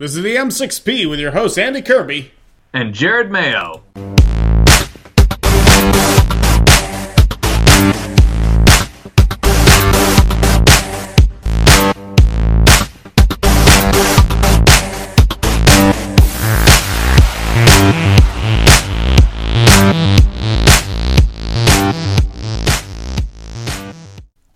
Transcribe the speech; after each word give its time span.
This 0.00 0.16
is 0.16 0.22
the 0.22 0.34
M6P 0.34 1.10
with 1.10 1.20
your 1.20 1.32
host, 1.32 1.58
Andy 1.58 1.82
Kirby. 1.82 2.32
And 2.72 2.94
Jared 2.94 3.30
Mayo. 3.30 3.82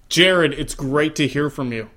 Jared, 0.09 0.55
it's 0.55 0.75
great 0.75 1.15
to 1.17 1.27
hear 1.27 1.51
from 1.51 1.71
you. 1.75 1.91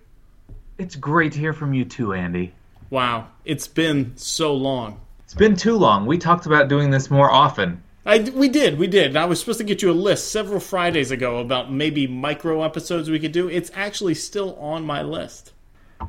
It's 0.77 0.97
great 0.97 1.31
to 1.31 1.39
hear 1.39 1.53
from 1.53 1.73
you 1.73 1.85
too, 1.85 2.11
Andy. 2.11 2.53
Wow, 2.89 3.27
it's 3.43 3.67
been 3.67 4.13
so 4.15 4.53
long. 4.53 5.01
It's 5.23 5.33
been 5.33 5.55
too 5.55 5.75
long. 5.75 6.05
We 6.05 6.17
talked 6.17 6.45
about 6.45 6.69
doing 6.69 6.89
this 6.89 7.11
more 7.11 7.29
often. 7.29 7.83
I, 8.05 8.19
we 8.19 8.47
did, 8.47 8.79
we 8.79 8.87
did. 8.87 9.17
I 9.17 9.25
was 9.25 9.41
supposed 9.41 9.57
to 9.57 9.65
get 9.65 9.81
you 9.81 9.91
a 9.91 9.93
list 9.93 10.31
several 10.31 10.61
Fridays 10.61 11.11
ago 11.11 11.39
about 11.39 11.69
maybe 11.69 12.07
micro 12.07 12.63
episodes 12.63 13.09
we 13.09 13.19
could 13.19 13.33
do. 13.33 13.49
It's 13.49 13.69
actually 13.73 14.13
still 14.13 14.55
on 14.55 14.85
my 14.85 15.01
list. 15.01 15.51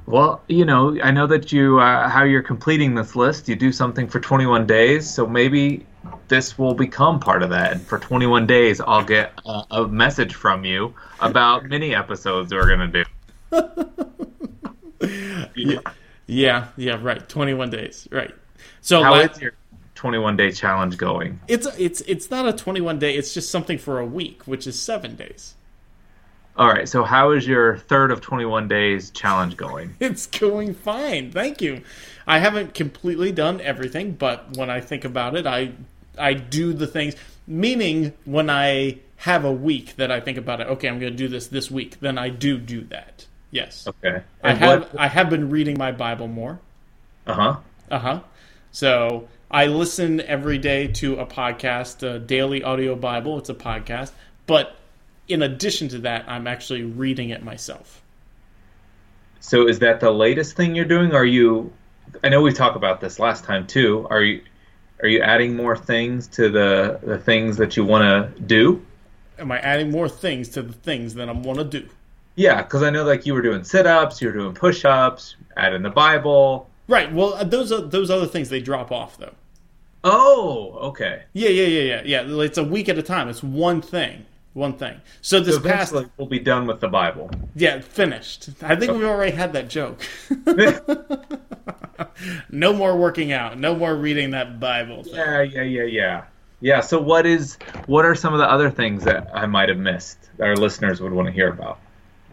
Well, 0.06 0.42
you 0.48 0.64
know, 0.64 0.96
I 1.02 1.10
know 1.10 1.26
that 1.26 1.50
you 1.50 1.80
uh, 1.80 2.08
how 2.08 2.22
you're 2.22 2.42
completing 2.42 2.94
this 2.94 3.16
list. 3.16 3.48
You 3.48 3.56
do 3.56 3.72
something 3.72 4.06
for 4.06 4.20
21 4.20 4.66
days, 4.66 5.10
so 5.10 5.26
maybe 5.26 5.84
this 6.28 6.56
will 6.56 6.74
become 6.74 7.18
part 7.18 7.42
of 7.42 7.50
that. 7.50 7.72
And 7.72 7.82
for 7.82 7.98
21 7.98 8.46
days, 8.46 8.80
I'll 8.80 9.04
get 9.04 9.32
a, 9.44 9.64
a 9.72 9.88
message 9.88 10.34
from 10.34 10.64
you 10.64 10.94
about 11.20 11.64
mini 11.64 11.96
episodes 11.96 12.52
we're 12.52 12.68
gonna 12.68 12.86
do. 12.86 13.04
yeah. 15.56 15.80
Yeah, 16.28 16.68
yeah, 16.76 16.98
right. 17.02 17.28
21 17.28 17.70
days, 17.70 18.06
right. 18.12 18.32
So 18.80 19.02
how 19.02 19.14
is 19.16 19.40
your 19.40 19.54
21 19.96 20.36
day 20.36 20.52
challenge 20.52 20.96
going? 20.96 21.40
It's 21.48 21.66
it's 21.78 22.02
it's 22.02 22.30
not 22.30 22.46
a 22.46 22.52
21 22.52 23.00
day. 23.00 23.16
It's 23.16 23.34
just 23.34 23.50
something 23.50 23.78
for 23.78 23.98
a 23.98 24.06
week, 24.06 24.42
which 24.44 24.66
is 24.68 24.80
seven 24.80 25.16
days. 25.16 25.56
All 26.58 26.68
right. 26.68 26.88
So, 26.88 27.04
how 27.04 27.30
is 27.30 27.46
your 27.46 27.78
third 27.78 28.10
of 28.10 28.20
21 28.20 28.66
days 28.66 29.10
challenge 29.10 29.56
going? 29.56 29.94
It's 30.00 30.26
going 30.26 30.74
fine. 30.74 31.30
Thank 31.30 31.62
you. 31.62 31.82
I 32.26 32.40
haven't 32.40 32.74
completely 32.74 33.30
done 33.30 33.60
everything, 33.60 34.12
but 34.12 34.56
when 34.56 34.68
I 34.68 34.80
think 34.80 35.04
about 35.04 35.36
it, 35.36 35.46
I 35.46 35.72
I 36.18 36.34
do 36.34 36.72
the 36.72 36.88
things. 36.88 37.14
Meaning, 37.46 38.12
when 38.24 38.50
I 38.50 38.98
have 39.18 39.44
a 39.44 39.52
week 39.52 39.96
that 39.96 40.10
I 40.10 40.20
think 40.20 40.36
about 40.36 40.60
it, 40.60 40.66
okay, 40.66 40.88
I'm 40.88 40.98
going 40.98 41.12
to 41.12 41.16
do 41.16 41.28
this 41.28 41.46
this 41.46 41.70
week, 41.70 42.00
then 42.00 42.18
I 42.18 42.28
do 42.28 42.58
do 42.58 42.82
that. 42.84 43.26
Yes. 43.50 43.86
Okay. 43.86 44.22
And 44.42 44.52
I 44.52 44.54
have 44.54 44.80
what... 44.92 45.00
I 45.00 45.08
have 45.08 45.30
been 45.30 45.50
reading 45.50 45.78
my 45.78 45.92
Bible 45.92 46.28
more. 46.28 46.60
Uh 47.26 47.34
huh. 47.34 47.56
Uh 47.90 47.98
huh. 47.98 48.20
So 48.70 49.28
I 49.50 49.66
listen 49.66 50.20
every 50.20 50.58
day 50.58 50.88
to 50.88 51.16
a 51.16 51.26
podcast, 51.26 52.02
a 52.02 52.18
daily 52.18 52.62
audio 52.62 52.94
Bible. 52.94 53.38
It's 53.38 53.48
a 53.48 53.54
podcast, 53.54 54.12
but 54.46 54.76
in 55.28 55.42
addition 55.42 55.88
to 55.88 55.98
that, 56.00 56.28
I'm 56.28 56.46
actually 56.46 56.82
reading 56.82 57.30
it 57.30 57.42
myself. 57.42 58.02
So 59.40 59.66
is 59.66 59.78
that 59.78 60.00
the 60.00 60.10
latest 60.10 60.56
thing 60.56 60.74
you're 60.74 60.84
doing? 60.84 61.12
Are 61.12 61.24
you? 61.24 61.72
I 62.22 62.28
know 62.28 62.42
we 62.42 62.52
talked 62.52 62.76
about 62.76 63.00
this 63.00 63.18
last 63.18 63.44
time 63.44 63.66
too. 63.66 64.06
Are 64.10 64.22
you? 64.22 64.42
Are 65.00 65.08
you 65.08 65.20
adding 65.20 65.56
more 65.56 65.76
things 65.76 66.26
to 66.28 66.50
the 66.50 66.98
the 67.02 67.18
things 67.18 67.56
that 67.58 67.76
you 67.76 67.84
want 67.84 68.02
to 68.36 68.40
do? 68.42 68.84
Am 69.38 69.52
I 69.52 69.60
adding 69.60 69.90
more 69.90 70.08
things 70.08 70.48
to 70.50 70.62
the 70.62 70.72
things 70.72 71.14
that 71.14 71.28
I 71.28 71.32
want 71.32 71.58
to 71.58 71.64
do? 71.64 71.88
Yeah, 72.38 72.62
because 72.62 72.82
I 72.82 72.90
know 72.90 73.04
like 73.04 73.26
you 73.26 73.34
were 73.34 73.42
doing 73.42 73.64
sit 73.64 73.86
ups, 73.86 74.22
you 74.22 74.28
were 74.28 74.34
doing 74.34 74.54
push 74.54 74.84
ups, 74.84 75.34
adding 75.56 75.82
the 75.82 75.90
Bible. 75.90 76.70
Right. 76.86 77.12
Well, 77.12 77.34
uh, 77.34 77.44
those 77.44 77.72
are, 77.72 77.82
those 77.82 78.10
other 78.10 78.26
things 78.26 78.48
they 78.48 78.60
drop 78.60 78.92
off 78.92 79.18
though. 79.18 79.34
Oh, 80.04 80.78
okay. 80.82 81.24
Yeah, 81.32 81.48
yeah, 81.48 81.66
yeah, 81.66 82.00
yeah, 82.04 82.22
yeah. 82.22 82.42
It's 82.42 82.56
a 82.56 82.62
week 82.62 82.88
at 82.88 82.96
a 82.96 83.02
time. 83.02 83.28
It's 83.28 83.42
one 83.42 83.82
thing 83.82 84.24
one 84.54 84.76
thing. 84.76 85.00
So 85.20 85.40
this 85.40 85.54
so 85.54 85.60
past 85.62 85.94
we'll 86.16 86.26
be 86.26 86.38
done 86.38 86.66
with 86.66 86.80
the 86.80 86.88
Bible. 86.88 87.30
Yeah, 87.54 87.80
finished. 87.80 88.50
I 88.62 88.76
think 88.76 88.90
okay. 88.90 88.98
we 88.98 89.04
already 89.04 89.32
had 89.34 89.52
that 89.54 89.68
joke. 89.68 90.00
no 92.50 92.72
more 92.72 92.96
working 92.96 93.32
out. 93.32 93.58
No 93.58 93.74
more 93.74 93.94
reading 93.94 94.30
that 94.30 94.60
Bible. 94.60 95.04
Thing. 95.04 95.14
Yeah, 95.14 95.42
yeah, 95.42 95.62
yeah, 95.62 95.82
yeah. 95.84 96.24
Yeah. 96.60 96.80
So 96.80 97.00
what 97.00 97.24
is 97.24 97.56
what 97.86 98.04
are 98.04 98.14
some 98.14 98.34
of 98.34 98.40
the 98.40 98.50
other 98.50 98.70
things 98.70 99.04
that 99.04 99.30
I 99.34 99.46
might 99.46 99.68
have 99.68 99.78
missed 99.78 100.18
that 100.36 100.48
our 100.48 100.56
listeners 100.56 101.00
would 101.00 101.12
want 101.12 101.26
to 101.26 101.32
hear 101.32 101.48
about? 101.48 101.78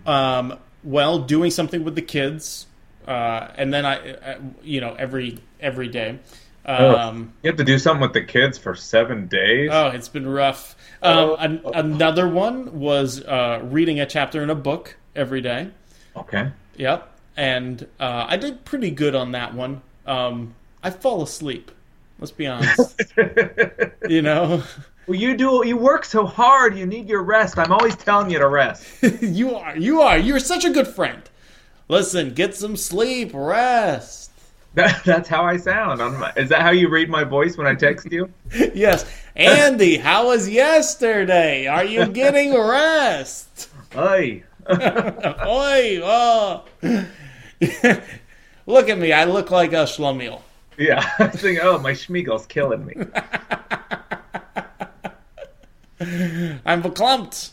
Um, 0.05 0.59
well, 0.83 1.19
doing 1.19 1.51
something 1.51 1.83
with 1.83 1.95
the 1.95 2.01
kids, 2.01 2.67
uh, 3.07 3.47
and 3.57 3.73
then 3.73 3.85
I, 3.85 4.11
uh, 4.11 4.39
you 4.63 4.81
know, 4.81 4.93
every 4.93 5.39
every 5.59 5.87
day. 5.87 6.19
Oh, 6.65 6.95
um, 6.95 7.33
you 7.43 7.49
have 7.49 7.57
to 7.57 7.63
do 7.63 7.77
something 7.77 8.01
with 8.01 8.13
the 8.13 8.23
kids 8.23 8.57
for 8.57 8.75
seven 8.75 9.27
days. 9.27 9.69
Oh, 9.71 9.87
it's 9.87 10.09
been 10.09 10.27
rough. 10.27 10.75
Um, 11.01 11.17
oh. 11.17 11.35
an, 11.35 11.61
another 11.73 12.27
one 12.27 12.79
was 12.79 13.21
uh, 13.21 13.61
reading 13.63 13.99
a 13.99 14.05
chapter 14.05 14.41
in 14.41 14.49
a 14.49 14.55
book 14.55 14.97
every 15.15 15.41
day. 15.41 15.69
Okay. 16.15 16.51
Yep, 16.77 17.11
and 17.37 17.87
uh, 17.99 18.25
I 18.27 18.37
did 18.37 18.65
pretty 18.65 18.91
good 18.91 19.15
on 19.15 19.31
that 19.33 19.53
one. 19.53 19.81
Um, 20.05 20.55
I 20.83 20.89
fall 20.89 21.21
asleep. 21.21 21.71
Let's 22.19 22.31
be 22.31 22.47
honest. 22.47 23.01
you 24.09 24.21
know. 24.21 24.63
Well, 25.07 25.19
you 25.19 25.37
do. 25.37 25.63
You 25.65 25.77
work 25.77 26.03
so 26.05 26.25
hard. 26.25 26.77
You 26.77 26.85
need 26.85 27.07
your 27.07 27.23
rest. 27.23 27.59
I'm 27.59 27.71
always 27.71 27.95
telling 27.95 28.31
you 28.31 28.39
to 28.39 28.47
rest. 28.47 28.85
you 29.21 29.55
are. 29.55 29.77
You 29.77 30.01
are. 30.01 30.17
You're 30.17 30.39
such 30.39 30.65
a 30.65 30.71
good 30.71 30.87
friend. 30.87 31.21
Listen, 31.87 32.33
get 32.33 32.55
some 32.55 32.75
sleep. 32.75 33.31
Rest. 33.33 34.31
That, 34.73 35.03
that's 35.05 35.29
how 35.29 35.43
I 35.45 35.57
sound. 35.57 35.99
My, 35.99 36.33
is 36.35 36.49
that 36.49 36.61
how 36.61 36.71
you 36.71 36.89
read 36.89 37.09
my 37.09 37.23
voice 37.23 37.55
when 37.55 37.65
I 37.67 37.75
text 37.75 38.11
you? 38.11 38.31
yes. 38.73 39.05
Andy, 39.35 39.97
how 39.97 40.27
was 40.27 40.49
yesterday? 40.49 41.67
Are 41.67 41.85
you 41.85 42.07
getting 42.07 42.53
rest? 42.59 43.69
Oi. 43.95 44.43
Oi. 44.69 46.01
Oh. 46.03 46.65
look 48.65 48.89
at 48.89 48.97
me. 48.97 49.13
I 49.13 49.23
look 49.23 49.51
like 49.51 49.71
a 49.71 49.85
schlemiel. 49.85 50.41
Yeah. 50.77 51.09
I 51.19 51.27
thinking, 51.27 51.63
oh, 51.63 51.79
my 51.79 51.93
schmiegel's 51.93 52.45
killing 52.45 52.85
me. 52.85 52.95
I'm 56.65 56.83
verklempt. 56.83 57.51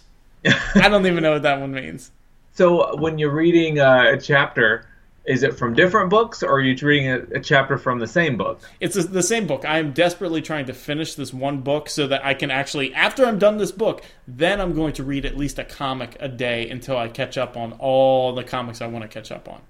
I 0.75 0.88
don't 0.88 1.06
even 1.06 1.22
know 1.22 1.32
what 1.32 1.42
that 1.42 1.60
one 1.60 1.72
means. 1.72 2.10
So 2.54 2.97
when 2.97 3.19
you're 3.19 3.34
reading 3.34 3.78
uh, 3.78 4.10
a 4.12 4.20
chapter, 4.20 4.86
is 5.25 5.44
it 5.44 5.56
from 5.56 5.75
different 5.75 6.10
books 6.10 6.42
or 6.42 6.50
are 6.50 6.60
you 6.60 6.76
reading 6.84 7.10
a, 7.10 7.19
a 7.36 7.41
chapter 7.41 7.78
from 7.78 8.00
the 8.00 8.06
same 8.06 8.36
book? 8.36 8.60
It's 8.81 8.97
a, 8.97 9.04
the 9.04 9.22
same 9.22 9.47
book. 9.47 9.64
I 9.64 9.78
am 9.78 9.92
desperately 9.92 10.42
trying 10.42 10.66
to 10.66 10.72
finish 10.72 11.14
this 11.14 11.32
one 11.32 11.60
book 11.60 11.88
so 11.88 12.06
that 12.08 12.25
i 12.25 12.34
can 12.34 12.50
actually 12.50 12.92
after 12.94 13.25
i'm 13.25 13.38
done 13.38 13.58
this 13.58 13.72
book 13.72 14.02
then 14.26 14.60
i'm 14.60 14.75
going 14.75 14.92
to 14.94 15.04
read 15.04 15.25
at 15.25 15.36
least 15.36 15.58
a 15.58 15.64
comic 15.64 16.16
a 16.19 16.28
day 16.28 16.69
until 16.69 16.97
i 16.97 17.08
catch 17.08 17.38
up 17.38 17.56
on 17.56 17.72
all 17.75 18.34
the 18.34 18.42
comics 18.42 18.81
i 18.81 18.86
want 18.86 19.02
to 19.02 19.08
catch 19.08 19.31
up 19.31 19.48
on. 19.48 19.60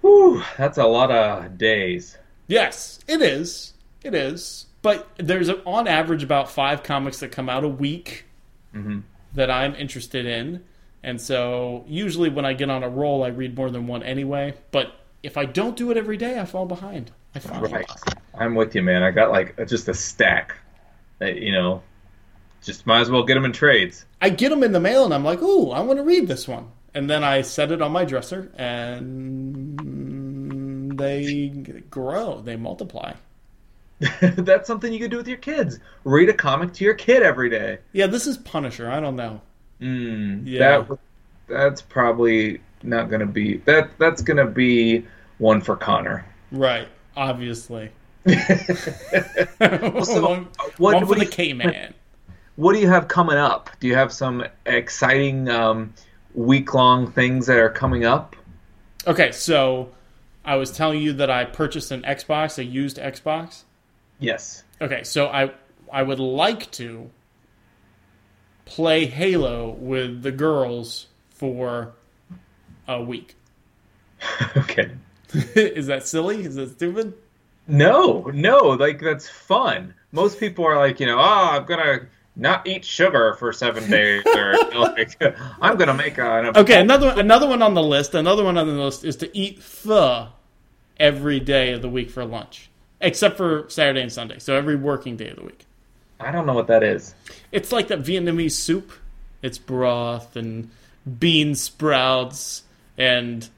Whew, 0.00 0.42
that's 0.56 0.78
a 0.78 0.86
lot 0.86 1.10
of 1.10 1.58
days. 1.58 2.16
Yes 2.46 3.00
it 3.06 3.20
is. 3.20 3.74
It 4.02 4.14
is 4.14 4.66
but 4.82 5.08
there's 5.16 5.48
a, 5.48 5.62
on 5.64 5.86
average 5.86 6.22
about 6.22 6.50
five 6.50 6.82
comics 6.82 7.20
that 7.20 7.32
come 7.32 7.48
out 7.48 7.64
a 7.64 7.68
week 7.68 8.24
mm-hmm. 8.74 9.00
that 9.34 9.50
i'm 9.50 9.74
interested 9.74 10.26
in 10.26 10.62
and 11.02 11.20
so 11.20 11.84
usually 11.86 12.28
when 12.28 12.44
I 12.44 12.52
get 12.54 12.70
on 12.70 12.82
a 12.82 12.88
roll, 12.88 13.22
I 13.22 13.28
read 13.28 13.56
more 13.56 13.70
than 13.70 13.86
one 13.86 14.02
anyway. 14.02 14.54
But 14.72 14.92
if 15.22 15.36
I 15.36 15.44
don't 15.44 15.76
do 15.76 15.90
it 15.90 15.96
every 15.96 16.16
day, 16.16 16.40
I 16.40 16.44
fall 16.44 16.66
behind. 16.66 17.12
I 17.34 17.38
fall 17.38 17.60
right. 17.60 17.86
Behind. 17.86 18.16
I'm 18.34 18.54
with 18.54 18.74
you, 18.74 18.82
man. 18.82 19.02
I 19.02 19.10
got 19.10 19.30
like 19.30 19.56
just 19.68 19.88
a 19.88 19.94
stack. 19.94 20.54
That, 21.18 21.36
you 21.36 21.52
know, 21.52 21.82
just 22.62 22.86
might 22.86 23.00
as 23.00 23.10
well 23.10 23.24
get 23.24 23.34
them 23.34 23.44
in 23.44 23.52
trades. 23.52 24.04
I 24.20 24.30
get 24.30 24.50
them 24.50 24.62
in 24.62 24.72
the 24.72 24.80
mail, 24.80 25.04
and 25.04 25.12
I'm 25.14 25.24
like, 25.24 25.42
"Ooh, 25.42 25.70
I 25.70 25.80
want 25.80 25.98
to 25.98 26.04
read 26.04 26.28
this 26.28 26.46
one." 26.46 26.70
And 26.94 27.10
then 27.10 27.24
I 27.24 27.42
set 27.42 27.72
it 27.72 27.82
on 27.82 27.92
my 27.92 28.04
dresser, 28.04 28.52
and 28.56 29.78
they 30.98 31.48
grow. 31.90 32.40
They 32.40 32.56
multiply. 32.56 33.14
That's 34.20 34.66
something 34.66 34.92
you 34.92 35.00
could 35.00 35.10
do 35.10 35.16
with 35.16 35.28
your 35.28 35.38
kids. 35.38 35.80
Read 36.04 36.28
a 36.28 36.34
comic 36.34 36.72
to 36.74 36.84
your 36.84 36.94
kid 36.94 37.22
every 37.22 37.50
day. 37.50 37.78
Yeah, 37.92 38.06
this 38.06 38.26
is 38.26 38.38
Punisher. 38.38 38.90
I 38.90 39.00
don't 39.00 39.16
know. 39.16 39.40
Mm, 39.80 40.42
yeah. 40.46 40.82
That, 40.82 40.98
that's 41.48 41.82
probably 41.82 42.60
not 42.82 43.08
going 43.08 43.20
to 43.20 43.26
be 43.26 43.58
that. 43.58 43.90
That's 43.98 44.22
going 44.22 44.36
to 44.36 44.46
be 44.46 45.04
one 45.38 45.60
for 45.60 45.76
Connor. 45.76 46.24
Right. 46.52 46.88
Obviously. 47.16 47.90
so, 48.28 48.34
one, 49.58 50.48
what, 50.76 50.94
one 50.94 51.00
for 51.00 51.06
what 51.06 51.18
the 51.18 51.26
K 51.26 51.52
man. 51.52 51.94
What 52.56 52.74
do 52.74 52.80
you 52.80 52.88
have 52.88 53.08
coming 53.08 53.36
up? 53.36 53.70
Do 53.80 53.86
you 53.86 53.94
have 53.94 54.12
some 54.12 54.44
exciting 54.66 55.48
um, 55.48 55.94
week 56.34 56.74
long 56.74 57.10
things 57.10 57.46
that 57.46 57.58
are 57.58 57.70
coming 57.70 58.04
up? 58.04 58.34
Okay, 59.06 59.30
so 59.30 59.90
I 60.44 60.56
was 60.56 60.72
telling 60.72 61.00
you 61.00 61.12
that 61.14 61.30
I 61.30 61.44
purchased 61.44 61.92
an 61.92 62.02
Xbox, 62.02 62.58
a 62.58 62.64
used 62.64 62.96
Xbox. 62.96 63.62
Yes. 64.18 64.64
Okay, 64.80 65.04
so 65.04 65.28
I 65.28 65.52
I 65.92 66.02
would 66.02 66.20
like 66.20 66.70
to 66.72 67.10
play 68.64 69.06
Halo 69.06 69.70
with 69.70 70.22
the 70.22 70.32
girls 70.32 71.06
for 71.30 71.94
a 72.86 73.02
week. 73.02 73.36
okay. 74.56 74.90
Is 75.54 75.86
that 75.86 76.06
silly? 76.06 76.44
Is 76.44 76.56
that 76.56 76.70
stupid? 76.70 77.14
No, 77.66 78.30
no, 78.32 78.58
like 78.70 79.00
that's 79.00 79.28
fun. 79.28 79.94
Most 80.10 80.40
people 80.40 80.66
are 80.66 80.76
like, 80.76 81.00
you 81.00 81.06
know, 81.06 81.18
oh, 81.18 81.48
I'm 81.52 81.66
gonna 81.66 82.06
not 82.34 82.66
eat 82.66 82.84
sugar 82.84 83.34
for 83.34 83.52
seven 83.52 83.88
days, 83.90 84.24
or 84.26 84.54
like, 84.74 85.22
I'm 85.60 85.76
gonna 85.76 85.92
make 85.92 86.16
a. 86.16 86.58
Okay, 86.58 86.80
another 86.80 87.12
another 87.16 87.46
one 87.46 87.60
on 87.60 87.74
the 87.74 87.82
list. 87.82 88.14
Another 88.14 88.42
one 88.42 88.56
on 88.56 88.66
the 88.66 88.72
list 88.72 89.04
is 89.04 89.16
to 89.16 89.38
eat 89.38 89.62
pho 89.62 90.28
every 90.98 91.40
day 91.40 91.72
of 91.72 91.82
the 91.82 91.90
week 91.90 92.10
for 92.10 92.24
lunch, 92.24 92.67
except 93.00 93.36
for 93.36 93.64
Saturday 93.68 94.02
and 94.02 94.12
Sunday. 94.12 94.38
So 94.38 94.56
every 94.56 94.76
working 94.76 95.16
day 95.16 95.28
of 95.28 95.36
the 95.36 95.44
week. 95.44 95.64
I 96.20 96.32
don't 96.32 96.46
know 96.46 96.54
what 96.54 96.66
that 96.66 96.82
is. 96.82 97.14
It's 97.52 97.70
like 97.70 97.88
that 97.88 98.00
Vietnamese 98.00 98.52
soup. 98.52 98.92
It's 99.42 99.58
broth 99.58 100.34
and 100.36 100.70
bean 101.18 101.54
sprouts 101.54 102.64
and 102.96 103.48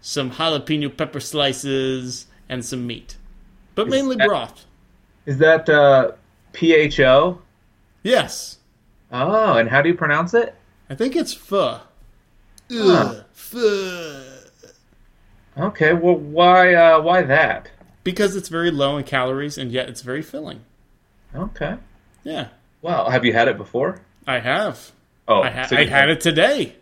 some 0.00 0.30
jalapeno 0.32 0.96
pepper 0.96 1.18
slices 1.18 2.26
and 2.48 2.64
some 2.64 2.86
meat, 2.86 3.16
but 3.74 3.88
mainly 3.88 4.16
that- 4.16 4.28
broth. 4.28 4.64
Is 5.26 5.38
that 5.38 5.68
uh, 5.68 6.12
PHO? 6.52 7.40
Yes, 8.02 8.58
Oh, 9.10 9.54
and 9.56 9.68
how 9.68 9.80
do 9.80 9.88
you 9.88 9.94
pronounce 9.94 10.34
it? 10.34 10.54
I 10.90 10.94
think 10.94 11.14
it's 11.16 11.32
pho. 11.32 11.80
Huh. 12.70 13.22
Pho. 13.32 14.24
Okay, 15.56 15.92
well, 15.92 16.16
why, 16.16 16.74
uh, 16.74 17.00
why 17.00 17.22
that? 17.22 17.70
Because 18.04 18.36
it's 18.36 18.48
very 18.48 18.70
low 18.70 18.96
in 18.98 19.04
calories 19.04 19.56
and 19.58 19.72
yet 19.72 19.88
it's 19.88 20.02
very 20.02 20.22
filling. 20.22 20.60
Okay. 21.34 21.76
Yeah, 22.22 22.48
Well, 22.80 23.10
have 23.10 23.24
you 23.24 23.32
had 23.32 23.48
it 23.48 23.56
before? 23.58 24.00
I 24.26 24.38
have. 24.38 24.92
Oh, 25.26 25.42
I, 25.42 25.50
ha- 25.50 25.66
so 25.66 25.76
I 25.76 25.84
had 25.86 26.08
it 26.10 26.20
today. 26.20 26.76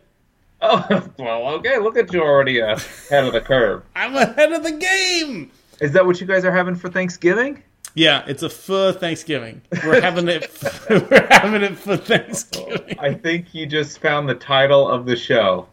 Oh, 0.61 1.09
well, 1.19 1.49
okay. 1.55 1.79
Look 1.79 1.97
at 1.97 2.13
you 2.13 2.23
already 2.23 2.61
uh, 2.61 2.75
ahead 3.09 3.25
of 3.25 3.33
the 3.33 3.41
curve. 3.41 3.83
I'm 3.97 4.15
ahead 4.15 4.53
of 4.53 4.63
the 4.63 4.73
game. 4.73 5.51
Is 5.81 5.93
that 5.93 6.05
what 6.07 6.21
you 6.21 6.27
guys 6.27 6.45
are 6.45 6.53
having 6.53 6.75
for 6.77 6.89
Thanksgiving? 6.91 7.63
Yeah, 7.95 8.25
it's 8.27 8.43
a 8.43 8.49
for 8.49 8.93
Thanksgiving. 8.93 9.61
We're 9.85 10.01
having 10.01 10.29
it. 10.29 10.51
we're 10.91 11.27
having 11.31 11.63
it 11.63 11.77
for 11.77 11.97
Thanksgiving. 11.97 12.97
I 12.99 13.13
think 13.15 13.53
you 13.55 13.67
just 13.67 13.99
found 14.01 14.29
the 14.29 14.35
title 14.35 14.89
of 14.89 15.05
the 15.05 15.17
show. 15.17 15.67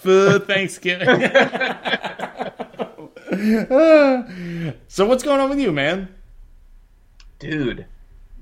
For 0.00 0.38
Thanksgiving. 0.40 1.08
so 4.88 5.06
what's 5.06 5.22
going 5.22 5.40
on 5.40 5.48
with 5.48 5.58
you, 5.58 5.72
man? 5.72 6.08
Dude, 7.38 7.86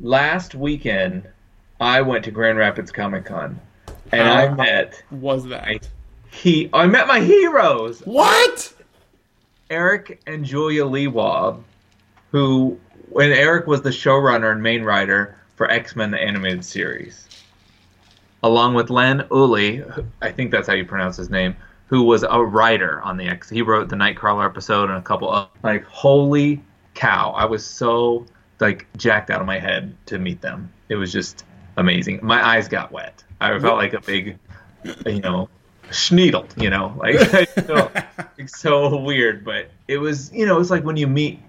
last 0.01 0.55
weekend 0.55 1.29
I 1.81 2.01
went 2.03 2.25
to 2.25 2.31
Grand 2.31 2.59
Rapids 2.59 2.91
Comic 2.91 3.25
Con 3.25 3.61
and 4.13 4.23
How- 4.23 4.35
I 4.35 4.49
met 4.55 5.03
Was 5.11 5.47
that 5.47 5.89
he 6.33 6.71
I 6.73 6.87
met 6.87 7.07
my 7.07 7.21
heroes, 7.21 8.01
what? 8.01 8.73
Eric 9.69 10.21
and 10.27 10.45
Julia 10.45 10.85
Lewald, 10.85 11.63
who 12.33 12.79
when 13.11 13.31
Eric 13.31 13.67
was 13.67 13.83
the 13.83 13.91
showrunner 13.91 14.51
and 14.53 14.63
main 14.63 14.83
writer 14.83 15.37
for 15.55 15.71
X-Men 15.71 16.11
the 16.11 16.21
animated 16.21 16.65
series. 16.65 17.29
Along 18.43 18.75
with 18.75 18.91
Len 18.91 19.21
Uhley, 19.31 20.05
I 20.23 20.33
think 20.33 20.51
that's 20.51 20.67
how 20.67 20.75
you 20.75 20.85
pronounce 20.85 21.17
his 21.17 21.31
name, 21.31 21.55
who 21.91 22.05
was 22.05 22.23
a 22.23 22.41
writer 22.41 23.03
on 23.03 23.17
the 23.17 23.25
X. 23.25 23.51
He 23.51 23.63
wrote 23.63 23.89
the 23.89 23.97
Nightcrawler 23.97 24.47
episode 24.47 24.91
and 24.91 24.99
a 24.99 25.03
couple 25.03 25.29
of 25.29 25.49
like 25.65 25.85
holy 25.85 26.63
cow. 26.95 27.33
I 27.33 27.45
was 27.47 27.67
so 27.67 28.27
like 28.61 28.87
jacked 28.97 29.29
out 29.29 29.41
of 29.41 29.47
my 29.49 29.59
head 29.59 29.93
to 30.07 30.19
meet 30.19 30.41
them. 30.41 30.73
It 30.89 30.95
was 30.95 31.13
just 31.13 31.45
amazing. 31.77 32.21
My 32.23 32.47
eyes 32.47 32.69
got 32.69 32.93
wet. 32.93 33.25
I 33.41 33.59
felt 33.59 33.77
like 33.77 33.93
a 33.93 34.01
big 34.01 34.39
you 35.05 35.21
know, 35.21 35.49
schneedled, 35.91 36.61
you 36.63 36.71
know, 36.71 36.95
like 36.99 37.19
so, 37.67 37.91
it's 38.39 38.61
so 38.61 38.97
weird, 39.01 39.45
but 39.45 39.69
it 39.89 39.99
was, 39.99 40.33
you 40.33 40.47
know, 40.47 40.61
it's 40.61 40.71
like 40.71 40.85
when 40.85 40.97
you 40.97 41.09
meet 41.09 41.41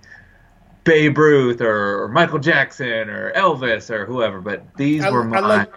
Babe 0.85 1.19
Ruth 1.19 1.61
or, 1.61 2.07
Michael 2.07 2.39
Jackson 2.39 3.11
or 3.11 3.31
Elvis 3.33 3.91
or 3.91 4.07
whoever, 4.07 4.41
but 4.41 4.63
these 4.75 5.03
I, 5.03 5.11
were 5.11 5.23
my. 5.23 5.37
I 5.37 5.41
like. 5.41 5.73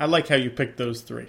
I 0.00 0.04
like 0.06 0.28
how 0.28 0.36
you 0.36 0.50
picked 0.50 0.76
those 0.76 1.02
three. 1.02 1.28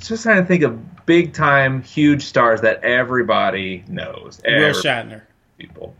Just 0.00 0.22
trying 0.22 0.42
to 0.42 0.46
think 0.46 0.62
of 0.62 1.06
big 1.06 1.32
time, 1.32 1.82
huge 1.82 2.24
stars 2.24 2.60
that 2.62 2.82
everybody 2.82 3.84
knows. 3.88 4.40
Will 4.44 4.52
Every- 4.54 4.82
Shatner. 4.82 5.22
people. 5.58 5.94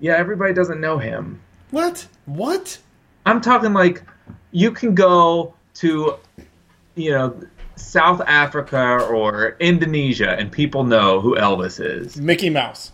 Yeah, 0.00 0.14
everybody 0.16 0.52
doesn't 0.54 0.80
know 0.80 0.98
him. 0.98 1.40
What? 1.70 2.06
What? 2.26 2.78
I'm 3.26 3.40
talking 3.40 3.72
like 3.72 4.02
you 4.52 4.70
can 4.70 4.94
go 4.94 5.54
to, 5.74 6.16
you 6.94 7.10
know, 7.10 7.40
South 7.76 8.20
Africa 8.26 8.98
or 9.10 9.56
Indonesia 9.60 10.30
and 10.30 10.50
people 10.52 10.84
know 10.84 11.20
who 11.20 11.36
Elvis 11.36 11.84
is. 11.84 12.16
Mickey 12.16 12.50
Mouse. 12.50 12.92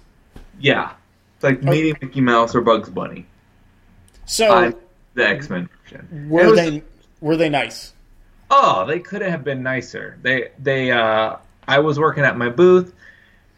Yeah. 0.59 0.93
It's 1.35 1.45
like 1.45 1.63
meeting 1.63 1.97
Mickey 2.01 2.21
Mouse 2.21 2.55
or 2.55 2.61
Bugs 2.61 2.89
Bunny. 2.91 3.27
So 4.27 4.51
I'm 4.53 4.75
the 5.15 5.27
X 5.29 5.51
Men 5.51 5.69
version. 5.85 6.29
Were 6.31 6.51
was- 6.51 6.57
they 6.57 6.83
were 7.21 7.37
they 7.37 7.49
nice? 7.49 7.93
Oh, 8.51 8.85
they 8.85 8.99
could 8.99 9.23
have 9.23 9.45
been 9.45 9.63
nicer. 9.63 10.19
They 10.23 10.51
they 10.59 10.91
uh 10.91 11.37
I 11.69 11.79
was 11.79 12.01
working 12.01 12.25
at 12.25 12.37
my 12.37 12.49
booth 12.49 12.93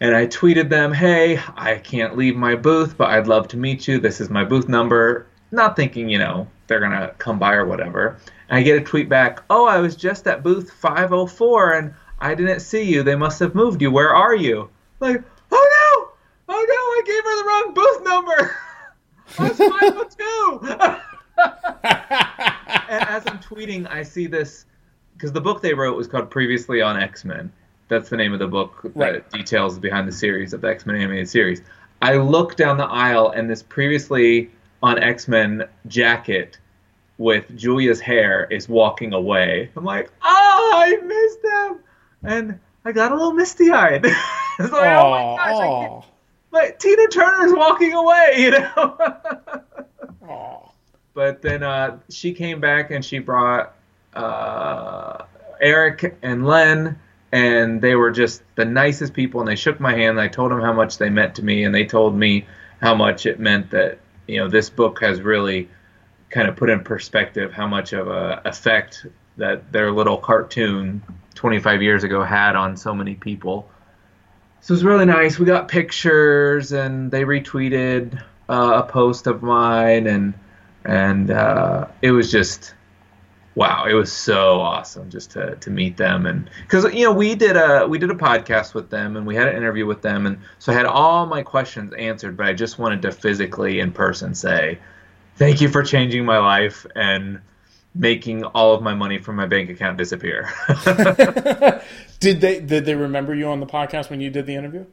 and 0.00 0.14
I 0.14 0.26
tweeted 0.26 0.68
them, 0.68 0.92
"Hey, 0.92 1.40
I 1.56 1.76
can't 1.76 2.16
leave 2.16 2.36
my 2.36 2.56
booth, 2.56 2.98
but 2.98 3.08
I'd 3.08 3.26
love 3.26 3.48
to 3.48 3.56
meet 3.56 3.88
you. 3.88 3.98
This 3.98 4.20
is 4.20 4.28
my 4.28 4.44
booth 4.44 4.68
number." 4.68 5.26
Not 5.50 5.76
thinking, 5.76 6.08
you 6.08 6.18
know, 6.18 6.46
they're 6.66 6.80
going 6.80 6.92
to 6.92 7.14
come 7.18 7.38
by 7.38 7.54
or 7.54 7.66
whatever. 7.66 8.16
And 8.48 8.58
I 8.58 8.62
get 8.62 8.82
a 8.82 8.84
tweet 8.84 9.08
back, 9.08 9.42
"Oh, 9.48 9.66
I 9.66 9.78
was 9.78 9.96
just 9.96 10.26
at 10.26 10.42
booth 10.42 10.70
504 10.72 11.72
and 11.72 11.94
I 12.20 12.34
didn't 12.34 12.60
see 12.60 12.82
you. 12.82 13.02
They 13.02 13.16
must 13.16 13.40
have 13.40 13.54
moved 13.54 13.80
you. 13.80 13.90
Where 13.90 14.14
are 14.14 14.36
you?" 14.36 14.68
Like, 15.00 15.22
"Oh 15.50 15.68
no. 16.48 16.54
Oh 16.54 16.66
no, 16.68 16.74
I 16.74 17.02
gave 17.06 17.24
her 17.24 17.36
the 17.38 17.44
wrong 17.48 17.74
booth 17.74 18.02
number." 18.04 18.56
I 19.38 19.48
was 19.48 19.56
502. 19.56 21.02
and 22.90 23.08
as 23.08 23.22
I'm 23.26 23.38
tweeting, 23.38 23.90
I 23.90 24.02
see 24.02 24.26
this 24.26 24.66
because 25.22 25.32
the 25.32 25.40
book 25.40 25.62
they 25.62 25.72
wrote 25.72 25.96
was 25.96 26.08
called 26.08 26.28
Previously 26.32 26.82
on 26.82 26.96
X 27.00 27.24
Men. 27.24 27.52
That's 27.86 28.08
the 28.08 28.16
name 28.16 28.32
of 28.32 28.40
the 28.40 28.48
book 28.48 28.80
that 28.82 28.96
Right. 28.96 29.30
details 29.30 29.78
behind 29.78 30.08
the 30.08 30.12
series 30.12 30.52
of 30.52 30.62
the 30.62 30.68
X 30.68 30.84
Men 30.84 30.96
animated 30.96 31.28
series. 31.28 31.62
I 32.00 32.16
look 32.16 32.56
down 32.56 32.76
the 32.76 32.86
aisle, 32.86 33.30
and 33.30 33.48
this 33.48 33.62
Previously 33.62 34.50
on 34.82 35.00
X 35.00 35.28
Men 35.28 35.68
jacket 35.86 36.58
with 37.18 37.56
Julia's 37.56 38.00
hair 38.00 38.48
is 38.50 38.68
walking 38.68 39.12
away. 39.12 39.70
I'm 39.76 39.84
like, 39.84 40.10
oh, 40.24 40.72
I 40.74 40.96
missed 40.96 41.42
them, 41.42 41.78
and 42.24 42.58
I 42.84 42.90
got 42.90 43.12
a 43.12 43.14
little 43.14 43.32
misty 43.32 43.70
eyed. 43.70 44.04
it's 44.04 44.16
like, 44.58 44.72
oh 44.72 45.10
my 45.10 45.36
gosh, 45.36 45.38
I 45.46 45.52
aw, 45.52 46.00
can't- 46.00 46.12
like 46.50 46.78
Tina 46.80 47.06
Turner's 47.06 47.52
walking 47.54 47.92
away, 47.92 48.34
you 48.38 48.50
know. 48.50 48.98
but 51.14 51.42
then 51.42 51.62
uh, 51.62 51.98
she 52.10 52.32
came 52.32 52.58
back 52.60 52.90
and 52.90 53.04
she 53.04 53.20
brought 53.20 53.76
uh, 54.14 55.24
Eric 55.60 56.16
and 56.22 56.46
Len, 56.46 56.98
and 57.32 57.80
they 57.80 57.94
were 57.94 58.10
just 58.10 58.42
the 58.56 58.64
nicest 58.64 59.14
people. 59.14 59.40
And 59.40 59.48
they 59.48 59.56
shook 59.56 59.80
my 59.80 59.92
hand. 59.92 60.10
And 60.10 60.20
I 60.20 60.28
told 60.28 60.50
them 60.50 60.60
how 60.60 60.72
much 60.72 60.98
they 60.98 61.10
meant 61.10 61.34
to 61.36 61.44
me, 61.44 61.64
and 61.64 61.74
they 61.74 61.84
told 61.84 62.16
me 62.16 62.46
how 62.80 62.94
much 62.94 63.26
it 63.26 63.38
meant 63.38 63.70
that 63.70 63.98
you 64.26 64.38
know 64.38 64.48
this 64.48 64.70
book 64.70 65.00
has 65.00 65.20
really 65.20 65.68
kind 66.30 66.48
of 66.48 66.56
put 66.56 66.70
in 66.70 66.80
perspective 66.80 67.52
how 67.52 67.66
much 67.66 67.92
of 67.92 68.08
a 68.08 68.40
effect 68.44 69.06
that 69.36 69.70
their 69.72 69.92
little 69.92 70.16
cartoon 70.16 71.02
25 71.34 71.82
years 71.82 72.04
ago 72.04 72.22
had 72.22 72.56
on 72.56 72.76
so 72.76 72.94
many 72.94 73.14
people. 73.14 73.68
So 74.60 74.72
it 74.72 74.76
was 74.76 74.84
really 74.84 75.04
nice. 75.04 75.38
We 75.38 75.46
got 75.46 75.68
pictures, 75.68 76.72
and 76.72 77.10
they 77.10 77.22
retweeted 77.24 78.22
uh, 78.48 78.82
a 78.84 78.88
post 78.88 79.26
of 79.26 79.42
mine, 79.42 80.06
and 80.06 80.34
and 80.84 81.30
uh, 81.30 81.86
it 82.00 82.10
was 82.12 82.30
just 82.30 82.74
wow 83.54 83.84
it 83.84 83.92
was 83.92 84.12
so 84.12 84.60
awesome 84.60 85.10
just 85.10 85.30
to, 85.32 85.56
to 85.56 85.70
meet 85.70 85.96
them. 85.96 86.26
And 86.26 86.48
because 86.62 86.84
you 86.92 87.04
know 87.04 87.12
we 87.12 87.34
did 87.34 87.56
a 87.56 87.86
we 87.86 87.98
did 87.98 88.10
a 88.10 88.14
podcast 88.14 88.74
with 88.74 88.90
them 88.90 89.16
and 89.16 89.26
we 89.26 89.34
had 89.34 89.48
an 89.48 89.56
interview 89.56 89.86
with 89.86 90.02
them. 90.02 90.26
And 90.26 90.38
so 90.58 90.72
i 90.72 90.74
had 90.74 90.86
all 90.86 91.26
my 91.26 91.42
questions 91.42 91.92
answered 91.94 92.36
but 92.36 92.46
i 92.46 92.52
just 92.52 92.78
wanted 92.78 93.02
to 93.02 93.12
physically 93.12 93.80
in 93.80 93.92
person 93.92 94.34
say 94.34 94.78
thank 95.36 95.60
you 95.60 95.68
for 95.68 95.82
changing 95.82 96.24
my 96.24 96.38
life 96.38 96.86
and 96.94 97.40
making 97.94 98.44
all 98.44 98.74
of 98.74 98.82
my 98.82 98.94
money 98.94 99.18
from 99.18 99.36
my 99.36 99.46
bank 99.46 99.68
account 99.68 99.98
disappear. 99.98 100.48
Did 102.20 102.40
they 102.40 102.60
did 102.60 102.84
they 102.84 102.94
remember 102.94 103.34
you 103.34 103.48
on 103.48 103.58
the 103.58 103.66
podcast 103.66 104.08
when 104.08 104.20
you 104.20 104.30
did 104.30 104.46
the 104.46 104.54
interview? 104.54 104.86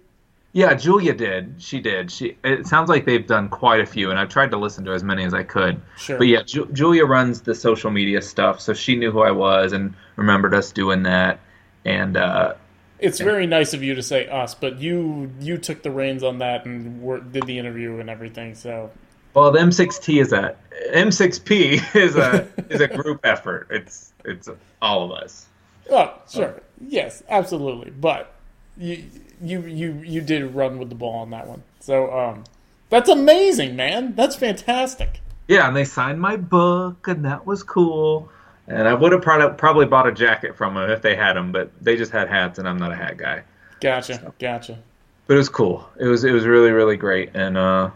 Yeah, 0.51 0.73
Julia 0.73 1.13
did. 1.13 1.55
She 1.59 1.79
did. 1.79 2.11
She. 2.11 2.35
It 2.43 2.65
sounds 2.65 2.89
like 2.89 3.05
they've 3.05 3.25
done 3.25 3.49
quite 3.49 3.81
a 3.81 3.85
few, 3.85 4.09
and 4.09 4.19
I've 4.19 4.29
tried 4.29 4.49
to 4.51 4.57
listen 4.57 4.83
to 4.85 4.93
as 4.93 5.03
many 5.03 5.23
as 5.23 5.33
I 5.33 5.43
could. 5.43 5.79
Sure. 5.97 6.17
But 6.17 6.27
yeah, 6.27 6.41
Ju- 6.41 6.69
Julia 6.73 7.05
runs 7.05 7.41
the 7.41 7.53
social 7.53 7.91
media 7.91 8.21
stuff, 8.21 8.59
so 8.59 8.73
she 8.73 8.95
knew 8.95 9.11
who 9.11 9.21
I 9.21 9.31
was 9.31 9.73
and 9.73 9.93
remembered 10.15 10.55
us 10.55 10.71
doing 10.71 11.03
that. 11.03 11.39
And 11.85 12.17
uh, 12.17 12.55
It's 12.97 13.19
very 13.19 13.45
nice 13.45 13.73
of 13.75 13.83
you 13.83 13.93
to 13.93 14.01
say 14.01 14.27
us, 14.27 14.55
but 14.55 14.79
you 14.79 15.31
you 15.39 15.57
took 15.59 15.83
the 15.83 15.91
reins 15.91 16.23
on 16.23 16.39
that 16.39 16.65
and 16.65 17.01
were, 17.01 17.19
did 17.19 17.45
the 17.45 17.59
interview 17.59 17.99
and 17.99 18.09
everything. 18.09 18.55
So 18.55 18.89
well, 19.35 19.51
the 19.51 19.59
M6T 19.59 20.19
is 20.19 20.33
a 20.33 20.55
M6P 20.93 21.95
is 21.95 22.15
a 22.15 22.47
is 22.69 22.81
a 22.81 22.87
group 22.87 23.21
effort. 23.23 23.67
It's 23.69 24.13
it's 24.25 24.49
all 24.81 25.03
of 25.03 25.11
us. 25.11 25.45
Oh, 25.91 26.13
sure. 26.27 26.61
Yes, 26.81 27.23
absolutely. 27.29 27.91
But 27.91 28.33
you 28.77 29.03
you 29.41 29.61
you 29.61 30.01
you 30.05 30.21
did 30.21 30.53
run 30.53 30.79
with 30.79 30.89
the 30.89 30.95
ball 30.95 31.19
on 31.19 31.29
that 31.31 31.47
one. 31.47 31.63
So 31.79 32.11
um, 32.11 32.43
that's 32.89 33.09
amazing, 33.09 33.75
man. 33.75 34.15
That's 34.15 34.35
fantastic. 34.35 35.21
Yeah, 35.47 35.67
and 35.67 35.75
they 35.75 35.85
signed 35.85 36.21
my 36.21 36.35
book, 36.35 37.07
and 37.07 37.25
that 37.25 37.45
was 37.45 37.63
cool. 37.63 38.29
And 38.67 38.87
I 38.87 38.93
would 38.93 39.11
have 39.11 39.21
probably 39.57 39.87
bought 39.87 40.07
a 40.07 40.11
jacket 40.11 40.55
from 40.55 40.75
them 40.75 40.91
if 40.91 41.01
they 41.01 41.15
had 41.15 41.33
them, 41.33 41.51
but 41.51 41.71
they 41.81 41.97
just 41.97 42.11
had 42.11 42.29
hats, 42.29 42.59
and 42.59 42.67
I'm 42.67 42.77
not 42.77 42.91
a 42.91 42.95
hat 42.95 43.17
guy. 43.17 43.43
Gotcha, 43.79 44.31
gotcha. 44.37 44.77
But 45.25 45.33
it 45.33 45.37
was 45.37 45.49
cool. 45.49 45.89
It 45.99 46.05
was 46.05 46.23
it 46.23 46.31
was 46.31 46.45
really 46.45 46.71
really 46.71 46.97
great, 46.97 47.31
and 47.33 47.57
uh, 47.57 47.89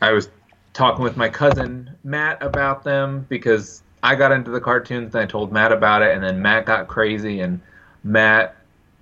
I 0.00 0.12
was 0.12 0.28
talking 0.72 1.02
with 1.02 1.16
my 1.16 1.28
cousin 1.28 1.90
Matt 2.04 2.42
about 2.42 2.84
them 2.84 3.26
because 3.28 3.82
I 4.02 4.14
got 4.16 4.32
into 4.32 4.50
the 4.50 4.60
cartoons 4.60 5.14
and 5.14 5.22
I 5.22 5.26
told 5.26 5.52
Matt 5.52 5.72
about 5.72 6.02
it, 6.02 6.14
and 6.14 6.22
then 6.22 6.42
Matt 6.42 6.66
got 6.66 6.88
crazy, 6.88 7.40
and 7.40 7.60
Matt 8.04 8.54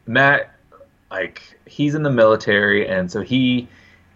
Matt 0.07 0.52
like 1.12 1.42
he's 1.66 1.95
in 1.95 2.02
the 2.02 2.11
military, 2.11 2.88
and 2.88 3.12
so 3.12 3.21
he 3.21 3.69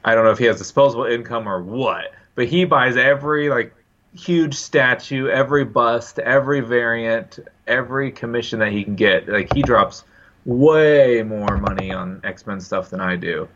I 0.04 0.14
don't 0.14 0.24
know 0.24 0.30
if 0.30 0.38
he 0.38 0.46
has 0.46 0.56
disposable 0.56 1.04
income 1.04 1.46
or 1.46 1.62
what, 1.62 2.14
but 2.34 2.46
he 2.46 2.64
buys 2.64 2.96
every 2.96 3.50
like 3.50 3.74
huge 4.14 4.54
statue, 4.54 5.28
every 5.28 5.64
bust, 5.64 6.18
every 6.18 6.60
variant, 6.60 7.38
every 7.66 8.10
commission 8.10 8.60
that 8.60 8.72
he 8.72 8.82
can 8.82 8.96
get. 8.96 9.28
Like 9.28 9.52
he 9.52 9.62
drops 9.62 10.04
way 10.46 11.22
more 11.22 11.58
money 11.58 11.92
on 11.92 12.22
X 12.24 12.46
Men 12.46 12.60
stuff 12.60 12.88
than 12.88 13.00
I 13.00 13.16
do, 13.16 13.46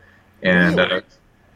and 0.43 0.79
uh, 0.79 1.01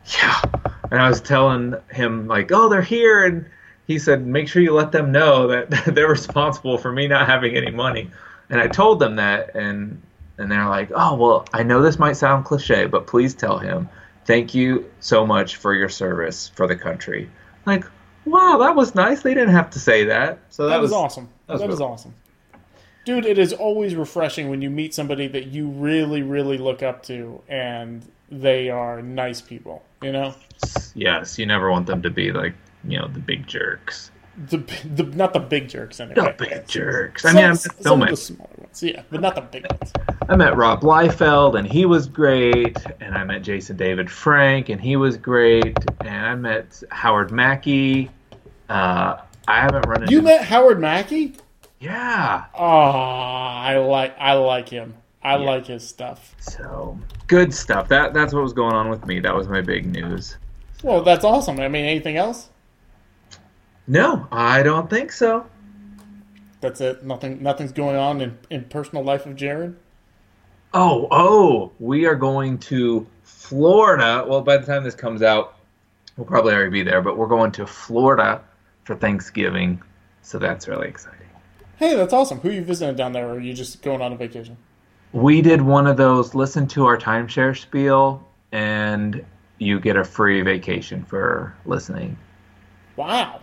yeah. 0.07 0.41
And 0.89 0.99
I 0.99 1.07
was 1.07 1.21
telling 1.21 1.75
him 1.91 2.27
like, 2.27 2.51
oh, 2.51 2.67
they're 2.67 2.81
here, 2.81 3.25
and 3.25 3.45
he 3.85 3.99
said, 3.99 4.25
make 4.25 4.47
sure 4.47 4.61
you 4.61 4.73
let 4.73 4.91
them 4.91 5.11
know 5.11 5.47
that 5.47 5.69
they're 5.93 6.09
responsible 6.09 6.79
for 6.79 6.91
me 6.91 7.07
not 7.07 7.27
having 7.27 7.55
any 7.55 7.69
money. 7.69 8.09
And 8.49 8.59
I 8.59 8.67
told 8.67 8.99
them 8.99 9.15
that, 9.17 9.55
and 9.55 10.01
and 10.37 10.51
they're 10.51 10.67
like, 10.67 10.91
oh, 10.95 11.15
well, 11.15 11.45
I 11.53 11.63
know 11.63 11.81
this 11.81 11.97
might 11.99 12.13
sound 12.17 12.45
cliche, 12.45 12.85
but 12.85 13.07
please 13.07 13.33
tell 13.33 13.57
him, 13.57 13.87
thank 14.25 14.53
you 14.53 14.89
so 14.99 15.25
much 15.25 15.55
for 15.57 15.73
your 15.73 15.89
service 15.89 16.49
for 16.55 16.67
the 16.67 16.75
country. 16.75 17.29
Like, 17.65 17.85
wow, 18.25 18.57
that 18.59 18.75
was 18.75 18.95
nice. 18.95 19.21
They 19.23 19.33
didn't 19.33 19.53
have 19.55 19.69
to 19.71 19.79
say 19.79 20.03
that. 20.05 20.39
So 20.49 20.65
that, 20.67 20.75
That 20.75 20.81
was 20.81 20.91
was 20.91 20.97
awesome. 20.97 21.29
that 21.47 21.53
was 21.53 21.61
that 21.61 21.69
is 21.69 21.79
really- 21.79 21.91
awesome. 21.91 22.13
Dude, 23.05 23.25
it 23.27 23.37
is 23.37 23.53
always 23.53 23.93
refreshing 23.93 24.49
when 24.49 24.63
you 24.63 24.69
meet 24.71 24.95
somebody 24.95 25.27
that 25.27 25.45
you 25.45 25.67
really, 25.67 26.23
really 26.23 26.57
look 26.57 26.81
up 26.81 27.03
to 27.03 27.39
and 27.47 28.03
they 28.31 28.71
are 28.71 28.99
nice 29.03 29.41
people, 29.41 29.83
you 30.01 30.11
know? 30.11 30.33
Yes, 30.95 31.37
you 31.37 31.45
never 31.45 31.69
want 31.69 31.85
them 31.85 32.01
to 32.01 32.09
be 32.09 32.31
like, 32.31 32.55
you 32.83 32.97
know, 32.97 33.07
the 33.07 33.19
big 33.19 33.45
jerks. 33.45 34.09
The, 34.37 34.57
the 34.93 35.03
not 35.03 35.31
the 35.33 35.39
big 35.39 35.69
jerks 35.69 36.01
anyway. 36.01 36.15
The 36.15 36.35
big 36.37 36.67
jerks. 36.67 37.23
I 37.23 37.31
mean, 37.31 37.55
some 37.55 37.75
so 37.79 38.01
of 38.01 38.09
the 38.09 38.17
smaller 38.17 38.49
ones, 38.57 38.83
yeah, 38.83 39.03
but 39.09 39.21
not 39.21 39.35
the 39.35 39.41
big 39.41 39.65
ones. 39.71 39.93
I 40.27 40.35
met 40.35 40.57
Rob 40.57 40.81
Liefeld, 40.81 41.57
and 41.57 41.65
he 41.65 41.85
was 41.85 42.07
great. 42.07 42.77
And 42.99 43.15
I 43.15 43.23
met 43.23 43.43
Jason 43.43 43.77
David 43.77 44.11
Frank, 44.11 44.67
and 44.67 44.81
he 44.81 44.97
was 44.97 45.15
great. 45.15 45.77
And 46.01 46.25
I 46.25 46.35
met 46.35 46.83
Howard 46.91 47.31
Mackie. 47.31 48.11
Uh, 48.67 49.21
I 49.47 49.61
haven't 49.61 49.85
run 49.85 50.01
into. 50.01 50.13
You 50.13 50.21
met 50.21 50.43
Howard 50.43 50.81
Mackie? 50.81 51.35
Yeah. 51.79 52.45
Oh, 52.53 52.65
I 52.65 53.77
like 53.77 54.15
I 54.19 54.33
like 54.33 54.67
him. 54.67 54.95
I 55.23 55.37
like 55.37 55.65
his 55.67 55.87
stuff. 55.87 56.35
So 56.39 56.99
good 57.27 57.53
stuff. 57.53 57.87
That 57.87 58.13
that's 58.13 58.33
what 58.33 58.43
was 58.43 58.53
going 58.53 58.73
on 58.73 58.89
with 58.89 59.05
me. 59.05 59.19
That 59.19 59.35
was 59.35 59.47
my 59.47 59.61
big 59.61 59.85
news. 59.85 60.37
Well, 60.83 61.03
that's 61.03 61.23
awesome. 61.23 61.59
I 61.59 61.67
mean, 61.67 61.85
anything 61.85 62.17
else? 62.17 62.49
No, 63.87 64.27
I 64.31 64.63
don't 64.63 64.89
think 64.89 65.11
so. 65.11 65.45
That's 66.61 66.81
it. 66.81 67.03
Nothing. 67.03 67.43
Nothing's 67.43 67.71
going 67.71 67.95
on 67.95 68.21
in, 68.21 68.37
in 68.49 68.63
personal 68.65 69.03
life 69.03 69.25
of 69.25 69.35
Jared. 69.35 69.75
Oh, 70.73 71.07
oh, 71.11 71.71
we 71.79 72.05
are 72.05 72.15
going 72.15 72.57
to 72.59 73.07
Florida. 73.23 74.25
Well, 74.27 74.41
by 74.41 74.57
the 74.57 74.65
time 74.65 74.83
this 74.83 74.95
comes 74.95 75.21
out, 75.21 75.57
we'll 76.17 76.25
probably 76.25 76.53
already 76.53 76.71
be 76.71 76.83
there, 76.83 77.01
but 77.01 77.17
we're 77.17 77.27
going 77.27 77.51
to 77.53 77.67
Florida 77.67 78.41
for 78.83 78.95
Thanksgiving. 78.95 79.81
So 80.21 80.39
that's 80.39 80.67
really 80.67 80.87
exciting. 80.87 81.19
Hey, 81.77 81.95
that's 81.95 82.13
awesome. 82.13 82.39
Who 82.39 82.49
you 82.49 82.63
visiting 82.63 82.95
down 82.95 83.13
there, 83.13 83.27
or 83.27 83.33
are 83.35 83.39
you 83.39 83.53
just 83.53 83.81
going 83.81 84.01
on 84.01 84.13
a 84.13 84.15
vacation? 84.15 84.57
We 85.13 85.41
did 85.41 85.61
one 85.61 85.87
of 85.87 85.97
those 85.97 86.33
listen 86.33 86.67
to 86.69 86.85
our 86.85 86.97
timeshare 86.97 87.57
spiel, 87.57 88.27
and 88.51 89.23
you 89.59 89.79
get 89.79 89.95
a 89.95 90.03
free 90.03 90.41
vacation 90.41 91.05
for 91.05 91.55
listening. 91.65 92.17
Wow. 92.95 93.41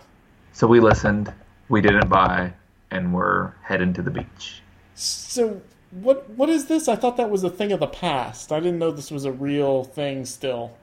So 0.55 0.67
we 0.67 0.79
listened, 0.79 1.33
we 1.67 1.81
didn't 1.81 2.09
buy, 2.09 2.53
and 2.91 3.11
we're 3.11 3.53
heading 3.63 3.91
to 3.93 4.03
the 4.03 4.11
beach. 4.11 4.61
So 4.93 5.59
what 5.89 6.29
what 6.29 6.47
is 6.47 6.67
this? 6.67 6.87
I 6.87 6.95
thought 6.95 7.17
that 7.17 7.31
was 7.31 7.43
a 7.43 7.49
thing 7.49 7.71
of 7.71 7.79
the 7.79 7.87
past. 7.87 8.51
I 8.51 8.59
didn't 8.59 8.77
know 8.77 8.91
this 8.91 9.09
was 9.09 9.25
a 9.25 9.31
real 9.31 9.83
thing 9.83 10.25
still. 10.25 10.77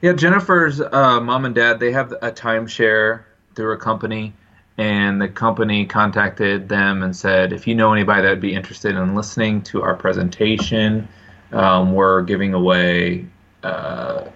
Yeah, 0.00 0.12
Jennifer's 0.12 0.80
uh, 0.80 1.20
mom 1.20 1.44
and 1.44 1.54
dad 1.56 1.80
they 1.80 1.90
have 1.90 2.12
a 2.22 2.30
timeshare 2.30 3.24
through 3.56 3.72
a 3.72 3.76
company, 3.76 4.32
and 4.78 5.20
the 5.20 5.28
company 5.28 5.86
contacted 5.86 6.68
them 6.68 7.02
and 7.02 7.14
said, 7.14 7.52
if 7.52 7.66
you 7.66 7.74
know 7.74 7.92
anybody 7.92 8.22
that 8.22 8.30
would 8.30 8.40
be 8.40 8.54
interested 8.54 8.94
in 8.94 9.16
listening 9.16 9.60
to 9.62 9.82
our 9.82 9.96
presentation, 9.96 11.08
um, 11.50 11.94
we're 11.94 12.22
giving 12.22 12.54
away 12.54 13.26
uh, 13.64 14.28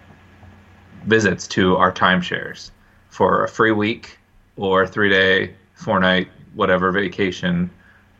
visits 1.05 1.47
to 1.47 1.77
our 1.77 1.93
timeshares 1.93 2.73
for 3.09 3.45
a 3.45 3.49
free 3.49 3.71
week 3.71 4.19
or 4.57 4.87
three 4.87 5.09
day, 5.09 5.55
four 5.75 6.01
night, 6.01 6.29
whatever 6.55 6.91
vacation, 6.93 7.71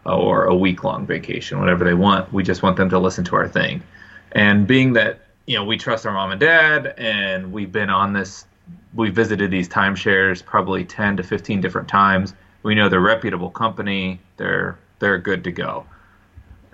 uh, 0.07 0.17
or 0.17 0.45
a 0.45 0.55
week 0.55 0.85
long 0.85 1.07
vacation, 1.07 1.59
whatever 1.59 1.85
they 1.85 1.95
want. 1.95 2.33
We 2.33 2.43
just 2.43 2.63
want 2.63 2.77
them 2.77 2.91
to 2.91 2.99
listen 2.99 3.25
to 3.25 3.37
our 3.37 3.49
thing. 3.49 3.83
And 4.33 4.67
being 4.67 4.93
that 4.95 5.21
you 5.47 5.57
know 5.57 5.65
we 5.65 5.77
trust 5.77 6.07
our 6.07 6.13
mom 6.13 6.33
and 6.33 6.41
dad, 6.41 6.95
and 6.99 7.53
we've 7.53 7.73
been 7.73 7.91
on 7.91 8.13
this, 8.13 8.47
we 8.95 9.11
visited 9.11 9.51
these 9.51 9.69
timeshares 9.69 10.45
probably 10.45 10.85
ten 10.85 11.17
to 11.17 11.23
fifteen 11.23 11.61
different 11.61 11.89
times. 11.89 12.35
We 12.63 12.75
know 12.75 12.89
they're 12.89 12.99
a 12.99 13.03
reputable 13.03 13.51
company. 13.51 14.21
They're 14.37 14.79
they're 14.99 15.19
good 15.19 15.45
to 15.45 15.53
go. 15.53 15.87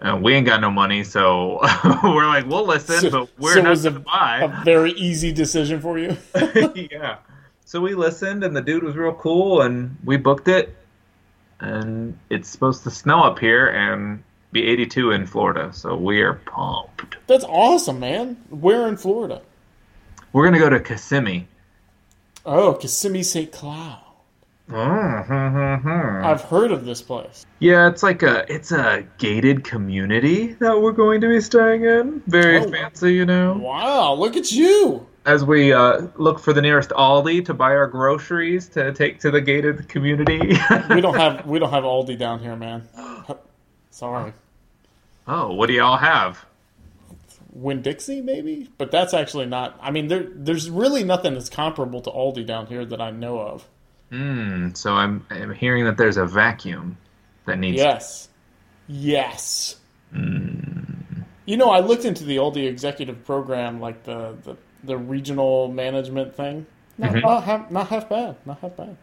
And 0.03 0.23
we 0.23 0.33
ain't 0.33 0.47
got 0.47 0.63
no 0.63 0.71
money, 0.71 1.05
so 1.05 1.61
we're 2.03 2.27
like, 2.27 2.47
we'll 2.47 2.67
listen, 2.67 3.11
but 3.11 3.29
we're 3.39 3.53
so 3.53 3.61
it 3.61 3.63
not 3.65 3.83
going 3.83 3.95
to 3.95 4.01
a, 4.01 4.03
buy. 4.03 4.39
a 4.41 4.65
very 4.65 4.93
easy 4.93 5.31
decision 5.31 5.79
for 5.79 5.99
you. 5.99 6.17
yeah. 6.91 7.19
So 7.71 7.81
we 7.81 7.95
listened, 7.95 8.43
and 8.43 8.57
the 8.57 8.61
dude 8.63 8.83
was 8.83 8.97
real 8.97 9.13
cool, 9.13 9.61
and 9.63 9.97
we 10.05 10.17
booked 10.17 10.49
it. 10.49 10.75
And 11.61 12.19
it's 12.29 12.49
supposed 12.49 12.83
to 12.83 12.91
snow 12.91 13.23
up 13.23 13.39
here 13.39 13.69
and 13.69 14.25
be 14.51 14.67
82 14.67 15.13
in 15.13 15.25
Florida, 15.25 15.71
so 15.73 15.95
we 15.97 16.21
are 16.21 16.35
pumped. 16.47 17.19
That's 17.29 17.45
awesome, 17.45 18.01
man. 18.01 18.39
Where 18.51 18.89
in 18.89 18.97
Florida? 18.97 19.41
We're 20.33 20.47
gonna 20.47 20.59
go 20.59 20.69
to 20.69 20.81
Kissimmee. 20.81 21.47
Oh, 22.45 22.75
Kissimmee 22.75 23.23
St. 23.23 23.53
Cloud. 23.53 24.03
Mm-hmm. 24.69 26.27
I've 26.27 26.43
heard 26.43 26.73
of 26.73 26.85
this 26.85 27.01
place. 27.03 27.47
Yeah, 27.61 27.87
it's 27.89 28.03
like 28.03 28.25
a 28.25 28.53
it's 28.53 28.73
a 28.73 29.07
gated 29.19 29.63
community 29.63 30.55
that 30.55 30.81
we're 30.83 30.91
going 30.91 31.21
to 31.21 31.29
be 31.29 31.41
staying 31.41 31.85
in. 31.85 32.21
Very 32.27 32.59
Oh. 32.59 32.69
fancy, 32.69 33.15
you 33.15 33.27
know. 33.27 33.61
Wow, 33.63 34.15
look 34.15 34.37
at 34.37 34.51
you. 34.51 35.07
As 35.27 35.45
we 35.45 35.73
uh, 35.73 36.07
look 36.17 36.39
for 36.39 36.53
the 36.53 36.63
nearest 36.63 36.91
Aldi 36.91 37.45
to 37.45 37.55
buy 37.55 37.73
our 37.73 37.87
groceries 37.87 38.69
to 38.71 38.93
take 38.93 39.21
to 39.21 39.31
the 39.31 39.41
gated 39.41 39.89
community. 39.89 40.57
We 40.89 41.01
don't 41.01 41.15
have 41.15 41.47
we 41.47 41.59
don't 41.59 41.71
have 41.71 41.85
Aldi 41.85 42.19
down 42.19 42.41
here, 42.41 42.57
man. 42.57 42.89
Sorry. 43.91 44.33
oh, 45.27 45.53
what 45.53 45.67
do 45.67 45.75
y'all 45.75 45.99
have? 45.99 46.45
Winn 47.53 47.83
Dixie, 47.83 48.21
maybe, 48.21 48.71
but 48.79 48.91
that's 48.91 49.13
actually 49.13 49.47
not. 49.47 49.79
I 49.83 49.91
mean, 49.91 50.09
there 50.09 50.27
there's 50.35 50.71
really 50.71 51.05
nothing 51.05 51.35
that's 51.35 51.51
comparable 51.51 52.01
to 52.03 52.11
Aldi 52.11 52.47
down 52.47 52.67
here 52.67 52.85
that 52.85 53.01
I 53.01 53.11
know 53.11 53.41
of. 53.41 53.69
Hmm. 54.11 54.71
So 54.75 54.95
I'm, 54.95 55.25
I'm 55.31 55.53
hearing 55.55 55.85
that 55.85 55.97
there's 55.97 56.17
a 56.17 56.27
vacuum 56.27 56.97
that 57.47 57.59
needs. 57.59 57.77
Yes, 57.77 58.29
yes. 58.89 59.77
You 60.13 61.57
know, 61.57 61.71
I 61.71 61.81
looked 61.81 62.05
into 62.05 62.25
the 62.25 62.37
Aldi 62.37 62.69
executive 62.69 63.25
program, 63.25 63.81
like 63.81 64.05
the 64.05 64.37
the, 64.45 64.57
the 64.85 64.97
regional 64.97 65.69
management 65.69 66.35
thing. 66.35 66.67
Not, 66.99 67.15
not, 67.17 67.45
half, 67.45 67.71
not 67.71 67.89
half 67.89 68.09
bad. 68.09 68.37
Not 68.45 68.61
half 68.61 68.77
bad. 68.77 68.97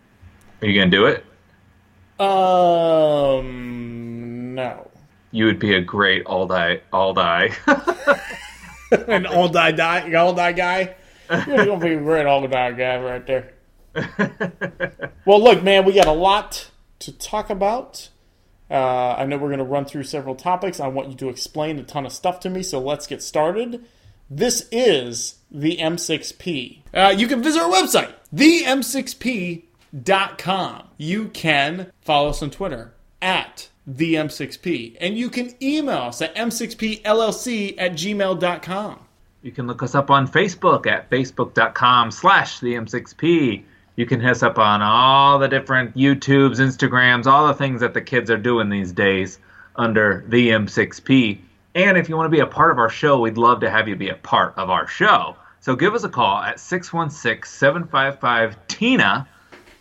Are 0.61 0.67
you 0.67 0.79
gonna 0.79 0.91
do 0.91 1.05
it? 1.05 1.25
Um, 2.19 3.45
no. 4.55 4.89
You 5.31 5.45
would 5.45 5.59
be 5.59 5.75
a 5.75 5.81
great 5.81 6.25
all 6.25 6.47
die 6.47 6.81
all 6.91 7.13
die. 7.13 7.51
An 8.91 9.25
all 9.25 9.49
die 9.49 9.71
die 9.71 10.13
all 10.13 10.33
die 10.33 10.53
guy. 10.53 10.95
You're 11.29 11.65
gonna 11.65 11.79
be 11.79 11.93
a 11.93 11.99
great 11.99 12.25
all 12.25 12.47
die 12.47 12.71
guy 12.71 12.97
right 13.01 13.25
there. 13.27 13.53
Well, 15.25 15.43
look, 15.43 15.61
man, 15.61 15.83
we 15.83 15.93
got 15.93 16.07
a 16.07 16.13
lot 16.13 16.71
to 16.99 17.11
talk 17.11 17.49
about. 17.49 18.09
Uh, 18.71 19.15
I 19.17 19.25
know 19.25 19.37
we're 19.37 19.49
going 19.49 19.59
to 19.59 19.65
run 19.65 19.83
through 19.85 20.03
several 20.03 20.35
topics. 20.35 20.79
I 20.79 20.87
want 20.87 21.09
you 21.09 21.15
to 21.15 21.29
explain 21.29 21.79
a 21.79 21.83
ton 21.83 22.05
of 22.05 22.13
stuff 22.13 22.39
to 22.41 22.49
me, 22.49 22.63
so 22.63 22.79
let's 22.79 23.07
get 23.07 23.21
started. 23.21 23.83
This 24.29 24.67
is 24.71 25.39
the 25.49 25.77
M6P. 25.77 26.81
Uh, 26.93 27.13
you 27.15 27.27
can 27.27 27.41
visit 27.41 27.61
our 27.61 27.71
website, 27.71 28.13
theM6P.com. 28.35 29.63
You 30.97 31.29
can 31.29 31.91
follow 32.01 32.29
us 32.29 32.43
on 32.43 32.51
Twitter 32.51 32.93
at 33.21 33.69
the 33.85 34.15
M6P. 34.15 34.97
And 34.99 35.17
you 35.17 35.29
can 35.29 35.55
email 35.61 35.97
us 35.97 36.21
at 36.21 36.35
m6pllc 36.35 37.75
at 37.77 37.93
gmail.com. 37.93 38.99
You 39.43 39.51
can 39.51 39.67
look 39.67 39.81
us 39.81 39.95
up 39.95 40.11
on 40.11 40.27
Facebook 40.27 40.87
at 40.87 41.09
facebook.com 41.09 42.11
slash 42.11 42.59
the 42.59 42.73
M6P. 42.73 43.63
You 43.95 44.05
can 44.05 44.19
hit 44.19 44.31
us 44.31 44.43
up 44.43 44.59
on 44.59 44.81
all 44.81 45.39
the 45.39 45.47
different 45.47 45.95
YouTubes, 45.95 46.57
Instagrams, 46.59 47.27
all 47.27 47.47
the 47.47 47.53
things 47.53 47.79
that 47.79 47.93
the 47.93 48.01
kids 48.01 48.29
are 48.29 48.37
doing 48.37 48.69
these 48.69 48.91
days 48.91 49.39
under 49.77 50.25
the 50.27 50.49
M6P. 50.49 51.39
And 51.77 51.95
if 51.95 52.09
you 52.09 52.17
want 52.17 52.25
to 52.25 52.35
be 52.35 52.39
a 52.39 52.47
part 52.47 52.71
of 52.71 52.79
our 52.79 52.89
show, 52.89 53.19
we'd 53.19 53.37
love 53.37 53.59
to 53.59 53.69
have 53.69 53.87
you 53.87 53.95
be 53.95 54.09
a 54.09 54.15
part 54.15 54.55
of 54.57 54.71
our 54.71 54.87
show. 54.87 55.35
So 55.59 55.75
give 55.75 55.93
us 55.93 56.03
a 56.03 56.09
call 56.09 56.41
at 56.41 56.59
616 56.59 57.47
755 57.47 58.67
TINA. 58.67 59.27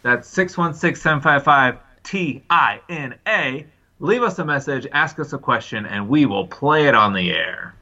That's 0.03 0.29
616 0.29 1.01
755 1.01 1.79
T 2.03 2.43
I 2.51 2.83
N 2.91 3.15
A. 3.27 3.67
Leave 3.99 4.23
us 4.23 4.39
a 4.39 4.45
message, 4.45 4.87
ask 4.93 5.19
us 5.19 5.33
a 5.33 5.39
question, 5.39 5.87
and 5.87 6.07
we 6.07 6.27
will 6.27 6.47
play 6.47 6.87
it 6.87 6.95
on 6.95 7.15
the 7.15 7.31
air. 7.31 7.75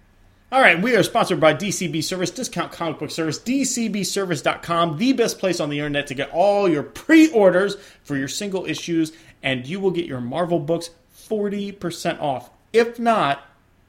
All 0.53 0.61
right, 0.61 0.81
we 0.81 0.95
are 0.95 1.03
sponsored 1.03 1.41
by 1.41 1.53
DCB 1.53 2.05
Service, 2.05 2.31
Discount 2.31 2.71
Comic 2.71 3.01
Book 3.01 3.11
Service, 3.11 3.41
DCBService.com, 3.41 4.97
the 4.97 5.13
best 5.13 5.41
place 5.41 5.59
on 5.59 5.71
the 5.71 5.79
internet 5.79 6.07
to 6.07 6.15
get 6.15 6.31
all 6.31 6.69
your 6.69 6.85
pre 6.85 7.33
orders 7.33 7.75
for 8.05 8.17
your 8.17 8.29
single 8.29 8.65
issues, 8.65 9.11
and 9.43 9.67
you 9.67 9.81
will 9.81 9.91
get 9.91 10.07
your 10.07 10.21
Marvel 10.21 10.61
books 10.61 10.91
40% 11.29 12.21
off. 12.21 12.51
If 12.73 13.01
not, 13.01 13.45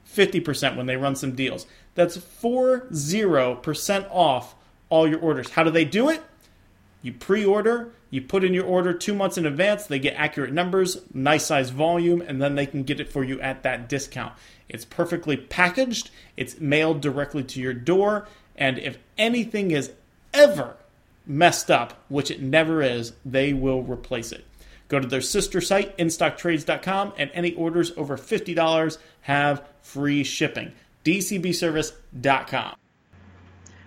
50% 0.06 0.76
when 0.76 0.86
they 0.86 0.96
run 0.96 1.16
some 1.16 1.32
deals. 1.32 1.66
That's 1.94 2.16
40% 2.16 4.08
off 4.10 4.54
all 4.88 5.08
your 5.08 5.20
orders. 5.20 5.50
How 5.50 5.64
do 5.64 5.70
they 5.70 5.84
do 5.84 6.08
it? 6.08 6.22
You 7.02 7.12
pre 7.12 7.44
order, 7.44 7.90
you 8.10 8.22
put 8.22 8.44
in 8.44 8.54
your 8.54 8.64
order 8.64 8.92
two 8.92 9.14
months 9.14 9.38
in 9.38 9.46
advance, 9.46 9.86
they 9.86 9.98
get 9.98 10.14
accurate 10.16 10.52
numbers, 10.52 10.98
nice 11.12 11.46
size 11.46 11.70
volume, 11.70 12.20
and 12.20 12.40
then 12.40 12.54
they 12.54 12.66
can 12.66 12.82
get 12.82 13.00
it 13.00 13.12
for 13.12 13.22
you 13.22 13.40
at 13.40 13.62
that 13.62 13.88
discount. 13.88 14.32
It's 14.68 14.84
perfectly 14.84 15.36
packaged, 15.36 16.10
it's 16.36 16.60
mailed 16.60 17.00
directly 17.00 17.44
to 17.44 17.60
your 17.60 17.74
door, 17.74 18.26
and 18.56 18.78
if 18.78 18.98
anything 19.18 19.70
is 19.70 19.92
ever 20.32 20.76
messed 21.26 21.70
up, 21.70 22.04
which 22.08 22.30
it 22.30 22.40
never 22.40 22.82
is, 22.82 23.12
they 23.24 23.52
will 23.52 23.82
replace 23.82 24.32
it. 24.32 24.44
Go 24.88 25.00
to 25.00 25.06
their 25.06 25.20
sister 25.20 25.60
site, 25.60 25.96
instocktrades.com, 25.98 27.14
and 27.18 27.30
any 27.34 27.54
orders 27.54 27.92
over 27.96 28.16
$50 28.16 28.98
have 29.22 29.66
free 29.82 30.22
shipping. 30.22 30.72
DCBService.com. 31.04 32.76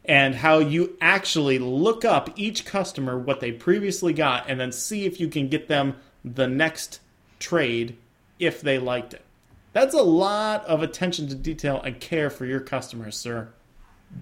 and 0.08 0.34
how 0.34 0.58
you 0.58 0.96
actually 1.02 1.58
look 1.58 2.02
up 2.02 2.30
each 2.34 2.64
customer 2.64 3.18
what 3.18 3.40
they 3.40 3.52
previously 3.52 4.14
got 4.14 4.48
and 4.48 4.58
then 4.58 4.72
see 4.72 5.04
if 5.04 5.20
you 5.20 5.28
can 5.28 5.48
get 5.48 5.68
them 5.68 5.94
the 6.24 6.48
next 6.48 7.00
trade 7.38 7.96
if 8.38 8.62
they 8.62 8.78
liked 8.78 9.12
it. 9.12 9.22
That's 9.74 9.94
a 9.94 10.02
lot 10.02 10.64
of 10.64 10.82
attention 10.82 11.28
to 11.28 11.34
detail 11.34 11.80
and 11.82 12.00
care 12.00 12.30
for 12.30 12.46
your 12.46 12.60
customers, 12.60 13.16
sir. 13.16 13.48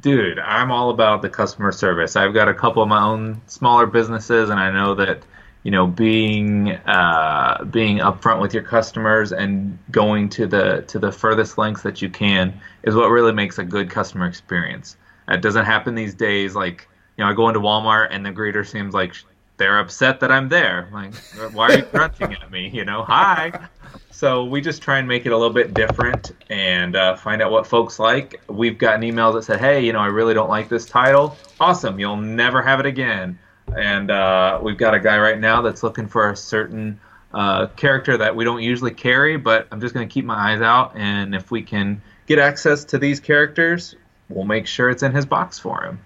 Dude, 0.00 0.40
I'm 0.40 0.72
all 0.72 0.90
about 0.90 1.22
the 1.22 1.28
customer 1.28 1.70
service. 1.70 2.16
I've 2.16 2.34
got 2.34 2.48
a 2.48 2.54
couple 2.54 2.82
of 2.82 2.88
my 2.88 3.02
own 3.02 3.40
smaller 3.46 3.86
businesses, 3.86 4.50
and 4.50 4.58
I 4.58 4.72
know 4.72 4.96
that 4.96 5.22
you 5.62 5.70
know 5.70 5.86
being 5.86 6.72
uh, 6.72 7.64
being 7.70 7.98
upfront 7.98 8.40
with 8.40 8.52
your 8.52 8.64
customers 8.64 9.32
and 9.32 9.78
going 9.92 10.28
to 10.30 10.48
the 10.48 10.82
to 10.88 10.98
the 10.98 11.12
furthest 11.12 11.56
lengths 11.56 11.82
that 11.82 12.02
you 12.02 12.10
can 12.10 12.60
is 12.82 12.96
what 12.96 13.10
really 13.10 13.32
makes 13.32 13.58
a 13.58 13.64
good 13.64 13.88
customer 13.88 14.26
experience. 14.26 14.96
It 15.28 15.42
doesn't 15.42 15.64
happen 15.64 15.94
these 15.94 16.14
days. 16.14 16.54
Like 16.54 16.88
you 17.16 17.24
know, 17.24 17.30
I 17.30 17.34
go 17.34 17.48
into 17.48 17.60
Walmart 17.60 18.08
and 18.10 18.24
the 18.24 18.30
greeter 18.30 18.66
seems 18.66 18.94
like 18.94 19.14
they're 19.56 19.78
upset 19.78 20.20
that 20.20 20.30
I'm 20.30 20.48
there. 20.48 20.88
Like, 20.92 21.14
why 21.52 21.68
are 21.68 21.76
you 21.78 21.82
grunting 21.92 22.34
at 22.34 22.50
me? 22.50 22.68
You 22.68 22.84
know, 22.84 23.02
hi. 23.02 23.68
So 24.10 24.44
we 24.44 24.60
just 24.60 24.82
try 24.82 24.98
and 24.98 25.08
make 25.08 25.26
it 25.26 25.32
a 25.32 25.36
little 25.36 25.52
bit 25.52 25.74
different 25.74 26.32
and 26.50 26.96
uh, 26.96 27.16
find 27.16 27.42
out 27.42 27.50
what 27.50 27.66
folks 27.66 27.98
like. 27.98 28.40
We've 28.48 28.78
gotten 28.78 29.02
emails 29.02 29.34
that 29.34 29.42
said, 29.42 29.60
"Hey, 29.60 29.84
you 29.84 29.92
know, 29.92 30.00
I 30.00 30.06
really 30.06 30.34
don't 30.34 30.48
like 30.48 30.68
this 30.68 30.86
title. 30.86 31.36
Awesome, 31.60 31.98
you'll 31.98 32.16
never 32.16 32.62
have 32.62 32.80
it 32.80 32.86
again." 32.86 33.38
And 33.76 34.10
uh, 34.10 34.60
we've 34.62 34.78
got 34.78 34.94
a 34.94 35.00
guy 35.00 35.18
right 35.18 35.38
now 35.38 35.60
that's 35.60 35.82
looking 35.82 36.06
for 36.06 36.30
a 36.30 36.36
certain 36.36 37.00
uh, 37.34 37.66
character 37.76 38.16
that 38.16 38.34
we 38.34 38.44
don't 38.44 38.62
usually 38.62 38.92
carry, 38.92 39.36
but 39.36 39.66
I'm 39.70 39.80
just 39.80 39.92
going 39.92 40.08
to 40.08 40.12
keep 40.12 40.24
my 40.24 40.52
eyes 40.52 40.62
out, 40.62 40.92
and 40.94 41.34
if 41.34 41.50
we 41.50 41.62
can 41.62 42.00
get 42.26 42.38
access 42.38 42.84
to 42.84 42.98
these 42.98 43.20
characters, 43.20 43.96
we'll 44.28 44.44
make 44.44 44.66
sure 44.66 44.90
it's 44.90 45.02
in 45.02 45.12
his 45.12 45.26
box 45.26 45.58
for 45.58 45.82
him. 45.82 45.98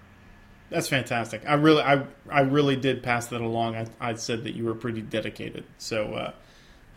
That's 0.70 0.88
fantastic. 0.88 1.42
I 1.46 1.54
really, 1.54 1.82
I, 1.82 2.04
I 2.30 2.40
really 2.40 2.76
did 2.76 3.02
pass 3.02 3.26
that 3.28 3.40
along. 3.40 3.74
I, 3.74 3.86
I 4.00 4.14
said 4.14 4.44
that 4.44 4.54
you 4.54 4.64
were 4.64 4.74
pretty 4.74 5.02
dedicated. 5.02 5.64
So, 5.78 6.14
uh, 6.14 6.32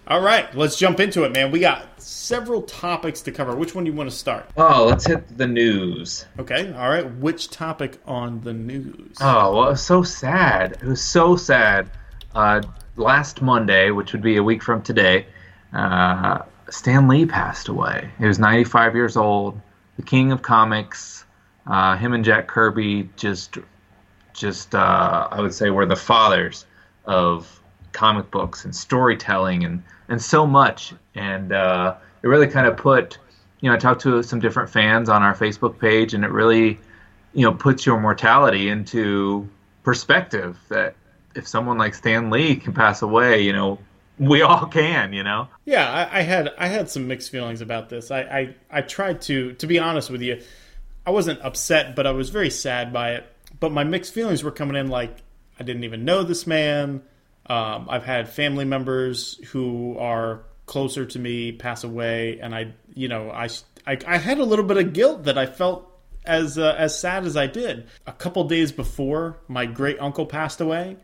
all 0.06 0.22
right, 0.22 0.54
let's 0.54 0.78
jump 0.78 1.00
into 1.00 1.24
it, 1.24 1.32
man. 1.32 1.50
We 1.50 1.60
got 1.60 2.02
several 2.02 2.62
topics 2.64 3.22
to 3.22 3.32
cover. 3.32 3.56
Which 3.56 3.74
one 3.74 3.86
do 3.86 3.92
you 3.92 3.98
want 3.98 4.10
to 4.10 4.16
start? 4.16 4.50
Oh, 4.58 4.86
let's 4.86 5.08
hit 5.08 5.38
the 5.38 5.48
news. 5.48 6.26
Okay, 6.38 6.74
all 6.74 6.90
right. 6.90 7.10
Which 7.16 7.50
topic 7.50 8.00
on 8.06 8.42
the 8.42 8.54
news? 8.54 9.18
Oh, 9.22 9.56
well, 9.56 9.68
it 9.68 9.72
was 9.72 9.82
so 9.82 10.04
sad. 10.04 10.74
It 10.74 10.84
was 10.84 11.02
so 11.02 11.36
sad. 11.36 11.90
Uh, 12.36 12.62
last 12.98 13.42
Monday, 13.42 13.92
which 13.92 14.12
would 14.12 14.22
be 14.22 14.38
a 14.38 14.44
week 14.44 14.62
from 14.62 14.82
today, 14.82 15.26
uh, 15.72 16.40
Stan 16.70 17.08
Lee 17.08 17.26
passed 17.26 17.70
away. 17.70 18.10
He 18.20 18.26
was 18.26 18.40
95 18.40 18.96
years 18.96 19.16
old, 19.16 19.60
the 19.98 20.04
king 20.04 20.32
of 20.32 20.42
comics. 20.42 21.26
Uh, 21.66 21.96
him 21.96 22.14
and 22.14 22.26
Jack 22.26 22.48
Kirby 22.48 23.10
just, 23.16 23.58
just 24.34 24.76
uh, 24.76 25.28
I 25.32 25.42
would 25.42 25.54
say, 25.54 25.70
were 25.70 25.86
the 25.86 25.96
fathers 25.96 26.66
of 27.06 27.62
comic 27.92 28.32
books 28.32 28.66
and 28.66 28.76
storytelling 28.76 29.64
and 29.64 29.84
and 30.10 30.22
so 30.22 30.46
much. 30.46 30.94
And 31.16 31.54
uh, 31.54 31.96
it 32.22 32.28
really 32.28 32.48
kind 32.48 32.68
of 32.68 32.76
put, 32.76 33.18
you 33.62 33.70
know, 33.70 33.76
I 33.76 33.80
talked 33.80 34.02
to 34.02 34.22
some 34.24 34.40
different 34.40 34.70
fans 34.70 35.10
on 35.10 35.24
our 35.24 35.36
Facebook 35.36 35.80
page, 35.80 36.14
and 36.14 36.24
it 36.24 36.32
really, 36.32 36.80
you 37.34 37.44
know, 37.46 37.54
puts 37.54 37.86
your 37.86 38.00
mortality 38.00 38.70
into 38.70 39.48
perspective. 39.84 40.58
That 40.70 40.96
if 41.36 41.48
someone 41.48 41.78
like 41.78 41.94
Stan 41.96 42.30
Lee 42.30 42.56
can 42.56 42.74
pass 42.74 43.02
away, 43.02 43.42
you 43.42 43.54
know, 43.54 43.80
we 44.20 44.42
all 44.42 44.68
can, 44.68 45.14
you 45.14 45.24
know. 45.24 45.48
Yeah, 45.66 45.90
I, 45.90 46.20
I 46.20 46.22
had 46.22 46.50
I 46.58 46.68
had 46.68 46.90
some 46.90 47.08
mixed 47.08 47.32
feelings 47.32 47.62
about 47.62 47.90
this. 47.90 48.12
I, 48.12 48.22
I 48.22 48.56
I 48.70 48.82
tried 48.82 49.22
to 49.24 49.54
to 49.54 49.68
be 49.68 49.80
honest 49.80 50.10
with 50.10 50.22
you. 50.22 50.42
I 51.06 51.12
wasn't 51.12 51.42
upset, 51.42 51.96
but 51.96 52.08
I 52.08 52.12
was 52.12 52.30
very 52.30 52.50
sad 52.50 52.94
by 52.94 53.14
it. 53.14 53.26
But 53.60 53.72
my 53.72 53.84
mixed 53.84 54.14
feelings 54.14 54.44
were 54.44 54.52
coming 54.52 54.76
in 54.76 54.88
like 54.88 55.18
I 55.60 55.64
didn't 55.64 55.84
even 55.84 56.06
know 56.06 56.24
this 56.24 56.48
man. 56.48 57.02
Um, 57.46 57.88
I've 57.90 58.06
had 58.06 58.30
family 58.30 58.66
members 58.66 59.40
who 59.48 59.98
are 59.98 60.44
closer 60.66 61.06
to 61.06 61.20
me 61.20 61.52
pass 61.52 61.84
away, 61.84 62.40
and 62.40 62.56
I, 62.56 62.74
you 62.94 63.08
know, 63.08 63.30
I, 63.32 63.50
I, 63.86 63.98
I 64.08 64.18
had 64.18 64.40
a 64.40 64.46
little 64.46 64.66
bit 64.66 64.78
of 64.78 64.94
guilt 64.94 65.26
that 65.26 65.38
I 65.38 65.46
felt 65.46 65.90
as 66.26 66.58
uh, 66.58 66.76
as 66.78 66.98
sad 66.98 67.26
as 67.26 67.36
I 67.36 67.48
did. 67.48 67.88
A 68.08 68.14
couple 68.14 68.44
days 68.46 68.72
before, 68.72 69.40
my 69.48 69.66
great 69.66 70.00
uncle 70.00 70.26
passed 70.26 70.62
away, 70.62 70.98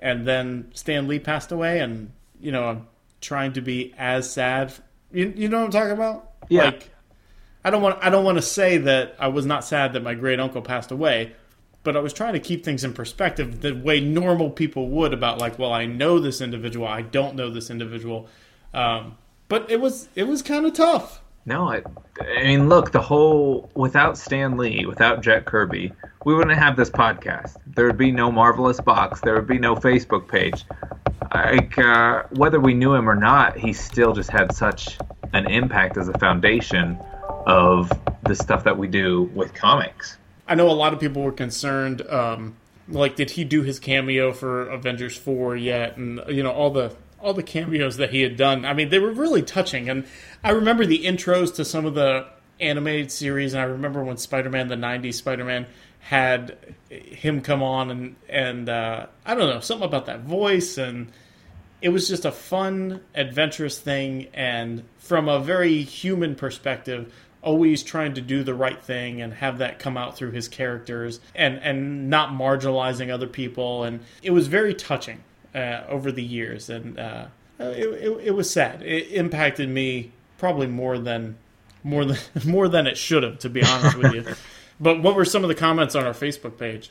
and 0.00 0.26
then 0.26 0.70
Stan 0.74 1.06
Lee 1.06 1.18
passed 1.18 1.52
away, 1.52 1.78
and 1.78 2.12
you 2.40 2.50
know, 2.50 2.64
I'm 2.64 2.88
trying 3.20 3.52
to 3.52 3.60
be 3.60 3.94
as 3.96 4.30
sad. 4.30 4.72
You, 5.12 5.32
you 5.36 5.48
know 5.48 5.58
what 5.58 5.66
I'm 5.66 5.70
talking 5.70 5.92
about? 5.92 6.32
Yeah. 6.48 6.64
Like, 6.64 6.90
I 7.64 7.70
don't 7.70 7.82
want 7.82 7.98
I 8.02 8.10
don't 8.10 8.24
want 8.24 8.38
to 8.38 8.42
say 8.42 8.78
that 8.78 9.14
I 9.18 9.28
was 9.28 9.44
not 9.46 9.64
sad 9.64 9.92
that 9.92 10.02
my 10.02 10.14
great 10.14 10.40
uncle 10.40 10.62
passed 10.62 10.90
away, 10.90 11.34
but 11.82 11.96
I 11.96 12.00
was 12.00 12.12
trying 12.12 12.32
to 12.32 12.40
keep 12.40 12.64
things 12.64 12.82
in 12.84 12.94
perspective 12.94 13.60
the 13.60 13.72
way 13.72 14.00
normal 14.00 14.50
people 14.50 14.88
would 14.88 15.12
about 15.12 15.38
like, 15.38 15.58
well, 15.58 15.72
I 15.72 15.84
know 15.84 16.18
this 16.18 16.40
individual, 16.40 16.86
I 16.86 17.02
don't 17.02 17.36
know 17.36 17.50
this 17.50 17.70
individual, 17.70 18.28
um, 18.72 19.18
but 19.48 19.70
it 19.70 19.80
was 19.80 20.08
it 20.14 20.24
was 20.24 20.40
kind 20.40 20.64
of 20.64 20.72
tough. 20.72 21.20
No, 21.46 21.68
I, 21.68 21.82
I 22.20 22.44
mean, 22.44 22.68
look, 22.68 22.92
the 22.92 23.00
whole 23.00 23.70
without 23.74 24.18
Stan 24.18 24.56
Lee, 24.56 24.84
without 24.86 25.22
Jack 25.22 25.46
Kirby, 25.46 25.92
we 26.24 26.34
wouldn't 26.34 26.58
have 26.58 26.76
this 26.76 26.90
podcast. 26.90 27.56
There 27.66 27.86
would 27.86 27.96
be 27.96 28.12
no 28.12 28.30
Marvelous 28.30 28.80
Box. 28.80 29.20
There 29.20 29.34
would 29.34 29.46
be 29.46 29.58
no 29.58 29.74
Facebook 29.74 30.28
page. 30.28 30.64
Like 31.34 31.78
uh, 31.78 32.24
whether 32.30 32.60
we 32.60 32.74
knew 32.74 32.94
him 32.94 33.08
or 33.08 33.14
not, 33.14 33.56
he 33.56 33.72
still 33.72 34.12
just 34.12 34.30
had 34.30 34.54
such 34.54 34.98
an 35.32 35.46
impact 35.46 35.96
as 35.96 36.08
a 36.08 36.18
foundation 36.18 36.98
of 37.46 37.90
the 38.24 38.34
stuff 38.34 38.64
that 38.64 38.76
we 38.76 38.86
do 38.86 39.30
with 39.34 39.54
comics. 39.54 40.18
I 40.46 40.56
know 40.56 40.68
a 40.68 40.72
lot 40.72 40.92
of 40.92 41.00
people 41.00 41.22
were 41.22 41.32
concerned. 41.32 42.02
Um, 42.08 42.56
like, 42.88 43.16
did 43.16 43.30
he 43.30 43.44
do 43.44 43.62
his 43.62 43.78
cameo 43.78 44.32
for 44.32 44.68
Avengers 44.68 45.16
four 45.16 45.56
yet? 45.56 45.96
And 45.96 46.20
you 46.28 46.42
know 46.42 46.50
all 46.50 46.70
the 46.70 46.94
all 47.20 47.34
the 47.34 47.42
cameos 47.42 47.96
that 47.96 48.10
he 48.10 48.22
had 48.22 48.36
done. 48.36 48.64
I 48.64 48.74
mean, 48.74 48.88
they 48.88 48.98
were 48.98 49.12
really 49.12 49.42
touching. 49.42 49.88
And 49.88 50.06
I 50.42 50.50
remember 50.50 50.86
the 50.86 51.04
intros 51.04 51.54
to 51.56 51.64
some 51.64 51.86
of 51.86 51.94
the 51.94 52.26
animated 52.58 53.10
series. 53.12 53.54
And 53.54 53.62
I 53.62 53.66
remember 53.66 54.02
when 54.02 54.16
Spider 54.16 54.50
Man, 54.50 54.68
the 54.68 54.76
'90s 54.76 55.14
Spider 55.14 55.44
Man, 55.44 55.66
had 56.00 56.74
him 56.88 57.40
come 57.40 57.62
on 57.62 57.90
and 57.90 58.16
and 58.28 58.68
uh, 58.68 59.06
I 59.24 59.34
don't 59.34 59.48
know 59.48 59.60
something 59.60 59.86
about 59.86 60.06
that 60.06 60.20
voice 60.20 60.78
and 60.78 61.12
it 61.82 61.90
was 61.90 62.08
just 62.08 62.24
a 62.24 62.32
fun, 62.32 63.00
adventurous 63.14 63.78
thing. 63.78 64.28
And 64.34 64.84
from 64.98 65.28
a 65.28 65.40
very 65.40 65.82
human 65.82 66.34
perspective, 66.34 67.12
always 67.42 67.82
trying 67.82 68.14
to 68.14 68.20
do 68.20 68.42
the 68.42 68.54
right 68.54 68.82
thing 68.82 69.22
and 69.22 69.32
have 69.34 69.58
that 69.58 69.78
come 69.78 69.96
out 69.96 70.16
through 70.16 70.30
his 70.30 70.48
characters 70.48 71.20
and 71.34 71.58
and 71.58 72.10
not 72.10 72.30
marginalizing 72.30 73.10
other 73.10 73.26
people 73.26 73.82
and 73.84 74.00
it 74.22 74.30
was 74.30 74.46
very 74.46 74.74
touching 74.74 75.18
uh, 75.54 75.82
over 75.88 76.12
the 76.12 76.22
years 76.22 76.70
and 76.70 76.98
uh, 76.98 77.26
it, 77.58 77.86
it, 77.86 78.20
it, 78.26 78.30
was 78.30 78.50
sad. 78.50 78.82
It 78.82 79.12
impacted 79.12 79.68
me 79.68 80.12
probably 80.38 80.66
more 80.66 80.98
than 80.98 81.36
more 81.82 82.04
than 82.04 82.18
more 82.46 82.68
than 82.68 82.86
it 82.86 82.96
should 82.96 83.22
have 83.22 83.38
to 83.40 83.50
be 83.50 83.62
honest 83.62 83.96
with 83.96 84.14
you. 84.14 84.24
But 84.82 85.02
what 85.02 85.14
were 85.14 85.26
some 85.26 85.44
of 85.44 85.48
the 85.48 85.54
comments 85.54 85.94
on 85.94 86.06
our 86.06 86.14
facebook 86.14 86.56
page? 86.58 86.90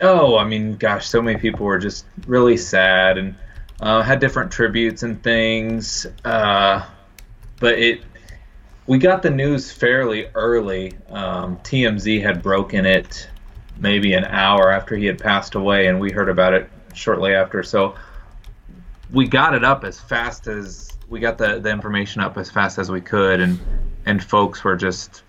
Oh 0.00 0.36
i 0.36 0.42
mean 0.44 0.74
gosh 0.74 1.06
so 1.06 1.22
many 1.22 1.38
people 1.38 1.64
were 1.64 1.78
just 1.78 2.04
really 2.26 2.56
sad 2.56 3.16
and 3.16 3.36
uh, 3.80 4.02
had 4.02 4.18
different 4.18 4.50
tributes 4.50 5.04
and 5.04 5.22
things 5.22 6.04
uh, 6.24 6.84
but 7.60 7.78
it 7.78 8.02
we 8.86 8.98
got 8.98 9.22
the 9.22 9.30
news 9.30 9.70
fairly 9.70 10.26
early. 10.34 10.94
Um, 11.08 11.56
TMZ 11.58 12.22
had 12.22 12.42
broken 12.42 12.84
it 12.84 13.28
maybe 13.78 14.12
an 14.12 14.24
hour 14.24 14.70
after 14.70 14.96
he 14.96 15.06
had 15.06 15.18
passed 15.18 15.54
away, 15.54 15.86
and 15.86 16.00
we 16.00 16.10
heard 16.10 16.28
about 16.28 16.54
it 16.54 16.68
shortly 16.94 17.34
after. 17.34 17.62
So 17.62 17.94
we 19.12 19.28
got 19.28 19.54
it 19.54 19.64
up 19.64 19.84
as 19.84 20.00
fast 20.00 20.46
as 20.46 20.90
we 21.08 21.20
got 21.20 21.38
the, 21.38 21.60
the 21.60 21.70
information 21.70 22.22
up 22.22 22.38
as 22.38 22.50
fast 22.50 22.78
as 22.78 22.90
we 22.90 23.00
could, 23.00 23.40
and 23.40 23.60
and 24.06 24.22
folks 24.22 24.64
were 24.64 24.76
just 24.76 25.22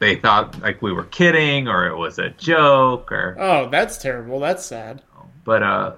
they 0.00 0.16
thought 0.16 0.60
like 0.60 0.82
we 0.82 0.92
were 0.92 1.04
kidding 1.04 1.68
or 1.68 1.86
it 1.86 1.96
was 1.96 2.18
a 2.18 2.30
joke 2.30 3.12
or 3.12 3.36
oh 3.38 3.68
that's 3.70 3.98
terrible 3.98 4.40
that's 4.40 4.64
sad 4.64 5.02
but 5.44 5.62
uh 5.62 5.92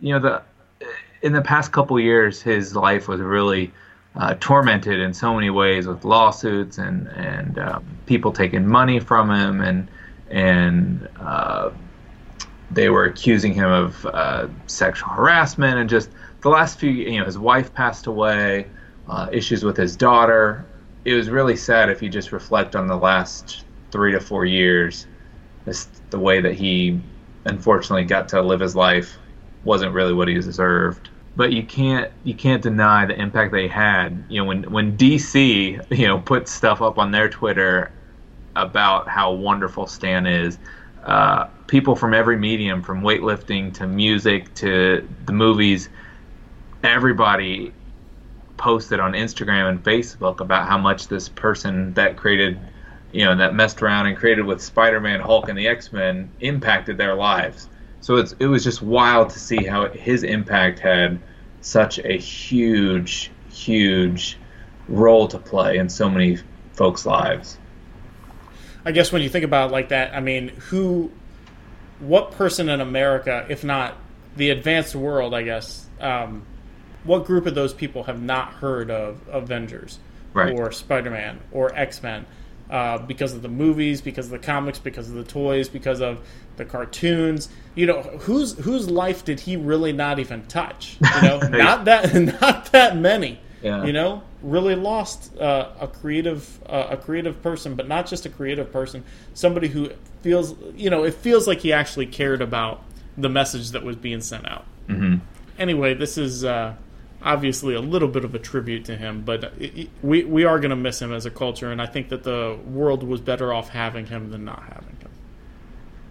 you 0.00 0.12
know 0.12 0.18
the 0.20 0.42
in 1.22 1.32
the 1.32 1.40
past 1.40 1.72
couple 1.72 1.98
years 1.98 2.42
his 2.42 2.76
life 2.76 3.08
was 3.08 3.20
really 3.20 3.72
uh, 4.14 4.34
tormented 4.40 5.00
in 5.00 5.14
so 5.14 5.34
many 5.34 5.48
ways 5.48 5.86
with 5.86 6.04
lawsuits 6.04 6.76
and 6.78 7.08
and 7.08 7.58
um, 7.58 7.84
people 8.04 8.32
taking 8.32 8.66
money 8.66 9.00
from 9.00 9.30
him 9.30 9.60
and 9.62 9.88
and 10.30 11.08
uh, 11.18 11.70
they 12.74 12.88
were 12.88 13.04
accusing 13.04 13.52
him 13.52 13.70
of 13.70 14.06
uh, 14.06 14.48
sexual 14.66 15.10
harassment 15.10 15.78
and 15.78 15.88
just 15.90 16.10
the 16.40 16.48
last 16.48 16.78
few 16.78 16.90
you 16.90 17.18
know 17.18 17.24
his 17.24 17.38
wife 17.38 17.72
passed 17.74 18.06
away 18.06 18.66
uh, 19.08 19.28
issues 19.32 19.64
with 19.64 19.76
his 19.76 19.96
daughter. 19.96 20.64
It 21.04 21.14
was 21.14 21.28
really 21.28 21.56
sad 21.56 21.90
if 21.90 22.02
you 22.02 22.08
just 22.08 22.32
reflect 22.32 22.76
on 22.76 22.86
the 22.86 22.96
last 22.96 23.64
three 23.90 24.12
to 24.12 24.20
four 24.20 24.44
years. 24.44 25.06
The 26.10 26.18
way 26.18 26.40
that 26.40 26.54
he 26.54 27.00
unfortunately 27.44 28.04
got 28.04 28.28
to 28.30 28.42
live 28.42 28.60
his 28.60 28.74
life 28.74 29.18
wasn't 29.64 29.92
really 29.92 30.12
what 30.12 30.28
he 30.28 30.34
deserved. 30.34 31.10
But 31.34 31.52
you 31.52 31.62
can't 31.62 32.10
you 32.24 32.34
can't 32.34 32.62
deny 32.62 33.06
the 33.06 33.18
impact 33.18 33.52
they 33.52 33.68
had. 33.68 34.24
You 34.28 34.40
know, 34.40 34.44
when 34.46 34.70
when 34.70 34.96
DC 34.96 35.96
you 35.96 36.06
know 36.06 36.18
put 36.18 36.48
stuff 36.48 36.82
up 36.82 36.98
on 36.98 37.10
their 37.10 37.28
Twitter 37.28 37.90
about 38.54 39.08
how 39.08 39.32
wonderful 39.32 39.86
Stan 39.86 40.26
is, 40.26 40.58
uh, 41.04 41.46
people 41.72 41.96
from 41.96 42.12
every 42.12 42.36
medium, 42.36 42.82
from 42.82 43.00
weightlifting 43.00 43.72
to 43.72 43.86
music 43.86 44.52
to 44.52 45.08
the 45.24 45.32
movies, 45.32 45.88
everybody 46.82 47.72
posted 48.58 49.00
on 49.00 49.14
Instagram 49.14 49.70
and 49.70 49.82
Facebook 49.82 50.40
about 50.40 50.68
how 50.68 50.76
much 50.76 51.08
this 51.08 51.30
person 51.30 51.94
that 51.94 52.14
created, 52.18 52.60
you 53.10 53.24
know, 53.24 53.34
that 53.34 53.54
messed 53.54 53.80
around 53.80 54.06
and 54.06 54.18
created 54.18 54.44
with 54.44 54.60
Spider-Man, 54.60 55.20
Hulk, 55.20 55.48
and 55.48 55.56
the 55.56 55.66
X-Men 55.66 56.30
impacted 56.40 56.98
their 56.98 57.14
lives. 57.14 57.70
So 58.02 58.16
it's 58.16 58.34
it 58.38 58.48
was 58.48 58.62
just 58.62 58.82
wild 58.82 59.30
to 59.30 59.38
see 59.38 59.64
how 59.64 59.88
his 59.88 60.24
impact 60.24 60.78
had 60.78 61.18
such 61.62 61.98
a 62.00 62.18
huge, 62.18 63.30
huge 63.50 64.36
role 64.88 65.26
to 65.26 65.38
play 65.38 65.78
in 65.78 65.88
so 65.88 66.10
many 66.10 66.36
folks' 66.74 67.06
lives. 67.06 67.56
I 68.84 68.92
guess 68.92 69.10
when 69.10 69.22
you 69.22 69.30
think 69.30 69.46
about 69.46 69.70
like 69.70 69.88
that, 69.88 70.14
I 70.14 70.20
mean, 70.20 70.48
who, 70.68 71.10
what 72.02 72.32
person 72.32 72.68
in 72.68 72.80
America, 72.80 73.46
if 73.48 73.62
not 73.64 73.96
the 74.36 74.50
advanced 74.50 74.94
world, 74.94 75.34
I 75.34 75.42
guess, 75.42 75.86
um, 76.00 76.44
what 77.04 77.24
group 77.24 77.46
of 77.46 77.54
those 77.54 77.72
people 77.72 78.04
have 78.04 78.20
not 78.20 78.54
heard 78.54 78.90
of 78.90 79.20
Avengers 79.28 79.98
right. 80.32 80.52
or 80.52 80.72
Spider 80.72 81.10
Man 81.10 81.40
or 81.52 81.74
X 81.74 82.02
Men? 82.02 82.26
Uh, 82.70 82.96
because 82.96 83.34
of 83.34 83.42
the 83.42 83.48
movies, 83.48 84.00
because 84.00 84.26
of 84.26 84.32
the 84.32 84.38
comics, 84.38 84.78
because 84.78 85.08
of 85.08 85.14
the 85.14 85.24
toys, 85.24 85.68
because 85.68 86.00
of 86.00 86.26
the 86.56 86.64
cartoons. 86.64 87.50
You 87.74 87.86
know, 87.86 88.00
whose 88.02 88.56
whose 88.58 88.90
life 88.90 89.24
did 89.24 89.40
he 89.40 89.56
really 89.56 89.92
not 89.92 90.18
even 90.18 90.46
touch? 90.46 90.96
You 91.16 91.22
know, 91.22 91.38
not 91.50 91.84
that 91.84 92.14
not 92.40 92.72
that 92.72 92.96
many. 92.96 93.38
Yeah. 93.62 93.84
You 93.84 93.92
know, 93.92 94.22
really 94.42 94.74
lost 94.74 95.36
uh, 95.38 95.70
a 95.80 95.88
creative 95.88 96.60
uh, 96.66 96.88
a 96.90 96.96
creative 96.96 97.42
person, 97.42 97.74
but 97.74 97.88
not 97.88 98.06
just 98.06 98.26
a 98.26 98.28
creative 98.28 98.72
person. 98.72 99.04
Somebody 99.34 99.68
who 99.68 99.90
feels 100.22 100.54
you 100.74 100.90
know 100.90 101.04
it 101.04 101.14
feels 101.14 101.46
like 101.46 101.60
he 101.60 101.72
actually 101.72 102.06
cared 102.06 102.42
about 102.42 102.82
the 103.16 103.28
message 103.28 103.70
that 103.70 103.84
was 103.84 103.96
being 103.96 104.20
sent 104.20 104.48
out. 104.48 104.64
Mm-hmm. 104.88 105.16
Anyway, 105.58 105.94
this 105.94 106.18
is 106.18 106.44
uh, 106.44 106.74
obviously 107.22 107.74
a 107.74 107.80
little 107.80 108.08
bit 108.08 108.24
of 108.24 108.34
a 108.34 108.38
tribute 108.38 108.84
to 108.86 108.96
him, 108.96 109.22
but 109.22 109.44
it, 109.58 109.78
it, 109.78 109.90
we 110.02 110.24
we 110.24 110.44
are 110.44 110.58
going 110.58 110.70
to 110.70 110.76
miss 110.76 111.00
him 111.00 111.12
as 111.12 111.26
a 111.26 111.30
culture, 111.30 111.70
and 111.70 111.80
I 111.80 111.86
think 111.86 112.08
that 112.08 112.22
the 112.22 112.58
world 112.66 113.02
was 113.02 113.20
better 113.20 113.52
off 113.52 113.68
having 113.68 114.06
him 114.06 114.30
than 114.30 114.44
not 114.44 114.62
having 114.62 114.96
him. 114.96 115.10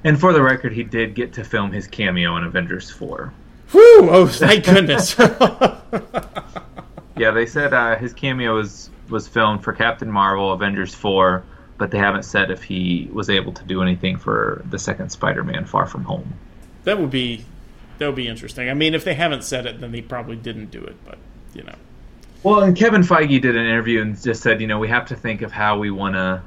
And 0.04 0.20
for 0.20 0.34
the 0.34 0.42
record, 0.42 0.74
he 0.74 0.84
did 0.84 1.14
get 1.14 1.34
to 1.34 1.44
film 1.44 1.72
his 1.72 1.88
cameo 1.88 2.36
in 2.38 2.44
Avengers 2.44 2.90
Four. 2.90 3.34
Whew! 3.72 4.10
Oh, 4.10 4.28
thank 4.28 4.66
goodness. 4.66 5.16
yeah, 7.22 7.30
they 7.30 7.46
said 7.46 7.72
uh, 7.72 7.98
his 7.98 8.14
cameo 8.14 8.56
was 8.56 8.90
was 9.08 9.28
filmed 9.28 9.64
for 9.64 9.74
Captain 9.74 10.10
Marvel, 10.10 10.54
Avengers 10.54 10.96
Four, 10.96 11.44
but 11.78 11.92
they 11.92 12.00
haven't 12.00 12.24
said 12.24 12.50
if 12.50 12.64
he 12.64 13.10
was 13.14 13.30
able 13.30 13.54
to 13.54 13.64
do 13.64 13.84
anything 13.84 14.18
for 14.18 14.64
the 14.72 14.80
second 14.80 15.12
Spider-Man, 15.12 15.66
Far 15.66 15.86
From 15.86 16.04
Home. 16.06 16.34
That 16.84 16.98
would 16.98 17.12
be 17.12 17.46
that 18.00 18.08
would 18.08 18.16
be 18.16 18.28
interesting. 18.28 18.72
I 18.72 18.74
mean, 18.74 18.96
if 18.96 19.04
they 19.04 19.14
haven't 19.14 19.44
said 19.44 19.68
it, 19.68 19.80
then 19.80 19.92
they 19.92 20.02
probably 20.02 20.36
didn't 20.36 20.72
do 20.72 20.84
it. 20.84 20.96
But 21.06 21.20
you 21.54 21.62
know. 21.62 21.76
Well, 22.42 22.62
and 22.62 22.76
Kevin 22.76 23.04
Feige 23.04 23.40
did 23.40 23.56
an 23.56 23.68
interview 23.68 24.02
and 24.02 24.20
just 24.20 24.42
said, 24.42 24.60
you 24.60 24.66
know, 24.66 24.80
we 24.80 24.88
have 24.88 25.06
to 25.10 25.16
think 25.16 25.44
of 25.44 25.52
how 25.52 25.78
we 25.78 25.92
want 25.92 26.16
to 26.16 26.42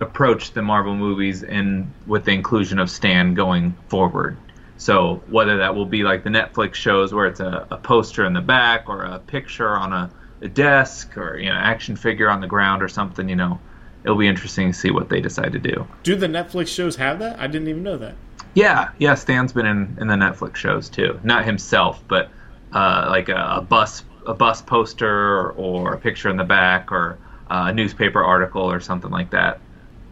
approach 0.00 0.52
the 0.52 0.60
Marvel 0.60 0.94
movies 0.94 1.42
and 1.42 1.90
with 2.06 2.26
the 2.26 2.32
inclusion 2.32 2.78
of 2.78 2.90
Stan 2.90 3.32
going 3.32 3.74
forward. 3.88 4.36
So 4.78 5.20
whether 5.28 5.58
that 5.58 5.74
will 5.74 5.86
be 5.86 6.04
like 6.04 6.22
the 6.22 6.30
Netflix 6.30 6.74
shows 6.74 7.12
where 7.12 7.26
it's 7.26 7.40
a, 7.40 7.66
a 7.70 7.76
poster 7.76 8.24
in 8.24 8.32
the 8.32 8.40
back 8.40 8.88
or 8.88 9.02
a 9.02 9.18
picture 9.18 9.76
on 9.76 9.92
a, 9.92 10.10
a 10.40 10.48
desk 10.48 11.18
or 11.18 11.36
you 11.36 11.48
know 11.48 11.56
action 11.56 11.96
figure 11.96 12.30
on 12.30 12.40
the 12.40 12.46
ground 12.46 12.82
or 12.82 12.88
something, 12.88 13.28
you 13.28 13.36
know, 13.36 13.58
it'll 14.04 14.16
be 14.16 14.28
interesting 14.28 14.72
to 14.72 14.78
see 14.78 14.92
what 14.92 15.08
they 15.08 15.20
decide 15.20 15.52
to 15.52 15.58
do. 15.58 15.86
Do 16.04 16.14
the 16.14 16.28
Netflix 16.28 16.68
shows 16.68 16.94
have 16.96 17.18
that? 17.18 17.40
I 17.40 17.48
didn't 17.48 17.68
even 17.68 17.82
know 17.82 17.98
that. 17.98 18.14
Yeah, 18.54 18.90
yeah. 18.98 19.14
Stan's 19.14 19.52
been 19.52 19.66
in, 19.66 19.96
in 20.00 20.06
the 20.06 20.14
Netflix 20.14 20.56
shows 20.56 20.88
too. 20.88 21.18
Not 21.24 21.44
himself, 21.44 22.00
but 22.06 22.30
uh, 22.72 23.06
like 23.08 23.28
a, 23.28 23.56
a, 23.56 23.60
bus 23.60 24.04
a 24.26 24.34
bus 24.34 24.62
poster 24.62 25.50
or 25.52 25.94
a 25.94 25.98
picture 25.98 26.30
in 26.30 26.36
the 26.36 26.44
back 26.44 26.92
or 26.92 27.18
a 27.50 27.72
newspaper 27.72 28.22
article 28.22 28.62
or 28.62 28.78
something 28.78 29.10
like 29.10 29.30
that. 29.30 29.60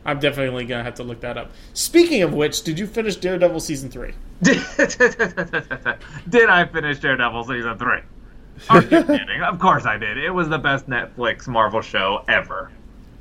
I'm 0.04 0.18
definitely 0.18 0.64
gonna 0.64 0.84
have 0.84 0.94
to 0.96 1.02
look 1.02 1.20
that 1.20 1.36
up. 1.36 1.52
Speaking 1.72 2.22
of 2.22 2.32
which, 2.32 2.62
did 2.62 2.78
you 2.78 2.86
finish 2.86 3.16
Daredevil 3.16 3.60
season 3.60 3.90
three? 3.90 4.14
Did 6.28 6.48
I 6.48 6.66
finish 6.70 6.98
Daredevil 6.98 7.44
season 7.44 7.78
three? 7.78 8.00
Are 8.68 8.82
you 8.82 8.88
kidding? 9.04 9.42
Of 9.42 9.58
course 9.58 9.86
I 9.86 9.96
did. 9.96 10.18
It 10.18 10.30
was 10.30 10.48
the 10.48 10.58
best 10.58 10.88
Netflix 10.88 11.46
Marvel 11.48 11.80
show 11.80 12.24
ever. 12.28 12.70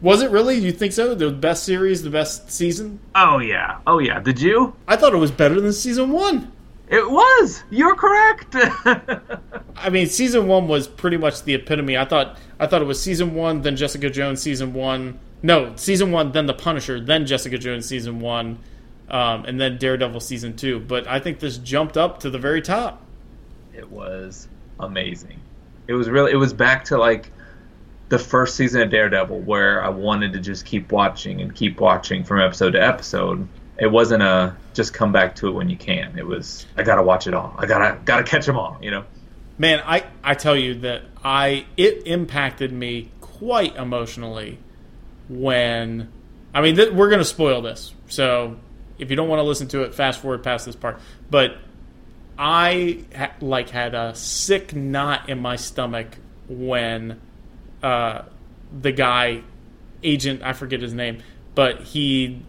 Was 0.02 0.22
it 0.22 0.30
really? 0.32 0.58
You 0.58 0.72
think 0.72 0.94
so? 0.94 1.16
The 1.16 1.32
best 1.32 1.64
series, 1.64 2.04
the 2.04 2.10
best 2.10 2.52
season? 2.52 3.00
Oh 3.16 3.40
yeah, 3.40 3.80
oh 3.88 4.00
yeah. 4.00 4.20
Did 4.20 4.40
you? 4.42 4.76
I 4.88 4.98
thought 4.98 5.14
it 5.14 5.18
was 5.18 5.32
better 5.32 5.60
than 5.60 5.72
season 5.74 6.12
one. 6.12 6.52
It 6.88 7.10
was. 7.10 7.64
You're 7.72 7.96
correct. 7.96 8.56
I 9.78 9.90
mean, 9.90 10.08
season 10.08 10.48
one 10.48 10.68
was 10.68 10.88
pretty 10.88 11.18
much 11.18 11.44
the 11.44 11.56
epitome. 11.56 11.98
I 11.98 12.06
thought 12.06 12.38
I 12.60 12.68
thought 12.68 12.82
it 12.82 12.86
was 12.86 13.02
season 13.02 13.34
one, 13.34 13.62
then 13.62 13.76
Jessica 13.76 14.10
Jones 14.10 14.42
season 14.42 14.74
one. 14.74 15.20
No, 15.42 15.74
season 15.76 16.12
one, 16.12 16.32
then 16.32 16.46
The 16.48 16.54
Punisher, 16.54 17.00
then 17.00 17.26
Jessica 17.26 17.58
Jones 17.58 17.86
season 17.86 18.20
one, 18.20 18.60
um, 19.10 19.46
and 19.46 19.60
then 19.60 19.78
Daredevil 19.78 20.20
season 20.20 20.56
two. 20.56 20.80
But 20.80 21.08
I 21.08 21.20
think 21.20 21.40
this 21.40 21.58
jumped 21.58 21.98
up 21.98 22.20
to 22.22 22.30
the 22.30 22.40
very 22.40 22.62
top. 22.62 23.02
it 23.74 23.90
was 23.92 24.48
amazing. 24.80 25.40
It 25.88 25.94
was 25.94 26.10
really. 26.10 26.32
It 26.32 26.38
was 26.38 26.54
back 26.54 26.86
to 26.86 26.98
like 26.98 27.32
the 28.10 28.20
first 28.20 28.56
season 28.56 28.82
of 28.82 28.90
Daredevil, 28.90 29.40
where 29.42 29.84
I 29.84 29.90
wanted 29.90 30.34
to 30.34 30.40
just 30.40 30.66
keep 30.66 30.92
watching 30.92 31.42
and 31.42 31.54
keep 31.54 31.80
watching 31.80 32.24
from 32.24 32.40
episode 32.40 32.72
to 32.72 32.84
episode. 32.84 33.48
It 33.78 33.88
wasn't 33.88 34.24
a 34.24 34.56
just 34.74 34.94
come 34.94 35.12
back 35.12 35.36
to 35.36 35.48
it 35.48 35.52
when 35.52 35.70
you 35.70 35.78
can. 35.78 36.18
It 36.18 36.26
was 36.26 36.66
I 36.78 36.84
gotta 36.84 37.04
watch 37.04 37.28
it 37.28 37.34
all. 37.34 37.54
I 37.58 37.66
gotta 37.66 38.00
gotta 38.06 38.24
catch 38.24 38.46
them 38.46 38.58
all. 38.58 38.78
You 38.82 38.92
know. 38.92 39.06
Man, 39.58 39.82
I, 39.86 40.04
I 40.22 40.34
tell 40.34 40.56
you 40.56 40.76
that 40.80 41.04
I 41.24 41.66
it 41.78 42.08
impacted 42.08 42.74
me 42.74 43.12
quite 43.22 43.76
emotionally 43.76 44.60
when 45.30 46.12
I 46.54 46.62
mean 46.62 46.76
th- 46.76 46.92
we're 46.92 47.10
going 47.10 47.20
to 47.20 47.26
spoil 47.26 47.62
this. 47.62 47.94
So 48.08 48.58
if 48.98 49.10
you 49.10 49.16
don't 49.16 49.28
want 49.28 49.40
to 49.40 49.44
listen 49.44 49.68
to 49.70 49.84
it 49.84 49.94
fast 49.94 50.22
forward 50.22 50.44
past 50.44 50.66
this 50.66 50.76
part. 50.76 51.00
But 51.30 51.58
I 52.38 53.04
ha- 53.16 53.34
like 53.42 53.70
had 53.70 53.96
a 53.96 54.16
sick 54.16 54.76
knot 54.76 55.30
in 55.30 55.40
my 55.40 55.56
stomach 55.56 56.18
when 56.48 57.20
uh, 57.82 58.24
the 58.82 58.92
guy 58.92 59.42
agent 60.04 60.42
I 60.44 60.54
forget 60.54 60.82
his 60.82 60.94
name, 60.94 61.24
but 61.56 61.82
he 61.82 62.42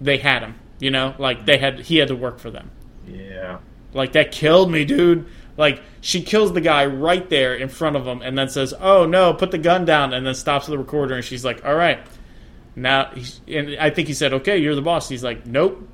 they 0.00 0.18
had 0.18 0.42
him, 0.42 0.54
you 0.78 0.90
know? 0.90 1.14
Like 1.18 1.46
they 1.46 1.58
had 1.58 1.80
he 1.80 1.98
had 1.98 2.08
to 2.08 2.16
work 2.16 2.38
for 2.38 2.50
them. 2.50 2.70
Yeah. 3.06 3.58
Like 3.92 4.12
that 4.12 4.32
killed 4.32 4.70
me, 4.70 4.84
dude. 4.84 5.26
Like 5.56 5.82
she 6.00 6.22
kills 6.22 6.52
the 6.52 6.60
guy 6.60 6.86
right 6.86 7.28
there 7.28 7.54
in 7.54 7.68
front 7.68 7.96
of 7.96 8.06
him, 8.06 8.22
and 8.22 8.38
then 8.38 8.48
says, 8.48 8.72
"Oh 8.80 9.04
no, 9.04 9.34
put 9.34 9.50
the 9.50 9.58
gun 9.58 9.84
down," 9.84 10.14
and 10.14 10.26
then 10.26 10.34
stops 10.34 10.66
the 10.66 10.78
recorder, 10.78 11.14
and 11.16 11.24
she's 11.24 11.44
like, 11.44 11.64
"All 11.64 11.74
right." 11.74 11.98
Now, 12.76 13.12
and 13.48 13.76
I 13.78 13.90
think 13.90 14.08
he 14.08 14.14
said, 14.14 14.32
"Okay, 14.32 14.58
you're 14.58 14.74
the 14.74 14.82
boss." 14.82 15.08
He's 15.08 15.24
like, 15.24 15.46
"Nope." 15.46 15.88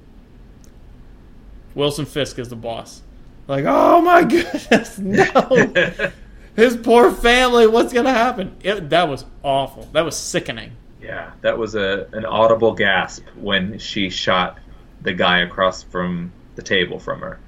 Wilson 1.74 2.06
Fisk 2.06 2.38
is 2.38 2.48
the 2.48 2.56
boss. 2.56 3.02
Like, 3.48 3.64
oh 3.66 4.00
my 4.00 4.24
goodness, 4.24 4.98
no! 4.98 5.72
His 6.56 6.76
poor 6.76 7.12
family. 7.12 7.66
What's 7.66 7.92
gonna 7.92 8.12
happen? 8.12 8.56
It, 8.62 8.90
that 8.90 9.08
was 9.08 9.24
awful. 9.42 9.88
That 9.92 10.04
was 10.04 10.16
sickening. 10.16 10.72
Yeah, 11.00 11.32
that 11.42 11.56
was 11.58 11.74
a 11.74 12.08
an 12.12 12.24
audible 12.24 12.72
gasp 12.72 13.24
when 13.36 13.78
she 13.78 14.08
shot 14.10 14.58
the 15.02 15.12
guy 15.12 15.40
across 15.40 15.82
from 15.82 16.32
the 16.56 16.62
table 16.62 16.98
from 16.98 17.20
her. 17.20 17.38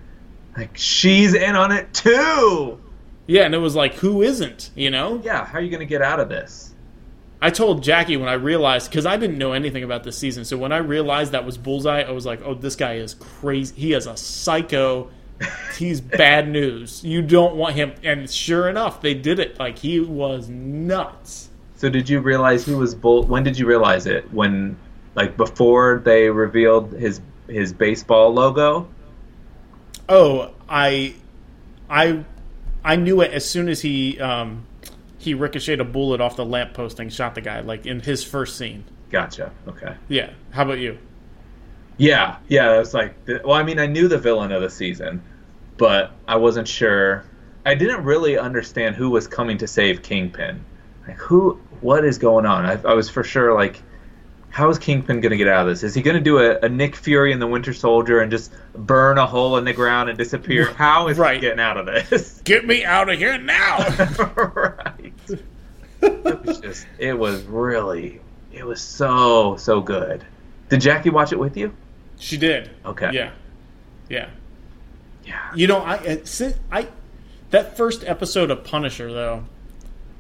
Like 0.57 0.77
she's 0.77 1.35
in 1.35 1.57
on 1.57 1.73
it 1.73 1.93
too. 1.95 2.79
Yeah, 3.27 3.45
and 3.45 3.55
it 3.55 3.59
was 3.59 3.75
like, 3.75 3.95
who 3.95 4.23
isn't? 4.23 4.71
You 4.75 4.91
know? 4.91 5.21
Yeah, 5.23 5.45
how 5.45 5.59
are 5.59 5.61
you 5.61 5.71
gonna 5.71 5.85
get 5.87 6.03
out 6.03 6.21
of 6.21 6.29
this? 6.29 6.68
I 7.41 7.51
told 7.51 7.83
Jackie 7.83 8.17
when 8.17 8.29
I 8.29 8.35
realized 8.35 8.91
because 8.91 9.07
I 9.07 9.17
didn't 9.17 9.39
know 9.39 9.53
anything 9.53 9.85
about 9.85 10.03
this 10.05 10.19
season. 10.19 10.45
So 10.45 10.57
when 10.57 10.73
I 10.73 10.79
realized 10.79 11.33
that 11.33 11.45
was 11.45 11.57
Bullseye, 11.57 12.03
I 12.03 12.11
was 12.11 12.27
like, 12.27 12.41
"Oh, 12.45 12.55
this 12.55 12.75
guy 12.77 12.95
is 12.95 13.15
crazy. 13.15 13.75
He 13.77 13.93
is 13.93 14.07
a 14.07 14.17
psycho. 14.17 15.11
He's 15.77 16.01
bad 16.25 16.49
news. 16.49 17.05
You 17.05 17.23
don't 17.23 17.55
want 17.55 17.77
him." 17.77 17.93
And 18.03 18.29
sure 18.29 18.69
enough, 18.69 19.01
they 19.01 19.15
did 19.15 19.39
it. 19.39 19.59
Like 19.59 19.79
he 19.79 20.01
was 20.01 20.49
nuts. 20.49 21.49
So 21.79 21.89
did 21.89 22.09
you 22.09 22.19
realize 22.19 22.67
he 22.67 22.75
was 22.75 22.97
bull? 22.97 23.23
When 23.23 23.45
did 23.45 23.57
you 23.57 23.65
realize 23.65 24.07
it? 24.07 24.33
When, 24.33 24.77
like, 25.15 25.37
before 25.37 26.03
they 26.05 26.29
revealed 26.29 26.93
his 26.93 27.21
his 27.47 27.73
baseball 27.73 28.35
logo? 28.35 28.89
Oh, 30.09 30.51
I, 30.69 31.15
I, 31.89 32.25
I 32.85 32.97
knew 32.97 33.21
it 33.21 33.33
as 33.33 33.49
soon 33.49 33.69
as 33.69 33.81
he 33.81 34.19
um, 34.21 34.67
he 35.19 35.35
ricocheted 35.35 35.81
a 35.81 35.85
bullet 35.85 36.21
off 36.21 36.37
the 36.37 36.45
lamppost 36.45 37.01
and 37.01 37.13
shot 37.13 37.35
the 37.35 37.41
guy. 37.41 37.61
Like 37.61 37.85
in 37.85 38.01
his 38.01 38.25
first 38.25 38.57
scene. 38.57 38.85
Gotcha. 39.11 39.53
Okay. 39.67 39.95
Yeah. 40.09 40.31
How 40.51 40.63
about 40.63 40.79
you? 40.79 40.99
Yeah, 41.97 42.37
yeah. 42.49 42.77
It 42.77 42.79
was 42.79 42.95
like, 42.95 43.15
well, 43.27 43.53
I 43.53 43.65
mean, 43.65 43.79
I 43.79 43.87
knew 43.87 44.07
the 44.07 44.19
villain 44.19 44.53
of 44.53 44.63
the 44.63 44.71
season, 44.71 45.23
but 45.77 46.13
I 46.29 46.37
wasn't 46.37 46.69
sure. 46.69 47.25
I 47.67 47.75
didn't 47.75 48.05
really 48.05 48.39
understand 48.39 48.95
who 48.95 49.11
was 49.11 49.27
coming 49.27 49.59
to 49.59 49.67
save 49.67 50.03
Kingpin. 50.03 50.65
Like, 51.07 51.19
who? 51.19 51.61
What 51.81 52.05
is 52.05 52.19
going 52.19 52.47
on? 52.47 52.67
I, 52.67 52.81
I 52.83 52.95
was 52.95 53.09
for 53.09 53.25
sure 53.25 53.55
like, 53.55 53.83
how 54.51 54.69
is 54.71 54.79
Kingpin 54.79 55.21
going 55.21 55.31
to 55.31 55.37
get 55.37 55.47
out 55.49 55.63
of 55.63 55.69
this? 55.69 55.83
Is 55.83 55.95
he 55.95 56.03
going 56.03 56.17
to 56.17 56.23
do 56.23 56.39
a, 56.39 56.59
a 56.61 56.69
Nick 56.69 56.97
Fury 56.97 57.33
in 57.33 57.39
the 57.39 57.47
Winter 57.47 57.73
Soldier 57.73 58.21
and 58.21 58.31
just 58.31 58.51
burn 58.75 59.19
a 59.19 59.27
hole 59.27 59.57
in 59.59 59.65
the 59.65 59.73
ground 59.73 60.09
and 60.09 60.17
disappear? 60.19 60.73
How 60.75 61.09
is 61.09 61.19
Right. 61.19 61.35
he 61.35 61.41
getting 61.41 61.61
out 61.61 61.77
of 61.77 61.87
this? 61.87 62.41
Get 62.45 62.67
me 62.67 62.85
out 62.85 63.09
of 63.11 63.19
here 63.19 63.37
now. 63.39 63.79
right. 64.37 65.13
It 66.01 66.45
was 66.45 66.61
just. 66.61 66.87
It 66.99 67.19
was 67.19 67.43
really. 67.45 68.21
It 68.53 68.65
was 68.65 68.81
so 68.81 69.57
so 69.57 69.81
good. 69.81 70.25
Did 70.69 70.81
Jackie 70.81 71.11
watch 71.11 71.33
it 71.33 71.39
with 71.39 71.57
you? 71.57 71.73
she 72.21 72.37
did. 72.37 72.71
Okay. 72.85 73.11
Yeah. 73.13 73.31
Yeah. 74.09 74.29
Yeah. 75.25 75.55
You 75.55 75.67
know, 75.69 75.79
I 75.79 75.97
uh, 75.99 76.03
it- 76.05 76.59
I 76.73 76.89
that 77.51 77.77
first 77.77 78.03
episode 78.05 78.51
of 78.51 78.65
Punisher 78.65 79.13
though, 79.13 79.45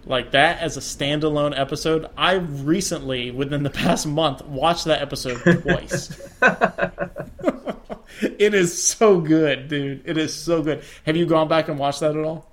like 0.09 0.33
that 0.33 0.61
as 0.61 0.77
a 0.77 0.81
standalone 0.81 1.57
episode, 1.59 2.07
I 2.17 2.35
recently 2.35 3.31
within 3.31 3.63
the 3.63 3.71
past 3.71 4.07
month 4.07 4.45
watched 4.45 4.87
that 4.87 5.01
episode 5.03 5.39
twice. 5.63 6.19
it 8.23 8.55
is 8.55 8.83
so 8.83 9.21
good, 9.21 9.69
dude. 9.69 10.03
It 10.05 10.19
is 10.19 10.35
so 10.35 10.63
good. 10.63 10.83
Have 11.07 11.17
you 11.17 11.27
gone 11.27 11.49
back 11.49 11.69
and 11.69 11.79
watched 11.79 12.01
that 12.01 12.17
at 12.17 12.25
all? 12.25 12.47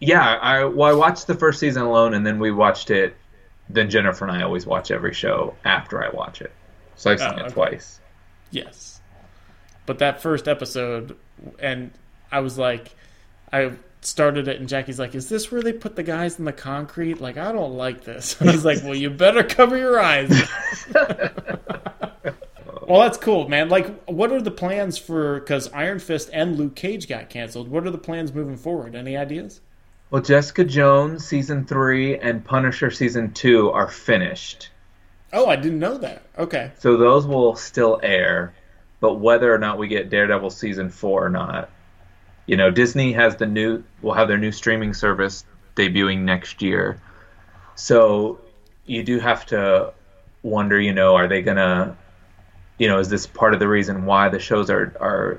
Yeah, 0.00 0.20
I 0.20 0.64
well, 0.64 0.90
I 0.90 0.92
watched 0.94 1.28
the 1.28 1.34
first 1.34 1.60
season 1.60 1.82
alone, 1.82 2.14
and 2.14 2.26
then 2.26 2.38
we 2.40 2.50
watched 2.50 2.90
it. 2.90 3.16
Then 3.70 3.88
Jennifer 3.88 4.26
and 4.26 4.36
I 4.36 4.42
always 4.42 4.66
watch 4.66 4.90
every 4.90 5.14
show 5.14 5.54
after 5.64 6.04
I 6.04 6.10
watch 6.10 6.42
it, 6.42 6.52
so 6.96 7.10
I've 7.12 7.20
seen 7.20 7.28
Oh, 7.28 7.36
it 7.36 7.42
okay. 7.42 7.50
twice. 7.54 8.00
Yes. 8.50 9.00
But 9.86 10.00
that 10.00 10.20
first 10.20 10.48
episode, 10.48 11.16
and 11.60 11.92
I 12.30 12.40
was 12.40 12.58
like, 12.58 12.94
I 13.52 13.72
started 14.04 14.48
it, 14.48 14.60
and 14.60 14.68
Jackie's 14.68 14.98
like, 14.98 15.14
"Is 15.14 15.28
this 15.28 15.50
where 15.50 15.62
they 15.62 15.72
put 15.72 15.96
the 15.96 16.02
guys 16.02 16.38
in 16.38 16.44
the 16.44 16.52
concrete?" 16.52 17.20
Like, 17.20 17.36
I 17.36 17.52
don't 17.52 17.74
like 17.74 18.04
this. 18.04 18.36
I 18.42 18.46
was 18.46 18.64
like, 18.64 18.82
"Well, 18.82 18.94
you 18.94 19.10
better 19.10 19.42
cover 19.42 19.76
your 19.76 20.00
eyes." 20.00 20.30
well, 22.86 23.00
that's 23.00 23.18
cool, 23.18 23.48
man. 23.48 23.68
Like, 23.68 24.04
what 24.04 24.32
are 24.32 24.40
the 24.42 24.50
plans 24.50 24.98
for? 24.98 25.40
Because 25.40 25.72
Iron 25.72 25.98
Fist 25.98 26.30
and 26.32 26.56
Luke 26.56 26.74
Cage 26.74 27.08
got 27.08 27.30
canceled. 27.30 27.68
What 27.68 27.86
are 27.86 27.90
the 27.90 27.98
plans 27.98 28.32
moving 28.32 28.56
forward? 28.56 28.94
Any 28.94 29.16
ideas? 29.16 29.60
Well, 30.10 30.22
Jessica 30.22 30.64
Jones 30.64 31.26
season 31.26 31.64
three 31.64 32.18
and 32.18 32.44
Punisher 32.44 32.90
season 32.90 33.32
two 33.32 33.70
are 33.70 33.88
finished, 33.88 34.68
Oh, 35.32 35.46
I 35.46 35.56
didn't 35.56 35.78
know 35.78 35.96
that. 35.96 36.22
Okay. 36.36 36.72
so 36.78 36.98
those 36.98 37.26
will 37.26 37.56
still 37.56 37.98
air. 38.02 38.54
But 39.00 39.14
whether 39.14 39.52
or 39.52 39.58
not 39.58 39.78
we 39.78 39.88
get 39.88 40.10
Daredevil 40.10 40.50
season 40.50 40.90
four 40.90 41.24
or 41.24 41.30
not, 41.30 41.70
you 42.46 42.56
know, 42.56 42.70
Disney 42.70 43.12
has 43.12 43.36
the 43.36 43.46
new 43.46 43.82
will 44.02 44.14
have 44.14 44.28
their 44.28 44.38
new 44.38 44.52
streaming 44.52 44.94
service 44.94 45.44
debuting 45.76 46.20
next 46.20 46.62
year. 46.62 47.00
So 47.74 48.40
you 48.86 49.02
do 49.02 49.18
have 49.18 49.46
to 49.46 49.92
wonder, 50.42 50.80
you 50.80 50.92
know, 50.92 51.14
are 51.14 51.28
they 51.28 51.42
gonna, 51.42 51.96
you 52.78 52.88
know, 52.88 52.98
is 52.98 53.08
this 53.08 53.26
part 53.26 53.54
of 53.54 53.60
the 53.60 53.68
reason 53.68 54.04
why 54.04 54.28
the 54.28 54.38
shows 54.38 54.70
are 54.70 54.94
are 55.00 55.38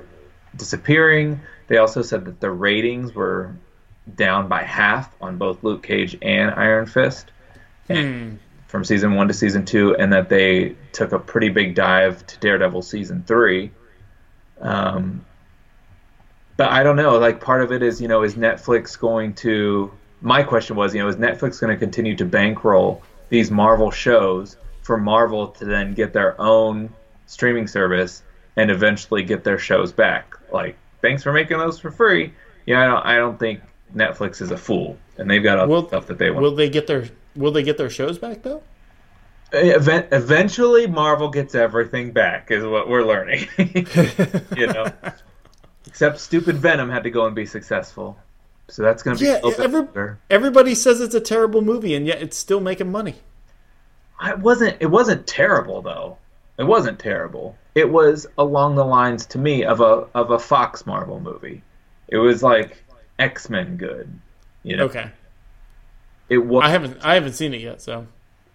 disappearing? 0.56 1.40
They 1.68 1.78
also 1.78 2.02
said 2.02 2.24
that 2.26 2.40
the 2.40 2.50
ratings 2.50 3.14
were 3.14 3.54
down 4.16 4.48
by 4.48 4.62
half 4.62 5.14
on 5.20 5.38
both 5.38 5.64
Luke 5.64 5.82
Cage 5.82 6.16
and 6.20 6.50
Iron 6.50 6.86
Fist 6.86 7.30
Hmm. 7.88 8.36
from 8.66 8.84
season 8.84 9.14
one 9.14 9.28
to 9.28 9.34
season 9.34 9.64
two, 9.64 9.94
and 9.96 10.12
that 10.12 10.28
they 10.28 10.74
took 10.92 11.12
a 11.12 11.18
pretty 11.18 11.48
big 11.50 11.74
dive 11.74 12.26
to 12.26 12.38
Daredevil 12.38 12.82
season 12.82 13.24
three. 13.26 13.70
Um, 14.60 15.24
but 16.56 16.70
I 16.70 16.82
don't 16.82 16.96
know. 16.96 17.18
Like 17.18 17.40
part 17.40 17.62
of 17.62 17.72
it 17.72 17.82
is, 17.82 18.00
you 18.00 18.08
know, 18.08 18.22
is 18.22 18.34
Netflix 18.34 18.98
going 18.98 19.34
to? 19.34 19.92
My 20.20 20.42
question 20.42 20.76
was, 20.76 20.94
you 20.94 21.02
know, 21.02 21.08
is 21.08 21.16
Netflix 21.16 21.60
going 21.60 21.74
to 21.74 21.78
continue 21.78 22.16
to 22.16 22.24
bankroll 22.24 23.02
these 23.28 23.50
Marvel 23.50 23.90
shows 23.90 24.56
for 24.82 24.96
Marvel 24.96 25.48
to 25.48 25.64
then 25.64 25.94
get 25.94 26.12
their 26.12 26.40
own 26.40 26.90
streaming 27.26 27.66
service 27.66 28.22
and 28.56 28.70
eventually 28.70 29.22
get 29.22 29.44
their 29.44 29.58
shows 29.58 29.92
back? 29.92 30.34
Like, 30.52 30.76
thanks 31.02 31.22
for 31.22 31.32
making 31.32 31.58
those 31.58 31.78
for 31.78 31.90
free. 31.90 32.32
Yeah, 32.66 32.82
I 32.82 32.86
don't. 32.86 33.06
I 33.06 33.16
don't 33.16 33.38
think 33.38 33.60
Netflix 33.94 34.40
is 34.40 34.50
a 34.50 34.56
fool, 34.56 34.96
and 35.18 35.30
they've 35.30 35.42
got 35.42 35.58
other 35.58 35.70
Will- 35.70 35.88
stuff 35.88 36.06
that 36.06 36.18
they 36.18 36.30
want. 36.30 36.42
Will 36.42 36.54
they 36.54 36.68
get 36.68 36.86
their 36.86 37.08
Will 37.36 37.52
they 37.52 37.62
get 37.62 37.76
their 37.76 37.90
shows 37.90 38.18
back 38.18 38.42
though? 38.42 38.62
Event, 39.52 40.08
eventually, 40.10 40.86
Marvel 40.86 41.28
gets 41.28 41.54
everything 41.54 42.10
back, 42.10 42.50
is 42.50 42.64
what 42.64 42.88
we're 42.88 43.04
learning. 43.04 43.46
you 44.56 44.66
know, 44.66 44.86
except 45.94 46.18
stupid 46.18 46.56
Venom 46.56 46.90
had 46.90 47.04
to 47.04 47.10
go 47.10 47.24
and 47.26 47.36
be 47.36 47.46
successful, 47.46 48.18
so 48.66 48.82
that's 48.82 49.04
going 49.04 49.16
to 49.16 49.22
be 49.22 49.28
Yeah, 49.30 49.38
a 49.44 49.46
little 49.46 49.68
bit 49.68 49.90
every- 49.96 50.16
Everybody 50.28 50.74
says 50.74 51.00
it's 51.00 51.14
a 51.14 51.20
terrible 51.20 51.62
movie, 51.62 51.94
and 51.94 52.04
yet 52.04 52.20
it's 52.20 52.36
still 52.36 52.58
making 52.58 52.90
money. 52.90 53.14
It 54.20 54.40
wasn't. 54.40 54.76
It 54.80 54.86
wasn't 54.86 55.24
terrible 55.28 55.82
though. 55.82 56.18
It 56.58 56.64
wasn't 56.64 56.98
terrible. 56.98 57.56
It 57.76 57.88
was 57.88 58.26
along 58.36 58.74
the 58.74 58.84
lines 58.84 59.24
to 59.26 59.38
me 59.38 59.62
of 59.64 59.80
a 59.80 60.08
of 60.16 60.32
a 60.32 60.38
Fox 60.40 60.84
Marvel 60.84 61.20
movie. 61.20 61.62
It 62.08 62.16
was 62.16 62.42
like 62.42 62.82
X 63.20 63.48
Men 63.48 63.76
good. 63.76 64.08
You 64.64 64.78
know, 64.78 64.84
Okay, 64.86 65.12
it 66.28 66.38
was. 66.38 66.64
I 66.64 66.70
haven't 66.70 67.04
I 67.04 67.14
haven't 67.14 67.34
seen 67.34 67.54
it 67.54 67.60
yet, 67.60 67.80
so 67.80 68.08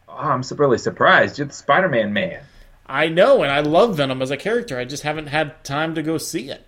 oh, 0.09 0.13
I'm 0.13 0.41
really 0.57 0.77
surprised. 0.77 1.37
You're 1.37 1.47
the 1.47 1.53
Spider 1.53 1.87
Man 1.87 2.11
man. 2.11 2.41
I 2.85 3.07
know, 3.07 3.43
and 3.43 3.51
I 3.51 3.61
love 3.61 3.95
Venom 3.95 4.21
as 4.21 4.31
a 4.31 4.35
character. 4.37 4.77
I 4.77 4.83
just 4.83 5.03
haven't 5.03 5.27
had 5.27 5.63
time 5.63 5.95
to 5.95 6.01
go 6.03 6.17
see 6.17 6.49
it. 6.49 6.65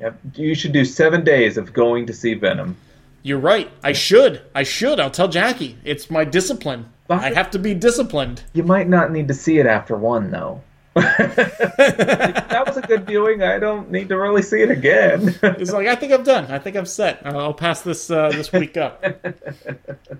Yep. 0.00 0.18
You 0.34 0.54
should 0.54 0.72
do 0.72 0.84
seven 0.84 1.24
days 1.24 1.56
of 1.56 1.72
going 1.72 2.06
to 2.06 2.12
see 2.12 2.34
Venom. 2.34 2.76
You're 3.22 3.38
right. 3.38 3.70
I 3.82 3.92
should. 3.92 4.42
I 4.54 4.62
should. 4.62 5.00
I'll 5.00 5.10
tell 5.10 5.28
Jackie. 5.28 5.76
It's 5.84 6.10
my 6.10 6.24
discipline. 6.24 6.88
But- 7.08 7.24
I 7.24 7.34
have 7.34 7.50
to 7.52 7.58
be 7.58 7.74
disciplined. 7.74 8.44
You 8.52 8.62
might 8.62 8.88
not 8.88 9.10
need 9.10 9.28
to 9.28 9.34
see 9.34 9.58
it 9.58 9.66
after 9.66 9.96
one 9.96 10.30
though. 10.30 10.62
that 10.94 12.64
was 12.66 12.76
a 12.76 12.82
good 12.82 13.06
viewing. 13.06 13.42
I 13.42 13.58
don't 13.58 13.90
need 13.90 14.08
to 14.08 14.16
really 14.18 14.42
see 14.42 14.62
it 14.62 14.70
again. 14.70 15.34
It's 15.42 15.70
like 15.70 15.86
I 15.86 15.94
think 15.94 16.12
I'm 16.12 16.24
done. 16.24 16.50
I 16.50 16.58
think 16.58 16.76
I'm 16.76 16.86
set. 16.86 17.24
I'll 17.24 17.54
pass 17.54 17.82
this 17.82 18.10
uh, 18.10 18.30
this 18.30 18.52
week 18.52 18.76
up. 18.76 19.04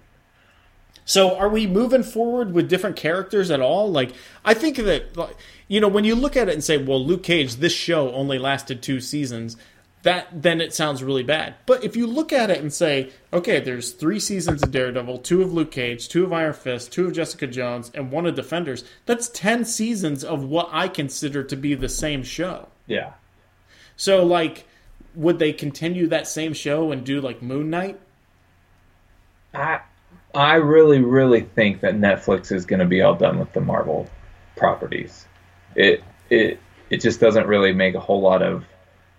So, 1.05 1.39
are 1.39 1.49
we 1.49 1.67
moving 1.67 2.03
forward 2.03 2.53
with 2.53 2.69
different 2.69 2.97
characters 2.97 3.51
at 3.51 3.63
all? 3.63 3.91
Like, 3.91 4.13
I 4.45 4.53
think 4.53 4.77
that 4.77 5.17
like, 5.17 5.35
you 5.69 5.81
know 5.81 5.89
when 5.89 6.05
you 6.05 6.15
look 6.15 6.37
at 6.37 6.49
it 6.49 6.55
and 6.55 6.65
say, 6.65 6.77
"Well, 6.79 7.05
Luke 7.05 7.23
Cage, 7.23 7.57
this 7.57 7.73
show 7.73 8.11
only 8.13 8.39
lasted 8.39 8.83
two 8.83 9.01
seasons," 9.01 9.57
that 10.03 10.29
then 10.33 10.61
it 10.61 10.73
sounds 10.73 11.03
really 11.03 11.23
bad. 11.23 11.55
But 11.67 11.85
if 11.85 11.97
you 11.97 12.07
look 12.07 12.33
at 12.33 12.51
it 12.51 12.59
and 12.61 12.73
say, 12.73 13.11
"Okay, 13.33 13.61
there's 13.61 13.93
three 13.93 14.19
seasons 14.21 14.63
of 14.63 14.71
Daredevil, 14.71 15.19
two 15.19 15.43
of 15.43 15.53
Luke 15.53 15.71
Cage, 15.71 16.09
two 16.09 16.25
of 16.25 16.33
Iron 16.33 16.55
Fist, 16.55 16.93
two 16.93 17.07
of 17.07 17.13
Jessica 17.13 17.47
Jones, 17.47 17.91
and 17.95 18.11
one 18.11 18.27
of 18.27 18.35
Defenders," 18.35 18.85
that's 19.07 19.29
ten 19.29 19.65
seasons 19.65 20.25
of 20.25 20.45
what 20.45 20.69
I 20.73 20.89
consider 20.89 21.43
to 21.45 21.57
be 21.57 21.75
the 21.75 21.89
same 21.89 22.23
show. 22.23 22.69
yeah. 22.87 23.13
So, 23.97 24.25
like, 24.25 24.65
would 25.17 25.41
they 25.41 25.53
continue 25.53 26.07
that 26.07 26.29
same 26.29 26.53
show 26.53 26.93
and 26.93 27.05
do 27.05 27.21
like 27.21 27.43
Moon 27.43 27.69
Knight? 27.69 27.99
I 29.53 29.81
I 30.35 30.55
really 30.55 31.01
really 31.01 31.41
think 31.41 31.81
that 31.81 31.95
Netflix 31.95 32.53
is 32.53 32.65
going 32.65 32.79
to 32.81 32.87
be 32.87 33.03
all 33.03 33.15
done 33.17 33.39
with 33.41 33.53
the 33.53 33.61
Marvel 33.61 34.09
properties. 34.57 35.27
It 35.75 36.03
it 36.31 36.61
it 36.91 37.01
just 37.01 37.21
doesn't 37.21 37.47
really 37.47 37.73
make 37.73 37.95
a 37.95 38.01
whole 38.01 38.21
lot 38.21 38.43
of 38.43 38.65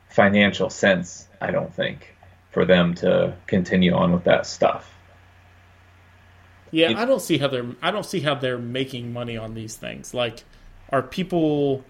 financial 0.10 0.70
sense, 0.70 1.28
I 1.40 1.52
don't 1.52 1.74
think, 1.74 2.16
for 2.52 2.66
them 2.66 2.96
to 2.96 3.36
continue 3.48 3.94
on 3.94 4.12
with 4.12 4.24
that 4.26 4.46
stuff. 4.46 4.92
Yeah, 6.72 6.92
It- 6.92 6.98
I 6.98 7.06
don't 7.06 7.22
see 7.22 7.38
how 7.38 7.48
they're 7.48 7.66
I 7.82 7.92
don't 7.92 8.06
see 8.06 8.20
how 8.22 8.36
they're 8.36 8.58
making 8.58 9.14
money 9.14 9.38
on 9.38 9.54
these 9.54 9.76
things. 9.76 10.14
Like, 10.14 10.44
are 10.90 11.02
people? 11.02 11.84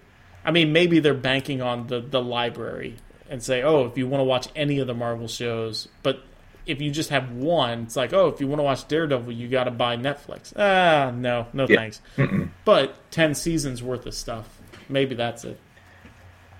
I 0.44 0.50
mean, 0.52 0.72
maybe 0.72 1.00
they're 1.00 1.14
banking 1.14 1.60
on 1.60 1.88
the 1.88 2.00
the 2.00 2.22
library 2.22 2.96
and 3.28 3.42
say, 3.42 3.62
oh, 3.62 3.86
if 3.86 3.96
you 3.96 4.06
want 4.08 4.20
to 4.20 4.24
watch 4.24 4.48
any 4.56 4.78
of 4.78 4.86
the 4.86 4.94
Marvel 4.94 5.28
shows, 5.28 5.88
but 6.02 6.24
if 6.66 6.80
you 6.80 6.90
just 6.90 7.10
have 7.10 7.30
one, 7.32 7.82
it's 7.82 7.96
like, 7.96 8.12
oh, 8.12 8.28
if 8.28 8.40
you 8.40 8.46
want 8.46 8.58
to 8.60 8.64
watch 8.64 8.86
Daredevil, 8.88 9.32
you 9.32 9.48
got 9.48 9.64
to 9.64 9.70
buy 9.70 9.96
Netflix. 9.96 10.52
Ah, 10.56 11.10
no, 11.14 11.46
no 11.52 11.66
Yeah. 11.66 11.76
thanks. 11.76 12.00
But 12.64 12.94
ten 13.10 13.34
seasons 13.34 13.82
worth 13.82 14.06
of 14.06 14.14
stuff, 14.14 14.48
maybe 14.88 15.14
that's 15.14 15.44
it. 15.44 15.58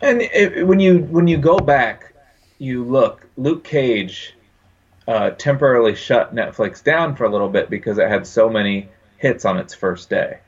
And 0.01 0.23
it, 0.23 0.67
when 0.67 0.81
you 0.81 0.99
when 1.01 1.27
you 1.29 1.37
go 1.39 1.59
back, 1.59 2.15
you 2.59 2.85
look. 2.85 3.27
Luke 3.37 3.65
Cage 3.65 4.35
uh, 5.07 5.31
temporarily 5.31 5.95
shut 5.95 6.35
Netflix 6.35 6.83
down 6.83 7.17
for 7.17 7.25
a 7.25 7.29
little 7.31 7.49
bit 7.49 7.69
because 7.71 7.99
it 7.99 8.09
had 8.09 8.27
so 8.27 8.49
many 8.49 8.89
hits 9.19 9.45
on 9.45 9.59
its 9.59 9.75
first 9.75 10.09
day. 10.09 10.39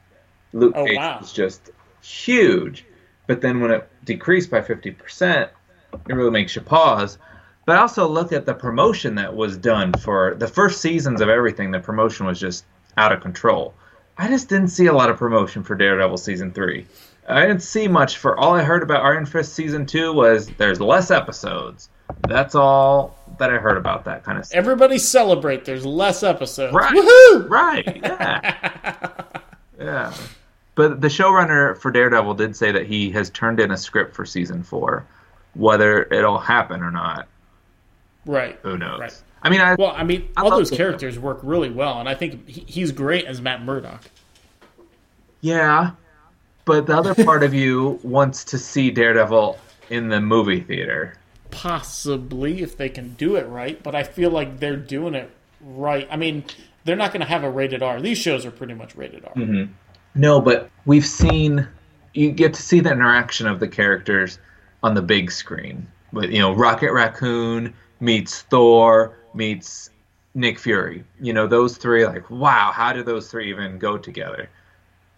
Luke 0.53 0.75
Oh, 0.77 0.85
Cage 0.87 0.97
wow. 0.97 1.19
was 1.21 1.33
just 1.33 1.71
huge, 2.03 2.85
but 3.27 3.41
then 3.41 3.61
when 3.61 3.71
it 3.71 3.89
decreased 4.05 4.51
by 4.51 4.63
fifty 4.63 4.91
percent, 4.91 5.51
it 6.09 6.15
really 6.15 6.31
makes 6.31 6.57
you 6.57 6.63
pause. 6.63 7.19
But 7.65 7.79
also 7.79 8.09
look 8.09 8.33
at 8.33 8.45
the 8.45 8.55
promotion 8.55 9.15
that 9.17 9.35
was 9.35 9.57
done 9.57 9.93
for 9.93 10.35
the 10.35 10.49
first 10.49 10.81
seasons 10.81 11.21
of 11.21 11.29
everything. 11.29 11.71
The 11.71 11.79
promotion 11.81 12.27
was 12.27 12.41
just 12.41 12.65
out 12.97 13.13
of 13.13 13.21
control. 13.21 13.75
I 14.19 14.29
just 14.29 14.49
didn't 14.49 14.69
see 14.69 14.87
a 14.87 14.93
lot 14.93 15.11
of 15.11 15.17
promotion 15.17 15.63
for 15.63 15.75
Daredevil 15.75 16.19
season 16.19 16.53
three. 16.53 16.87
I 17.29 17.47
didn't 17.47 17.63
see 17.63 17.87
much 17.89 18.19
for 18.19 18.39
all 18.39 18.55
I 18.55 18.63
heard 18.63 18.83
about 18.83 19.05
Iron 19.05 19.27
Fist 19.27 19.55
season 19.55 19.87
two 19.87 20.13
was 20.13 20.49
there's 20.59 20.81
less 20.81 21.11
episodes. 21.11 21.89
That's 22.29 22.55
all 22.55 23.17
that 23.39 23.51
I 23.51 23.59
heard 23.59 23.77
about 23.77 24.05
that 24.05 24.25
kind 24.25 24.39
of 24.39 24.47
stuff. 24.47 24.57
Everybody 24.57 24.99
celebrate. 24.99 25.65
There's 25.65 25.87
less 25.87 26.23
episodes. 26.23 26.75
Right. 26.75 26.93
Woohoo! 26.93 27.49
Right. 27.49 27.97
Yeah. 28.03 29.13
yeah. 29.79 30.15
But 30.75 31.01
the 31.01 31.09
showrunner 31.09 31.77
for 31.79 31.91
Daredevil 31.91 32.35
did 32.35 32.57
say 32.57 32.73
that 32.73 32.87
he 32.87 33.11
has 33.13 33.31
turned 33.31 33.61
in 33.61 33.71
a 33.71 33.77
script 33.77 34.15
for 34.15 34.25
season 34.27 34.63
four. 34.63 35.07
Whether 35.55 36.05
it'll 36.05 36.39
happen 36.39 36.83
or 36.83 36.91
not, 36.91 37.29
Right. 38.27 38.59
who 38.63 38.79
knows? 38.79 39.01
Right. 39.01 39.23
I 39.43 39.51
mean, 39.51 39.61
I 39.61 39.75
Well, 39.75 39.93
I 39.97 40.05
mean, 40.05 40.29
I 40.37 40.43
all 40.43 40.51
those 40.51 40.71
characters 40.71 41.19
work 41.19 41.41
really 41.43 41.71
well, 41.71 41.99
and 41.99 42.09
I 42.09 42.15
think 42.15 42.49
he, 42.49 42.65
he's 42.67 42.93
great 42.93 43.25
as 43.25 43.41
Matt 43.41 43.63
Murdock. 43.65 44.05
yeah, 45.41 45.93
but 46.65 46.87
the 46.87 46.97
other 46.97 47.15
part 47.15 47.43
of 47.43 47.53
you 47.53 47.99
wants 48.05 48.45
to 48.45 48.59
see 48.59 48.91
Daredevil 48.91 49.59
in 49.91 50.09
the 50.09 50.21
movie 50.21 50.61
theater. 50.61 51.15
Possibly, 51.51 52.63
if 52.63 52.77
they 52.77 52.89
can 52.89 53.15
do 53.15 53.37
it 53.37 53.47
right, 53.49 53.83
but 53.83 53.95
I 53.95 54.05
feel 54.05 54.31
like 54.31 54.61
they're 54.61 54.77
doing 54.77 55.15
it 55.15 55.31
right. 55.61 56.07
I 56.11 56.17
mean, 56.17 56.45
they're 56.85 56.97
not 56.97 57.13
going 57.13 57.21
to 57.21 57.27
have 57.27 57.45
a 57.45 57.51
rated 57.51 57.83
R. 57.83 58.01
These 58.01 58.19
shows 58.19 58.47
are 58.47 58.51
pretty 58.51 58.75
much 58.75 58.95
rated 58.95 59.25
R. 59.25 59.35
Mm-hmm. 59.35 59.73
No, 60.15 60.41
but 60.41 60.71
we've 60.87 61.07
seen 61.07 61.67
you 62.15 62.31
get 62.31 62.55
to 62.55 62.63
see 62.63 62.81
the 62.81 62.93
interaction 62.93 63.47
of 63.47 63.61
the 63.61 63.69
characters 63.69 64.39
on 64.83 64.95
the 64.95 65.03
big 65.03 65.31
screen. 65.31 65.87
But 66.13 66.31
you 66.31 66.39
know, 66.39 66.55
Rocket 66.55 66.93
Raccoon 66.93 67.75
meets 68.03 68.43
Thor 68.43 69.17
meets 69.33 69.89
Nick 70.35 70.59
Fury. 70.59 71.05
You 71.21 71.33
know, 71.33 71.47
those 71.47 71.79
three 71.79 72.05
like, 72.05 72.29
wow, 72.29 72.73
how 72.75 72.93
do 72.93 73.03
those 73.03 73.31
three 73.31 73.49
even 73.49 73.79
go 73.79 73.97
together? 73.97 74.51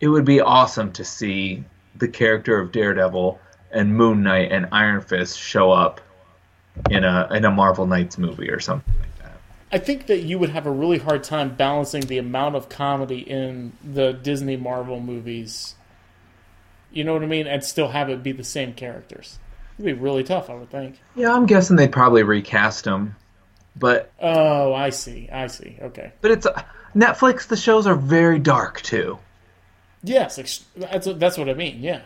It 0.00 0.08
would 0.08 0.24
be 0.24 0.40
awesome 0.40 0.92
to 0.92 1.04
see 1.04 1.64
the 1.96 2.08
character 2.08 2.60
of 2.60 2.72
Daredevil 2.72 3.40
and 3.70 3.96
Moon 3.96 4.22
Knight 4.22 4.52
and 4.52 4.68
Iron 4.70 5.00
Fist 5.00 5.38
show 5.38 5.72
up 5.72 6.00
in 6.90 7.04
a 7.04 7.28
in 7.32 7.44
a 7.44 7.50
Marvel 7.50 7.86
Knights 7.86 8.18
movie 8.18 8.50
or 8.50 8.60
something 8.60 8.94
like 9.00 9.18
that. 9.18 9.38
I 9.72 9.78
think 9.78 10.06
that 10.06 10.22
you 10.22 10.38
would 10.38 10.50
have 10.50 10.66
a 10.66 10.70
really 10.70 10.98
hard 10.98 11.24
time 11.24 11.54
balancing 11.54 12.02
the 12.02 12.18
amount 12.18 12.54
of 12.54 12.68
comedy 12.68 13.18
in 13.18 13.72
the 13.82 14.12
Disney 14.12 14.56
Marvel 14.56 15.00
movies. 15.00 15.74
You 16.92 17.04
know 17.04 17.14
what 17.14 17.22
I 17.22 17.26
mean? 17.26 17.46
And 17.46 17.64
still 17.64 17.88
have 17.88 18.10
it 18.10 18.22
be 18.22 18.32
the 18.32 18.44
same 18.44 18.74
characters. 18.74 19.38
It'd 19.78 19.84
be 19.86 19.92
really 19.92 20.22
tough, 20.24 20.50
I 20.50 20.54
would 20.54 20.70
think. 20.70 20.98
Yeah, 21.16 21.32
I'm 21.34 21.46
guessing 21.46 21.76
they'd 21.76 21.90
probably 21.92 22.22
recast 22.22 22.86
him, 22.86 23.16
but 23.76 24.12
Oh, 24.20 24.72
I 24.72 24.90
see. 24.90 25.28
I 25.32 25.46
see. 25.48 25.76
Okay. 25.82 26.12
But 26.20 26.30
it's 26.30 26.46
uh, 26.46 26.62
Netflix. 26.94 27.46
The 27.48 27.56
shows 27.56 27.86
are 27.86 27.94
very 27.96 28.38
dark 28.38 28.80
too. 28.82 29.18
Yes, 30.02 30.38
ex- 30.38 30.64
that's 30.76 31.08
that's 31.14 31.38
what 31.38 31.48
I 31.48 31.54
mean. 31.54 31.82
Yeah. 31.82 32.02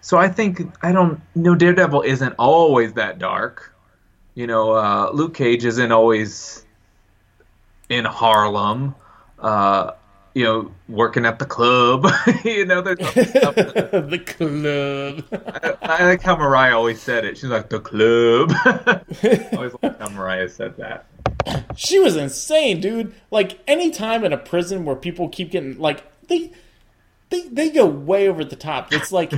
So 0.00 0.18
I 0.18 0.28
think 0.28 0.60
I 0.82 0.92
don't. 0.92 1.20
know 1.34 1.54
Daredevil 1.54 2.02
isn't 2.02 2.34
always 2.38 2.92
that 2.94 3.18
dark. 3.18 3.74
You 4.34 4.46
know, 4.46 4.72
uh, 4.72 5.10
Luke 5.14 5.34
Cage 5.34 5.64
isn't 5.64 5.92
always 5.92 6.66
in 7.88 8.04
Harlem. 8.04 8.94
Uh, 9.38 9.92
you 10.34 10.44
know, 10.44 10.72
working 10.88 11.24
at 11.24 11.38
the 11.38 11.46
club. 11.46 12.06
you 12.44 12.66
know, 12.66 12.80
there's 12.82 12.98
stuff 13.08 13.54
that- 13.54 13.90
the 14.10 14.18
club. 14.18 15.78
I 15.82 16.04
like 16.04 16.22
how 16.22 16.36
Mariah 16.36 16.76
always 16.76 17.00
said 17.00 17.24
it. 17.24 17.38
She's 17.38 17.50
like 17.50 17.68
the 17.70 17.80
club. 17.80 18.50
I 19.22 19.56
always 19.56 19.72
like 19.82 19.98
how 19.98 20.08
Mariah 20.10 20.48
said 20.48 20.76
that. 20.76 21.06
She 21.76 21.98
was 21.98 22.16
insane, 22.16 22.80
dude. 22.80 23.14
Like 23.30 23.58
anytime 23.66 24.24
in 24.24 24.32
a 24.32 24.38
prison 24.38 24.84
where 24.84 24.96
people 24.96 25.28
keep 25.28 25.50
getting 25.52 25.78
like 25.78 26.02
they 26.28 26.52
they 27.30 27.48
they 27.48 27.70
go 27.70 27.86
way 27.86 28.28
over 28.28 28.44
the 28.44 28.56
top. 28.56 28.92
It's 28.92 29.12
like 29.12 29.32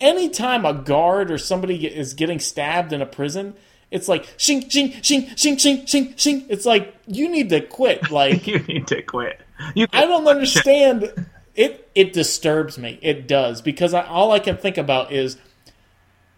anytime 0.00 0.64
a 0.64 0.74
guard 0.74 1.30
or 1.30 1.38
somebody 1.38 1.86
is 1.86 2.14
getting 2.14 2.38
stabbed 2.38 2.92
in 2.92 3.00
a 3.00 3.06
prison, 3.06 3.54
it's 3.90 4.08
like 4.08 4.26
shing 4.36 4.68
shing 4.68 4.92
shing 5.02 5.34
shing 5.36 5.56
shing 5.56 5.86
shing 5.86 6.14
shing. 6.16 6.46
It's 6.48 6.66
like 6.66 6.94
you 7.06 7.28
need 7.28 7.48
to 7.50 7.60
quit. 7.60 8.10
Like 8.10 8.46
you 8.46 8.58
need 8.60 8.86
to 8.88 9.02
quit. 9.02 9.40
You 9.74 9.86
I 9.92 10.06
don't 10.06 10.26
understand. 10.26 11.26
It 11.54 11.88
it 11.94 12.12
disturbs 12.12 12.78
me. 12.78 12.98
It 13.02 13.28
does 13.28 13.62
because 13.62 13.94
I, 13.94 14.02
all 14.02 14.32
I 14.32 14.38
can 14.38 14.56
think 14.56 14.76
about 14.76 15.12
is 15.12 15.36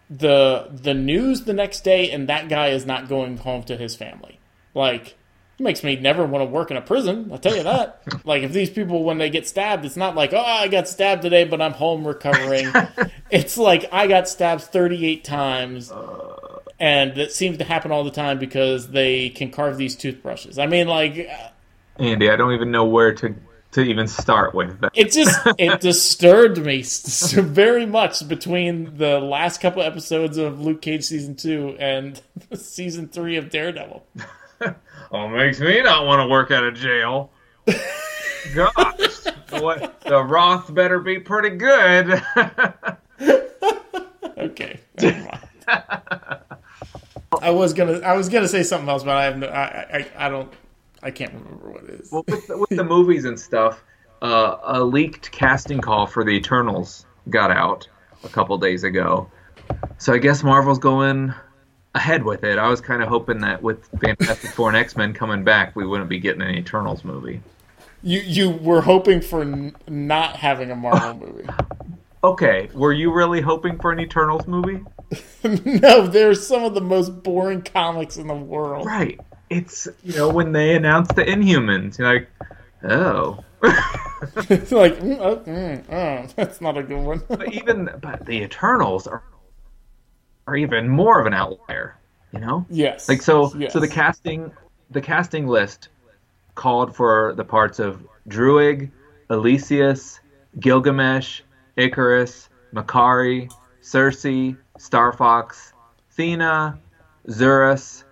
the 0.09 0.69
the 0.71 0.93
news 0.93 1.43
the 1.43 1.53
next 1.53 1.83
day, 1.83 2.11
and 2.11 2.29
that 2.29 2.49
guy 2.49 2.69
is 2.69 2.85
not 2.85 3.09
going 3.09 3.37
home 3.37 3.63
to 3.63 3.75
his 3.75 3.95
family. 3.95 4.39
Like 4.73 5.17
It 5.59 5.63
makes 5.63 5.83
me 5.83 5.95
never 5.95 6.25
want 6.25 6.43
to 6.43 6.45
work 6.45 6.69
in 6.71 6.77
a 6.77 6.81
prison. 6.81 7.29
I'll 7.31 7.39
tell 7.39 7.55
you 7.55 7.63
that. 7.63 8.01
like 8.25 8.43
if 8.43 8.51
these 8.53 8.69
people 8.69 9.03
when 9.03 9.17
they 9.17 9.29
get 9.29 9.47
stabbed, 9.47 9.85
it's 9.85 9.97
not 9.97 10.15
like 10.15 10.33
oh 10.33 10.39
I 10.39 10.67
got 10.67 10.87
stabbed 10.87 11.23
today, 11.23 11.43
but 11.43 11.61
I'm 11.61 11.73
home 11.73 12.07
recovering. 12.07 12.71
it's 13.31 13.57
like 13.57 13.85
I 13.91 14.07
got 14.07 14.29
stabbed 14.29 14.61
38 14.61 15.23
times, 15.23 15.91
uh. 15.91 16.59
and 16.79 17.17
it 17.17 17.31
seems 17.31 17.57
to 17.57 17.63
happen 17.63 17.91
all 17.91 18.03
the 18.03 18.11
time 18.11 18.39
because 18.39 18.89
they 18.89 19.29
can 19.29 19.49
carve 19.51 19.77
these 19.77 19.95
toothbrushes. 19.95 20.59
I 20.59 20.67
mean, 20.67 20.87
like 20.87 21.27
uh, 21.29 21.49
Andy, 21.99 22.29
I 22.29 22.35
don't 22.35 22.53
even 22.53 22.71
know 22.71 22.85
where 22.85 23.13
to 23.15 23.35
to 23.71 23.81
even 23.81 24.07
start 24.07 24.55
with 24.55 24.79
that. 24.79 24.91
it 24.95 25.11
just 25.11 25.39
it 25.57 25.81
disturbed 25.81 26.57
me 26.57 26.79
s- 26.79 27.33
very 27.33 27.85
much 27.85 28.27
between 28.27 28.97
the 28.97 29.19
last 29.19 29.59
couple 29.61 29.81
episodes 29.81 30.37
of 30.37 30.61
Luke 30.61 30.81
Cage 30.81 31.03
season 31.03 31.35
two 31.35 31.75
and 31.79 32.21
season 32.53 33.07
three 33.09 33.37
of 33.37 33.49
Daredevil. 33.49 34.05
Oh, 35.09 35.29
makes 35.29 35.59
me 35.61 35.81
not 35.83 36.05
want 36.05 36.19
to 36.19 36.27
work 36.27 36.51
out 36.51 36.65
of 36.65 36.73
jail. 36.73 37.31
Gosh, 38.53 38.73
what 39.51 40.01
the 40.01 40.21
Roth 40.21 40.73
better 40.73 40.99
be 40.99 41.17
pretty 41.19 41.51
good. 41.51 42.21
Okay. 44.37 44.79
I 47.41 47.51
was 47.51 47.73
gonna 47.73 47.99
I 47.99 48.13
was 48.17 48.29
gonna 48.29 48.47
say 48.47 48.63
something 48.63 48.89
else, 48.89 49.03
but 49.03 49.15
I 49.15 49.23
have 49.25 49.37
no, 49.37 49.47
I, 49.47 50.07
I 50.17 50.25
I 50.25 50.29
don't 50.29 50.51
I 51.03 51.11
can't 51.11 51.33
remember 51.33 51.69
what 51.69 51.83
it 51.83 52.01
is. 52.01 52.11
well, 52.11 52.23
with 52.27 52.47
the, 52.47 52.57
with 52.57 52.69
the 52.69 52.83
movies 52.95 53.25
and 53.25 53.39
stuff, 53.39 53.83
uh, 54.21 54.57
a 54.63 54.83
leaked 54.83 55.31
casting 55.31 55.79
call 55.79 56.07
for 56.07 56.23
the 56.23 56.31
Eternals 56.31 57.05
got 57.29 57.51
out 57.51 57.87
a 58.23 58.29
couple 58.29 58.57
days 58.57 58.83
ago. 58.83 59.29
So 59.97 60.13
I 60.13 60.17
guess 60.17 60.43
Marvel's 60.43 60.79
going 60.79 61.33
ahead 61.95 62.23
with 62.23 62.43
it. 62.43 62.57
I 62.57 62.67
was 62.67 62.81
kind 62.81 63.01
of 63.01 63.09
hoping 63.09 63.39
that 63.39 63.61
with 63.61 63.87
Fantastic 64.01 64.51
Four 64.51 64.69
and 64.69 64.77
X 64.77 64.95
Men 64.95 65.13
coming 65.13 65.43
back, 65.43 65.75
we 65.75 65.85
wouldn't 65.85 66.09
be 66.09 66.19
getting 66.19 66.41
an 66.41 66.55
Eternals 66.55 67.03
movie. 67.03 67.41
You 68.03 68.19
you 68.19 68.49
were 68.49 68.81
hoping 68.81 69.21
for 69.21 69.41
n- 69.41 69.75
not 69.87 70.35
having 70.37 70.71
a 70.71 70.75
Marvel 70.75 71.15
movie. 71.27 71.47
Okay, 72.23 72.69
were 72.73 72.93
you 72.93 73.11
really 73.11 73.41
hoping 73.41 73.77
for 73.79 73.91
an 73.91 73.99
Eternals 73.99 74.47
movie? 74.47 74.83
no, 75.43 76.07
they're 76.07 76.33
some 76.33 76.63
of 76.63 76.73
the 76.73 76.81
most 76.81 77.23
boring 77.23 77.61
comics 77.61 78.17
in 78.17 78.27
the 78.27 78.35
world. 78.35 78.85
Right. 78.85 79.19
It's 79.49 79.87
you 80.03 80.15
know 80.15 80.29
when 80.29 80.51
they 80.51 80.75
announced 80.75 81.15
the 81.15 81.23
Inhumans, 81.23 81.97
you're 81.97 82.13
like, 82.13 82.29
oh. 82.83 83.43
It's 84.49 84.71
like 84.71 84.99
mm, 84.99 85.17
oh, 85.19 85.37
mm, 85.37 85.83
oh, 85.91 86.27
that's 86.35 86.61
not 86.61 86.77
a 86.77 86.83
good 86.83 87.03
one. 87.03 87.23
but 87.27 87.53
even 87.53 87.89
but 88.01 88.25
the 88.25 88.41
Eternals 88.41 89.07
are 89.07 89.23
are 90.47 90.55
even 90.55 90.87
more 90.87 91.19
of 91.19 91.25
an 91.25 91.33
outlier. 91.33 91.95
You 92.33 92.39
know, 92.39 92.65
yes, 92.69 93.07
like 93.07 93.21
so 93.21 93.53
yes. 93.55 93.73
so 93.73 93.79
the 93.79 93.87
casting 93.87 94.51
the 94.91 95.01
casting 95.01 95.47
list 95.47 95.89
called 96.55 96.95
for 96.95 97.33
the 97.35 97.43
parts 97.45 97.79
of 97.79 98.05
Druig, 98.27 98.91
Elysius, 99.29 100.19
Gilgamesh, 100.59 101.41
Icarus, 101.77 102.49
Makkari, 102.73 103.49
Sersi, 103.81 104.57
Starfox, 104.77 105.71
Thena, 106.17 106.77
Zuras, 107.29 108.03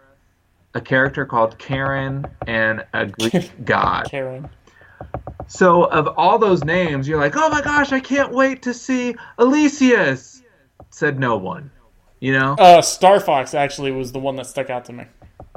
a 0.76 0.82
character 0.82 1.26
called 1.26 1.58
Karen, 1.58 2.26
and 2.46 2.86
a 2.94 3.08
Greek 3.08 3.52
god. 3.66 4.06
Karen. 4.10 4.50
So 5.48 5.86
of 5.86 6.08
all 6.18 6.38
those 6.38 6.64
names, 6.64 7.08
you're 7.08 7.20
like, 7.20 7.36
oh 7.36 7.50
my 7.50 7.62
gosh, 7.62 7.92
I 7.92 8.00
can't 8.00 8.32
wait 8.32 8.62
to 8.64 8.74
see 8.74 9.16
Elysius. 9.40 10.44
Said 10.90 11.20
no 11.20 11.38
one. 11.38 11.72
You 12.20 12.34
know? 12.34 12.54
Uh, 12.54 12.82
Star 12.82 13.20
Fox 13.20 13.54
actually 13.54 13.92
was 13.92 14.12
the 14.12 14.20
one 14.20 14.36
that 14.38 14.48
stuck 14.48 14.70
out 14.70 14.86
to 14.86 14.94
me. 14.94 15.06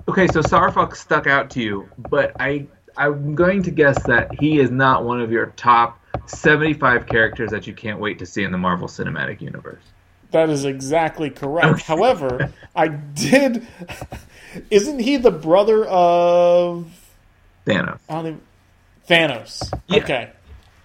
Okay, 0.08 0.26
so 0.28 0.40
Starfox 0.40 0.96
stuck 0.96 1.26
out 1.26 1.50
to 1.50 1.60
you, 1.60 1.88
but 2.10 2.32
I 2.40 2.66
I'm 2.96 3.34
going 3.34 3.62
to 3.64 3.70
guess 3.70 4.02
that 4.04 4.34
he 4.40 4.58
is 4.58 4.70
not 4.70 5.04
one 5.04 5.20
of 5.20 5.30
your 5.30 5.46
top 5.56 6.00
75 6.26 7.06
characters 7.06 7.50
that 7.50 7.66
you 7.66 7.74
can't 7.74 8.00
wait 8.00 8.18
to 8.18 8.26
see 8.26 8.42
in 8.42 8.50
the 8.50 8.58
Marvel 8.58 8.88
Cinematic 8.88 9.40
Universe. 9.40 9.82
That 10.30 10.50
is 10.50 10.64
exactly 10.64 11.30
correct. 11.30 11.82
However, 11.82 12.52
I 12.76 12.88
did. 12.88 13.66
Isn't 14.70 14.98
he 14.98 15.16
the 15.16 15.30
brother 15.30 15.84
of 15.86 16.86
Thanos. 17.66 17.98
Even- 18.10 18.40
Thanos? 19.08 19.72
Yeah. 19.86 19.96
Okay. 20.02 20.30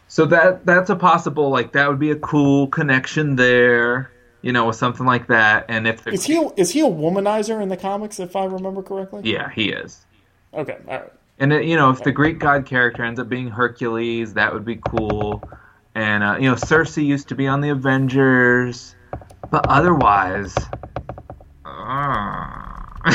So 0.07 0.25
that 0.27 0.65
that's 0.65 0.89
a 0.89 0.95
possible 0.95 1.49
like 1.49 1.71
that 1.73 1.89
would 1.89 1.99
be 1.99 2.11
a 2.11 2.15
cool 2.15 2.67
connection 2.67 3.35
there, 3.35 4.11
you 4.41 4.51
know, 4.53 4.67
with 4.67 4.75
something 4.75 5.05
like 5.05 5.27
that. 5.27 5.65
And 5.69 5.87
if 5.87 6.05
Is 6.07 6.23
he 6.25 6.37
a, 6.37 6.49
is 6.55 6.71
he 6.71 6.81
a 6.81 6.85
womanizer 6.89 7.61
in 7.61 7.69
the 7.69 7.77
comics? 7.77 8.19
If 8.19 8.35
I 8.35 8.45
remember 8.45 8.83
correctly. 8.83 9.21
yeah, 9.23 9.49
he 9.49 9.69
is. 9.69 10.05
Okay. 10.53 10.77
All 10.87 10.99
right. 10.99 11.13
And 11.39 11.51
uh, 11.51 11.57
you 11.59 11.75
know, 11.75 11.89
if 11.89 12.03
the 12.03 12.11
Greek 12.11 12.37
god 12.39 12.65
character 12.65 13.03
ends 13.03 13.19
up 13.19 13.27
being 13.27 13.49
Hercules, 13.49 14.35
that 14.35 14.53
would 14.53 14.63
be 14.65 14.75
cool. 14.87 15.43
And 15.95 16.23
uh, 16.23 16.37
you 16.39 16.47
know, 16.49 16.55
Sersi 16.55 17.03
used 17.03 17.29
to 17.29 17.35
be 17.35 17.47
on 17.47 17.61
the 17.61 17.69
Avengers, 17.69 18.92
but 19.53 19.67
otherwise, 19.69 20.55
uh, 21.63 21.63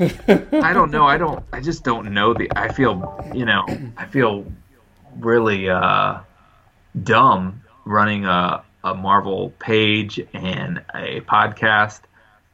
I 0.00 0.72
don't 0.74 0.90
know. 0.90 1.06
I 1.06 1.16
don't. 1.16 1.44
I 1.52 1.60
just 1.60 1.84
don't 1.84 2.12
know 2.12 2.34
the. 2.34 2.50
I 2.56 2.72
feel, 2.72 3.30
you 3.32 3.44
know, 3.44 3.64
I 3.96 4.06
feel 4.06 4.44
really 5.20 5.70
uh, 5.70 6.18
dumb 7.00 7.62
running 7.84 8.24
a 8.24 8.64
a 8.82 8.92
Marvel 8.92 9.50
page 9.60 10.18
and 10.34 10.78
a 10.92 11.20
podcast. 11.20 12.00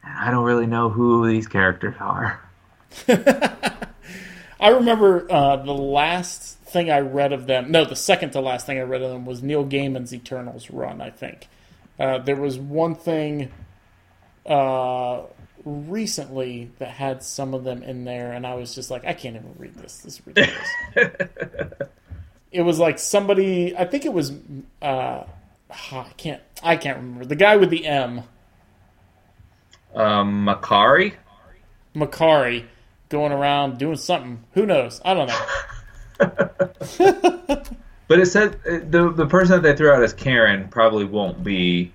And 0.02 0.14
I 0.18 0.30
don't 0.30 0.44
really 0.44 0.66
know 0.66 0.90
who 0.90 1.26
these 1.26 1.46
characters 1.46 1.94
are. 1.98 2.46
I 3.08 4.68
remember 4.68 5.26
uh, 5.32 5.56
the 5.56 5.72
last 5.72 6.58
thing 6.58 6.90
I 6.90 7.00
read 7.00 7.32
of 7.32 7.46
them. 7.46 7.70
No, 7.70 7.86
the 7.86 7.96
second 7.96 8.32
to 8.32 8.40
last 8.42 8.66
thing 8.66 8.78
I 8.78 8.82
read 8.82 9.00
of 9.00 9.12
them 9.12 9.24
was 9.24 9.42
Neil 9.42 9.64
Gaiman's 9.64 10.12
Eternals 10.12 10.70
run. 10.70 11.00
I 11.00 11.08
think 11.08 11.48
uh, 11.98 12.18
there 12.18 12.36
was 12.36 12.58
one 12.58 12.94
thing 12.94 13.50
uh, 14.46 15.22
recently 15.64 16.70
that 16.78 16.90
had 16.90 17.22
some 17.22 17.54
of 17.54 17.64
them 17.64 17.82
in 17.82 18.04
there, 18.04 18.32
and 18.32 18.46
I 18.46 18.54
was 18.54 18.74
just 18.74 18.90
like, 18.90 19.04
I 19.04 19.12
can't 19.12 19.36
even 19.36 19.54
read 19.58 19.74
this. 19.74 19.98
This 19.98 20.14
is 20.14 20.26
ridiculous. 20.26 20.68
it 22.52 22.62
was 22.62 22.78
like 22.78 22.98
somebody. 22.98 23.76
I 23.76 23.84
think 23.84 24.04
it 24.04 24.12
was. 24.12 24.32
Uh, 24.82 25.24
I 25.70 26.06
can't. 26.16 26.42
I 26.62 26.76
can't 26.76 26.98
remember 26.98 27.24
the 27.24 27.36
guy 27.36 27.56
with 27.56 27.70
the 27.70 27.86
M. 27.86 28.22
Um, 29.94 30.46
Makkari. 30.46 31.14
Makkari 31.94 32.64
going 33.08 33.32
around 33.32 33.78
doing 33.78 33.96
something. 33.96 34.44
Who 34.54 34.66
knows? 34.66 35.00
I 35.04 35.14
don't 35.14 35.28
know. 35.28 37.62
But 38.08 38.20
it 38.20 38.26
said 38.26 38.56
uh, 38.66 38.78
the 38.90 39.12
the 39.14 39.26
person 39.26 39.56
that 39.56 39.62
they 39.62 39.76
threw 39.76 39.90
out 39.90 40.02
as 40.02 40.12
Karen 40.12 40.68
probably 40.68 41.04
won't 41.04 41.42
be. 41.42 41.92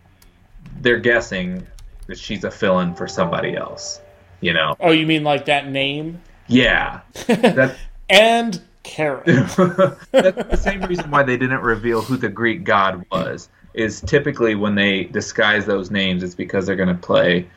They're 0.82 1.00
guessing 1.00 1.68
that 2.08 2.18
she's 2.18 2.44
a 2.44 2.52
fill-in 2.52 2.96
for 2.96 3.08
somebody 3.08 3.56
else. 3.56 4.02
You 4.42 4.54
know? 4.54 4.76
Oh, 4.80 4.92
you 4.92 5.06
mean 5.06 5.24
like 5.24 5.46
that 5.46 5.68
name? 5.70 6.22
Yeah. 6.48 7.02
That, 7.28 7.76
And 8.10 8.62
Karen. 8.84 9.22
that's 9.26 10.06
the 10.12 10.60
same 10.60 10.82
reason 10.84 11.12
why 11.12 11.22
they 11.24 11.38
didn't 11.38 11.62
reveal 11.62 12.02
who 12.02 12.16
the 12.18 12.30
Greek 12.30 12.64
god 12.64 13.06
was. 13.12 13.50
Is 13.74 14.02
typically 14.02 14.56
when 14.56 14.74
they 14.76 15.04
disguise 15.04 15.66
those 15.66 15.92
names, 15.92 16.24
it's 16.24 16.34
because 16.34 16.66
they're 16.66 16.76
going 16.76 16.88
to 16.90 16.96
play 16.96 17.48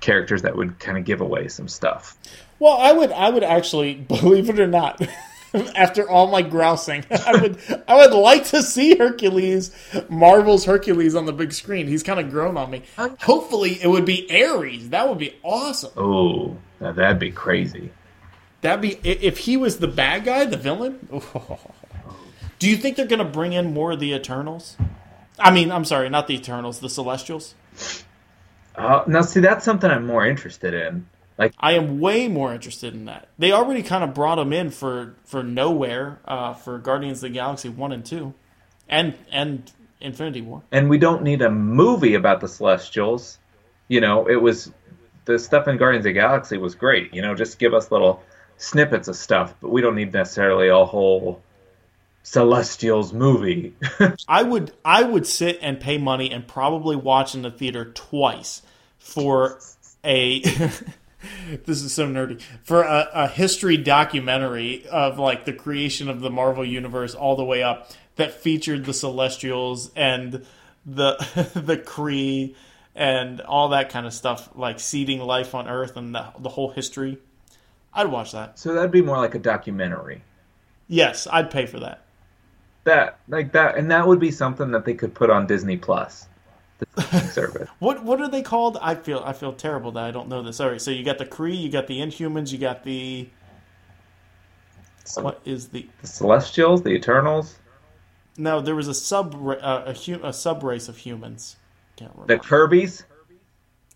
characters 0.00 0.42
that 0.42 0.54
would 0.54 0.78
kind 0.78 0.96
of 0.98 1.04
give 1.04 1.20
away 1.22 1.48
some 1.48 1.66
stuff. 1.66 2.16
well, 2.60 2.76
I 2.78 2.92
would 2.92 3.10
I 3.12 3.30
would 3.30 3.42
actually 3.42 3.94
believe 4.08 4.48
it 4.50 4.60
or 4.60 4.66
not. 4.68 5.00
After 5.74 6.08
all 6.08 6.26
my 6.28 6.42
grousing, 6.42 7.04
I 7.10 7.40
would 7.40 7.84
I 7.88 7.96
would 7.96 8.12
like 8.12 8.44
to 8.46 8.62
see 8.62 8.96
Hercules, 8.96 9.70
Marvel's 10.08 10.64
Hercules 10.64 11.14
on 11.14 11.26
the 11.26 11.32
big 11.32 11.52
screen. 11.52 11.86
He's 11.86 12.02
kind 12.02 12.20
of 12.20 12.30
grown 12.30 12.56
on 12.56 12.70
me. 12.70 12.82
Hopefully, 13.20 13.78
it 13.82 13.88
would 13.88 14.04
be 14.04 14.28
Ares. 14.30 14.90
That 14.90 15.08
would 15.08 15.18
be 15.18 15.34
awesome. 15.42 15.92
Oh, 15.96 16.56
now 16.80 16.92
that'd 16.92 17.18
be 17.18 17.30
crazy. 17.30 17.90
That'd 18.60 18.82
be 18.82 18.94
if 19.08 19.38
he 19.38 19.56
was 19.56 19.78
the 19.78 19.88
bad 19.88 20.24
guy, 20.24 20.44
the 20.44 20.56
villain. 20.56 21.08
Do 22.58 22.70
you 22.70 22.76
think 22.76 22.96
they're 22.96 23.06
going 23.06 23.18
to 23.18 23.24
bring 23.24 23.52
in 23.52 23.74
more 23.74 23.92
of 23.92 24.00
the 24.00 24.14
Eternals? 24.14 24.76
I 25.38 25.50
mean, 25.50 25.70
I'm 25.70 25.84
sorry, 25.84 26.08
not 26.08 26.26
the 26.26 26.34
Eternals, 26.34 26.80
the 26.80 26.88
Celestials. 26.88 27.54
Uh, 28.74 29.04
now, 29.06 29.22
see, 29.22 29.40
that's 29.40 29.64
something 29.64 29.90
I'm 29.90 30.06
more 30.06 30.26
interested 30.26 30.72
in. 30.72 31.06
Like, 31.38 31.52
I 31.58 31.72
am 31.72 32.00
way 32.00 32.28
more 32.28 32.54
interested 32.54 32.94
in 32.94 33.04
that. 33.06 33.28
They 33.38 33.52
already 33.52 33.82
kind 33.82 34.02
of 34.02 34.14
brought 34.14 34.36
them 34.36 34.52
in 34.52 34.70
for 34.70 35.16
for 35.24 35.42
nowhere 35.42 36.20
uh, 36.24 36.54
for 36.54 36.78
Guardians 36.78 37.18
of 37.18 37.22
the 37.22 37.34
Galaxy 37.34 37.68
one 37.68 37.92
and 37.92 38.04
two, 38.04 38.32
and 38.88 39.14
and 39.30 39.70
Infinity 40.00 40.40
War. 40.40 40.62
and 40.72 40.88
we 40.88 40.98
don't 40.98 41.22
need 41.22 41.42
a 41.42 41.50
movie 41.50 42.14
about 42.14 42.40
the 42.40 42.48
Celestials. 42.48 43.38
You 43.88 44.00
know, 44.00 44.26
it 44.28 44.36
was 44.36 44.72
the 45.26 45.38
stuff 45.38 45.68
in 45.68 45.76
Guardians 45.76 46.06
of 46.06 46.10
the 46.10 46.20
Galaxy 46.20 46.56
was 46.56 46.74
great. 46.74 47.12
You 47.12 47.22
know, 47.22 47.34
just 47.34 47.58
give 47.58 47.74
us 47.74 47.90
little 47.90 48.22
snippets 48.56 49.08
of 49.08 49.16
stuff, 49.16 49.54
but 49.60 49.70
we 49.70 49.82
don't 49.82 49.94
need 49.94 50.12
necessarily 50.12 50.68
a 50.68 50.84
whole 50.84 51.42
Celestials 52.22 53.12
movie. 53.12 53.74
I 54.28 54.42
would 54.42 54.72
I 54.84 55.02
would 55.02 55.26
sit 55.26 55.58
and 55.60 55.78
pay 55.78 55.98
money 55.98 56.30
and 56.30 56.46
probably 56.46 56.96
watch 56.96 57.34
in 57.34 57.42
the 57.42 57.50
theater 57.50 57.84
twice 57.84 58.62
for 58.98 59.60
a 60.04 60.42
this 61.64 61.82
is 61.82 61.92
so 61.92 62.06
nerdy 62.06 62.40
for 62.62 62.82
a, 62.82 63.08
a 63.12 63.28
history 63.28 63.76
documentary 63.76 64.86
of 64.88 65.18
like 65.18 65.44
the 65.44 65.52
creation 65.52 66.08
of 66.08 66.20
the 66.20 66.30
Marvel 66.30 66.64
universe 66.64 67.14
all 67.14 67.36
the 67.36 67.44
way 67.44 67.62
up 67.62 67.90
that 68.16 68.32
featured 68.32 68.84
the 68.84 68.94
Celestials 68.94 69.90
and 69.94 70.44
the 70.84 71.16
the 71.54 71.76
Kree 71.76 72.54
and 72.94 73.42
all 73.42 73.68
that 73.68 73.90
kind 73.90 74.06
of 74.06 74.14
stuff, 74.14 74.48
like 74.54 74.80
seeding 74.80 75.20
life 75.20 75.54
on 75.54 75.68
Earth 75.68 75.96
and 75.96 76.14
the, 76.14 76.32
the 76.38 76.48
whole 76.48 76.70
history. 76.70 77.18
I'd 77.92 78.08
watch 78.08 78.32
that. 78.32 78.58
So 78.58 78.72
that'd 78.74 78.90
be 78.90 79.02
more 79.02 79.18
like 79.18 79.34
a 79.34 79.38
documentary. 79.38 80.22
Yes, 80.88 81.26
I'd 81.30 81.50
pay 81.50 81.66
for 81.66 81.80
that. 81.80 82.02
That 82.84 83.18
like 83.28 83.52
that, 83.52 83.76
and 83.76 83.90
that 83.90 84.06
would 84.06 84.20
be 84.20 84.30
something 84.30 84.70
that 84.70 84.84
they 84.84 84.94
could 84.94 85.14
put 85.14 85.28
on 85.28 85.46
Disney 85.46 85.76
Plus, 85.76 86.28
service. 87.30 87.68
What 87.78 88.04
what 88.04 88.20
are 88.20 88.28
they 88.28 88.42
called? 88.42 88.78
I 88.80 88.94
feel 88.94 89.22
I 89.24 89.32
feel 89.32 89.52
terrible 89.52 89.92
that 89.92 90.04
I 90.04 90.10
don't 90.10 90.28
know 90.28 90.42
this. 90.42 90.60
All 90.60 90.70
right, 90.70 90.80
so 90.80 90.90
you 90.90 91.04
got 91.04 91.18
the 91.18 91.26
Kree, 91.26 91.58
you 91.60 91.70
got 91.70 91.86
the 91.86 92.00
Inhumans, 92.00 92.52
you 92.52 92.58
got 92.58 92.84
the 92.84 93.28
what 95.16 95.40
is 95.44 95.68
the 95.68 95.86
The 96.00 96.06
Celestials, 96.06 96.82
the 96.82 96.90
Eternals, 96.90 97.56
no? 98.36 98.60
There 98.60 98.74
was 98.74 98.88
a 98.88 98.94
sub 98.94 99.34
uh, 99.34 99.82
a, 99.86 99.92
hu- 99.94 100.24
a 100.24 100.32
sub 100.32 100.62
race 100.62 100.88
of 100.88 100.96
humans. 100.96 101.56
Can't 101.96 102.12
remember. 102.14 102.34
the 102.34 102.40
Kirby's. 102.40 103.04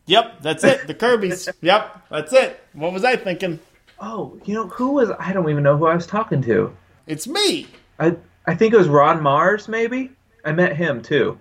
Yep, 0.06 0.42
that's 0.42 0.64
it. 0.64 0.86
The 0.86 0.94
Kirby's. 0.94 1.48
yep, 1.60 2.04
that's 2.10 2.32
it. 2.32 2.60
What 2.72 2.92
was 2.92 3.04
I 3.04 3.16
thinking? 3.16 3.60
Oh, 3.98 4.38
you 4.44 4.54
know 4.54 4.68
who 4.68 4.92
was? 4.92 5.10
I 5.18 5.32
don't 5.32 5.48
even 5.50 5.62
know 5.62 5.76
who 5.76 5.86
I 5.86 5.94
was 5.94 6.06
talking 6.06 6.42
to. 6.42 6.74
It's 7.06 7.26
me. 7.26 7.66
I 7.98 8.16
I 8.46 8.54
think 8.54 8.72
it 8.72 8.78
was 8.78 8.88
Ron 8.88 9.20
Marz. 9.20 9.68
Maybe 9.68 10.10
I 10.44 10.52
met 10.52 10.76
him 10.76 11.02
too. 11.02 11.38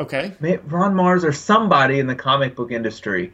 Okay. 0.00 0.34
Ron 0.66 0.94
Marz 0.94 1.24
or 1.24 1.32
somebody 1.32 1.98
in 2.00 2.06
the 2.06 2.14
comic 2.14 2.54
book 2.54 2.70
industry 2.70 3.32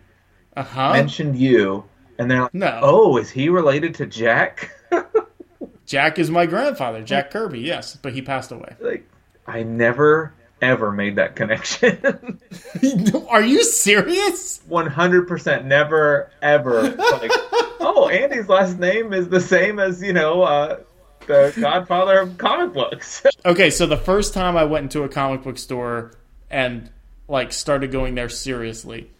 Uh 0.56 0.62
huh. 0.62 0.92
mentioned 0.92 1.36
you, 1.36 1.84
and 2.18 2.30
they're 2.30 2.42
like, 2.42 2.54
No. 2.54 2.78
"Oh, 2.82 3.16
is 3.16 3.30
he 3.30 3.48
related 3.48 3.94
to 3.96 4.06
Jack?" 4.06 4.70
Jack 5.86 6.18
is 6.18 6.30
my 6.30 6.46
grandfather, 6.46 7.02
Jack 7.02 7.30
Kirby. 7.30 7.60
Yes, 7.60 7.96
but 8.00 8.12
he 8.12 8.22
passed 8.22 8.52
away. 8.52 8.76
like, 8.80 9.08
I 9.46 9.62
never 9.64 10.32
ever 10.60 10.92
made 10.92 11.16
that 11.16 11.34
connection. 11.34 11.98
Are 13.28 13.42
you 13.42 13.64
serious? 13.64 14.60
One 14.68 14.86
hundred 14.86 15.26
percent, 15.26 15.64
never 15.66 16.30
ever. 16.40 16.82
Like, 16.82 17.30
oh, 17.80 18.08
Andy's 18.10 18.48
last 18.48 18.78
name 18.78 19.12
is 19.12 19.28
the 19.28 19.40
same 19.40 19.80
as 19.80 20.00
you 20.00 20.12
know 20.12 20.42
uh, 20.42 20.78
the 21.26 21.52
Godfather 21.58 22.20
of 22.20 22.38
comic 22.38 22.72
books. 22.72 23.24
Okay, 23.44 23.70
so 23.70 23.86
the 23.86 23.96
first 23.96 24.32
time 24.34 24.56
I 24.56 24.62
went 24.64 24.84
into 24.84 25.02
a 25.02 25.08
comic 25.08 25.42
book 25.42 25.58
store 25.58 26.12
and 26.52 26.90
like 27.26 27.52
started 27.52 27.90
going 27.90 28.14
there 28.14 28.28
seriously, 28.28 29.10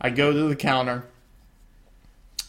I 0.00 0.10
go 0.10 0.32
to 0.32 0.48
the 0.48 0.56
counter. 0.56 1.04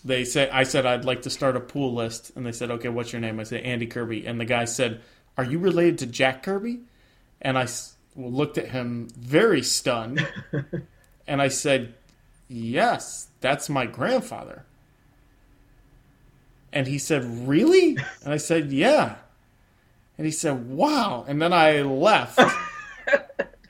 They 0.05 0.26
say 0.26 0.49
I 0.49 0.63
said 0.63 0.86
I'd 0.86 1.05
like 1.05 1.24
to 1.24 1.30
start 1.30 1.55
a 1.55 1.59
pool 1.59 1.93
list, 1.93 2.32
and 2.36 2.45
they 2.45 2.51
said, 2.51 2.70
"Okay, 2.70 2.89
what's 2.89 3.11
your 3.11 3.22
name?" 3.22 3.39
I 3.39 3.43
said 3.43 3.63
Andy 3.63 3.88
Kirby, 3.88 4.28
and 4.28 4.39
the 4.39 4.45
guy 4.45 4.65
said, 4.65 5.01
"Are 5.38 5.43
you 5.43 5.57
related 5.57 5.97
to 5.99 6.05
Jack 6.05 6.43
Kirby?" 6.43 6.82
And 7.41 7.57
I 7.57 7.67
looked 8.15 8.57
at 8.57 8.70
him 8.70 9.07
very 9.17 9.63
stunned, 9.63 10.28
and 11.28 11.41
I 11.41 11.47
said, 11.47 11.95
"Yes, 12.47 13.28
that's 13.41 13.70
my 13.70 13.86
grandfather." 13.86 14.65
And 16.72 16.88
he 16.88 16.97
said, 16.97 17.47
"Really?" 17.47 17.97
And 18.24 18.34
I 18.34 18.38
said, 18.38 18.72
"Yeah." 18.72 19.15
And 20.17 20.26
he 20.26 20.32
said, 20.32 20.70
"Wow!" 20.70 21.26
And 21.28 21.41
then 21.41 21.53
I 21.53 21.82
left, 21.82 22.39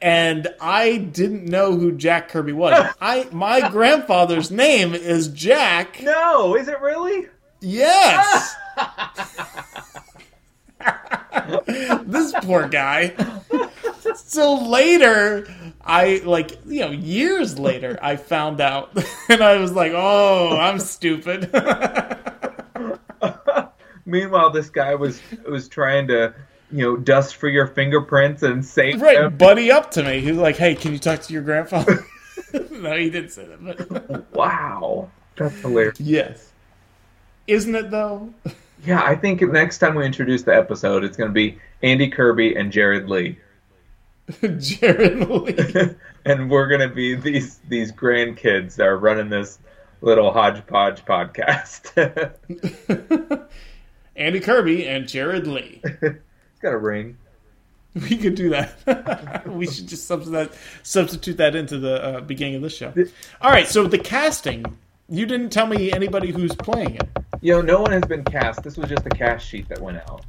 and 0.02 0.48
I 0.62 0.98
didn't 0.98 1.46
know 1.46 1.76
who 1.76 1.92
Jack 1.92 2.30
Kirby 2.30 2.54
was. 2.54 2.94
I 3.02 3.28
my 3.32 3.70
grandfather's 3.70 4.52
name 4.52 4.94
is 4.94 5.28
Jack. 5.30 6.02
no, 6.02 6.56
is 6.56 6.68
it 6.68 6.80
really? 6.82 7.28
Yes. 7.62 8.56
this 12.06 12.34
poor 12.42 12.68
guy. 12.68 13.14
So 14.16 14.56
later, 14.56 15.48
I 15.82 16.22
like 16.24 16.52
you 16.66 16.82
know 16.82 16.92
years 16.92 17.60
later, 17.60 18.00
I 18.02 18.16
found 18.16 18.62
out, 18.62 18.92
and 19.30 19.42
I 19.42 19.58
was 19.58 19.74
like, 19.74 19.92
"Oh, 19.96 20.58
I'm 20.58 20.80
stupid." 20.80 21.52
Meanwhile, 24.06 24.52
this 24.52 24.70
guy 24.70 24.96
was 24.96 25.22
was 25.48 25.68
trying 25.68 26.08
to, 26.08 26.34
you 26.72 26.86
know, 26.86 26.98
dust 26.98 27.36
for 27.36 27.48
your 27.48 27.68
fingerprints 27.68 28.44
and 28.44 28.64
save 28.66 29.02
right, 29.02 29.20
them. 29.20 29.38
buddy 29.38 29.72
up 29.72 29.92
to 29.92 30.04
me. 30.04 30.20
He 30.22 30.30
was 30.32 30.40
like, 30.40 30.58
"Hey, 30.58 30.76
can 30.76 30.92
you 30.94 31.00
talk 31.00 31.22
to 31.22 31.34
your 31.34 31.42
grandfather?" 31.42 32.06
no, 32.72 32.96
he 32.96 33.10
didn't 33.10 33.32
say 33.32 33.46
that. 33.46 34.26
Wow, 34.34 35.10
that's 35.36 35.60
hilarious. 35.62 36.00
yes, 36.00 36.52
isn't 37.48 37.76
it 37.76 37.92
though? 37.92 38.34
Yeah, 38.86 39.02
I 39.04 39.16
think 39.16 39.42
next 39.42 39.80
time 39.80 39.96
we 39.96 40.06
introduce 40.06 40.44
the 40.44 40.56
episode, 40.56 41.04
it's 41.04 41.18
going 41.18 41.30
to 41.30 41.34
be 41.34 41.60
Andy 41.84 42.10
Kirby 42.10 42.56
and 42.56 42.72
Jared 42.72 43.10
Lee, 43.10 43.38
Jared 44.58 45.30
Lee. 45.30 45.96
and 46.26 46.50
we're 46.50 46.68
going 46.68 46.88
to 46.88 46.94
be 46.94 47.16
these 47.16 47.58
these 47.68 47.92
grandkids 47.92 48.76
that 48.76 48.88
are 48.88 48.98
running 48.98 49.30
this 49.30 49.60
little 50.02 50.32
hodgepodge 50.32 51.04
podcast. 51.06 51.92
Andy 54.16 54.40
Kirby 54.40 54.88
and 54.88 55.08
Jared 55.08 55.48
Lee. 55.48 55.82
Got 56.62 56.74
a 56.74 56.78
ring. 56.78 57.18
We 57.96 58.18
could 58.18 58.36
do 58.36 58.52
that. 58.52 59.48
we 59.48 59.66
should 59.66 59.88
just 59.88 60.06
substitute 60.06 60.52
that, 60.52 60.52
substitute 60.84 61.38
that 61.38 61.56
into 61.56 61.80
the 61.80 62.04
uh, 62.04 62.22
beginning 62.22 62.56
of 62.56 62.62
the 62.62 62.70
show. 62.70 62.94
All 63.42 63.50
right, 63.50 63.68
so 63.68 63.88
the 63.88 63.98
casting. 63.98 64.64
You 65.10 65.26
didn't 65.26 65.50
tell 65.50 65.66
me 65.66 65.92
anybody 65.92 66.32
who's 66.32 66.54
playing 66.54 66.96
it. 66.96 67.10
You 67.42 67.54
know, 67.54 67.62
no 67.62 67.82
one 67.82 67.92
has 67.92 68.04
been 68.04 68.24
cast. 68.24 68.62
This 68.62 68.78
was 68.78 68.90
just 68.90 69.08
a 69.08 69.10
cast 69.10 69.48
sheet 69.48 69.68
that 69.70 69.82
went 69.82 69.98
out. 69.98 70.24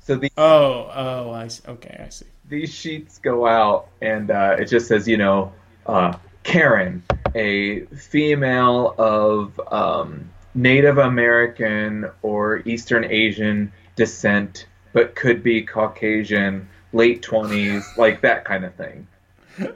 So 0.00 0.16
the, 0.16 0.32
Oh, 0.38 0.90
oh, 0.94 1.30
I 1.32 1.48
see. 1.48 1.62
Okay, 1.68 2.02
I 2.04 2.08
see. 2.08 2.26
these 2.48 2.72
sheets 2.72 3.18
go 3.18 3.46
out, 3.46 3.88
and 4.00 4.30
uh, 4.30 4.56
it 4.58 4.66
just 4.66 4.88
says, 4.88 5.06
you 5.06 5.18
know, 5.18 5.52
uh, 5.84 6.16
Karen, 6.42 7.02
a 7.34 7.84
female 7.86 8.94
of 8.96 9.60
um, 9.70 10.30
Native 10.54 10.96
American 10.98 12.08
or 12.22 12.62
Eastern 12.64 13.04
Asian 13.04 13.72
descent, 13.96 14.66
but 14.96 15.14
could 15.14 15.42
be 15.42 15.60
Caucasian, 15.60 16.66
late 16.94 17.20
20s, 17.20 17.98
like 17.98 18.22
that 18.22 18.46
kind 18.46 18.64
of 18.64 18.74
thing. 18.76 19.06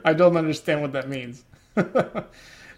I 0.03 0.13
don't 0.13 0.35
understand 0.35 0.81
what 0.81 0.93
that 0.93 1.09
means. 1.09 1.43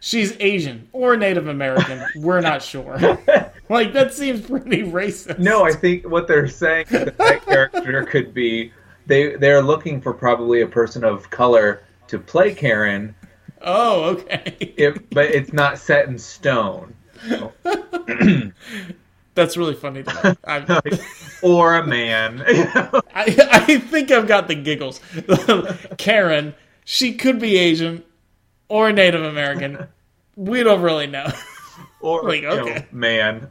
She's 0.01 0.35
Asian 0.41 0.89
or 0.91 1.15
Native 1.15 1.47
American. 1.47 2.05
We're 2.17 2.41
not 2.41 2.61
sure. 2.61 2.99
like 3.69 3.93
that 3.93 4.13
seems 4.13 4.41
pretty 4.41 4.83
racist. 4.83 5.39
No, 5.39 5.63
I 5.63 5.71
think 5.71 6.05
what 6.09 6.27
they're 6.27 6.49
saying 6.49 6.87
is 6.87 7.05
that, 7.05 7.17
that 7.17 7.45
character 7.45 8.03
could 8.03 8.33
be 8.33 8.73
they 9.05 9.37
they're 9.37 9.61
looking 9.61 10.01
for 10.01 10.13
probably 10.13 10.63
a 10.63 10.67
person 10.67 11.05
of 11.05 11.29
color 11.29 11.81
to 12.07 12.19
play 12.19 12.53
Karen, 12.53 13.15
Oh, 13.61 14.03
okay. 14.15 14.57
if 14.59 14.97
but 15.11 15.27
it's 15.27 15.53
not 15.53 15.77
set 15.77 16.09
in 16.09 16.19
stone. 16.19 16.93
That's 19.35 19.57
really 19.57 19.73
funny. 19.75 20.03
Or 21.41 21.75
a 21.75 21.85
man. 21.85 22.41
I, 22.47 23.35
I 23.67 23.77
think 23.77 24.11
I've 24.11 24.27
got 24.27 24.47
the 24.47 24.55
giggles. 24.55 25.01
Karen, 25.97 26.55
she 26.85 27.15
could 27.15 27.37
be 27.37 27.57
Asian 27.57 28.03
or 28.69 28.93
Native 28.93 29.23
American. 29.23 29.87
We 30.37 30.63
don't 30.63 30.81
really 30.81 31.07
know. 31.07 31.29
or 31.99 32.23
Like, 32.23 32.43
know, 32.43 32.59
okay. 32.59 32.85
man. 32.93 33.49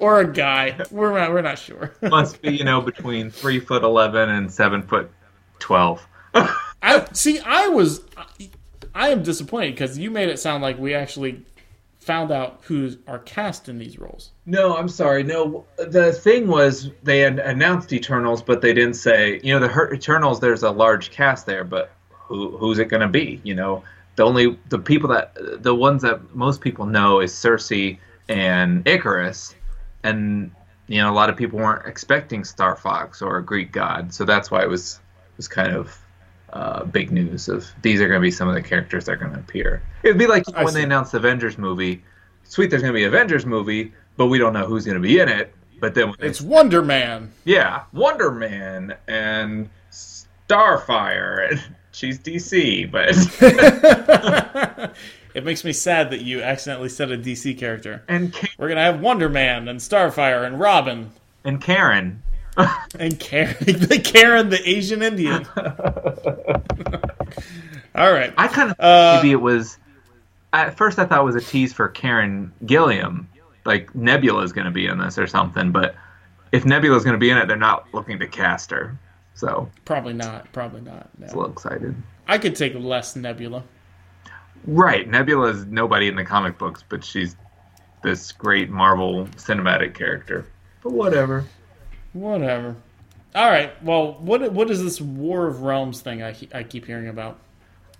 or 0.00 0.20
a 0.20 0.30
guy. 0.30 0.78
We're 0.90 1.18
not, 1.18 1.30
we're 1.32 1.40
not 1.40 1.58
sure. 1.58 1.94
Must 2.02 2.42
be, 2.42 2.54
you 2.54 2.64
know, 2.64 2.82
between 2.82 3.30
three 3.30 3.60
foot 3.60 3.82
eleven 3.82 4.28
and 4.28 4.52
seven 4.52 4.82
foot 4.82 5.10
twelve. 5.58 6.06
I 6.82 7.06
see. 7.12 7.38
I 7.40 7.68
was. 7.68 8.02
I 8.94 9.08
am 9.08 9.22
disappointed 9.22 9.70
because 9.72 9.98
you 9.98 10.10
made 10.10 10.28
it 10.28 10.38
sound 10.38 10.62
like 10.62 10.78
we 10.78 10.92
actually 10.94 11.42
found 12.04 12.30
out 12.30 12.60
who 12.64 12.90
are 13.08 13.18
cast 13.20 13.68
in 13.68 13.78
these 13.78 13.98
roles. 13.98 14.32
No, 14.44 14.76
I'm 14.76 14.88
sorry. 14.88 15.22
No, 15.22 15.64
the 15.78 16.12
thing 16.12 16.48
was 16.48 16.90
they 17.02 17.20
had 17.20 17.38
announced 17.38 17.92
Eternals, 17.94 18.42
but 18.42 18.60
they 18.60 18.74
didn't 18.74 18.94
say. 18.94 19.40
You 19.42 19.58
know, 19.58 19.66
the 19.66 19.92
Eternals. 19.92 20.38
There's 20.38 20.62
a 20.62 20.70
large 20.70 21.10
cast 21.10 21.46
there, 21.46 21.64
but 21.64 21.90
who 22.10 22.56
who's 22.58 22.78
it 22.78 22.86
going 22.86 23.00
to 23.00 23.08
be? 23.08 23.40
You 23.42 23.54
know, 23.54 23.82
the 24.16 24.24
only 24.24 24.58
the 24.68 24.78
people 24.78 25.08
that 25.10 25.34
the 25.62 25.74
ones 25.74 26.02
that 26.02 26.34
most 26.34 26.60
people 26.60 26.84
know 26.84 27.20
is 27.20 27.32
Sersi 27.32 27.98
and 28.28 28.86
Icarus, 28.86 29.54
and 30.02 30.50
you 30.86 31.00
know 31.00 31.10
a 31.10 31.14
lot 31.14 31.30
of 31.30 31.36
people 31.36 31.58
weren't 31.58 31.86
expecting 31.86 32.44
Star 32.44 32.76
Fox 32.76 33.22
or 33.22 33.38
a 33.38 33.42
Greek 33.42 33.72
god, 33.72 34.12
so 34.12 34.26
that's 34.26 34.50
why 34.50 34.62
it 34.62 34.68
was 34.68 35.00
was 35.38 35.48
kind 35.48 35.74
of. 35.74 35.98
Uh, 36.54 36.84
big 36.84 37.10
news 37.10 37.48
of 37.48 37.66
these 37.82 38.00
are 38.00 38.06
going 38.06 38.20
to 38.20 38.22
be 38.22 38.30
some 38.30 38.46
of 38.48 38.54
the 38.54 38.62
characters 38.62 39.04
that 39.06 39.12
are 39.12 39.16
going 39.16 39.32
to 39.32 39.40
appear. 39.40 39.82
It'd 40.04 40.16
be 40.16 40.28
like 40.28 40.44
I 40.54 40.62
when 40.62 40.72
see. 40.72 40.78
they 40.78 40.84
announced 40.84 41.10
the 41.12 41.18
Avengers 41.18 41.58
movie. 41.58 42.02
Sweet, 42.44 42.70
there's 42.70 42.80
going 42.82 42.94
to 42.94 42.96
be 42.96 43.02
Avengers 43.04 43.44
movie, 43.44 43.92
but 44.16 44.26
we 44.26 44.38
don't 44.38 44.52
know 44.52 44.64
who's 44.64 44.84
going 44.84 44.94
to 44.96 45.00
be 45.00 45.18
in 45.18 45.28
it. 45.28 45.52
But 45.80 45.94
then, 45.96 46.10
when 46.10 46.16
they- 46.20 46.28
It's 46.28 46.40
Wonder 46.40 46.80
Man. 46.80 47.32
yeah, 47.44 47.82
Wonder 47.92 48.30
Man 48.30 48.94
and 49.08 49.68
Starfire, 49.90 51.50
and 51.50 51.62
she's 51.92 52.18
DC, 52.20 52.90
but 52.90 53.10
it 55.34 55.44
makes 55.44 55.64
me 55.64 55.72
sad 55.72 56.10
that 56.10 56.20
you 56.22 56.42
accidentally 56.42 56.88
said 56.88 57.10
a 57.10 57.18
DC 57.18 57.58
character. 57.58 58.02
And 58.08 58.32
Ka- 58.32 58.46
We're 58.58 58.68
gonna 58.68 58.82
have 58.82 59.00
Wonder 59.00 59.28
Man 59.28 59.68
and 59.68 59.80
Starfire 59.80 60.46
and 60.46 60.60
Robin 60.60 61.10
and 61.44 61.60
Karen. 61.60 62.22
and 62.98 63.18
Karen, 63.18 63.56
the 63.60 64.00
Karen, 64.04 64.48
the 64.50 64.68
Asian 64.68 65.02
Indian. 65.02 65.46
All 67.94 68.12
right. 68.12 68.32
I 68.36 68.48
kind 68.48 68.70
of 68.70 68.76
Uh, 68.80 69.16
maybe 69.16 69.32
it 69.32 69.40
was. 69.40 69.78
At 70.52 70.76
first, 70.76 70.98
I 70.98 71.04
thought 71.04 71.20
it 71.20 71.24
was 71.24 71.34
a 71.36 71.40
tease 71.40 71.72
for 71.72 71.88
Karen 71.88 72.52
Gillan, 72.64 73.26
like 73.64 73.92
Nebula's 73.94 74.52
going 74.52 74.66
to 74.66 74.70
be 74.70 74.86
in 74.86 74.98
this 74.98 75.18
or 75.18 75.26
something. 75.26 75.72
But 75.72 75.96
if 76.52 76.64
Nebula's 76.64 77.02
going 77.02 77.14
to 77.14 77.18
be 77.18 77.30
in 77.30 77.36
it, 77.38 77.48
they're 77.48 77.56
not 77.56 77.92
looking 77.92 78.20
to 78.20 78.28
cast 78.28 78.70
her. 78.70 78.96
So 79.34 79.68
Probably 79.84 80.12
not. 80.12 80.52
Probably 80.52 80.80
not. 80.80 81.08
a 81.20 81.24
little 81.26 81.50
excited. 81.50 81.94
I 82.28 82.38
could 82.38 82.54
take 82.54 82.74
less 82.76 83.16
Nebula. 83.16 83.64
Right, 84.66 85.08
Nebula 85.08 85.48
is 85.50 85.66
nobody 85.66 86.06
in 86.08 86.14
the 86.16 86.24
comic 86.24 86.56
books, 86.56 86.84
but 86.88 87.04
she's 87.04 87.36
this 88.02 88.32
great 88.32 88.70
Marvel 88.70 89.26
cinematic 89.36 89.94
character. 89.94 90.46
But 90.82 90.92
whatever. 90.92 91.44
Whatever. 92.14 92.76
All 93.34 93.50
right. 93.50 93.82
Well, 93.82 94.14
what 94.20 94.52
what 94.52 94.70
is 94.70 94.82
this 94.82 95.00
War 95.00 95.46
of 95.46 95.62
Realms 95.62 96.00
thing 96.00 96.22
I 96.22 96.34
I 96.54 96.62
keep 96.62 96.86
hearing 96.86 97.08
about? 97.08 97.38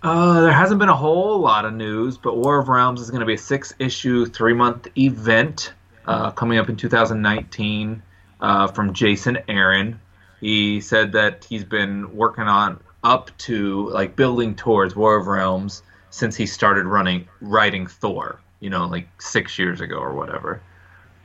Uh, 0.01 0.41
there 0.41 0.51
hasn't 0.51 0.79
been 0.79 0.89
a 0.89 0.95
whole 0.95 1.39
lot 1.39 1.65
of 1.65 1.73
news, 1.73 2.17
but 2.17 2.37
War 2.37 2.59
of 2.59 2.69
Realms 2.69 3.01
is 3.01 3.09
going 3.09 3.19
to 3.19 3.25
be 3.25 3.33
a 3.33 3.37
six 3.37 3.73
issue, 3.79 4.25
three 4.25 4.53
month 4.53 4.87
event 4.97 5.73
uh, 6.05 6.31
coming 6.31 6.57
up 6.57 6.69
in 6.69 6.77
2019 6.77 8.01
uh, 8.39 8.67
from 8.67 8.93
Jason 8.93 9.39
Aaron. 9.47 9.99
He 10.39 10.79
said 10.79 11.11
that 11.13 11.43
he's 11.45 11.63
been 11.63 12.15
working 12.15 12.45
on 12.45 12.79
up 13.03 13.35
to 13.39 13.89
like 13.89 14.15
building 14.15 14.55
towards 14.55 14.95
War 14.95 15.17
of 15.17 15.27
Realms 15.27 15.83
since 16.09 16.35
he 16.35 16.45
started 16.45 16.85
running 16.85 17.27
writing 17.41 17.87
Thor, 17.87 18.39
you 18.61 18.69
know, 18.69 18.85
like 18.85 19.09
six 19.21 19.59
years 19.59 19.81
ago 19.81 19.97
or 19.97 20.13
whatever. 20.13 20.61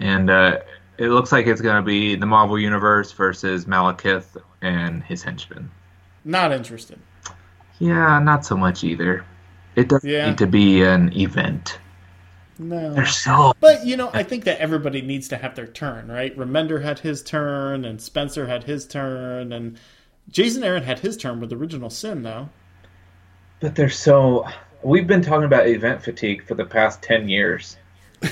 And 0.00 0.30
uh, 0.30 0.60
it 1.00 1.08
looks 1.08 1.32
like 1.32 1.46
it's 1.46 1.60
going 1.60 1.76
to 1.76 1.82
be 1.82 2.14
the 2.14 2.26
Marvel 2.26 2.58
Universe 2.58 3.10
versus 3.12 3.64
Malekith 3.64 4.36
and 4.62 5.02
his 5.02 5.22
henchmen. 5.22 5.70
Not 6.24 6.52
interested. 6.52 6.98
Yeah, 7.78 8.18
not 8.20 8.44
so 8.44 8.56
much 8.56 8.84
either. 8.84 9.24
It 9.74 9.88
doesn't 9.88 10.08
Yeah. 10.08 10.26
need 10.28 10.38
to 10.38 10.46
be 10.46 10.82
an 10.82 11.12
event. 11.16 11.78
No. 12.58 12.92
They're 12.92 13.06
so 13.06 13.54
But 13.60 13.86
you 13.86 13.96
know, 13.96 14.10
I 14.12 14.22
think 14.22 14.44
that 14.44 14.58
everybody 14.60 15.00
needs 15.00 15.28
to 15.28 15.38
have 15.38 15.54
their 15.54 15.66
turn, 15.66 16.08
right? 16.08 16.36
Remender 16.36 16.82
had 16.82 16.98
his 16.98 17.22
turn, 17.22 17.86
and 17.86 18.00
Spencer 18.02 18.46
had 18.48 18.64
his 18.64 18.86
turn, 18.86 19.50
and 19.52 19.78
Jason 20.28 20.62
Aaron 20.62 20.82
had 20.82 20.98
his 20.98 21.16
turn 21.16 21.40
with 21.40 21.52
Original 21.52 21.88
Sin, 21.88 22.22
though. 22.22 22.50
but 23.60 23.74
they're 23.74 23.88
so 23.88 24.44
we've 24.82 25.06
been 25.06 25.22
talking 25.22 25.44
about 25.44 25.66
event 25.66 26.02
fatigue 26.02 26.44
for 26.46 26.54
the 26.54 26.64
past 26.66 27.00
10 27.02 27.28
years. 27.30 27.78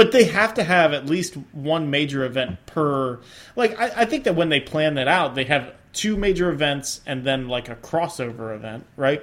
But 0.00 0.12
they 0.12 0.24
have 0.24 0.54
to 0.54 0.64
have 0.64 0.94
at 0.94 1.04
least 1.04 1.34
one 1.52 1.90
major 1.90 2.24
event 2.24 2.64
per. 2.64 3.20
Like, 3.54 3.78
I, 3.78 3.92
I 3.96 4.04
think 4.06 4.24
that 4.24 4.34
when 4.34 4.48
they 4.48 4.58
plan 4.58 4.94
that 4.94 5.08
out, 5.08 5.34
they 5.34 5.44
have 5.44 5.74
two 5.92 6.16
major 6.16 6.48
events 6.48 7.02
and 7.04 7.22
then 7.22 7.48
like 7.48 7.68
a 7.68 7.76
crossover 7.76 8.56
event, 8.56 8.86
right? 8.96 9.22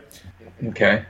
Okay. 0.63 1.03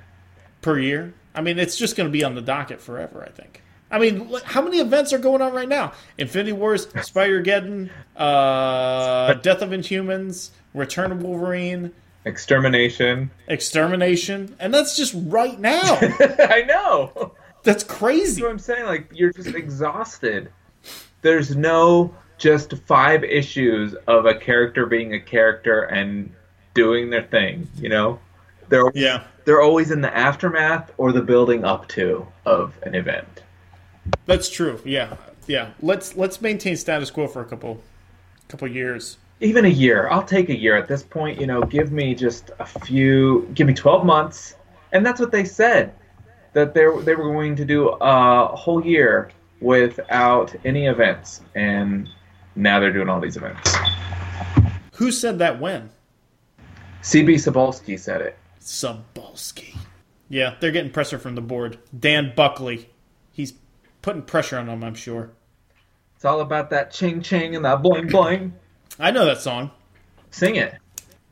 Per 0.62 0.80
year. 0.80 1.14
I 1.36 1.42
mean, 1.42 1.60
it's 1.60 1.76
just 1.76 1.98
going 1.98 2.08
to 2.08 2.12
be 2.14 2.24
on 2.24 2.34
the 2.34 2.42
docket 2.42 2.80
forever, 2.80 3.22
I 3.22 3.30
think. 3.30 3.62
I 3.92 4.00
mean, 4.00 4.34
how 4.46 4.62
many 4.62 4.80
events 4.80 5.12
are 5.12 5.18
going 5.18 5.42
on 5.42 5.52
right 5.52 5.68
now? 5.68 5.92
Infinity 6.18 6.54
Wars, 6.54 6.88
Spider-Geddon, 7.02 7.90
uh, 8.16 9.34
Death 9.34 9.62
of 9.62 9.72
Inhumans, 9.72 10.52
Return 10.74 11.12
of 11.12 11.22
Wolverine, 11.22 11.92
Extermination. 12.24 13.32
Extermination, 13.50 14.56
and 14.60 14.74
that's 14.74 14.96
just 14.96 15.14
right 15.28 15.60
now. 15.60 15.82
I 16.02 16.64
know. 16.66 17.34
That's 17.68 17.84
crazy. 17.84 18.20
That's 18.20 18.30
crazy. 18.34 18.42
what 18.44 18.52
I'm 18.52 18.60
saying. 18.60 18.86
Like 18.86 19.10
you're 19.14 19.32
just 19.32 19.54
exhausted. 19.56 20.52
There's 21.22 21.56
no 21.56 22.16
just 22.38 22.74
five 22.86 23.24
issues 23.24 23.94
of 24.08 24.26
a 24.26 24.36
character 24.36 24.86
being 24.86 25.14
a 25.14 25.20
character 25.20 25.82
and 25.84 26.32
doing 26.74 27.10
their 27.10 27.24
thing. 27.24 27.68
You 27.78 27.90
know, 27.90 28.20
they're 28.70 28.92
Yeah. 28.94 29.24
they're 29.46 29.62
always 29.62 29.92
in 29.92 30.02
the 30.02 30.16
aftermath 30.16 30.92
or 30.98 31.12
the 31.12 31.22
building 31.22 31.66
up 31.66 31.88
to 31.90 32.28
of 32.46 32.74
an 32.84 32.96
event. 32.96 33.44
That's 34.26 34.50
true. 34.50 34.80
Yeah, 34.86 35.16
yeah. 35.48 35.72
Let's 35.82 36.16
let's 36.16 36.42
maintain 36.42 36.78
status 36.78 37.12
quo 37.12 37.28
for 37.28 37.42
a 37.42 37.46
couple 37.46 37.82
couple 38.48 38.68
years. 38.68 39.18
Even 39.40 39.66
a 39.66 39.70
year, 39.70 40.08
I'll 40.10 40.24
take 40.24 40.50
a 40.50 40.58
year 40.58 40.76
at 40.78 40.88
this 40.88 41.04
point. 41.04 41.40
You 41.40 41.46
know, 41.48 41.62
give 41.62 41.92
me 41.92 42.16
just 42.16 42.50
a 42.60 42.66
few, 42.66 43.48
give 43.54 43.68
me 43.68 43.74
12 43.74 44.04
months, 44.04 44.56
and 44.92 45.06
that's 45.06 45.20
what 45.20 45.32
they 45.32 45.46
said 45.46 45.94
that 46.58 46.74
they 46.74 46.86
they 47.04 47.14
were 47.14 47.32
going 47.32 47.56
to 47.56 47.64
do 47.64 47.90
a 48.02 48.48
whole 48.48 48.84
year 48.84 49.30
without 49.62 50.56
any 50.66 50.88
events, 50.88 51.42
and 51.54 52.10
now 52.56 52.80
they're 52.80 52.92
doing 52.92 53.10
all 53.10 53.22
these 53.22 53.38
events. 53.38 53.76
Who 54.94 55.12
said 55.12 55.38
that 55.38 55.60
when? 55.60 55.92
CB 57.04 57.36
Cebulski 57.36 58.00
said 58.00 58.22
it. 58.22 58.40
Cebulski. 58.60 59.78
Yeah, 60.30 60.56
they're 60.60 60.72
getting 60.72 60.92
pressure 60.92 61.20
from 61.20 61.36
the 61.36 61.42
board. 61.42 61.78
Dan 61.98 62.34
Buckley. 62.36 62.90
He's 63.32 63.54
putting 64.02 64.24
pressure 64.24 64.58
on 64.58 64.66
them, 64.66 64.84
I'm 64.84 64.96
sure. 64.96 65.30
It's 66.16 66.26
all 66.26 66.42
about 66.42 66.72
that 66.72 66.92
ching 66.92 67.22
ching 67.22 67.56
and 67.56 67.64
that 67.66 67.84
bling 67.84 68.08
bling. 68.08 68.54
I 69.00 69.12
know 69.12 69.26
that 69.26 69.42
song. 69.42 69.70
Sing 70.32 70.56
it. 70.56 70.74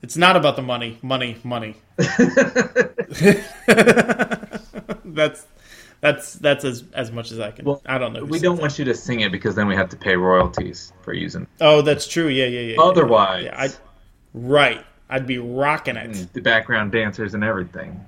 It's 0.04 0.18
not 0.18 0.36
about 0.36 0.56
the 0.56 0.62
money, 0.62 1.00
money, 1.02 1.38
money. 1.44 1.78
that's 5.16 5.46
that's 6.02 6.34
that's 6.34 6.64
as 6.64 6.84
as 6.94 7.12
much 7.12 7.32
as 7.32 7.40
I 7.40 7.52
can. 7.52 7.66
Well, 7.66 7.82
I 7.86 7.98
don't 7.98 8.14
know. 8.14 8.24
We 8.24 8.40
don't 8.40 8.58
that. 8.58 8.62
want 8.62 8.78
you 8.78 8.86
to 8.86 8.94
sing 8.94 9.22
it 9.22 9.32
because 9.32 9.56
then 9.56 9.68
we 9.68 9.76
have 9.76 9.90
to 9.90 9.98
pay 9.98 10.16
royalties 10.16 10.94
for 11.02 11.14
using. 11.14 11.48
Oh, 11.60 11.82
that's 11.82 12.08
true. 12.08 12.28
Yeah, 12.28 12.46
yeah, 12.46 12.74
yeah. 12.76 12.82
Otherwise, 12.82 13.46
yeah, 13.46 13.60
I, 13.60 13.70
right. 14.34 14.86
I'd 15.10 15.28
be 15.28 15.38
rocking 15.38 15.96
it. 15.98 16.34
the 16.34 16.42
background 16.42 16.92
dancers 16.92 17.34
and 17.34 17.44
everything. 17.44 18.06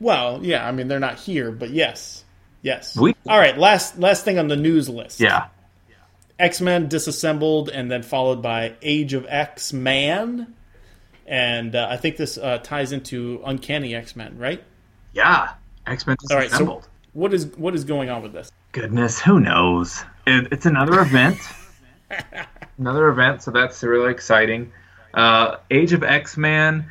Well, 0.00 0.40
yeah. 0.42 0.66
I 0.66 0.72
mean, 0.72 0.88
they're 0.88 1.00
not 1.00 1.18
here, 1.18 1.50
but 1.50 1.70
yes, 1.70 2.24
yes. 2.62 2.96
We- 2.96 3.16
All 3.28 3.38
right. 3.38 3.56
Last 3.56 3.98
last 3.98 4.24
thing 4.24 4.38
on 4.38 4.48
the 4.48 4.56
news 4.56 4.88
list. 4.88 5.20
Yeah. 5.20 5.48
X 6.38 6.60
Men 6.60 6.88
disassembled, 6.88 7.68
and 7.68 7.90
then 7.90 8.02
followed 8.04 8.42
by 8.42 8.74
Age 8.80 9.12
of 9.12 9.26
X 9.28 9.72
Man, 9.72 10.54
and 11.26 11.74
uh, 11.74 11.88
I 11.90 11.96
think 11.96 12.16
this 12.16 12.38
uh, 12.38 12.58
ties 12.58 12.92
into 12.92 13.42
Uncanny 13.44 13.92
X 13.94 14.14
Men, 14.14 14.38
right? 14.38 14.62
Yeah. 15.12 15.54
X 15.88 16.06
Men 16.06 16.16
All 16.30 16.36
right. 16.36 16.50
So 16.50 16.82
what 17.12 17.34
is 17.34 17.46
what 17.56 17.74
is 17.74 17.84
going 17.84 18.10
on 18.10 18.22
with 18.22 18.32
this? 18.32 18.50
Goodness, 18.72 19.18
who 19.18 19.40
knows? 19.40 20.04
It, 20.26 20.48
it's 20.52 20.66
another 20.66 21.00
event. 21.00 21.38
another 22.78 23.08
event, 23.08 23.42
so 23.42 23.50
that's 23.50 23.82
really 23.82 24.10
exciting. 24.10 24.72
Uh, 25.14 25.56
Age 25.70 25.92
of 25.92 26.02
X 26.02 26.36
Man 26.36 26.90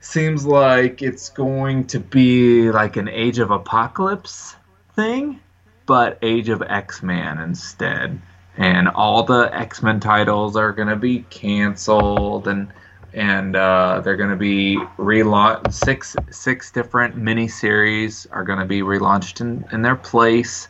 seems 0.00 0.46
like 0.46 1.02
it's 1.02 1.28
going 1.28 1.86
to 1.88 2.00
be 2.00 2.70
like 2.70 2.96
an 2.96 3.08
Age 3.08 3.38
of 3.38 3.50
Apocalypse 3.50 4.56
thing, 4.94 5.40
but 5.86 6.18
Age 6.22 6.48
of 6.48 6.62
X 6.62 7.02
Man 7.02 7.38
instead. 7.38 8.20
And 8.56 8.88
all 8.88 9.22
the 9.22 9.50
X 9.52 9.82
Men 9.82 10.00
titles 10.00 10.56
are 10.56 10.72
going 10.72 10.88
to 10.88 10.96
be 10.96 11.20
canceled, 11.30 12.48
and 12.48 12.68
and 13.14 13.56
uh, 13.56 14.00
they're 14.04 14.16
going 14.16 14.30
to 14.30 14.36
be 14.36 14.78
relaunched. 14.98 15.72
Six 15.72 16.16
six 16.30 16.70
different 16.70 17.16
miniseries 17.16 18.26
are 18.30 18.44
going 18.44 18.58
to 18.58 18.66
be 18.66 18.80
relaunched 18.80 19.40
in, 19.40 19.64
in 19.72 19.82
their 19.82 19.96
place 19.96 20.68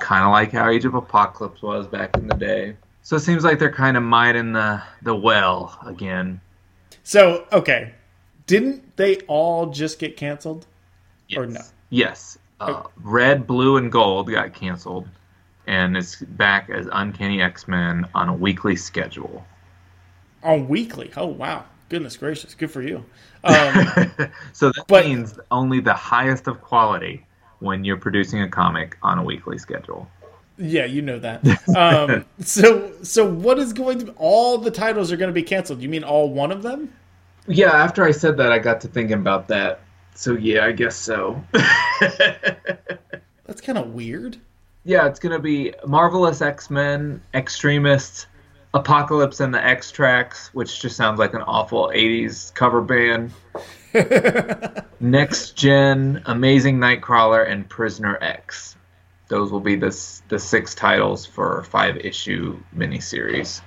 kind 0.00 0.24
of 0.24 0.32
like 0.32 0.50
how 0.50 0.68
Age 0.68 0.84
of 0.84 0.94
Apocalypse 0.94 1.62
was 1.62 1.86
back 1.86 2.16
in 2.16 2.26
the 2.26 2.34
day. 2.34 2.76
So 3.02 3.16
it 3.16 3.20
seems 3.20 3.44
like 3.44 3.58
they're 3.58 3.72
kind 3.72 3.96
of 3.96 4.02
mining 4.02 4.52
the 4.52 4.82
the 5.02 5.14
well 5.14 5.78
again. 5.86 6.40
So 7.04 7.46
okay, 7.52 7.94
didn't 8.46 8.96
they 8.96 9.18
all 9.28 9.66
just 9.66 9.98
get 9.98 10.16
canceled? 10.16 10.66
Or 11.36 11.46
no? 11.46 11.60
Yes. 11.90 12.38
Uh, 12.58 12.82
Red, 12.96 13.46
Blue, 13.46 13.76
and 13.76 13.90
Gold 13.90 14.30
got 14.30 14.52
canceled, 14.52 15.08
and 15.66 15.96
it's 15.96 16.16
back 16.16 16.68
as 16.68 16.88
Uncanny 16.92 17.40
X 17.40 17.68
Men 17.68 18.06
on 18.14 18.28
a 18.28 18.34
weekly 18.34 18.76
schedule. 18.76 19.46
On 20.42 20.68
weekly. 20.68 21.10
Oh 21.16 21.26
wow, 21.26 21.64
goodness 21.90 22.16
gracious, 22.16 22.54
good 22.54 22.70
for 22.70 22.80
you. 22.80 23.04
Um, 23.44 23.52
so 24.54 24.68
that 24.70 24.84
But- 24.88 25.04
means 25.04 25.38
only 25.50 25.80
the 25.80 25.92
highest 25.92 26.46
of 26.48 26.62
quality 26.62 27.26
when 27.58 27.84
you're 27.84 27.98
producing 27.98 28.40
a 28.40 28.48
comic 28.48 28.96
on 29.02 29.18
a 29.18 29.22
weekly 29.22 29.58
schedule. 29.58 30.08
yeah, 30.56 30.86
you 30.86 31.02
know 31.02 31.18
that. 31.18 31.42
Um, 31.76 32.24
so 32.40 32.92
so 33.02 33.26
what 33.30 33.58
is 33.58 33.72
going 33.74 33.98
to? 34.06 34.12
All 34.16 34.56
the 34.58 34.70
titles 34.70 35.12
are 35.12 35.16
going 35.18 35.28
to 35.28 35.34
be 35.34 35.42
canceled. 35.42 35.80
You 35.82 35.88
mean 35.90 36.04
all 36.04 36.30
one 36.30 36.50
of 36.52 36.62
them? 36.62 36.92
Yeah, 37.46 37.70
after 37.72 38.04
I 38.04 38.10
said 38.12 38.36
that, 38.38 38.50
I 38.52 38.58
got 38.58 38.80
to 38.82 38.88
thinking 38.88 39.18
about 39.18 39.48
that. 39.48 39.80
So 40.14 40.32
yeah, 40.34 40.64
I 40.66 40.72
guess 40.72 40.96
so. 40.96 41.42
That's 43.46 43.60
kind 43.62 43.78
of 43.78 43.88
weird. 43.94 44.36
Yeah, 44.84 45.06
it's 45.06 45.18
gonna 45.18 45.38
be 45.38 45.74
Marvelous 45.86 46.40
X 46.42 46.70
Men, 46.70 47.22
X-Tremists, 47.34 48.26
Apocalypse 48.72 49.40
and 49.40 49.52
the 49.52 49.64
X 49.64 49.90
Tracts, 49.90 50.48
which 50.54 50.80
just 50.80 50.96
sounds 50.96 51.18
like 51.18 51.34
an 51.34 51.42
awful 51.42 51.88
'80s 51.88 52.54
cover 52.54 52.80
band. 52.80 53.32
Next 55.00 55.56
Gen, 55.56 56.22
Amazing 56.26 56.78
Nightcrawler, 56.78 57.48
and 57.48 57.68
Prisoner 57.68 58.16
X. 58.20 58.76
Those 59.28 59.50
will 59.50 59.60
be 59.60 59.74
the 59.74 59.96
the 60.28 60.38
six 60.38 60.74
titles 60.74 61.26
for 61.26 61.64
five 61.64 61.96
issue 61.96 62.60
miniseries. 62.76 63.60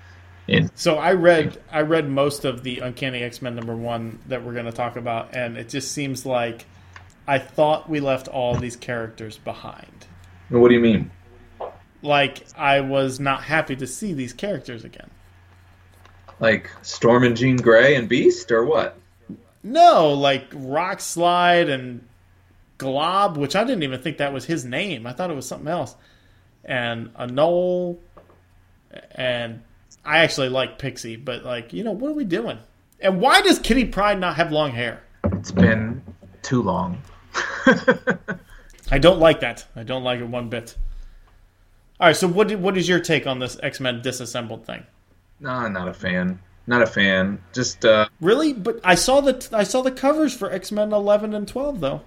In 0.47 0.69
So 0.75 0.95
I 0.95 1.13
read 1.13 1.61
I 1.71 1.81
read 1.81 2.09
most 2.09 2.45
of 2.45 2.63
the 2.63 2.79
Uncanny 2.79 3.23
X 3.23 3.41
Men 3.41 3.55
number 3.55 3.75
one 3.75 4.19
that 4.27 4.43
we're 4.43 4.53
going 4.53 4.65
to 4.65 4.71
talk 4.71 4.95
about, 4.95 5.35
and 5.35 5.57
it 5.57 5.69
just 5.69 5.91
seems 5.91 6.25
like 6.25 6.65
I 7.27 7.39
thought 7.39 7.89
we 7.89 7.99
left 7.99 8.27
all 8.27 8.55
these 8.55 8.75
characters 8.75 9.37
behind. 9.37 10.07
what 10.49 10.67
do 10.69 10.75
you 10.75 10.81
mean? 10.81 11.11
Like 12.03 12.45
I 12.57 12.81
was 12.81 13.19
not 13.19 13.43
happy 13.43 13.75
to 13.77 13.87
see 13.87 14.13
these 14.13 14.33
characters 14.33 14.83
again. 14.83 15.09
Like 16.39 16.69
Storm 16.81 17.23
and 17.23 17.35
Jean 17.35 17.55
Grey 17.55 17.95
and 17.95 18.09
Beast, 18.09 18.51
or 18.51 18.65
what? 18.65 18.97
No, 19.63 20.11
like 20.11 20.45
Rock 20.53 20.99
Slide 20.99 21.69
and 21.69 22.05
Glob, 22.77 23.37
which 23.37 23.55
I 23.55 23.63
didn't 23.63 23.83
even 23.83 24.01
think 24.01 24.17
that 24.17 24.33
was 24.33 24.45
his 24.45 24.65
name. 24.65 25.07
I 25.07 25.13
thought 25.13 25.31
it 25.31 25.35
was 25.35 25.47
something 25.47 25.69
else. 25.69 25.95
And 26.65 27.13
Anole, 27.15 27.97
and 29.11 29.63
I 30.03 30.19
actually 30.19 30.49
like 30.49 30.79
Pixie, 30.79 31.15
but 31.15 31.43
like 31.43 31.71
you 31.71 31.83
know 31.83 31.93
what 31.93 32.11
are 32.11 32.15
we 32.15 32.25
doing? 32.25 32.59
And 32.99 33.21
why 33.21 33.41
does 33.41 33.59
Kitty 33.59 33.85
Pryde 33.85 34.19
not 34.19 34.35
have 34.35 34.51
long 34.51 34.71
hair? 34.71 35.03
It's 35.31 35.51
been 35.51 36.01
too 36.41 36.61
long. 36.61 37.01
I 38.91 38.99
don't 38.99 39.19
like 39.19 39.39
that. 39.39 39.65
I 39.75 39.83
don't 39.83 40.03
like 40.03 40.19
it 40.19 40.27
one 40.27 40.49
bit. 40.49 40.75
All 41.99 42.07
right, 42.07 42.15
so 42.15 42.27
what 42.27 42.51
what 42.57 42.77
is 42.77 42.87
your 42.89 42.99
take 42.99 43.27
on 43.27 43.39
this 43.39 43.57
X 43.61 43.79
Men 43.79 44.01
disassembled 44.01 44.65
thing? 44.65 44.83
nah, 45.39 45.67
not 45.67 45.87
a 45.87 45.93
fan. 45.93 46.39
Not 46.65 46.81
a 46.81 46.85
fan. 46.87 47.41
Just 47.53 47.83
uh, 47.83 48.07
Really? 48.21 48.53
But 48.53 48.79
I 48.83 48.95
saw 48.95 49.19
the 49.21 49.47
I 49.51 49.63
saw 49.63 49.81
the 49.81 49.91
covers 49.91 50.33
for 50.35 50.51
X 50.51 50.71
Men 50.71 50.91
eleven 50.93 51.33
and 51.33 51.47
twelve 51.47 51.79
though. 51.81 52.01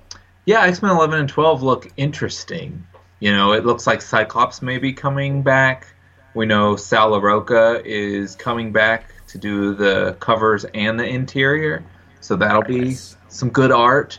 yeah, 0.46 0.62
X 0.62 0.80
Men 0.82 0.90
Eleven 0.92 1.20
and 1.20 1.28
Twelve 1.28 1.62
look 1.62 1.90
interesting. 1.96 2.86
You 3.20 3.32
know, 3.32 3.52
it 3.52 3.64
looks 3.64 3.86
like 3.86 4.02
Cyclops 4.02 4.60
may 4.62 4.78
be 4.78 4.92
coming 4.92 5.42
back. 5.42 5.86
We 6.34 6.44
know 6.46 6.76
Sal 6.76 7.12
Larroca 7.12 7.82
is 7.84 8.34
coming 8.36 8.72
back 8.72 9.10
to 9.28 9.38
do 9.38 9.74
the 9.74 10.16
covers 10.20 10.64
and 10.74 11.00
the 11.00 11.06
interior, 11.06 11.82
so 12.20 12.36
that'll 12.36 12.62
be 12.62 12.80
Nice. 12.80 13.16
some 13.28 13.48
good 13.50 13.72
art. 13.72 14.18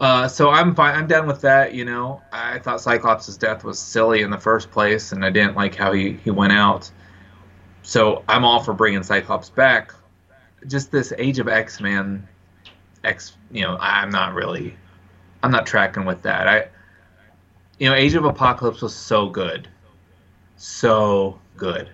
Uh, 0.00 0.28
so 0.28 0.50
I'm 0.50 0.74
fine. 0.74 0.94
I'm 0.94 1.08
done 1.08 1.26
with 1.26 1.40
that. 1.40 1.74
You 1.74 1.84
know, 1.84 2.22
I 2.32 2.58
thought 2.60 2.80
Cyclops' 2.80 3.36
death 3.36 3.64
was 3.64 3.78
silly 3.78 4.22
in 4.22 4.30
the 4.30 4.38
first 4.38 4.70
place, 4.70 5.12
and 5.12 5.24
I 5.24 5.30
didn't 5.30 5.56
like 5.56 5.74
how 5.74 5.92
he, 5.92 6.12
he 6.12 6.30
went 6.30 6.52
out. 6.52 6.90
So 7.82 8.22
I'm 8.28 8.44
all 8.44 8.62
for 8.62 8.72
bringing 8.74 9.02
Cyclops 9.02 9.50
back. 9.50 9.92
Just 10.66 10.90
this 10.90 11.12
Age 11.18 11.38
of 11.38 11.48
X 11.48 11.80
Men, 11.80 12.26
X. 13.04 13.36
You 13.50 13.62
know, 13.62 13.76
I'm 13.80 14.10
not 14.10 14.34
really, 14.34 14.76
I'm 15.42 15.50
not 15.50 15.66
tracking 15.66 16.04
with 16.04 16.22
that. 16.22 16.46
I, 16.46 16.68
you 17.78 17.88
know, 17.88 17.94
Age 17.94 18.14
of 18.14 18.24
Apocalypse 18.24 18.82
was 18.82 18.94
so 18.94 19.28
good, 19.28 19.68
so 20.56 21.40
good. 21.56 21.88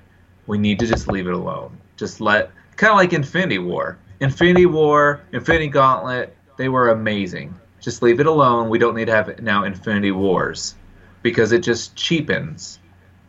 We 0.46 0.58
need 0.58 0.78
to 0.80 0.86
just 0.86 1.08
leave 1.08 1.26
it 1.26 1.32
alone. 1.34 1.78
Just 1.96 2.20
let, 2.20 2.50
kind 2.76 2.90
of 2.90 2.96
like 2.96 3.12
Infinity 3.12 3.58
War. 3.58 3.98
Infinity 4.20 4.66
War, 4.66 5.22
Infinity 5.32 5.68
Gauntlet, 5.68 6.36
they 6.56 6.68
were 6.68 6.90
amazing. 6.90 7.54
Just 7.84 8.00
leave 8.00 8.18
it 8.18 8.26
alone. 8.26 8.70
We 8.70 8.78
don't 8.78 8.96
need 8.96 9.06
to 9.06 9.12
have 9.12 9.42
now 9.42 9.64
Infinity 9.64 10.10
Wars 10.10 10.74
because 11.22 11.52
it 11.52 11.58
just 11.58 11.94
cheapens 11.94 12.78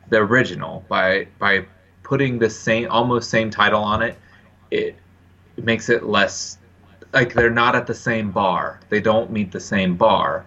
the 0.09 0.17
original 0.17 0.85
by 0.87 1.27
by 1.39 1.65
putting 2.03 2.39
the 2.39 2.49
same 2.49 2.89
almost 2.89 3.29
same 3.29 3.49
title 3.49 3.83
on 3.83 4.01
it. 4.01 4.17
It, 4.71 4.95
it 5.57 5.63
makes 5.65 5.89
it 5.89 6.05
less 6.05 6.57
like 7.11 7.33
they're 7.33 7.49
not 7.49 7.75
at 7.75 7.85
the 7.85 7.93
same 7.93 8.31
bar. 8.31 8.79
They 8.87 9.01
don't 9.01 9.29
meet 9.29 9.51
the 9.51 9.59
same 9.59 9.97
bar. 9.97 10.45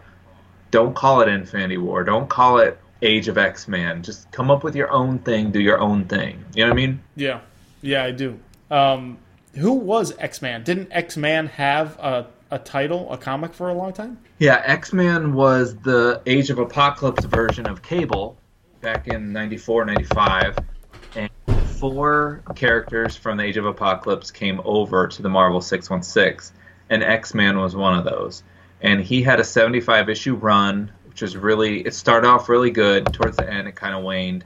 Don't 0.70 0.94
call 0.94 1.20
it 1.20 1.28
Infinity 1.28 1.76
War. 1.76 2.02
Don't 2.02 2.30
call 2.30 2.58
it 2.60 2.80
Age 3.02 3.28
of 3.28 3.36
X 3.36 3.68
Men. 3.68 4.02
Just 4.02 4.30
come 4.32 4.50
up 4.50 4.64
with 4.64 4.74
your 4.74 4.90
own 4.90 5.18
thing. 5.18 5.50
Do 5.50 5.60
your 5.60 5.80
own 5.80 6.06
thing. 6.06 6.44
You 6.54 6.64
know 6.64 6.70
what 6.70 6.72
I 6.72 6.86
mean? 6.86 7.02
Yeah, 7.14 7.40
yeah, 7.82 8.04
I 8.04 8.10
do. 8.12 8.38
Um, 8.70 9.18
who 9.54 9.72
was 9.72 10.14
X 10.18 10.40
Man? 10.40 10.64
Didn't 10.64 10.88
X 10.92 11.16
Man 11.16 11.48
have 11.48 11.98
a, 11.98 12.26
a 12.50 12.58
title, 12.58 13.10
a 13.12 13.18
comic 13.18 13.52
for 13.52 13.68
a 13.68 13.74
long 13.74 13.92
time? 13.92 14.18
Yeah, 14.38 14.62
X 14.64 14.92
Men 14.92 15.34
was 15.34 15.76
the 15.76 16.22
Age 16.26 16.50
of 16.50 16.58
Apocalypse 16.58 17.24
version 17.24 17.66
of 17.66 17.82
Cable 17.82 18.38
back 18.80 19.08
in 19.08 19.32
94, 19.32 19.84
95. 19.84 20.58
And 21.16 21.30
four 21.78 22.42
characters 22.54 23.16
from 23.16 23.38
the 23.38 23.44
Age 23.44 23.56
of 23.56 23.66
Apocalypse 23.66 24.30
came 24.30 24.60
over 24.64 25.08
to 25.08 25.22
the 25.22 25.28
Marvel 25.28 25.60
616, 25.60 26.56
and 26.90 27.02
X 27.02 27.34
Man 27.34 27.58
was 27.58 27.76
one 27.76 27.98
of 27.98 28.04
those. 28.04 28.42
And 28.80 29.00
he 29.00 29.22
had 29.22 29.40
a 29.40 29.44
75 29.44 30.08
issue 30.08 30.34
run, 30.34 30.92
which 31.06 31.22
was 31.22 31.36
really, 31.36 31.80
it 31.80 31.94
started 31.94 32.28
off 32.28 32.48
really 32.48 32.70
good. 32.70 33.12
Towards 33.12 33.36
the 33.36 33.50
end, 33.50 33.66
it 33.66 33.74
kind 33.74 33.94
of 33.94 34.04
waned. 34.04 34.44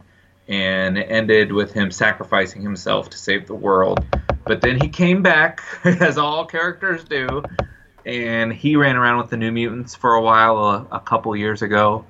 And 0.49 0.99
it 0.99 1.07
ended 1.09 1.53
with 1.53 1.73
him 1.73 1.91
sacrificing 1.91 2.63
himself 2.63 3.11
to 3.11 3.19
save 3.19 3.47
the 3.47 3.55
world. 3.55 4.05
But 4.45 4.61
then 4.61 4.81
he 4.81 4.89
came 4.89 5.23
back, 5.23 5.63
as 5.85 6.19
all 6.19 6.47
characters 6.47 7.05
do, 7.05 7.43
and 8.07 8.53
he 8.53 8.77
ran 8.77 8.97
around 8.97 9.19
with 9.19 9.31
the 9.31 9.37
New 9.37 9.53
Mutants 9.53 9.95
for 9.95 10.15
a 10.15 10.23
while, 10.23 10.59
a, 10.59 10.87
a 10.97 11.01
couple 11.01 11.35
years 11.37 11.63
ago, 11.63 12.05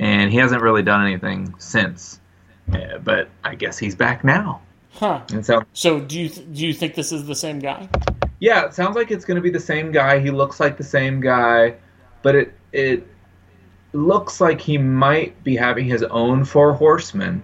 and 0.00 0.30
he 0.30 0.38
hasn't 0.38 0.62
really 0.62 0.82
done 0.82 1.04
anything 1.06 1.54
since. 1.58 2.20
Yeah, 2.72 2.98
but 2.98 3.28
I 3.44 3.54
guess 3.54 3.78
he's 3.78 3.94
back 3.94 4.24
now. 4.24 4.60
Huh. 4.90 5.20
And 5.32 5.44
so, 5.44 5.62
So 5.72 6.00
do 6.00 6.18
you 6.18 6.28
th- 6.28 6.46
do 6.52 6.66
you 6.66 6.72
think 6.72 6.94
this 6.94 7.12
is 7.12 7.26
the 7.26 7.34
same 7.34 7.58
guy? 7.58 7.88
yeah, 8.40 8.64
it 8.66 8.74
sounds 8.74 8.96
like 8.96 9.10
it's 9.10 9.24
going 9.24 9.36
to 9.36 9.40
be 9.42 9.50
the 9.50 9.60
same 9.60 9.92
guy. 9.92 10.18
He 10.18 10.30
looks 10.30 10.58
like 10.60 10.76
the 10.76 10.84
same 10.84 11.20
guy, 11.20 11.74
but 12.22 12.34
it 12.34 12.54
it 12.72 13.06
looks 13.92 14.40
like 14.40 14.60
he 14.60 14.78
might 14.78 15.42
be 15.44 15.56
having 15.56 15.86
his 15.86 16.02
own 16.02 16.44
four 16.44 16.72
horsemen 16.74 17.42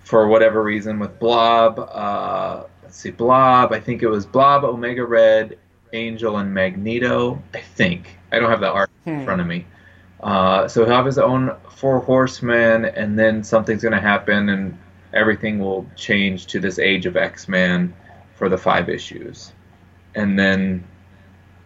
for 0.00 0.28
whatever 0.28 0.62
reason 0.62 0.98
with 0.98 1.18
Blob. 1.18 1.78
Uh, 1.78 2.64
let's 2.82 2.96
see, 2.96 3.10
Blob. 3.10 3.72
I 3.72 3.80
think 3.80 4.02
it 4.02 4.08
was 4.08 4.26
Blob, 4.26 4.64
Omega 4.64 5.04
Red, 5.04 5.58
Angel, 5.92 6.36
and 6.38 6.52
Magneto. 6.52 7.42
I 7.54 7.60
think 7.60 8.16
I 8.32 8.38
don't 8.38 8.50
have 8.50 8.60
the 8.60 8.70
art 8.70 8.90
in 9.06 9.18
Hmm. 9.20 9.24
front 9.24 9.40
of 9.40 9.46
me. 9.46 9.64
Uh, 10.22 10.66
so 10.66 10.84
he'll 10.84 10.94
have 10.94 11.06
his 11.06 11.18
own 11.18 11.54
four 11.70 12.00
horsemen, 12.00 12.86
and 12.86 13.18
then 13.18 13.44
something's 13.44 13.82
going 13.82 13.92
to 13.94 14.00
happen, 14.00 14.48
and 14.48 14.76
everything 15.12 15.58
will 15.58 15.86
change 15.96 16.46
to 16.48 16.60
this 16.60 16.78
Age 16.78 17.06
of 17.06 17.16
X 17.16 17.48
Men 17.48 17.94
for 18.34 18.48
the 18.48 18.58
five 18.58 18.88
issues, 18.88 19.52
and 20.14 20.38
then 20.38 20.82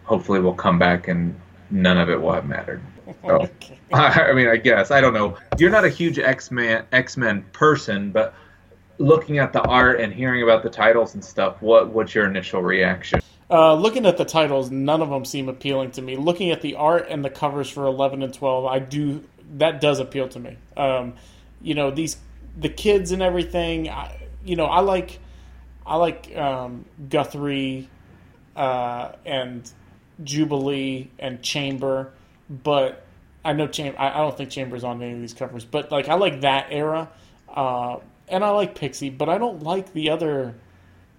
hopefully 0.03 0.39
we'll 0.39 0.53
come 0.53 0.77
back 0.79 1.07
and 1.07 1.33
none 1.69 1.97
of 1.97 2.09
it 2.09 2.21
will 2.21 2.33
have 2.33 2.47
mattered. 2.47 2.81
So, 3.25 3.35
Okay. 3.61 3.77
I 3.93 4.31
mean, 4.33 4.47
I 4.47 4.55
guess 4.55 4.89
I 4.91 5.01
don't 5.01 5.13
know. 5.13 5.37
You're 5.57 5.69
not 5.69 5.83
a 5.85 5.89
huge 5.89 6.17
X 6.19 6.49
Men 6.51 6.85
X 6.91 7.17
Men 7.17 7.43
person, 7.53 8.11
but 8.11 8.33
looking 8.99 9.37
at 9.39 9.51
the 9.51 9.61
art 9.63 9.99
and 9.99 10.13
hearing 10.13 10.43
about 10.43 10.63
the 10.63 10.69
titles 10.69 11.13
and 11.15 11.23
stuff, 11.23 11.61
what 11.61 11.89
what's 11.89 12.15
your 12.15 12.25
initial 12.25 12.61
reaction? 12.61 13.19
Uh, 13.51 13.73
looking 13.73 14.05
at 14.05 14.15
the 14.15 14.23
titles, 14.23 14.71
none 14.71 15.01
of 15.01 15.09
them 15.09 15.25
seem 15.25 15.49
appealing 15.49 15.91
to 15.91 16.01
me. 16.01 16.15
Looking 16.15 16.51
at 16.51 16.61
the 16.61 16.75
art 16.75 17.07
and 17.09 17.23
the 17.23 17.29
covers 17.29 17.69
for 17.69 17.85
eleven 17.85 18.23
and 18.23 18.33
twelve, 18.33 18.65
I 18.65 18.79
do 18.79 19.25
that 19.57 19.81
does 19.81 19.99
appeal 19.99 20.29
to 20.29 20.39
me. 20.39 20.57
Um, 20.77 21.15
you 21.61 21.73
know 21.73 21.91
these 21.91 22.15
the 22.57 22.69
kids 22.69 23.11
and 23.11 23.21
everything. 23.21 23.89
I, 23.89 24.29
you 24.45 24.55
know 24.55 24.65
I 24.65 24.79
like 24.79 25.19
I 25.85 25.97
like 25.97 26.33
um, 26.35 26.85
Guthrie 27.09 27.89
uh, 28.55 29.11
and 29.25 29.69
Jubilee 30.23 31.09
and 31.19 31.41
Chamber, 31.41 32.13
but 32.49 33.05
I 33.43 33.51
know 33.51 33.67
Chamber. 33.67 33.99
I, 33.99 34.11
I 34.11 34.17
don't 34.17 34.37
think 34.37 34.49
Chamber's 34.49 34.85
on 34.85 35.01
any 35.01 35.11
of 35.11 35.19
these 35.19 35.33
covers, 35.33 35.65
but 35.65 35.91
like 35.91 36.07
I 36.07 36.13
like 36.13 36.39
that 36.41 36.67
era, 36.69 37.09
uh, 37.49 37.97
and 38.29 38.45
I 38.45 38.51
like 38.51 38.75
Pixie, 38.75 39.09
but 39.09 39.27
I 39.27 39.37
don't 39.37 39.61
like 39.61 39.91
the 39.91 40.09
other 40.11 40.55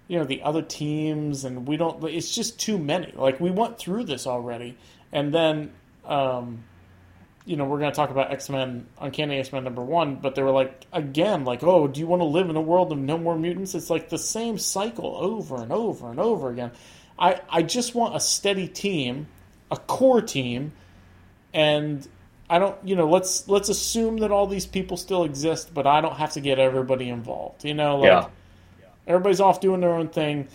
you 0.07 0.17
know 0.19 0.25
the 0.25 0.41
other 0.43 0.61
teams 0.61 1.45
and 1.45 1.67
we 1.67 1.77
don't 1.77 2.03
it's 2.03 2.33
just 2.33 2.59
too 2.59 2.77
many. 2.77 3.11
Like 3.15 3.39
we 3.39 3.51
went 3.51 3.77
through 3.77 4.05
this 4.05 4.27
already 4.27 4.77
and 5.11 5.33
then 5.33 5.71
um 6.05 6.63
you 7.45 7.55
know 7.57 7.65
we're 7.65 7.79
going 7.79 7.91
to 7.91 7.95
talk 7.95 8.09
about 8.09 8.31
x-men 8.31 8.85
uncanny 9.01 9.37
x-men 9.39 9.63
number 9.63 9.83
one 9.83 10.15
but 10.15 10.33
they 10.35 10.41
were 10.41 10.51
like 10.51 10.85
again 10.93 11.43
like 11.43 11.61
oh 11.63 11.87
do 11.87 11.99
you 11.99 12.07
want 12.07 12.21
to 12.21 12.25
live 12.25 12.49
in 12.49 12.55
a 12.55 12.61
world 12.61 12.91
of 12.91 12.97
no 12.97 13.17
more 13.17 13.37
mutants? 13.37 13.75
It's 13.75 13.89
like 13.89 14.09
the 14.09 14.17
same 14.17 14.57
cycle 14.57 15.15
over 15.15 15.57
and 15.61 15.71
over 15.71 16.09
and 16.09 16.19
over 16.19 16.49
again. 16.49 16.71
I 17.17 17.41
i 17.49 17.61
just 17.61 17.95
want 17.95 18.15
a 18.15 18.19
steady 18.19 18.67
team 18.67 19.27
a 19.71 19.77
core 19.77 20.21
team 20.21 20.71
and 21.53 22.07
i 22.49 22.59
don't 22.59 22.75
you 22.83 22.95
know 22.95 23.07
let's 23.09 23.47
let's 23.47 23.69
assume 23.69 24.17
that 24.17 24.31
all 24.31 24.47
these 24.47 24.65
people 24.65 24.97
still 24.97 25.23
exist 25.23 25.73
but 25.73 25.85
i 25.87 26.01
don't 26.01 26.17
have 26.17 26.31
to 26.33 26.41
get 26.41 26.59
everybody 26.59 27.09
involved 27.09 27.63
you 27.65 27.73
know 27.73 27.97
like 27.97 28.07
Yeah. 28.07 28.27
Everybody's 29.07 29.41
off 29.41 29.59
doing 29.59 29.81
their 29.81 29.93
own 29.93 30.09
thing. 30.09 30.47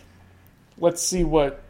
Let's 0.78 1.02
see 1.02 1.24
what 1.24 1.62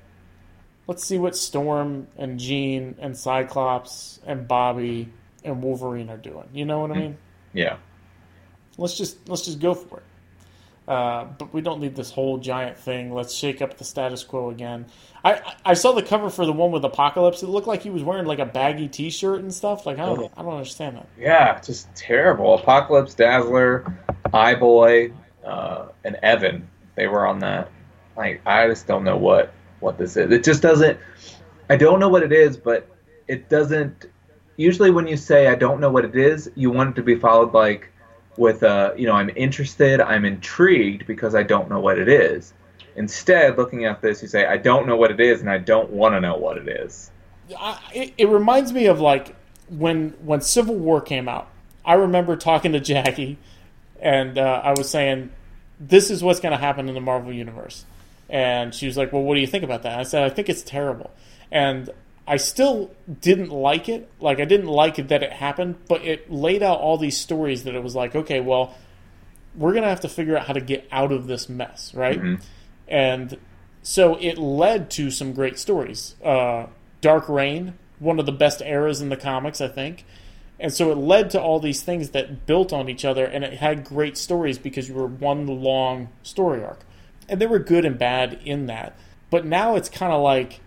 let's 0.87 1.05
see 1.05 1.19
what 1.19 1.37
Storm 1.37 2.09
and 2.17 2.39
Jean 2.39 2.97
and 2.99 3.17
Cyclops 3.17 4.21
and 4.27 4.47
Bobby 4.49 5.13
and 5.45 5.63
Wolverine 5.63 6.11
are 6.11 6.17
doing. 6.17 6.49
You 6.53 6.65
know 6.65 6.81
what 6.81 6.91
I 6.91 6.95
mean? 6.95 7.19
Yeah, 7.55 7.77
Let's 8.79 8.97
just 8.97 9.29
let's 9.29 9.45
just 9.45 9.59
go 9.59 9.75
for 9.75 9.99
it. 9.99 10.05
Uh, 10.87 11.25
but 11.37 11.53
we 11.53 11.61
don't 11.61 11.83
need 11.83 11.95
this 11.95 12.11
whole 12.11 12.39
giant 12.39 12.79
thing. 12.79 13.13
Let's 13.13 13.35
shake 13.35 13.61
up 13.61 13.77
the 13.77 13.85
status 13.85 14.25
quo 14.25 14.49
again. 14.49 14.87
I 15.23 15.43
I 15.65 15.75
saw 15.75 15.93
the 15.93 16.03
cover 16.03 16.31
for 16.31 16.47
the 16.47 16.53
one 16.53 16.71
with 16.71 16.85
Apocalypse. 16.85 17.43
It 17.43 17.49
looked 17.49 17.67
like 17.67 17.83
he 17.83 17.91
was 17.91 18.03
wearing 18.03 18.25
like 18.25 18.39
a 18.39 18.47
baggy 18.47 18.89
T-shirt 18.89 19.41
and 19.41 19.53
stuff. 19.53 19.85
Like 19.85 19.99
I 19.99 20.07
don't 20.07 20.33
I 20.37 20.43
don't 20.43 20.53
understand 20.55 20.97
that. 20.97 21.09
Yeah, 21.19 21.61
just 21.61 21.95
terrible. 21.95 22.55
Apocalypse, 22.55 23.15
Dazzler, 23.15 23.99
Eyeboy, 24.29 25.13
uh, 25.45 25.87
and 26.05 26.17
Evan. 26.23 26.69
They 26.95 27.07
were 27.07 27.27
on 27.27 27.41
that. 27.41 27.71
Like 28.17 28.41
I 28.47 28.67
just 28.67 28.87
don't 28.87 29.05
know 29.05 29.17
what 29.17 29.53
what 29.81 29.99
this 29.99 30.17
is. 30.17 30.31
It 30.33 30.45
just 30.45 30.63
doesn't. 30.63 30.99
I 31.71 31.77
don't 31.77 32.01
know 32.01 32.09
what 32.09 32.23
it 32.23 32.33
is, 32.33 32.57
but 32.57 32.89
it 33.29 33.49
doesn't. 33.49 34.07
Usually, 34.57 34.91
when 34.91 35.07
you 35.07 35.17
say 35.17 35.47
I 35.47 35.55
don't 35.55 35.81
know 35.81 35.91
what 35.91 36.05
it 36.05 36.17
is, 36.17 36.51
you 36.57 36.71
want 36.71 36.91
it 36.91 36.97
to 36.97 37.03
be 37.03 37.15
followed 37.15 37.55
like 37.55 37.91
with 38.37 38.63
a 38.63 38.95
you 38.97 39.07
know 39.07 39.13
I'm 39.13 39.31
interested, 39.37 40.01
I'm 40.01 40.25
intrigued 40.25 41.07
because 41.07 41.35
I 41.35 41.43
don't 41.43 41.69
know 41.69 41.81
what 41.81 41.99
it 41.99 42.09
is. 42.09 42.55
Instead, 42.97 43.57
looking 43.57 43.85
at 43.85 44.01
this, 44.01 44.23
you 44.23 44.29
say 44.29 44.47
I 44.47 44.57
don't 44.57 44.87
know 44.87 44.97
what 44.97 45.11
it 45.11 45.21
is, 45.21 45.41
and 45.41 45.51
I 45.51 45.59
don't 45.59 45.91
want 45.91 46.15
to 46.15 46.21
know 46.21 46.37
what 46.37 46.57
it 46.57 46.69
is. 46.69 47.11
I, 47.57 47.79
it, 47.95 48.15
it 48.19 48.29
reminds 48.29 48.73
me 48.73 48.87
of 48.87 49.01
like 49.01 49.37
when 49.69 50.11
when 50.25 50.41
Civil 50.41 50.75
War 50.77 51.01
came 51.01 51.29
out. 51.29 51.49
I 51.85 51.95
remember 51.95 52.37
talking 52.37 52.73
to 52.73 52.81
Jackie, 52.81 53.39
and 54.01 54.39
uh, 54.39 54.61
I 54.65 54.71
was 54.73 54.89
saying, 54.89 55.31
"This 55.81 56.11
is 56.11 56.23
what's 56.23 56.41
going 56.41 56.53
to 56.53 56.59
happen 56.59 56.89
in 56.89 56.95
the 56.95 57.01
Marvel 57.01 57.33
universe," 57.33 57.85
and 58.29 58.75
she 58.75 58.87
was 58.87 58.97
like, 58.97 59.13
"Well, 59.13 59.23
what 59.23 59.35
do 59.35 59.41
you 59.41 59.47
think 59.47 59.65
about 59.65 59.83
that?" 59.83 59.99
I 59.99 60.03
said, 60.03 60.23
"I 60.25 60.31
think 60.31 60.49
it's 60.49 60.63
terrible," 60.63 61.11
and 61.51 61.91
I 62.29 62.37
still 62.37 62.91
didn't 63.21 63.51
like 63.51 63.89
it. 63.89 64.11
Like 64.21 64.39
I 64.39 64.45
didn't 64.45 64.67
like 64.67 64.99
it 64.99 65.09
that 65.09 65.23
it 65.23 65.33
happened, 65.33 65.77
but 65.89 66.05
it 66.05 66.31
laid 66.31 66.63
out 66.63 66.79
all 66.79 66.99
these 66.99 67.17
stories 67.17 67.65
that 67.65 67.75
it 67.75 67.83
was 67.83 67.95
like, 67.97 68.15
okay, 68.15 68.41
well, 68.41 68.77
we're 69.57 69.73
gonna 69.73 69.89
have 69.89 70.01
to 70.01 70.09
figure 70.11 70.37
out 70.37 70.47
how 70.47 70.53
to 70.53 70.61
get 70.61 70.87
out 70.93 71.11
of 71.11 71.27
this 71.27 71.49
mess, 71.49 71.95
right? 71.95 72.21
Mm-hmm. 72.21 72.43
And 72.87 73.39
so 73.83 74.17
it 74.21 74.37
led 74.37 74.91
to 74.93 75.11
some 75.11 75.33
great 75.33 75.59
stories. 75.59 76.17
Uh, 76.23 76.67
Dark 77.01 77.29
Reign, 77.31 77.79
one 77.99 78.19
of 78.19 78.27
the 78.27 78.33
best 78.33 78.61
eras 78.61 79.01
in 79.01 79.09
the 79.09 79.17
comics, 79.17 79.63
I 79.63 79.69
think. 79.69 80.05
And 80.61 80.73
so 80.73 80.91
it 80.91 80.97
led 80.97 81.31
to 81.31 81.41
all 81.41 81.61
these 81.61 81.83
things 81.83 82.11
that 82.11 82.47
built 82.47 82.73
on 82.73 82.89
each 82.89 83.05
other, 83.05 83.25
and 83.25 83.45
it 83.45 83.55
had 83.55 83.85
great 83.85 84.19
stories 84.19 84.59
because 84.59 84.89
you 84.89 84.95
were 84.95 85.07
one 85.07 85.47
long 85.47 86.09
story 86.23 86.65
arc. 86.65 86.81
And 87.29 87.41
there 87.41 87.49
were 87.49 87.61
good 87.61 87.85
and 87.85 87.99
bad 87.99 88.41
in 88.45 88.67
that. 88.67 88.99
But 89.31 89.45
now 89.45 89.77
it's 89.77 89.89
kind 89.89 90.13
of 90.13 90.23
like 90.23 90.61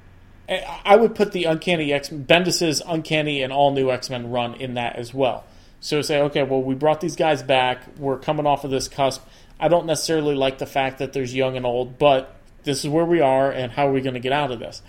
eh, 0.48 0.64
I 0.86 0.96
would 0.96 1.16
put 1.16 1.32
the 1.32 1.46
Uncanny 1.46 1.92
X 1.92 2.10
Bendis's 2.10 2.82
Uncanny 2.86 3.42
and 3.42 3.52
All 3.52 3.72
New 3.74 3.92
X 3.92 4.10
Men 4.10 4.30
run 4.32 4.54
in 4.56 4.76
that 4.76 4.96
as 4.96 5.14
well. 5.14 5.44
So 5.82 6.02
say, 6.04 6.22
okay, 6.22 6.44
well, 6.44 6.62
we 6.62 6.76
brought 6.76 7.02
these 7.02 7.16
guys 7.16 7.42
back. 7.42 7.82
We're 7.98 8.20
coming 8.20 8.46
off 8.46 8.64
of 8.64 8.72
this 8.72 8.88
cusp. 8.88 9.24
I 9.60 9.68
don't 9.68 9.88
necessarily 9.88 10.36
like 10.36 10.60
the 10.60 10.68
fact 10.68 11.00
that 11.00 11.14
there's 11.14 11.34
young 11.34 11.58
and 11.58 11.66
old, 11.66 11.98
but 11.98 12.36
this 12.64 12.84
is 12.84 12.90
where 12.90 13.06
we 13.06 13.20
are, 13.20 13.52
and 13.52 13.72
how 13.72 13.88
are 13.88 13.92
we 13.92 14.02
going 14.02 14.14
to 14.14 14.20
get 14.20 14.32
out 14.32 14.52
of 14.52 14.60
this? 14.60 14.82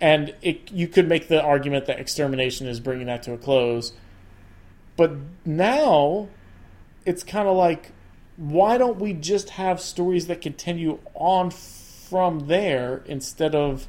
And 0.00 0.34
it, 0.42 0.70
you 0.70 0.88
could 0.88 1.08
make 1.08 1.28
the 1.28 1.42
argument 1.42 1.86
that 1.86 1.98
extermination 1.98 2.66
is 2.66 2.80
bringing 2.80 3.06
that 3.06 3.22
to 3.24 3.32
a 3.32 3.38
close. 3.38 3.92
But 4.96 5.12
now, 5.44 6.28
it's 7.06 7.22
kind 7.22 7.48
of 7.48 7.56
like, 7.56 7.92
why 8.36 8.78
don't 8.78 8.98
we 8.98 9.12
just 9.12 9.50
have 9.50 9.80
stories 9.80 10.26
that 10.26 10.40
continue 10.40 10.98
on 11.14 11.50
from 11.50 12.46
there 12.46 13.02
instead 13.06 13.54
of 13.54 13.88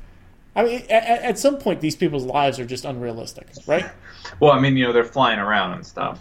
I 0.56 0.64
mean, 0.64 0.82
at, 0.90 1.04
at, 1.04 1.40
some 1.40 1.58
point, 1.58 1.82
these 1.82 1.96
people's 1.96 2.26
lives 2.26 2.60
are 2.60 2.66
just 2.66 2.86
unrealistic, 2.86 3.48
right? 3.66 3.86
well, 4.40 4.52
I 4.52 4.60
mean, 4.60 4.78
you 4.78 4.86
know, 4.86 4.94
they're 4.94 5.04
flying 5.04 5.40
around 5.40 5.74
and 5.74 5.86
stuff. 5.86 6.20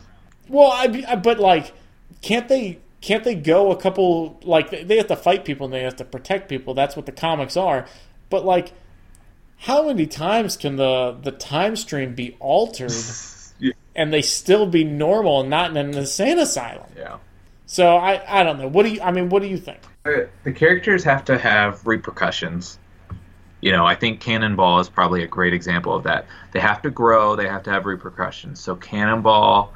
Well, 0.48 0.72
I, 0.72 1.16
but 1.16 1.38
like, 1.38 1.72
can't 2.22 2.48
they? 2.48 2.78
Can't 3.02 3.24
they 3.24 3.34
go 3.34 3.72
a 3.72 3.76
couple? 3.76 4.38
Like, 4.42 4.86
they 4.86 4.96
have 4.96 5.08
to 5.08 5.16
fight 5.16 5.44
people 5.44 5.66
and 5.66 5.74
they 5.74 5.82
have 5.82 5.96
to 5.96 6.04
protect 6.04 6.48
people. 6.48 6.72
That's 6.72 6.96
what 6.96 7.04
the 7.04 7.12
comics 7.12 7.56
are. 7.56 7.86
But 8.30 8.44
like, 8.44 8.72
how 9.58 9.86
many 9.88 10.06
times 10.06 10.56
can 10.56 10.76
the 10.76 11.18
the 11.20 11.32
time 11.32 11.76
stream 11.76 12.14
be 12.14 12.36
altered. 12.40 12.92
and 13.94 14.12
they 14.12 14.22
still 14.22 14.66
be 14.66 14.84
normal 14.84 15.40
and 15.40 15.50
not 15.50 15.70
in 15.70 15.76
an 15.76 15.94
insane 15.94 16.38
asylum? 16.38 16.90
Yeah. 16.96 17.18
So 17.66 17.96
I 17.96 18.40
I 18.40 18.42
don't 18.42 18.58
know. 18.58 18.68
What 18.68 18.84
do 18.84 18.90
you? 18.90 19.00
I 19.00 19.12
mean, 19.12 19.28
what 19.28 19.42
do 19.42 19.48
you 19.48 19.58
think? 19.58 19.80
The 20.04 20.52
characters 20.52 21.04
have 21.04 21.24
to 21.26 21.38
have 21.38 21.86
repercussions 21.86 22.78
you 23.62 23.70
know, 23.70 23.86
I 23.86 23.94
think 23.94 24.20
Cannonball 24.20 24.80
is 24.80 24.88
probably 24.88 25.22
a 25.22 25.26
great 25.26 25.54
example 25.54 25.94
of 25.94 26.02
that. 26.02 26.26
They 26.50 26.58
have 26.58 26.82
to 26.82 26.90
grow, 26.90 27.36
they 27.36 27.48
have 27.48 27.62
to 27.62 27.70
have 27.70 27.86
repercussions. 27.86 28.60
So 28.60 28.74
Cannonball, 28.74 29.72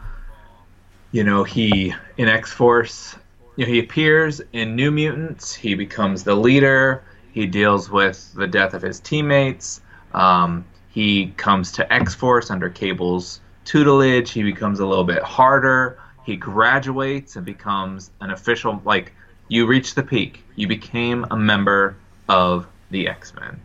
you 1.12 1.22
know, 1.22 1.44
he 1.44 1.94
in 2.18 2.28
X 2.28 2.52
Force, 2.52 3.14
you 3.54 3.64
know, 3.64 3.72
he 3.72 3.78
appears 3.78 4.42
in 4.52 4.74
New 4.74 4.90
Mutants. 4.90 5.54
He 5.54 5.74
becomes 5.74 6.24
the 6.24 6.34
leader. 6.34 7.04
He 7.32 7.46
deals 7.46 7.88
with 7.88 8.34
the 8.34 8.48
death 8.48 8.74
of 8.74 8.82
his 8.82 8.98
teammates. 8.98 9.80
Um, 10.12 10.64
he 10.90 11.28
comes 11.36 11.72
to 11.72 11.90
X 11.92 12.12
Force 12.14 12.50
under 12.50 12.68
Cable's 12.68 13.40
tutelage. 13.66 14.30
He 14.30 14.42
becomes 14.42 14.80
a 14.80 14.86
little 14.86 15.04
bit 15.04 15.22
harder. 15.22 15.98
He 16.24 16.36
graduates 16.36 17.36
and 17.36 17.44
becomes 17.44 18.10
an 18.20 18.30
official. 18.30 18.80
Like 18.84 19.12
you 19.48 19.66
reach 19.66 19.94
the 19.94 20.02
peak. 20.02 20.42
You 20.54 20.66
became 20.66 21.26
a 21.30 21.36
member 21.36 21.96
of 22.28 22.66
the 22.90 23.08
X 23.08 23.34
Men 23.34 23.60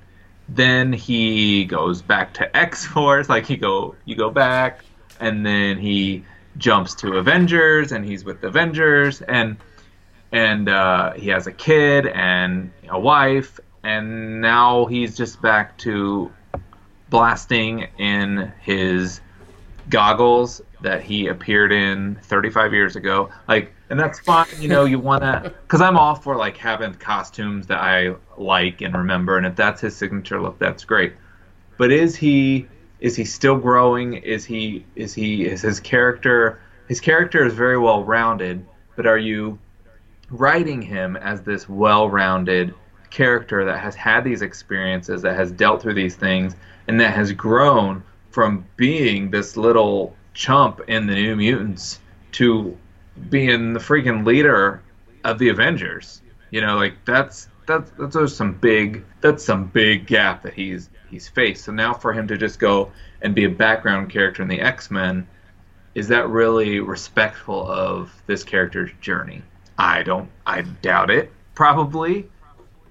then 0.55 0.91
he 0.91 1.65
goes 1.65 2.01
back 2.01 2.33
to 2.35 2.57
X 2.57 2.85
Force. 2.85 3.29
Like 3.29 3.45
he 3.45 3.57
go, 3.57 3.95
you 4.05 4.15
go 4.15 4.29
back, 4.29 4.83
and 5.19 5.45
then 5.45 5.77
he 5.77 6.23
jumps 6.57 6.95
to 6.95 7.17
Avengers, 7.17 7.91
and 7.91 8.05
he's 8.05 8.23
with 8.23 8.43
Avengers, 8.43 9.21
and 9.21 9.57
and 10.31 10.69
uh, 10.69 11.13
he 11.13 11.29
has 11.29 11.47
a 11.47 11.51
kid 11.51 12.07
and 12.07 12.71
a 12.89 12.99
wife, 12.99 13.59
and 13.83 14.41
now 14.41 14.85
he's 14.85 15.17
just 15.17 15.41
back 15.41 15.77
to 15.79 16.31
blasting 17.09 17.87
in 17.97 18.53
his 18.61 19.19
goggles 19.89 20.61
that 20.81 21.03
he 21.03 21.27
appeared 21.27 21.71
in 21.71 22.15
35 22.23 22.73
years 22.73 22.95
ago. 22.95 23.29
Like, 23.47 23.73
and 23.89 23.99
that's 23.99 24.19
fine. 24.19 24.47
You 24.59 24.67
know, 24.67 24.85
you 24.85 24.99
want 24.99 25.21
to, 25.21 25.53
because 25.63 25.81
I'm 25.81 25.97
all 25.97 26.15
for 26.15 26.35
like 26.35 26.57
having 26.57 26.93
costumes 26.95 27.67
that 27.67 27.79
I 27.79 28.15
like 28.37 28.81
and 28.81 28.95
remember, 28.95 29.37
and 29.37 29.45
if 29.45 29.55
that's 29.55 29.81
his 29.81 29.95
signature 29.95 30.41
look, 30.41 30.57
that's 30.59 30.83
great. 30.83 31.13
But 31.77 31.91
is 31.91 32.15
he 32.15 32.67
is 32.99 33.15
he 33.15 33.25
still 33.25 33.57
growing? 33.57 34.13
Is 34.13 34.45
he 34.45 34.85
is 34.95 35.13
he 35.13 35.45
is 35.45 35.61
his 35.61 35.79
character 35.79 36.61
his 36.87 36.99
character 36.99 37.45
is 37.45 37.53
very 37.53 37.77
well 37.77 38.03
rounded, 38.03 38.65
but 38.95 39.07
are 39.07 39.17
you 39.17 39.57
writing 40.29 40.81
him 40.81 41.15
as 41.17 41.41
this 41.41 41.67
well 41.67 42.09
rounded 42.09 42.73
character 43.09 43.65
that 43.65 43.79
has 43.79 43.95
had 43.95 44.23
these 44.23 44.41
experiences, 44.41 45.21
that 45.21 45.35
has 45.35 45.51
dealt 45.51 45.81
through 45.81 45.93
these 45.93 46.15
things, 46.15 46.55
and 46.87 46.99
that 46.99 47.13
has 47.13 47.31
grown 47.33 48.03
from 48.31 48.65
being 48.77 49.29
this 49.29 49.57
little 49.57 50.15
chump 50.33 50.81
in 50.87 51.07
the 51.07 51.13
New 51.13 51.35
Mutants 51.35 51.99
to 52.33 52.77
being 53.29 53.73
the 53.73 53.79
freaking 53.79 54.25
leader 54.25 54.81
of 55.23 55.37
the 55.37 55.49
Avengers. 55.49 56.21
You 56.49 56.61
know, 56.61 56.75
like 56.77 56.93
that's 57.05 57.49
that's 57.67 57.91
that's 57.97 58.33
some 58.33 58.53
big 58.53 59.03
that's 59.21 59.43
some 59.43 59.65
big 59.67 60.07
gap 60.07 60.43
that 60.43 60.53
he's 60.53 60.89
he's 61.09 61.27
faced. 61.27 61.65
So 61.65 61.71
now 61.71 61.93
for 61.93 62.13
him 62.13 62.27
to 62.27 62.37
just 62.37 62.59
go 62.59 62.91
and 63.21 63.35
be 63.35 63.45
a 63.45 63.49
background 63.49 64.09
character 64.09 64.41
in 64.41 64.47
the 64.47 64.61
X 64.61 64.89
Men, 64.89 65.27
is 65.93 66.07
that 66.07 66.29
really 66.29 66.79
respectful 66.79 67.69
of 67.69 68.11
this 68.25 68.43
character's 68.43 68.91
journey? 69.01 69.43
I 69.77 70.03
don't. 70.03 70.29
I 70.45 70.61
doubt 70.61 71.09
it. 71.09 71.31
Probably. 71.55 72.29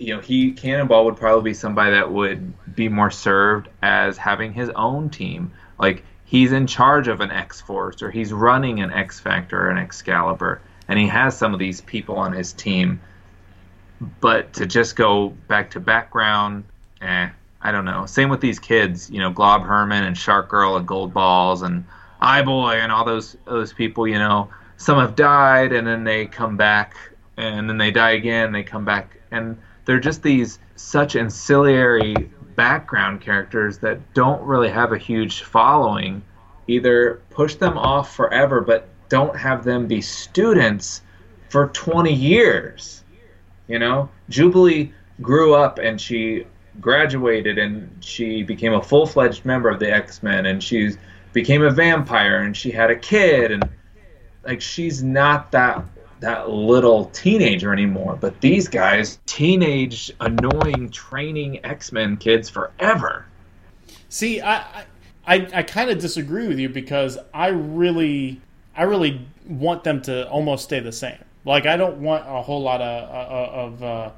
You 0.01 0.17
know, 0.17 0.21
he 0.23 0.53
Cannonball 0.53 1.05
would 1.05 1.19
probably 1.19 1.51
be 1.51 1.55
somebody 1.55 1.91
that 1.91 2.11
would 2.11 2.75
be 2.75 2.89
more 2.89 3.11
served 3.11 3.69
as 3.83 4.17
having 4.17 4.55
his 4.55 4.71
own 4.71 5.11
team. 5.11 5.53
Like 5.79 6.05
he's 6.25 6.53
in 6.53 6.67
charge 6.67 7.07
of 7.07 7.21
an 7.21 7.31
X 7.31 7.61
Force 7.61 8.03
or 8.03 8.11
he's 8.11 8.33
running 8.33 8.81
an 8.81 8.91
X 8.91 9.21
Factor 9.21 9.67
or 9.67 9.69
an 9.69 9.77
Excalibur, 9.77 10.63
and 10.89 10.99
he 10.99 11.07
has 11.09 11.37
some 11.37 11.53
of 11.53 11.59
these 11.59 11.83
people 11.83 12.17
on 12.17 12.33
his 12.33 12.55
team. 12.55 12.99
But 14.21 14.55
to 14.55 14.65
just 14.65 14.97
go 14.97 15.29
back 15.49 15.73
to 15.73 15.81
background, 15.81 16.65
eh, 17.03 17.29
I 17.61 17.71
don't 17.71 17.85
know. 17.85 18.07
Same 18.07 18.31
with 18.31 18.41
these 18.41 18.59
kids, 18.59 19.11
you 19.11 19.19
know, 19.21 19.31
Glob 19.31 19.65
Herman 19.65 20.05
and 20.05 20.17
Shark 20.17 20.49
Girl 20.49 20.79
and 20.79 20.89
Gold 20.89 21.13
Balls 21.13 21.61
and 21.61 21.85
Eye 22.23 22.41
Boy 22.41 22.77
and 22.77 22.91
all 22.91 23.05
those 23.05 23.37
those 23.45 23.75
people. 23.75 24.09
You 24.09 24.19
know, 24.19 24.49
some 24.79 24.99
have 24.99 25.15
died 25.15 25.73
and 25.73 25.87
then 25.87 26.05
they 26.05 26.25
come 26.25 26.57
back, 26.57 26.97
and 27.37 27.69
then 27.69 27.77
they 27.77 27.91
die 27.91 28.13
again. 28.13 28.47
and 28.47 28.55
They 28.55 28.63
come 28.63 28.87
back, 28.87 29.19
and 29.31 29.59
they're 29.91 29.99
just 29.99 30.23
these 30.23 30.61
such 30.77 31.17
ancillary 31.17 32.15
background 32.55 33.21
characters 33.21 33.79
that 33.79 34.15
don't 34.15 34.41
really 34.43 34.71
have 34.71 34.93
a 34.93 34.99
huge 34.99 35.43
following. 35.43 36.23
Either 36.69 37.21
push 37.31 37.57
them 37.57 37.77
off 37.77 38.15
forever 38.15 38.61
but 38.61 38.89
don't 39.09 39.37
have 39.37 39.65
them 39.65 39.89
be 39.89 40.01
students 40.01 41.03
for 41.49 41.67
20 41.69 42.13
years 42.13 43.01
you 43.71 43.79
know? 43.79 44.09
Jubilee 44.29 44.93
grew 45.23 45.55
up 45.55 45.79
and 45.79 45.99
she 46.01 46.45
graduated 46.81 47.57
and 47.57 47.89
she 48.05 48.43
became 48.43 48.75
a 48.75 48.83
full-fledged 48.83 49.45
member 49.45 49.69
of 49.69 49.79
the 49.79 49.91
x-men 49.91 50.47
and 50.47 50.63
she 50.63 50.91
became 51.33 51.63
a 51.63 51.71
vampire 51.71 52.43
and 52.43 52.57
she 52.57 52.71
had 52.71 52.91
a 52.91 52.97
kid 52.97 53.53
and 53.53 53.69
like 54.45 54.61
she's 54.61 55.03
not 55.03 55.53
that 55.53 55.85
that 56.21 56.51
little 56.51 57.07
teenager 57.07 57.73
anymore. 57.73 58.17
But 58.21 58.41
these 58.41 58.69
guys, 58.69 59.19
teenage, 59.27 60.13
annoying, 60.21 60.91
training 60.91 61.65
X 61.65 61.93
Men 61.93 62.17
kids 62.17 62.49
forever. 62.49 63.27
See, 64.09 64.41
I 64.41 64.85
I, 65.27 65.49
I 65.55 65.63
kind 65.63 65.91
of 65.91 65.99
disagree 65.99 66.49
with 66.49 66.59
you 66.59 66.69
because 66.69 67.19
I 67.35 67.49
really 67.49 68.41
I 68.75 68.85
really 68.85 69.27
want 69.49 69.85
them 69.85 70.01
to 70.03 70.29
almost 70.29 70.65
stay 70.65 70.81
the 70.81 70.93
same. 70.93 71.19
Like 71.45 71.67
I 71.67 71.77
don't 71.77 71.99
want 71.99 72.25
a 72.27 72.43
whole 72.43 72.63
lot 72.63 72.81
of 72.81 73.09
uh, 73.11 73.53
of 73.53 73.83
uh, 73.83 74.11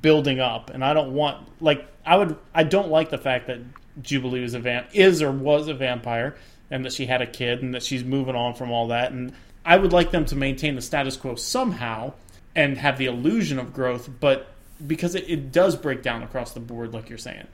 building 0.00 0.40
up, 0.40 0.70
and 0.70 0.84
I 0.84 0.94
don't 0.94 1.12
want 1.12 1.46
like 1.60 1.86
I 2.06 2.16
would 2.16 2.36
I 2.54 2.64
don't 2.64 2.88
like 2.88 3.10
the 3.10 3.18
fact 3.18 3.46
that 3.48 3.58
Jubilee 4.02 4.40
was 4.40 4.54
a 4.54 4.60
vamp 4.60 4.88
is 4.92 5.22
or 5.22 5.30
was 5.30 5.68
a 5.68 5.74
vampire, 5.74 6.36
and 6.70 6.84
that 6.84 6.92
she 6.92 7.06
had 7.06 7.20
a 7.20 7.26
kid, 7.26 7.62
and 7.62 7.74
that 7.74 7.82
she's 7.82 8.02
moving 8.02 8.34
on 8.34 8.54
from 8.54 8.70
all 8.70 8.88
that, 8.88 9.12
and 9.12 9.34
I 9.64 9.76
would 9.76 9.92
like 9.92 10.10
them 10.10 10.24
to 10.26 10.36
maintain 10.36 10.74
the 10.74 10.82
status 10.82 11.16
quo 11.16 11.34
somehow 11.36 12.12
and 12.54 12.76
have 12.78 12.98
the 12.98 13.06
illusion 13.06 13.58
of 13.58 13.72
growth, 13.72 14.08
but 14.20 14.48
because 14.86 15.14
it, 15.14 15.28
it 15.28 15.52
does 15.52 15.76
break 15.76 16.02
down 16.02 16.22
across 16.22 16.52
the 16.52 16.60
board, 16.60 16.92
like 16.92 17.08
you're 17.08 17.18
saying. 17.18 17.46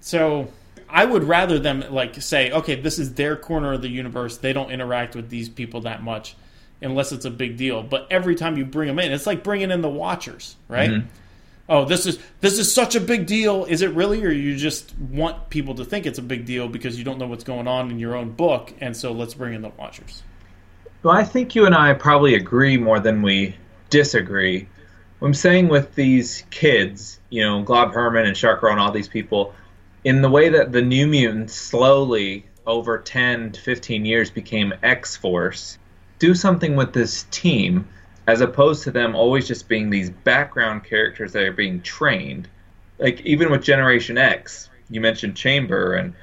So 0.00 0.48
I 0.88 1.04
would 1.04 1.24
rather 1.24 1.58
them 1.58 1.84
like 1.90 2.20
say, 2.20 2.50
okay, 2.50 2.74
this 2.80 2.98
is 2.98 3.14
their 3.14 3.36
corner 3.36 3.72
of 3.72 3.82
the 3.82 3.88
universe. 3.88 4.36
They 4.38 4.52
don't 4.52 4.70
interact 4.70 5.14
with 5.14 5.30
these 5.30 5.48
people 5.48 5.82
that 5.82 6.02
much 6.02 6.36
unless 6.82 7.12
it's 7.12 7.24
a 7.24 7.30
big 7.30 7.56
deal. 7.56 7.82
But 7.82 8.06
every 8.10 8.34
time 8.34 8.56
you 8.56 8.64
bring 8.64 8.88
them 8.88 8.98
in, 8.98 9.12
it's 9.12 9.26
like 9.26 9.42
bringing 9.42 9.70
in 9.70 9.80
the 9.80 9.88
Watchers, 9.88 10.56
right? 10.68 10.90
Mm-hmm. 10.90 11.08
Oh, 11.66 11.86
this 11.86 12.04
is 12.04 12.18
this 12.40 12.58
is 12.58 12.72
such 12.72 12.94
a 12.94 13.00
big 13.00 13.26
deal. 13.26 13.64
Is 13.64 13.80
it 13.80 13.90
really, 13.92 14.22
or 14.22 14.30
you 14.30 14.56
just 14.56 14.94
want 14.98 15.48
people 15.48 15.74
to 15.76 15.84
think 15.84 16.04
it's 16.04 16.18
a 16.18 16.22
big 16.22 16.44
deal 16.44 16.68
because 16.68 16.98
you 16.98 17.04
don't 17.04 17.18
know 17.18 17.26
what's 17.26 17.44
going 17.44 17.66
on 17.66 17.90
in 17.90 17.98
your 17.98 18.14
own 18.14 18.32
book, 18.32 18.74
and 18.80 18.94
so 18.94 19.12
let's 19.12 19.32
bring 19.32 19.54
in 19.54 19.62
the 19.62 19.70
Watchers. 19.70 20.22
Well, 21.04 21.14
I 21.14 21.22
think 21.22 21.54
you 21.54 21.66
and 21.66 21.74
I 21.74 21.92
probably 21.92 22.34
agree 22.34 22.78
more 22.78 22.98
than 22.98 23.20
we 23.20 23.54
disagree. 23.90 24.66
I'm 25.20 25.34
saying 25.34 25.68
with 25.68 25.94
these 25.94 26.46
kids, 26.48 27.20
you 27.28 27.42
know, 27.42 27.62
Glob 27.62 27.92
Herman 27.92 28.24
and 28.24 28.34
Shark 28.34 28.62
and 28.62 28.80
all 28.80 28.90
these 28.90 29.06
people, 29.06 29.52
in 30.04 30.22
the 30.22 30.30
way 30.30 30.48
that 30.48 30.72
the 30.72 30.80
New 30.80 31.06
Mutants 31.06 31.52
slowly 31.52 32.46
over 32.66 32.96
10 32.96 33.52
to 33.52 33.60
15 33.60 34.06
years 34.06 34.30
became 34.30 34.72
X 34.82 35.14
Force, 35.14 35.76
do 36.18 36.34
something 36.34 36.74
with 36.74 36.94
this 36.94 37.26
team 37.30 37.86
as 38.26 38.40
opposed 38.40 38.82
to 38.84 38.90
them 38.90 39.14
always 39.14 39.46
just 39.46 39.68
being 39.68 39.90
these 39.90 40.08
background 40.08 40.84
characters 40.84 41.34
that 41.34 41.42
are 41.42 41.52
being 41.52 41.82
trained. 41.82 42.48
Like 42.98 43.20
even 43.26 43.50
with 43.50 43.62
Generation 43.62 44.16
X, 44.16 44.70
you 44.88 45.02
mentioned 45.02 45.36
Chamber 45.36 45.96
and 45.96 46.14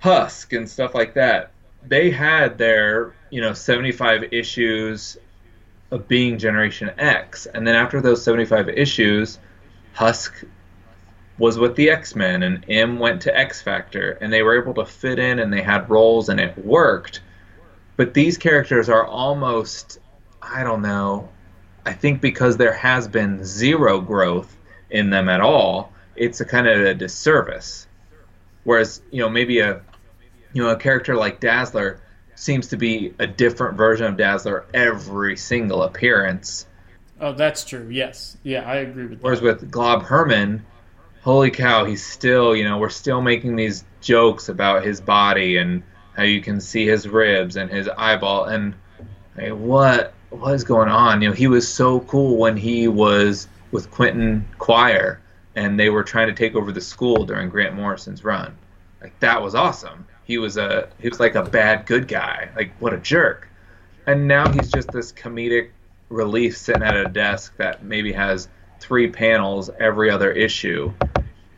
Husk 0.00 0.52
and 0.52 0.68
stuff 0.68 0.92
like 0.92 1.14
that. 1.14 1.52
They 1.86 2.10
had 2.10 2.58
their, 2.58 3.14
you 3.30 3.40
know, 3.40 3.52
75 3.52 4.32
issues 4.32 5.16
of 5.90 6.08
being 6.08 6.38
Generation 6.38 6.90
X, 6.98 7.46
and 7.46 7.66
then 7.66 7.74
after 7.74 8.00
those 8.00 8.24
75 8.24 8.68
issues, 8.70 9.38
Husk 9.92 10.44
was 11.38 11.58
with 11.58 11.76
the 11.76 11.90
X 11.90 12.14
Men, 12.14 12.42
and 12.42 12.64
M 12.68 12.98
went 12.98 13.22
to 13.22 13.36
X 13.36 13.60
Factor, 13.60 14.12
and 14.20 14.32
they 14.32 14.42
were 14.42 14.60
able 14.60 14.74
to 14.74 14.86
fit 14.86 15.18
in, 15.18 15.38
and 15.38 15.52
they 15.52 15.62
had 15.62 15.90
roles, 15.90 16.28
and 16.28 16.40
it 16.40 16.56
worked. 16.58 17.20
But 17.96 18.14
these 18.14 18.38
characters 18.38 18.88
are 18.88 19.04
almost, 19.04 19.98
I 20.42 20.64
don't 20.64 20.82
know, 20.82 21.28
I 21.86 21.92
think 21.92 22.20
because 22.20 22.56
there 22.56 22.72
has 22.72 23.06
been 23.08 23.44
zero 23.44 24.00
growth 24.00 24.56
in 24.90 25.10
them 25.10 25.28
at 25.28 25.40
all, 25.40 25.92
it's 26.16 26.40
a 26.40 26.44
kind 26.44 26.66
of 26.66 26.80
a 26.80 26.94
disservice. 26.94 27.86
Whereas, 28.64 29.02
you 29.10 29.20
know, 29.20 29.28
maybe 29.28 29.60
a 29.60 29.82
you 30.54 30.62
know, 30.62 30.70
a 30.70 30.76
character 30.76 31.14
like 31.14 31.40
Dazzler 31.40 32.00
seems 32.36 32.68
to 32.68 32.76
be 32.76 33.12
a 33.18 33.26
different 33.26 33.76
version 33.76 34.06
of 34.06 34.16
Dazzler 34.16 34.64
every 34.72 35.36
single 35.36 35.82
appearance. 35.82 36.66
Oh, 37.20 37.32
that's 37.32 37.64
true. 37.64 37.88
Yes. 37.90 38.36
Yeah, 38.42 38.62
I 38.68 38.76
agree 38.76 39.06
with 39.06 39.20
Whereas 39.20 39.40
that. 39.40 39.44
Whereas 39.44 39.62
with 39.62 39.70
Glob 39.70 40.04
Herman, 40.04 40.64
holy 41.22 41.50
cow, 41.50 41.84
he's 41.84 42.04
still, 42.04 42.56
you 42.56 42.64
know, 42.64 42.78
we're 42.78 42.88
still 42.88 43.20
making 43.20 43.56
these 43.56 43.84
jokes 44.00 44.48
about 44.48 44.84
his 44.84 45.00
body 45.00 45.58
and 45.58 45.82
how 46.16 46.22
you 46.22 46.40
can 46.40 46.60
see 46.60 46.86
his 46.86 47.08
ribs 47.08 47.56
and 47.56 47.70
his 47.70 47.88
eyeball 47.88 48.44
and 48.44 48.74
hey, 49.36 49.52
what 49.52 50.14
what 50.30 50.54
is 50.54 50.64
going 50.64 50.88
on? 50.88 51.22
You 51.22 51.28
know, 51.28 51.34
he 51.34 51.46
was 51.46 51.66
so 51.68 52.00
cool 52.00 52.36
when 52.36 52.56
he 52.56 52.88
was 52.88 53.48
with 53.70 53.90
Quentin 53.90 54.46
Quire 54.58 55.20
and 55.56 55.78
they 55.78 55.90
were 55.90 56.02
trying 56.02 56.28
to 56.28 56.34
take 56.34 56.54
over 56.56 56.72
the 56.72 56.80
school 56.80 57.24
during 57.24 57.48
Grant 57.48 57.74
Morrison's 57.74 58.24
run. 58.24 58.56
Like 59.00 59.18
that 59.20 59.42
was 59.42 59.54
awesome. 59.54 60.06
He 60.24 60.38
was 60.38 60.56
a 60.56 60.88
he 60.98 61.08
was 61.08 61.20
like 61.20 61.34
a 61.34 61.42
bad 61.42 61.86
good 61.86 62.08
guy. 62.08 62.50
Like 62.56 62.72
what 62.80 62.92
a 62.92 62.98
jerk. 62.98 63.48
And 64.06 64.28
now 64.28 64.50
he's 64.50 64.70
just 64.70 64.90
this 64.92 65.12
comedic 65.12 65.70
relief 66.08 66.56
sitting 66.56 66.82
at 66.82 66.96
a 66.96 67.08
desk 67.08 67.56
that 67.56 67.84
maybe 67.84 68.12
has 68.12 68.48
three 68.80 69.08
panels 69.08 69.70
every 69.78 70.10
other 70.10 70.30
issue. 70.30 70.92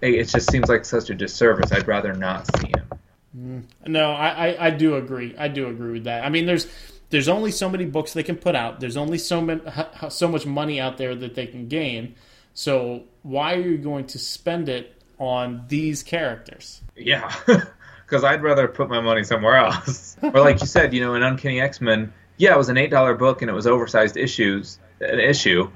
It 0.00 0.24
just 0.24 0.50
seems 0.50 0.68
like 0.68 0.84
such 0.84 1.10
a 1.10 1.14
disservice. 1.14 1.72
I'd 1.72 1.88
rather 1.88 2.12
not 2.12 2.46
see 2.58 2.68
him. 2.68 2.88
Mm. 3.36 3.62
No, 3.86 4.12
I, 4.12 4.28
I, 4.28 4.66
I 4.66 4.70
do 4.70 4.96
agree. 4.96 5.34
I 5.36 5.48
do 5.48 5.68
agree 5.68 5.92
with 5.92 6.04
that. 6.04 6.24
I 6.24 6.28
mean, 6.28 6.46
there's 6.46 6.66
there's 7.10 7.28
only 7.28 7.50
so 7.50 7.68
many 7.68 7.84
books 7.84 8.12
they 8.12 8.22
can 8.22 8.36
put 8.36 8.54
out. 8.54 8.80
There's 8.80 8.96
only 8.96 9.18
so 9.18 9.40
many, 9.40 9.60
so 10.08 10.28
much 10.28 10.46
money 10.46 10.80
out 10.80 10.98
there 10.98 11.14
that 11.14 11.34
they 11.34 11.46
can 11.46 11.68
gain. 11.68 12.14
So 12.54 13.04
why 13.22 13.54
are 13.54 13.60
you 13.60 13.78
going 13.78 14.06
to 14.08 14.18
spend 14.18 14.68
it 14.68 15.02
on 15.18 15.64
these 15.68 16.02
characters? 16.02 16.80
Yeah, 16.96 17.32
because 18.06 18.22
I'd 18.22 18.42
rather 18.42 18.68
put 18.68 18.88
my 18.88 19.00
money 19.00 19.24
somewhere 19.24 19.56
else. 19.56 20.16
or 20.22 20.40
like 20.40 20.60
you 20.60 20.66
said, 20.66 20.94
you 20.94 21.00
know, 21.00 21.14
in 21.14 21.22
Uncanny 21.22 21.60
X 21.60 21.80
Men, 21.80 22.12
yeah, 22.36 22.54
it 22.54 22.58
was 22.58 22.68
an 22.68 22.78
eight 22.78 22.90
dollar 22.90 23.14
book 23.14 23.42
and 23.42 23.50
it 23.50 23.54
was 23.54 23.66
oversized 23.66 24.16
issues, 24.16 24.78
an 25.00 25.18
issue, 25.18 25.70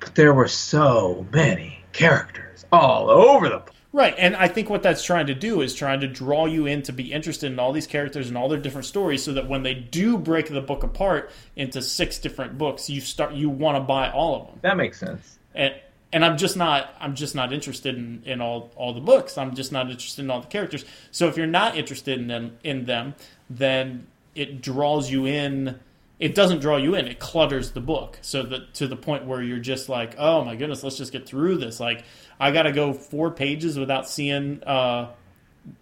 but 0.00 0.14
there 0.14 0.32
were 0.32 0.48
so 0.48 1.26
many 1.32 1.84
characters 1.92 2.64
all 2.70 3.10
over 3.10 3.48
the 3.48 3.58
place. 3.58 3.74
Right, 3.90 4.14
and 4.18 4.36
I 4.36 4.48
think 4.48 4.68
what 4.68 4.82
that's 4.82 5.02
trying 5.02 5.28
to 5.28 5.34
do 5.34 5.62
is 5.62 5.74
trying 5.74 6.00
to 6.00 6.06
draw 6.06 6.44
you 6.44 6.66
in 6.66 6.82
to 6.82 6.92
be 6.92 7.10
interested 7.10 7.50
in 7.50 7.58
all 7.58 7.72
these 7.72 7.86
characters 7.86 8.28
and 8.28 8.36
all 8.36 8.48
their 8.48 8.60
different 8.60 8.84
stories, 8.84 9.22
so 9.22 9.32
that 9.32 9.48
when 9.48 9.62
they 9.62 9.72
do 9.72 10.18
break 10.18 10.48
the 10.50 10.60
book 10.60 10.82
apart 10.82 11.30
into 11.56 11.80
six 11.80 12.18
different 12.18 12.58
books, 12.58 12.90
you 12.90 13.00
start 13.00 13.32
you 13.32 13.48
want 13.48 13.76
to 13.76 13.80
buy 13.80 14.10
all 14.10 14.42
of 14.42 14.46
them. 14.46 14.58
That 14.60 14.76
makes 14.76 15.00
sense. 15.00 15.38
And 15.54 15.74
and 16.12 16.24
I'm 16.24 16.36
just 16.36 16.56
not 16.56 16.94
I'm 17.00 17.14
just 17.14 17.34
not 17.34 17.52
interested 17.52 17.96
in, 17.96 18.22
in 18.24 18.40
all 18.40 18.70
all 18.76 18.92
the 18.94 19.00
books. 19.00 19.36
I'm 19.38 19.54
just 19.54 19.72
not 19.72 19.90
interested 19.90 20.22
in 20.22 20.30
all 20.30 20.40
the 20.40 20.46
characters. 20.46 20.84
So 21.10 21.28
if 21.28 21.36
you're 21.36 21.46
not 21.46 21.76
interested 21.76 22.18
in 22.18 22.28
them 22.28 22.58
in 22.64 22.84
them, 22.84 23.14
then 23.50 24.06
it 24.34 24.62
draws 24.62 25.10
you 25.10 25.26
in 25.26 25.80
it 26.18 26.34
doesn't 26.34 26.58
draw 26.60 26.76
you 26.76 26.94
in. 26.94 27.06
It 27.06 27.20
clutters 27.20 27.72
the 27.72 27.80
book 27.80 28.18
so 28.22 28.42
that 28.42 28.74
to 28.74 28.88
the 28.88 28.96
point 28.96 29.26
where 29.26 29.40
you're 29.40 29.58
just 29.58 29.88
like, 29.88 30.16
oh 30.18 30.44
my 30.44 30.56
goodness, 30.56 30.82
let's 30.82 30.96
just 30.96 31.12
get 31.12 31.26
through 31.26 31.58
this. 31.58 31.78
Like 31.78 32.04
I 32.40 32.50
got 32.50 32.62
to 32.62 32.72
go 32.72 32.92
four 32.92 33.30
pages 33.30 33.78
without 33.78 34.08
seeing 34.08 34.62
uh, 34.64 35.10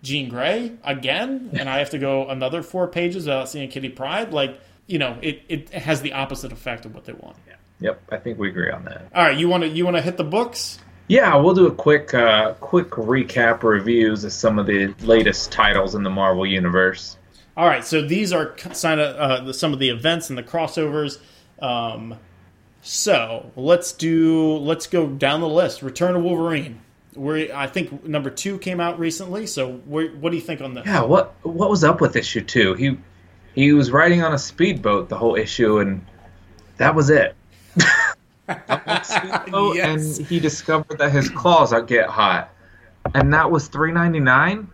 Jean 0.03 0.29
Grey 0.29 0.73
again, 0.85 1.51
and 1.55 1.69
I 1.69 1.79
have 1.79 1.91
to 1.91 1.99
go 1.99 2.29
another 2.29 2.63
four 2.63 2.89
pages 2.89 3.27
without 3.27 3.49
seeing 3.49 3.71
Kitty 3.71 3.89
Pryde. 3.89 4.33
Like 4.33 4.61
you 4.87 4.99
know, 4.99 5.19
it, 5.21 5.43
it 5.49 5.71
has 5.71 6.03
the 6.03 6.13
opposite 6.13 6.53
effect 6.53 6.85
of 6.85 6.95
what 6.95 7.05
they 7.05 7.13
want. 7.13 7.37
Yeah. 7.47 7.55
Yep, 7.81 8.03
I 8.11 8.17
think 8.17 8.39
we 8.39 8.49
agree 8.49 8.71
on 8.71 8.85
that. 8.85 9.07
All 9.15 9.23
right, 9.23 9.37
you 9.37 9.49
want 9.49 9.63
to 9.63 9.69
you 9.69 9.85
want 9.85 9.97
to 9.97 10.03
hit 10.03 10.17
the 10.17 10.25
books? 10.25 10.79
Yeah, 11.09 11.37
we'll 11.37 11.55
do 11.55 11.67
a 11.67 11.75
quick 11.75 12.15
uh, 12.15 12.55
quick 12.55 12.91
recap 12.91 13.63
reviews 13.63 14.25
of 14.25 14.33
some 14.33 14.59
of 14.59 14.67
the 14.67 14.89
latest 15.03 15.53
titles 15.53 15.95
in 15.95 16.03
the 16.03 16.11
Marvel 16.11 16.47
universe. 16.47 17.17
All 17.57 17.67
right, 17.67 17.85
so 17.85 18.03
these 18.03 18.33
are 18.33 18.55
uh, 18.65 19.53
some 19.53 19.73
of 19.73 19.79
the 19.79 19.91
events 19.91 20.29
and 20.31 20.39
the 20.39 20.43
crossovers. 20.43 21.19
Um, 21.61 22.17
so 22.83 23.51
let's 23.57 23.93
do 23.93 24.57
let's 24.57 24.87
go 24.87 25.07
down 25.07 25.41
the 25.41 25.49
list. 25.49 25.83
Return 25.83 26.17
of 26.17 26.23
Wolverine. 26.23 26.81
Where 27.15 27.55
I 27.57 27.67
think 27.67 28.05
number 28.05 28.29
two 28.29 28.59
came 28.59 28.79
out 28.79 28.99
recently. 28.99 29.47
So 29.47 29.73
what 29.73 30.23
do 30.23 30.37
you 30.37 30.43
think 30.43 30.61
on 30.61 30.75
this? 30.75 30.85
Yeah, 30.87 31.03
what 31.03 31.35
what 31.43 31.71
was 31.71 31.83
up 31.83 32.01
with 32.01 32.17
issue 32.17 32.43
two? 32.43 32.75
He 32.75 32.99
he 33.55 33.73
was 33.73 33.91
riding 33.91 34.23
on 34.23 34.35
a 34.35 34.39
speedboat 34.39 35.09
the 35.09 35.17
whole 35.17 35.35
issue, 35.35 35.79
and 35.79 36.05
that 36.77 36.95
was 36.95 37.11
it. 37.11 37.35
Oh, 39.53 39.75
yes. 39.75 40.19
And 40.19 40.27
he 40.27 40.39
discovered 40.39 40.99
that 40.99 41.11
his 41.11 41.29
claws 41.29 41.73
are 41.73 41.83
get 41.83 42.09
hot, 42.09 42.53
and 43.15 43.33
that 43.35 43.51
was 43.51 43.69
three 43.69 43.93
ninety 43.93 44.21
nine. 44.21 44.69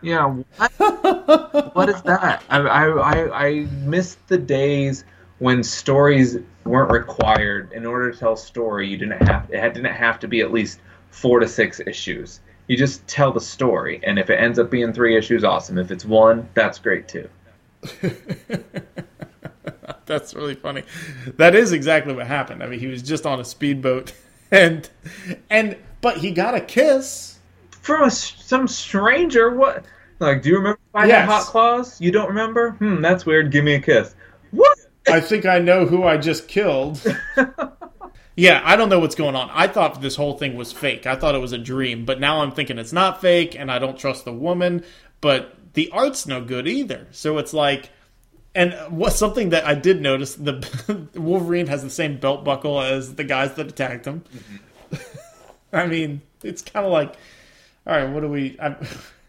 Yeah, 0.00 0.26
what? 0.56 1.74
what 1.74 1.88
is 1.88 2.00
that? 2.02 2.42
I, 2.48 2.58
I, 2.58 3.46
I, 3.46 3.54
missed 3.84 4.26
the 4.28 4.38
days 4.38 5.04
when 5.40 5.62
stories 5.62 6.38
weren't 6.64 6.90
required 6.90 7.72
in 7.72 7.84
order 7.84 8.12
to 8.12 8.18
tell 8.18 8.34
a 8.34 8.38
story. 8.38 8.88
You 8.88 8.96
didn't 8.96 9.26
have 9.26 9.50
it 9.50 9.74
didn't 9.74 9.92
have 9.92 10.20
to 10.20 10.28
be 10.28 10.40
at 10.40 10.52
least 10.52 10.80
four 11.10 11.40
to 11.40 11.48
six 11.48 11.80
issues. 11.80 12.40
You 12.66 12.76
just 12.76 13.06
tell 13.06 13.32
the 13.32 13.40
story, 13.40 14.00
and 14.04 14.18
if 14.18 14.30
it 14.30 14.36
ends 14.36 14.58
up 14.58 14.70
being 14.70 14.92
three 14.92 15.16
issues, 15.16 15.42
awesome. 15.44 15.78
If 15.78 15.90
it's 15.90 16.04
one, 16.04 16.48
that's 16.54 16.78
great 16.78 17.08
too. 17.08 17.28
that's 20.06 20.34
really 20.34 20.54
funny. 20.54 20.82
That 21.36 21.54
is 21.54 21.72
exactly 21.72 22.14
what 22.14 22.26
happened. 22.26 22.62
I 22.62 22.66
mean, 22.66 22.80
he 22.80 22.86
was 22.86 23.02
just 23.02 23.26
on 23.26 23.40
a 23.40 23.44
speedboat, 23.44 24.12
and 24.50 24.88
and 25.50 25.76
but 26.00 26.18
he 26.18 26.30
got 26.30 26.54
a 26.54 26.60
kiss 26.60 27.38
from 27.70 28.04
a, 28.04 28.10
some 28.10 28.68
stranger. 28.68 29.50
What? 29.50 29.84
Like, 30.20 30.42
do 30.42 30.48
you 30.48 30.56
remember 30.56 30.80
I 30.94 31.06
yes. 31.06 31.20
had 31.20 31.28
hot 31.28 31.42
claws? 31.44 32.00
You 32.00 32.10
don't 32.10 32.28
remember? 32.28 32.72
Hmm, 32.72 33.00
that's 33.00 33.24
weird. 33.24 33.52
Give 33.52 33.64
me 33.64 33.74
a 33.74 33.80
kiss. 33.80 34.14
What? 34.50 34.76
I 35.08 35.20
think 35.20 35.46
I 35.46 35.58
know 35.58 35.86
who 35.86 36.04
I 36.04 36.18
just 36.18 36.48
killed. 36.48 37.00
yeah, 38.36 38.60
I 38.64 38.76
don't 38.76 38.88
know 38.88 38.98
what's 38.98 39.14
going 39.14 39.36
on. 39.36 39.48
I 39.52 39.68
thought 39.68 40.02
this 40.02 40.16
whole 40.16 40.36
thing 40.36 40.56
was 40.56 40.72
fake. 40.72 41.06
I 41.06 41.14
thought 41.14 41.34
it 41.34 41.40
was 41.40 41.52
a 41.52 41.58
dream, 41.58 42.04
but 42.04 42.20
now 42.20 42.42
I'm 42.42 42.50
thinking 42.50 42.78
it's 42.78 42.92
not 42.92 43.20
fake, 43.20 43.54
and 43.54 43.70
I 43.70 43.78
don't 43.78 43.98
trust 43.98 44.24
the 44.24 44.32
woman. 44.32 44.84
But 45.20 45.54
the 45.74 45.90
art's 45.92 46.26
no 46.26 46.44
good 46.44 46.66
either. 46.66 47.06
So 47.10 47.38
it's 47.38 47.54
like, 47.54 47.90
and 48.58 48.74
what 48.90 49.12
something 49.12 49.50
that 49.50 49.64
I 49.64 49.76
did 49.76 50.02
notice: 50.02 50.34
the 50.34 51.08
Wolverine 51.14 51.68
has 51.68 51.84
the 51.84 51.90
same 51.90 52.18
belt 52.18 52.42
buckle 52.42 52.82
as 52.82 53.14
the 53.14 53.22
guys 53.22 53.54
that 53.54 53.68
attacked 53.68 54.04
him. 54.04 54.24
I 55.72 55.86
mean, 55.86 56.22
it's 56.42 56.60
kind 56.60 56.84
of 56.84 56.90
like, 56.90 57.14
all 57.86 57.94
right, 57.94 58.10
what 58.10 58.20
do 58.20 58.28
we? 58.28 58.56
I'm, 58.60 58.76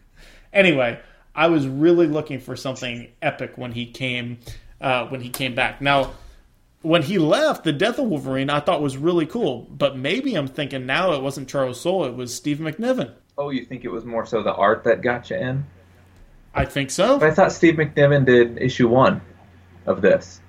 anyway, 0.52 0.98
I 1.32 1.46
was 1.46 1.68
really 1.68 2.08
looking 2.08 2.40
for 2.40 2.56
something 2.56 3.06
epic 3.22 3.52
when 3.56 3.70
he 3.70 3.86
came 3.86 4.38
uh, 4.80 5.06
when 5.06 5.20
he 5.20 5.28
came 5.28 5.54
back. 5.54 5.80
Now, 5.80 6.10
when 6.82 7.04
he 7.04 7.18
left, 7.18 7.62
the 7.62 7.72
death 7.72 8.00
of 8.00 8.06
Wolverine 8.06 8.50
I 8.50 8.58
thought 8.58 8.82
was 8.82 8.96
really 8.96 9.26
cool, 9.26 9.68
but 9.70 9.96
maybe 9.96 10.34
I'm 10.34 10.48
thinking 10.48 10.86
now 10.86 11.12
it 11.12 11.22
wasn't 11.22 11.48
Charles 11.48 11.80
Soule, 11.80 12.04
it 12.04 12.16
was 12.16 12.34
Steve 12.34 12.58
McNiven. 12.58 13.12
Oh, 13.38 13.50
you 13.50 13.64
think 13.64 13.84
it 13.84 13.90
was 13.90 14.04
more 14.04 14.26
so 14.26 14.42
the 14.42 14.52
art 14.52 14.82
that 14.84 15.02
got 15.02 15.30
you 15.30 15.36
in? 15.36 15.66
I 16.54 16.64
think 16.64 16.90
so. 16.90 17.18
But 17.18 17.28
I 17.30 17.34
thought 17.34 17.52
Steve 17.52 17.74
McNiven 17.74 18.24
did 18.26 18.58
issue 18.58 18.88
one 18.88 19.20
of 19.86 20.02
this. 20.02 20.40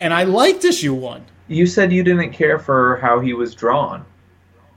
And 0.00 0.14
I 0.14 0.24
liked 0.24 0.64
issue 0.64 0.94
one. 0.94 1.24
You 1.48 1.66
said 1.66 1.92
you 1.92 2.02
didn't 2.02 2.32
care 2.32 2.58
for 2.58 2.96
how 2.96 3.20
he 3.20 3.34
was 3.34 3.54
drawn, 3.54 4.04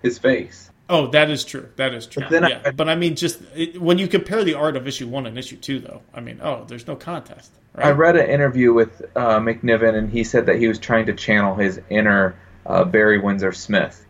his 0.02 0.20
face. 0.20 0.70
Oh, 0.90 1.08
that 1.08 1.30
is 1.30 1.46
true. 1.46 1.70
That 1.78 1.94
is 1.94 2.06
true. 2.08 2.24
But 2.24 2.30
then 2.32 2.44
I- 2.46 2.72
but 2.72 2.90
I 2.90 2.96
mean, 2.96 3.16
just 3.16 3.40
it, 3.56 3.82
when 3.82 3.98
you 3.98 4.08
compare 4.08 4.44
the 4.44 4.56
art 4.56 4.76
of 4.76 4.86
issue 4.86 5.08
one 5.08 5.26
and 5.26 5.38
issue 5.38 5.56
two, 5.56 5.80
though, 5.80 6.02
I 6.14 6.20
mean, 6.20 6.40
oh, 6.44 6.66
there's 6.68 6.86
no 6.88 6.96
contest. 6.96 7.52
Right? 7.74 7.88
I 7.88 7.92
read 7.92 8.18
an 8.18 8.30
interview 8.30 8.74
with 8.74 9.02
uh, 9.16 9.40
McNiven, 9.40 9.96
and 9.96 10.10
he 10.10 10.24
said 10.26 10.46
that 10.48 10.58
he 10.58 10.68
was 10.68 10.78
trying 10.78 11.06
to 11.06 11.14
channel 11.14 11.56
his 11.56 11.80
inner 11.90 12.36
uh, 12.66 12.84
Barry 12.84 13.18
Windsor 13.18 13.54
Smith, 13.54 14.06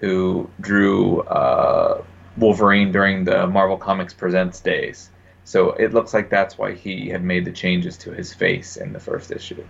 who 0.00 0.48
drew 0.60 1.20
uh, 1.22 2.02
Wolverine 2.40 2.90
during 2.90 3.24
the 3.24 3.46
Marvel 3.46 3.76
Comics 3.76 4.12
Presents 4.14 4.60
days. 4.60 5.10
So 5.44 5.72
it 5.72 5.92
looks 5.94 6.14
like 6.14 6.30
that's 6.30 6.58
why 6.58 6.72
he 6.74 7.08
had 7.08 7.22
made 7.22 7.44
the 7.44 7.52
changes 7.52 7.96
to 7.98 8.12
his 8.12 8.32
face 8.32 8.76
in 8.76 8.92
the 8.92 9.00
first 9.00 9.30
issue. 9.30 9.64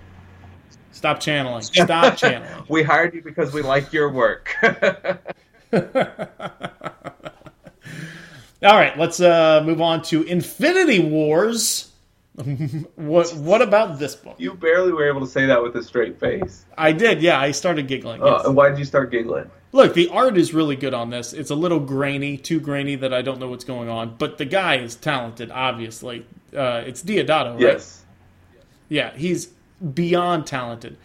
Stop 0.92 1.20
channeling. 1.20 1.62
Stop 1.72 2.16
channeling. 2.16 2.64
We 2.68 2.82
hired 2.82 3.14
you 3.14 3.22
because 3.22 3.52
we 3.52 3.62
like 3.62 3.92
your 3.92 4.10
work. 4.10 4.54
All 8.62 8.76
right, 8.76 8.98
let's 8.98 9.20
uh, 9.20 9.62
move 9.64 9.80
on 9.80 10.02
to 10.02 10.22
Infinity 10.24 10.98
Wars. 11.00 11.92
what 12.96 13.30
What 13.34 13.62
about 13.62 13.98
this 13.98 14.14
book? 14.14 14.36
you 14.38 14.54
barely 14.54 14.92
were 14.92 15.08
able 15.08 15.20
to 15.20 15.26
say 15.26 15.46
that 15.46 15.62
with 15.62 15.74
a 15.76 15.82
straight 15.82 16.20
face. 16.20 16.66
I 16.76 16.92
did, 16.92 17.22
yeah. 17.22 17.40
I 17.40 17.50
started 17.52 17.88
giggling. 17.88 18.22
Uh, 18.22 18.36
yes. 18.36 18.46
and 18.46 18.56
why 18.56 18.68
did 18.68 18.78
you 18.78 18.84
start 18.84 19.10
giggling? 19.10 19.50
Look, 19.72 19.94
the 19.94 20.08
art 20.08 20.36
is 20.36 20.52
really 20.52 20.74
good 20.76 20.94
on 20.94 21.10
this. 21.10 21.32
It's 21.32 21.50
a 21.50 21.54
little 21.54 21.78
grainy, 21.80 22.36
too 22.36 22.58
grainy 22.58 22.96
that 22.96 23.14
I 23.14 23.22
don't 23.22 23.38
know 23.38 23.48
what's 23.48 23.64
going 23.64 23.88
on. 23.88 24.16
But 24.18 24.38
the 24.38 24.44
guy 24.44 24.76
is 24.78 24.96
talented, 24.96 25.50
obviously. 25.52 26.26
Uh, 26.54 26.82
it's 26.84 27.02
Deodato, 27.04 27.52
right? 27.52 27.60
Yes. 27.60 28.04
Yeah, 28.88 29.16
he's 29.16 29.46
beyond 29.94 30.46
talented. 30.46 30.96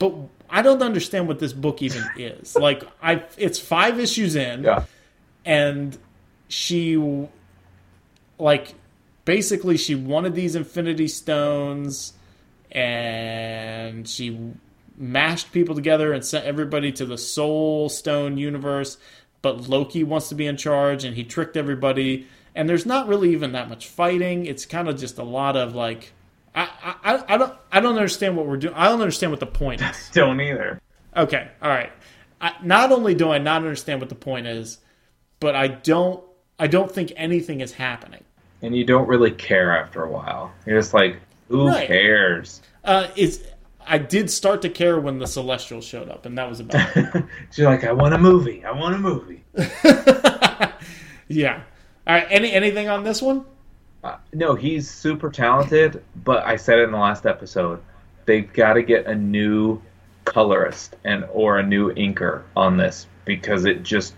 But 0.00 0.14
I 0.50 0.62
don't 0.62 0.82
understand 0.82 1.28
what 1.28 1.38
this 1.38 1.52
book 1.52 1.80
even 1.80 2.02
is. 2.16 2.56
Like, 2.56 2.82
I, 3.00 3.22
it's 3.36 3.60
five 3.60 4.00
issues 4.00 4.34
in, 4.34 4.64
Yeah. 4.64 4.84
and 5.44 5.96
she, 6.48 6.96
like, 8.38 8.74
basically 9.24 9.76
she 9.76 9.94
wanted 9.94 10.34
these 10.34 10.56
Infinity 10.56 11.06
Stones, 11.06 12.14
and 12.72 14.08
she 14.08 14.38
mashed 14.98 15.52
people 15.52 15.74
together 15.74 16.12
and 16.12 16.24
sent 16.24 16.44
everybody 16.44 16.92
to 16.92 17.06
the 17.06 17.16
Soul 17.18 17.88
Stone 17.88 18.36
universe. 18.38 18.98
But 19.40 19.68
Loki 19.68 20.02
wants 20.02 20.28
to 20.30 20.34
be 20.34 20.46
in 20.46 20.56
charge, 20.56 21.04
and 21.04 21.14
he 21.16 21.24
tricked 21.24 21.56
everybody. 21.56 22.26
And 22.54 22.68
there's 22.68 22.84
not 22.86 23.06
really 23.06 23.32
even 23.32 23.52
that 23.52 23.68
much 23.68 23.86
fighting. 23.86 24.46
It's 24.46 24.66
kind 24.66 24.88
of 24.88 24.98
just 24.98 25.18
a 25.18 25.22
lot 25.22 25.56
of 25.56 25.74
like, 25.76 26.12
I, 26.54 26.68
I, 27.04 27.24
I 27.34 27.36
don't, 27.36 27.54
I 27.70 27.80
don't 27.80 27.94
understand 27.94 28.36
what 28.36 28.46
we're 28.46 28.56
doing. 28.56 28.74
I 28.74 28.86
don't 28.88 29.00
understand 29.00 29.30
what 29.30 29.38
the 29.40 29.46
point 29.46 29.80
is. 29.80 30.10
Don't 30.12 30.40
either. 30.40 30.80
Okay, 31.16 31.48
all 31.62 31.68
right. 31.68 31.92
I, 32.40 32.52
not 32.62 32.90
only 32.90 33.14
do 33.14 33.30
I 33.30 33.38
not 33.38 33.58
understand 33.62 34.00
what 34.00 34.08
the 34.08 34.14
point 34.16 34.46
is, 34.48 34.78
but 35.40 35.54
I 35.54 35.68
don't, 35.68 36.22
I 36.58 36.66
don't 36.66 36.90
think 36.90 37.12
anything 37.16 37.60
is 37.60 37.72
happening. 37.72 38.24
And 38.62 38.76
you 38.76 38.84
don't 38.84 39.06
really 39.08 39.30
care 39.30 39.76
after 39.76 40.02
a 40.04 40.10
while. 40.10 40.52
You're 40.66 40.80
just 40.80 40.94
like, 40.94 41.16
who 41.48 41.68
Right. 41.68 41.86
cares? 41.86 42.60
Uh, 42.84 43.08
it's, 43.16 43.38
I 43.88 43.98
did 43.98 44.30
start 44.30 44.62
to 44.62 44.68
care 44.68 45.00
when 45.00 45.18
the 45.18 45.26
Celestials 45.26 45.84
showed 45.84 46.08
up, 46.08 46.26
and 46.26 46.36
that 46.38 46.48
was 46.48 46.60
about 46.60 46.96
it. 46.96 47.24
She's 47.50 47.64
like, 47.64 47.84
I 47.84 47.92
want 47.92 48.14
a 48.14 48.18
movie. 48.18 48.64
I 48.64 48.72
want 48.72 48.94
a 48.94 48.98
movie. 48.98 49.44
yeah. 51.28 51.62
All 52.06 52.14
right. 52.14 52.26
Any 52.28 52.52
anything 52.52 52.88
on 52.88 53.04
this 53.04 53.22
one? 53.22 53.44
Uh, 54.04 54.16
no, 54.32 54.54
he's 54.54 54.88
super 54.88 55.30
talented, 55.30 56.04
but 56.24 56.44
I 56.46 56.56
said 56.56 56.78
it 56.78 56.82
in 56.82 56.92
the 56.92 56.98
last 56.98 57.26
episode. 57.26 57.82
They've 58.26 58.50
got 58.52 58.74
to 58.74 58.82
get 58.82 59.06
a 59.06 59.14
new 59.14 59.82
colorist 60.24 60.96
and 61.04 61.24
or 61.32 61.58
a 61.58 61.62
new 61.62 61.92
inker 61.94 62.42
on 62.54 62.76
this 62.76 63.06
because 63.24 63.64
it 63.64 63.82
just 63.82 64.14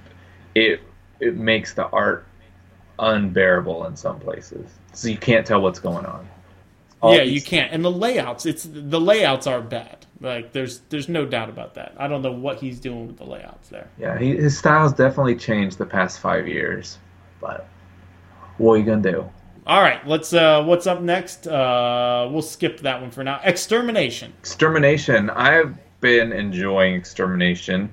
it 0.54 0.82
it 1.20 1.36
makes 1.36 1.74
the 1.74 1.86
art 1.88 2.26
unbearable 2.98 3.86
in 3.86 3.96
some 3.96 4.18
places. 4.20 4.70
So 4.92 5.08
you 5.08 5.16
can't 5.16 5.46
tell 5.46 5.60
what's 5.60 5.78
going 5.78 6.04
on. 6.04 6.28
All 7.02 7.14
yeah, 7.14 7.22
you 7.22 7.40
can't. 7.40 7.72
And 7.72 7.84
the 7.84 7.90
layouts, 7.90 8.46
it's 8.46 8.64
the 8.64 9.00
layouts 9.00 9.46
are 9.46 9.60
bad. 9.62 10.06
Like 10.20 10.52
there's 10.52 10.80
there's 10.90 11.08
no 11.08 11.24
doubt 11.24 11.48
about 11.48 11.74
that. 11.74 11.94
I 11.96 12.08
don't 12.08 12.22
know 12.22 12.32
what 12.32 12.58
he's 12.60 12.78
doing 12.78 13.06
with 13.06 13.16
the 13.16 13.24
layouts 13.24 13.68
there. 13.70 13.88
Yeah, 13.98 14.18
he, 14.18 14.36
his 14.36 14.58
style's 14.58 14.92
definitely 14.92 15.36
changed 15.36 15.78
the 15.78 15.86
past 15.86 16.20
five 16.20 16.46
years, 16.46 16.98
but 17.40 17.66
what 18.58 18.74
are 18.74 18.76
you 18.78 18.84
gonna 18.84 19.00
do? 19.02 19.30
All 19.66 19.80
right, 19.80 20.06
let's. 20.06 20.32
uh 20.32 20.62
What's 20.64 20.86
up 20.86 21.00
next? 21.00 21.46
Uh 21.46 22.28
We'll 22.30 22.42
skip 22.42 22.80
that 22.80 23.00
one 23.00 23.10
for 23.10 23.24
now. 23.24 23.40
Extermination. 23.44 24.34
Extermination. 24.40 25.30
I've 25.30 25.76
been 26.00 26.32
enjoying 26.32 26.94
Extermination. 26.94 27.90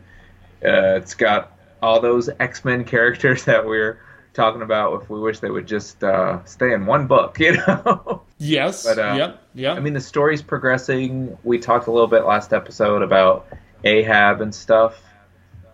Uh, 0.66 0.95
it's 0.97 1.14
got 1.14 1.58
all 1.82 2.01
those 2.01 2.30
X 2.39 2.66
Men 2.66 2.84
characters 2.84 3.45
that 3.45 3.66
we're 3.66 3.99
talking 4.38 4.62
about. 4.62 5.02
If 5.02 5.10
we 5.10 5.20
wish 5.20 5.40
they 5.40 5.50
would 5.50 5.68
just 5.68 6.02
uh, 6.04 6.44
stay 6.46 6.72
in 6.72 6.86
one 6.86 7.08
book, 7.08 7.38
you 7.42 7.58
know. 7.58 8.22
Yes. 8.38 8.86
But, 8.86 9.00
uh, 9.00 9.16
yep. 9.18 9.44
Yep. 9.56 9.78
I 9.78 9.80
mean, 9.82 9.94
the 9.94 10.00
story's 10.00 10.42
progressing. 10.42 11.38
We 11.44 11.60
talked 11.60 11.88
a 11.88 11.92
little 11.92 12.08
bit 12.08 12.24
last 12.24 12.54
episode 12.54 13.02
about 13.02 13.48
Ahab 13.84 14.40
and 14.40 14.56
stuff, 14.56 15.02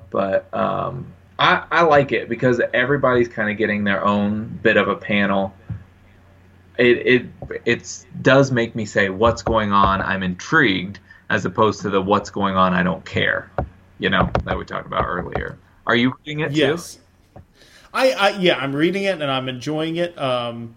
but 0.09 0.51
um, 0.53 1.13
I, 1.37 1.65
I 1.69 1.81
like 1.83 2.11
it 2.11 2.29
because 2.29 2.61
everybody's 2.73 3.27
kind 3.27 3.51
of 3.51 3.57
getting 3.57 3.83
their 3.83 4.03
own 4.03 4.59
bit 4.63 4.77
of 4.77 4.87
a 4.87 4.95
panel. 4.95 5.53
It 6.77 7.05
it 7.05 7.25
it's 7.65 8.07
does 8.23 8.51
make 8.51 8.75
me 8.75 8.85
say 8.85 9.09
what's 9.09 9.43
going 9.43 9.71
on. 9.71 10.01
I'm 10.01 10.23
intrigued 10.23 10.99
as 11.29 11.45
opposed 11.45 11.81
to 11.81 11.89
the 11.91 12.01
what's 12.01 12.31
going 12.31 12.55
on. 12.55 12.73
I 12.73 12.81
don't 12.81 13.05
care. 13.05 13.51
You 13.99 14.09
know 14.09 14.29
that 14.45 14.57
we 14.57 14.65
talked 14.65 14.87
about 14.87 15.05
earlier. 15.05 15.59
Are 15.85 15.95
you 15.95 16.15
reading 16.25 16.39
it 16.39 16.51
yes. 16.53 16.97
I, 17.93 18.11
I 18.11 18.29
yeah, 18.37 18.57
I'm 18.57 18.75
reading 18.75 19.03
it 19.03 19.21
and 19.21 19.29
I'm 19.29 19.47
enjoying 19.47 19.97
it. 19.97 20.17
Um, 20.17 20.75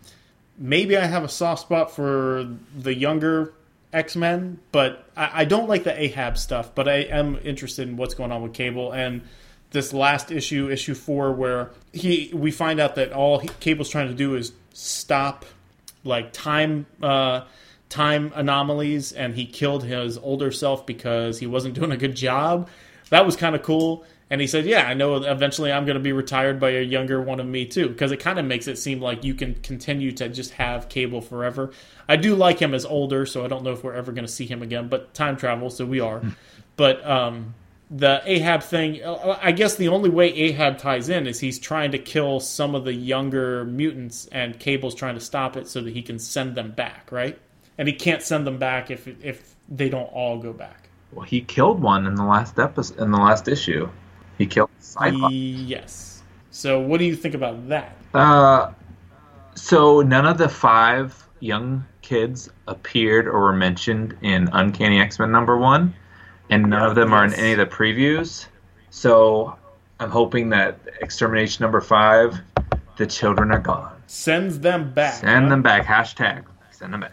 maybe 0.59 0.97
I 0.97 1.07
have 1.07 1.25
a 1.25 1.29
soft 1.29 1.63
spot 1.63 1.91
for 1.91 2.57
the 2.77 2.95
younger 2.95 3.55
X 3.93 4.17
Men, 4.17 4.61
but 4.73 5.09
I, 5.17 5.43
I 5.43 5.45
don't 5.45 5.69
like 5.69 5.85
the 5.85 5.99
Ahab 5.99 6.37
stuff. 6.37 6.75
But 6.75 6.89
I 6.89 6.97
am 6.97 7.39
interested 7.43 7.89
in 7.89 7.97
what's 7.97 8.15
going 8.15 8.33
on 8.33 8.43
with 8.43 8.53
Cable 8.53 8.93
and 8.93 9.23
this 9.71 9.93
last 9.93 10.31
issue, 10.31 10.71
issue 10.71 10.95
four, 10.95 11.33
where 11.33 11.71
he 11.93 12.31
we 12.33 12.51
find 12.51 12.81
out 12.81 12.95
that 12.97 13.13
all 13.13 13.39
he, 13.39 13.49
Cable's 13.61 13.89
trying 13.89 14.09
to 14.09 14.15
do 14.15 14.35
is 14.35 14.53
stop 14.73 15.45
like 16.05 16.33
time 16.33 16.87
uh, 17.03 17.43
time 17.89 18.33
anomalies, 18.35 19.13
and 19.13 19.35
he 19.35 19.47
killed 19.47 19.85
his 19.85 20.19
older 20.19 20.53
self 20.53 20.87
because 20.87 21.39
he 21.39 21.47
wasn't 21.47 21.75
doing 21.75 21.93
a 21.93 21.97
good 21.97 22.15
job. 22.15 22.69
That 23.11 23.25
was 23.25 23.37
kind 23.37 23.55
of 23.55 23.63
cool. 23.63 24.05
And 24.29 24.41
he 24.41 24.47
said, 24.47 24.67
"Yeah, 24.67 24.89
I 24.89 24.95
know. 24.95 25.17
Eventually, 25.17 25.71
I'm 25.71 25.85
going 25.85 25.97
to 25.97 26.03
be 26.03 26.13
retired 26.13 26.59
by 26.59 26.71
a 26.71 26.83
younger 26.83 27.21
one 27.21 27.39
of 27.39 27.47
me 27.47 27.65
too, 27.65 27.89
because 27.89 28.11
it 28.11 28.17
kind 28.17 28.39
of 28.39 28.45
makes 28.45 28.67
it 28.67 28.77
seem 28.77 29.01
like 29.01 29.23
you 29.23 29.35
can 29.35 29.55
continue 29.57 30.11
to 30.13 30.29
just 30.29 30.53
have 30.53 30.89
Cable 30.89 31.21
forever." 31.21 31.71
I 32.09 32.17
do 32.17 32.35
like 32.35 32.61
him 32.61 32.75
as 32.75 32.85
older, 32.85 33.25
so 33.27 33.45
I 33.45 33.49
don't 33.49 33.63
know 33.63 33.73
if 33.73 33.85
we're 33.85 33.95
ever 33.95 34.13
going 34.13 34.27
to 34.27 34.33
see 34.33 34.47
him 34.47 34.63
again. 34.63 34.89
But 34.89 35.15
time 35.15 35.37
travel, 35.37 35.71
so 35.71 35.87
we 35.87 36.01
are. 36.01 36.23
but 36.77 37.07
um, 37.09 37.55
the 37.91 38.21
Ahab 38.25 38.63
thing, 38.65 39.03
uh, 39.05 39.39
I 39.41 39.53
guess 39.53 39.77
the 39.77 39.89
only 39.89 40.11
way 40.11 40.33
Ahab 40.33 40.79
ties 40.79 41.09
in 41.09 41.27
is 41.27 41.39
he's 41.39 41.59
trying 41.59 41.93
to 41.93 41.99
kill 41.99 42.41
some 42.41 42.75
of 42.75 42.85
the 42.85 42.93
younger 42.93 43.65
mutants, 43.65 44.27
and 44.33 44.59
Cable's 44.59 44.95
trying 44.95 45.15
to 45.15 45.21
stop 45.21 45.57
it 45.57 45.69
so 45.69 45.81
that 45.83 45.93
he 45.93 46.03
can 46.03 46.19
send 46.19 46.57
them 46.57 46.73
back, 46.73 47.13
right? 47.13 47.39
And 47.79 47.87
he 47.87 47.95
can't 47.95 48.23
send 48.23 48.47
them 48.47 48.59
back 48.59 48.91
if 48.91 49.07
if 49.25 49.55
they 49.69 49.89
don't 49.89 50.13
all 50.13 50.39
go 50.39 50.53
back. 50.53 50.89
Well, 51.13 51.25
he 51.25 51.41
killed 51.41 51.81
one 51.81 52.07
in 52.07 52.17
the 52.17 52.25
last 52.25 52.59
episode. 52.59 52.99
In 52.99 53.13
the 53.13 53.19
last 53.19 53.47
issue, 53.47 53.89
he 54.39 54.47
killed 54.47 54.71
Cyclops. 54.81 55.35
Yes. 55.35 56.23
So, 56.51 56.81
what 56.81 56.99
do 56.99 57.05
you 57.05 57.17
think 57.17 57.35
about 57.35 57.69
that? 57.69 57.97
Uh, 58.15 58.73
So 59.55 60.03
none 60.03 60.27
of 60.27 60.39
the 60.39 60.49
five 60.49 61.27
young 61.41 61.85
kids 62.03 62.49
appeared 62.69 63.27
or 63.27 63.41
were 63.41 63.53
mentioned 63.53 64.17
in 64.23 64.49
Uncanny 64.53 65.01
X 65.01 65.19
Men 65.19 65.33
number 65.33 65.57
one, 65.57 65.95
and 66.51 66.65
none 66.71 66.83
of 66.89 66.95
them 66.95 67.13
are 67.13 67.25
in 67.25 67.33
any 67.35 67.53
of 67.53 67.59
the 67.59 67.67
previews. 67.67 68.47
So 68.91 69.57
I'm 70.01 70.11
hoping 70.11 70.51
that 70.51 70.79
Extermination 71.01 71.63
number 71.63 71.81
five, 71.81 72.39
the 72.97 73.07
children 73.07 73.51
are 73.51 73.59
gone. 73.59 73.93
Sends 74.07 74.61
them 74.61 74.93
back. 74.93 75.15
Send 75.15 75.45
huh? 75.45 75.49
them 75.51 75.63
back. 75.63 75.85
Hashtag 75.87 76.45
send 76.71 76.93
them 76.93 77.01
back. 77.01 77.13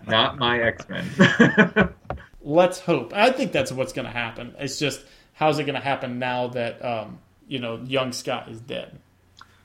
Not 0.06 0.38
my 0.38 0.60
X 0.60 0.88
Men. 0.88 1.08
Let's 2.42 2.78
hope. 2.80 3.12
I 3.14 3.30
think 3.30 3.52
that's 3.52 3.72
what's 3.72 3.92
going 3.92 4.06
to 4.06 4.10
happen. 4.12 4.54
It's 4.58 4.78
just 4.78 5.00
how's 5.34 5.58
it 5.58 5.64
going 5.64 5.74
to 5.74 5.80
happen 5.80 6.18
now 6.18 6.48
that 6.48 6.84
um, 6.84 7.18
you 7.46 7.58
know 7.58 7.76
young 7.84 8.12
Scott 8.12 8.48
is 8.48 8.60
dead. 8.60 8.98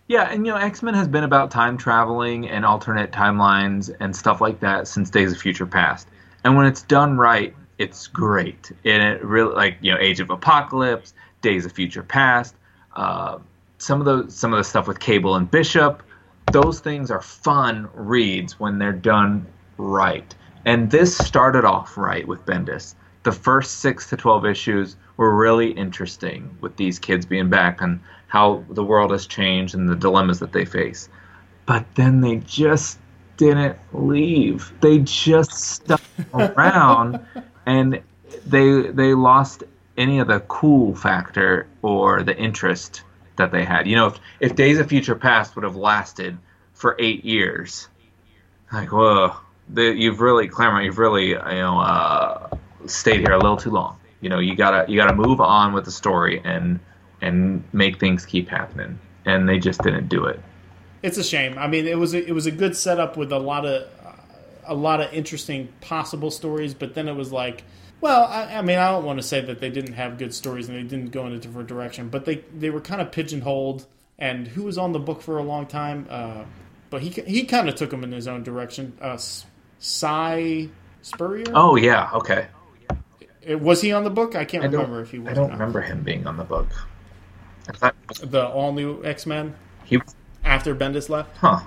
Yeah, 0.07 0.23
and 0.23 0.45
you 0.45 0.51
know, 0.51 0.57
X 0.57 0.81
Men 0.81 0.95
has 0.95 1.07
been 1.07 1.23
about 1.23 1.51
time 1.51 1.77
traveling 1.77 2.49
and 2.49 2.65
alternate 2.65 3.11
timelines 3.11 3.95
and 3.99 4.15
stuff 4.15 4.41
like 4.41 4.59
that 4.59 4.87
since 4.87 5.09
Days 5.09 5.31
of 5.31 5.37
Future 5.37 5.67
Past. 5.67 6.07
And 6.43 6.57
when 6.57 6.65
it's 6.65 6.81
done 6.81 7.17
right, 7.17 7.55
it's 7.77 8.07
great. 8.07 8.71
And 8.83 9.03
it 9.03 9.23
really, 9.23 9.53
like 9.53 9.77
you 9.81 9.91
know, 9.91 9.99
Age 9.99 10.19
of 10.19 10.31
Apocalypse, 10.31 11.13
Days 11.41 11.65
of 11.65 11.71
Future 11.71 12.03
Past, 12.03 12.55
uh, 12.95 13.37
some 13.77 14.01
of 14.01 14.05
the 14.05 14.31
some 14.31 14.51
of 14.51 14.57
the 14.57 14.63
stuff 14.63 14.87
with 14.87 14.99
Cable 14.99 15.35
and 15.35 15.49
Bishop, 15.49 16.01
those 16.51 16.79
things 16.79 17.11
are 17.11 17.21
fun 17.21 17.87
reads 17.93 18.59
when 18.59 18.79
they're 18.79 18.91
done 18.91 19.45
right. 19.77 20.33
And 20.65 20.89
this 20.89 21.15
started 21.17 21.65
off 21.65 21.97
right 21.97 22.27
with 22.27 22.45
Bendis. 22.45 22.95
The 23.23 23.31
first 23.31 23.77
six 23.77 24.09
to 24.09 24.17
twelve 24.17 24.45
issues 24.45 24.95
were 25.19 25.35
really 25.35 25.71
interesting 25.71 26.49
with 26.61 26.77
these 26.77 26.97
kids 26.97 27.25
being 27.25 27.49
back 27.49 27.81
and 27.81 27.99
how 28.27 28.63
the 28.69 28.85
world 28.85 29.11
has 29.11 29.27
changed 29.27 29.75
and 29.75 29.89
the 29.89 29.95
dilemmas 29.95 30.39
that 30.39 30.53
they 30.53 30.63
face. 30.63 31.09
But 31.65 31.85
then 31.95 32.21
they 32.21 32.37
just 32.37 32.99
didn't 33.35 33.77
leave. 33.91 34.71
They 34.79 34.99
just 34.99 35.51
stuck 35.51 36.01
around 36.33 37.19
and 37.65 38.01
they 38.45 38.83
they 38.83 39.13
lost 39.13 39.65
any 39.97 40.19
of 40.19 40.27
the 40.27 40.39
cool 40.47 40.95
factor 40.95 41.67
or 41.81 42.23
the 42.23 42.37
interest 42.37 43.01
that 43.35 43.51
they 43.51 43.65
had. 43.65 43.87
You 43.87 43.97
know, 43.97 44.07
if, 44.07 44.19
if 44.39 44.55
Days 44.55 44.79
of 44.79 44.87
Future 44.87 45.15
Past 45.15 45.57
would 45.57 45.65
have 45.65 45.75
lasted 45.75 46.37
for 46.71 46.95
eight 46.97 47.25
years, 47.25 47.89
like, 48.71 48.93
whoa, 48.93 49.35
the, 49.67 49.83
you've 49.83 50.21
really, 50.21 50.47
Claremont, 50.47 50.85
you've 50.85 50.97
really, 50.97 51.31
you 51.31 51.35
know, 51.35 51.77
uh, 51.77 52.55
stayed 52.85 53.19
here 53.19 53.33
a 53.33 53.37
little 53.37 53.57
too 53.57 53.71
long. 53.71 53.98
You 54.21 54.29
know, 54.29 54.39
you 54.39 54.55
gotta 54.55 54.89
you 54.91 54.97
gotta 54.97 55.15
move 55.15 55.39
on 55.41 55.73
with 55.73 55.85
the 55.85 55.91
story 55.91 56.41
and 56.43 56.79
and 57.21 57.63
make 57.73 57.99
things 57.99 58.25
keep 58.25 58.49
happening. 58.49 58.99
And 59.25 59.47
they 59.47 59.59
just 59.59 59.81
didn't 59.81 60.07
do 60.07 60.25
it. 60.25 60.39
It's 61.01 61.17
a 61.17 61.23
shame. 61.23 61.57
I 61.57 61.67
mean, 61.67 61.87
it 61.87 61.97
was 61.97 62.13
a, 62.13 62.25
it 62.25 62.33
was 62.33 62.45
a 62.45 62.51
good 62.51 62.75
setup 62.75 63.15
with 63.15 63.31
a 63.31 63.39
lot 63.39 63.65
of 63.65 63.87
a 64.65 64.73
lot 64.73 65.01
of 65.01 65.11
interesting 65.13 65.69
possible 65.81 66.31
stories, 66.31 66.73
but 66.73 66.93
then 66.93 67.07
it 67.07 67.15
was 67.15 67.31
like, 67.31 67.63
well, 68.01 68.25
I, 68.25 68.57
I 68.57 68.61
mean, 68.61 68.77
I 68.77 68.91
don't 68.91 69.03
want 69.03 69.19
to 69.19 69.23
say 69.23 69.41
that 69.41 69.59
they 69.59 69.69
didn't 69.69 69.93
have 69.93 70.17
good 70.17 70.33
stories 70.33 70.69
and 70.69 70.77
they 70.77 70.83
didn't 70.83 71.11
go 71.11 71.25
in 71.25 71.33
a 71.33 71.39
different 71.39 71.67
direction, 71.67 72.09
but 72.09 72.25
they 72.25 72.43
they 72.57 72.69
were 72.69 72.81
kind 72.81 73.01
of 73.01 73.11
pigeonholed. 73.11 73.85
And 74.17 74.49
who 74.49 74.63
was 74.63 74.77
on 74.77 74.91
the 74.91 74.99
book 74.99 75.21
for 75.21 75.37
a 75.37 75.43
long 75.43 75.65
time? 75.65 76.05
Uh, 76.09 76.43
but 76.89 77.01
he 77.01 77.09
he 77.09 77.45
kind 77.45 77.69
of 77.69 77.75
took 77.75 77.89
them 77.89 78.03
in 78.03 78.11
his 78.11 78.27
own 78.27 78.43
direction. 78.43 78.97
Uh, 79.01 79.17
Si 79.79 80.69
Spurrier. 81.01 81.45
Oh 81.53 81.75
yeah, 81.75 82.09
okay. 82.13 82.47
It- 83.49 83.59
was 83.61 83.81
he 83.81 83.91
on 83.91 84.03
the 84.03 84.09
book? 84.09 84.35
I 84.35 84.45
can't 84.45 84.63
I 84.63 84.67
remember 84.67 85.01
if 85.01 85.11
he 85.11 85.19
was. 85.19 85.29
I 85.29 85.33
don't 85.33 85.51
remember 85.51 85.81
him 85.81 86.01
being 86.03 86.25
on 86.27 86.37
the 86.37 86.43
book. 86.43 86.67
Thought 87.73 87.95
the 88.23 88.47
all 88.47 88.73
new 88.73 89.03
X 89.03 89.25
Men 89.25 89.55
he 89.85 89.99
after 90.43 90.73
Bendis 90.75 91.09
left. 91.09 91.35
huh, 91.37 91.59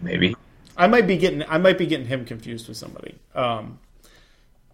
maybe. 0.00 0.36
I 0.76 0.86
might 0.86 1.06
be 1.06 1.16
getting 1.16 1.42
I 1.48 1.58
might 1.58 1.78
be 1.78 1.86
getting 1.86 2.06
him 2.06 2.24
confused 2.24 2.68
with 2.68 2.76
somebody. 2.76 3.16
Um, 3.34 3.78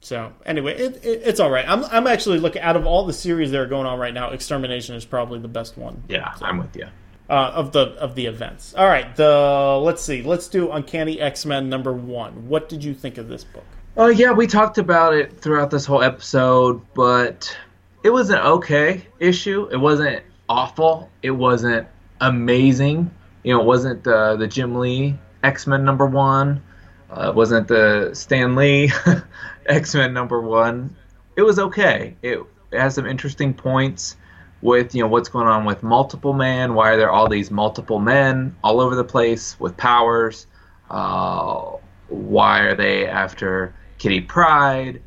so 0.00 0.32
anyway, 0.44 0.76
it, 0.76 0.96
it, 1.04 1.22
it's 1.24 1.40
all 1.40 1.50
right. 1.50 1.64
I'm 1.66 1.84
I'm 1.86 2.06
actually 2.06 2.38
looking 2.38 2.60
out 2.60 2.76
of 2.76 2.86
all 2.86 3.06
the 3.06 3.12
series 3.14 3.50
that 3.52 3.60
are 3.60 3.66
going 3.66 3.86
on 3.86 3.98
right 3.98 4.12
now. 4.12 4.30
Extermination 4.30 4.94
is 4.94 5.04
probably 5.06 5.38
the 5.38 5.48
best 5.48 5.78
one 5.78 6.02
Yeah, 6.08 6.34
I'm 6.42 6.58
with 6.58 6.76
you. 6.76 6.86
uh, 7.30 7.52
of 7.54 7.72
the 7.72 7.92
of 7.98 8.14
the 8.14 8.26
events. 8.26 8.74
All 8.74 8.86
right, 8.86 9.16
the 9.16 9.80
let's 9.82 10.02
see, 10.02 10.22
let's 10.22 10.48
do 10.48 10.70
Uncanny 10.70 11.18
X 11.20 11.46
Men 11.46 11.70
number 11.70 11.94
one. 11.94 12.48
What 12.48 12.68
did 12.68 12.84
you 12.84 12.92
think 12.92 13.16
of 13.16 13.28
this 13.28 13.44
book? 13.44 13.64
Oh 13.96 14.08
yeah, 14.08 14.32
we 14.32 14.48
talked 14.48 14.78
about 14.78 15.14
it 15.14 15.38
throughout 15.40 15.70
this 15.70 15.86
whole 15.86 16.02
episode, 16.02 16.82
but 16.94 17.56
it 18.02 18.10
was 18.10 18.28
an 18.30 18.38
okay 18.38 19.06
issue. 19.20 19.68
It 19.70 19.76
wasn't 19.76 20.24
awful. 20.48 21.08
It 21.22 21.30
wasn't 21.30 21.86
amazing. 22.20 23.08
You 23.44 23.54
know, 23.54 23.60
it 23.60 23.66
wasn't 23.66 24.04
uh, 24.04 24.34
the 24.34 24.48
Jim 24.48 24.74
Lee 24.74 25.16
X 25.44 25.68
Men 25.68 25.84
number 25.84 26.06
one. 26.06 26.60
Uh, 27.08 27.28
it 27.28 27.36
wasn't 27.36 27.68
the 27.68 28.10
Stan 28.14 28.56
Lee 28.56 28.90
X 29.66 29.94
Men 29.94 30.12
number 30.12 30.40
one. 30.40 30.96
It 31.36 31.42
was 31.42 31.60
okay. 31.60 32.16
It, 32.20 32.40
it 32.72 32.80
has 32.80 32.96
some 32.96 33.06
interesting 33.06 33.54
points 33.54 34.16
with 34.60 34.92
you 34.96 35.02
know 35.02 35.08
what's 35.08 35.28
going 35.28 35.46
on 35.46 35.64
with 35.64 35.84
multiple 35.84 36.32
man. 36.32 36.74
Why 36.74 36.90
are 36.90 36.96
there 36.96 37.12
all 37.12 37.28
these 37.28 37.52
multiple 37.52 38.00
men 38.00 38.56
all 38.64 38.80
over 38.80 38.96
the 38.96 39.04
place 39.04 39.54
with 39.60 39.76
powers? 39.76 40.48
Uh, 40.90 41.76
why 42.08 42.60
are 42.60 42.74
they 42.74 43.06
after 43.06 43.72
Kitty 44.04 44.20
Pryde? 44.20 45.00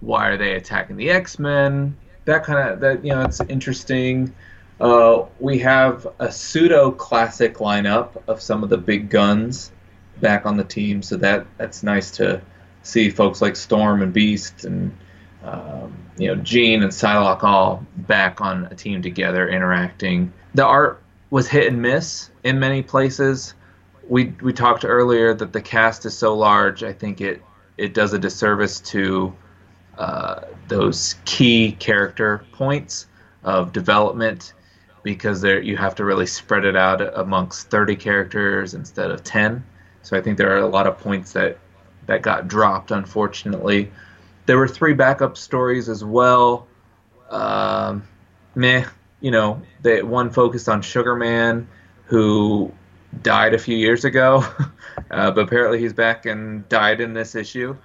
Why 0.00 0.28
are 0.28 0.36
they 0.36 0.52
attacking 0.52 0.98
the 0.98 1.08
X 1.08 1.38
Men? 1.38 1.96
That 2.26 2.44
kind 2.44 2.68
of 2.68 2.80
that 2.80 3.02
you 3.02 3.14
know 3.14 3.22
it's 3.22 3.40
interesting. 3.48 4.34
Uh, 4.78 5.22
we 5.40 5.58
have 5.60 6.06
a 6.18 6.30
pseudo 6.30 6.90
classic 6.90 7.54
lineup 7.54 8.22
of 8.28 8.42
some 8.42 8.62
of 8.62 8.68
the 8.68 8.76
big 8.76 9.08
guns 9.08 9.72
back 10.20 10.44
on 10.44 10.58
the 10.58 10.64
team, 10.64 11.00
so 11.00 11.16
that 11.16 11.46
that's 11.56 11.82
nice 11.82 12.10
to 12.18 12.42
see 12.82 13.08
folks 13.08 13.40
like 13.40 13.56
Storm 13.56 14.02
and 14.02 14.12
Beast 14.12 14.66
and 14.66 14.94
um, 15.42 15.96
you 16.18 16.26
know 16.26 16.34
Jean 16.42 16.82
and 16.82 16.92
Psylocke 16.92 17.44
all 17.44 17.82
back 17.96 18.42
on 18.42 18.66
a 18.66 18.74
team 18.74 19.00
together 19.00 19.48
interacting. 19.48 20.30
The 20.52 20.66
art 20.66 21.02
was 21.30 21.48
hit 21.48 21.68
and 21.68 21.80
miss 21.80 22.28
in 22.44 22.60
many 22.60 22.82
places. 22.82 23.54
We 24.06 24.34
we 24.42 24.52
talked 24.52 24.84
earlier 24.84 25.32
that 25.32 25.54
the 25.54 25.62
cast 25.62 26.04
is 26.04 26.14
so 26.14 26.36
large. 26.36 26.82
I 26.82 26.92
think 26.92 27.22
it 27.22 27.42
it 27.78 27.94
does 27.94 28.12
a 28.12 28.18
disservice 28.18 28.80
to 28.80 29.34
uh, 29.96 30.42
those 30.66 31.14
key 31.24 31.72
character 31.72 32.44
points 32.52 33.06
of 33.44 33.72
development 33.72 34.52
because 35.02 35.40
there 35.40 35.62
you 35.62 35.76
have 35.76 35.94
to 35.94 36.04
really 36.04 36.26
spread 36.26 36.64
it 36.64 36.76
out 36.76 37.00
amongst 37.18 37.70
30 37.70 37.96
characters 37.96 38.74
instead 38.74 39.10
of 39.10 39.24
10. 39.24 39.64
So 40.02 40.16
I 40.16 40.20
think 40.20 40.36
there 40.36 40.52
are 40.54 40.58
a 40.58 40.66
lot 40.66 40.86
of 40.86 40.98
points 40.98 41.32
that 41.32 41.58
that 42.06 42.22
got 42.22 42.48
dropped 42.48 42.90
unfortunately. 42.90 43.90
There 44.46 44.58
were 44.58 44.68
three 44.68 44.94
backup 44.94 45.36
stories 45.36 45.88
as 45.88 46.04
well. 46.04 46.66
Um, 47.30 48.02
meh, 48.54 48.86
you 49.20 49.30
know, 49.30 49.62
they 49.82 50.02
one 50.02 50.30
focused 50.30 50.68
on 50.68 50.82
Sugar 50.82 51.14
Man, 51.14 51.68
who 52.04 52.72
died 53.22 53.54
a 53.54 53.58
few 53.58 53.76
years 53.76 54.04
ago, 54.04 54.44
uh, 55.10 55.30
but 55.30 55.38
apparently 55.38 55.78
he's 55.78 55.92
back 55.92 56.26
and 56.26 56.68
died 56.68 57.00
in 57.00 57.14
this 57.14 57.34
issue. 57.34 57.76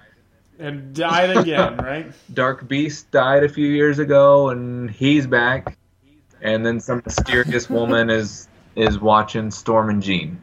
And 0.58 0.94
died 0.94 1.36
again, 1.36 1.76
right? 1.82 2.12
Dark 2.32 2.68
Beast 2.68 3.10
died 3.10 3.42
a 3.44 3.48
few 3.48 3.66
years 3.66 3.98
ago, 3.98 4.50
and 4.50 4.90
he's 4.90 5.26
back. 5.26 5.76
And 6.40 6.64
then 6.64 6.78
some 6.80 7.02
mysterious 7.04 7.70
woman 7.70 8.10
is 8.10 8.48
is 8.76 8.98
watching 8.98 9.50
Storm 9.50 9.88
and 9.88 10.02
Jean. 10.02 10.40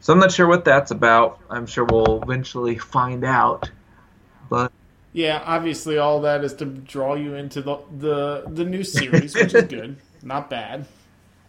So 0.00 0.12
I'm 0.12 0.18
not 0.18 0.32
sure 0.32 0.46
what 0.46 0.64
that's 0.64 0.90
about. 0.90 1.40
I'm 1.50 1.66
sure 1.66 1.84
we'll 1.84 2.22
eventually 2.22 2.76
find 2.78 3.24
out. 3.24 3.70
But 4.48 4.72
Yeah, 5.12 5.42
obviously 5.44 5.98
all 5.98 6.20
that 6.22 6.44
is 6.44 6.54
to 6.54 6.64
draw 6.64 7.14
you 7.14 7.34
into 7.34 7.62
the 7.62 7.78
the, 7.98 8.44
the 8.46 8.64
new 8.64 8.84
series, 8.84 9.34
which 9.34 9.54
is 9.54 9.64
good, 9.68 9.96
not 10.22 10.50
bad. 10.50 10.86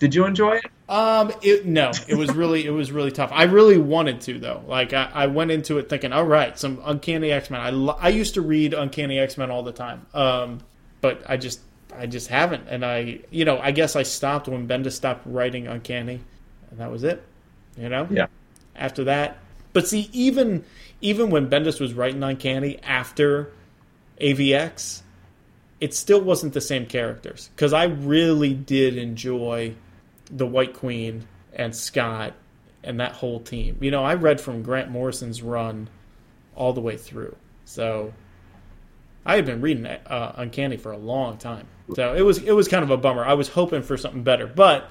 Did 0.02 0.16
you 0.16 0.26
enjoy 0.26 0.56
it? 0.56 0.66
Um, 0.90 1.32
it 1.44 1.68
no, 1.68 1.92
it 2.08 2.16
was 2.16 2.34
really 2.34 2.66
it 2.66 2.72
was 2.72 2.92
really 2.92 3.12
tough. 3.12 3.30
I 3.32 3.44
really 3.44 3.78
wanted 3.78 4.20
to 4.22 4.40
though. 4.40 4.64
Like 4.68 4.94
I, 4.94 5.12
I 5.14 5.28
went 5.28 5.52
into 5.52 5.78
it 5.78 5.90
thinking, 5.90 6.12
all 6.12 6.26
right, 6.26 6.58
some 6.58 6.82
Uncanny 6.84 7.32
X 7.32 7.52
Men. 7.52 7.62
I 7.62 7.70
lo- 7.70 7.98
I 8.00 8.10
used 8.10 8.34
to 8.34 8.42
read 8.42 8.74
Uncanny 8.74 9.20
X 9.20 9.38
Men 9.38 9.52
all 9.52 9.62
the 9.62 9.72
time. 9.72 10.08
Um, 10.16 10.62
but 11.02 11.22
I 11.30 11.38
just 11.38 11.60
I 11.96 12.08
just 12.08 12.30
haven't, 12.30 12.64
and 12.68 12.84
I 12.84 13.20
you 13.30 13.46
know 13.46 13.60
I 13.60 13.70
guess 13.70 13.96
I 13.96 14.02
stopped 14.02 14.48
when 14.48 14.68
Bendis 14.68 14.94
stopped 14.94 15.22
writing 15.28 15.68
Uncanny, 15.68 16.20
and 16.72 16.80
that 16.80 16.90
was 16.90 17.04
it. 17.04 17.24
You 17.78 17.88
know. 17.88 18.08
Yeah. 18.10 18.26
After 18.76 19.04
that, 19.04 19.38
but 19.72 19.88
see, 19.88 20.10
even 20.14 20.64
even 21.00 21.30
when 21.30 21.48
Bendis 21.48 21.80
was 21.80 21.94
writing 21.94 22.24
Uncanny 22.24 22.80
after 22.82 23.52
AVX, 24.20 25.04
it 25.80 25.94
still 25.94 26.22
wasn't 26.22 26.54
the 26.54 26.62
same 26.62 26.88
characters 26.88 27.52
because 27.56 27.72
I 27.72 27.84
really 27.84 28.56
did 28.56 28.98
enjoy 28.98 29.76
the 30.32 30.48
White 30.48 30.74
Queen 30.74 31.28
and 31.54 31.76
Scott 31.76 32.34
and 32.84 33.00
that 33.00 33.14
whole 33.14 33.40
team. 33.40 33.78
You 33.82 33.92
know, 33.92 34.04
I 34.04 34.16
read 34.16 34.42
from 34.42 34.64
Grant 34.64 34.90
Morrison's 34.90 35.42
run 35.42 35.90
all 36.56 36.74
the 36.74 36.82
way 36.82 36.98
through, 36.98 37.36
so 37.66 38.14
I 39.26 39.36
had 39.36 39.46
been 39.46 39.62
reading 39.62 39.86
uh, 39.86 40.34
Uncanny 40.38 40.78
for 40.78 40.92
a 40.92 40.98
long 40.98 41.38
time. 41.38 41.68
So 41.96 42.16
it 42.16 42.22
was 42.22 42.40
it 42.40 42.54
was 42.54 42.68
kind 42.68 42.84
of 42.84 42.90
a 42.90 42.98
bummer. 42.98 43.24
I 43.24 43.34
was 43.34 43.50
hoping 43.50 43.82
for 43.82 43.98
something 43.98 44.24
better, 44.24 44.48
but 44.48 44.90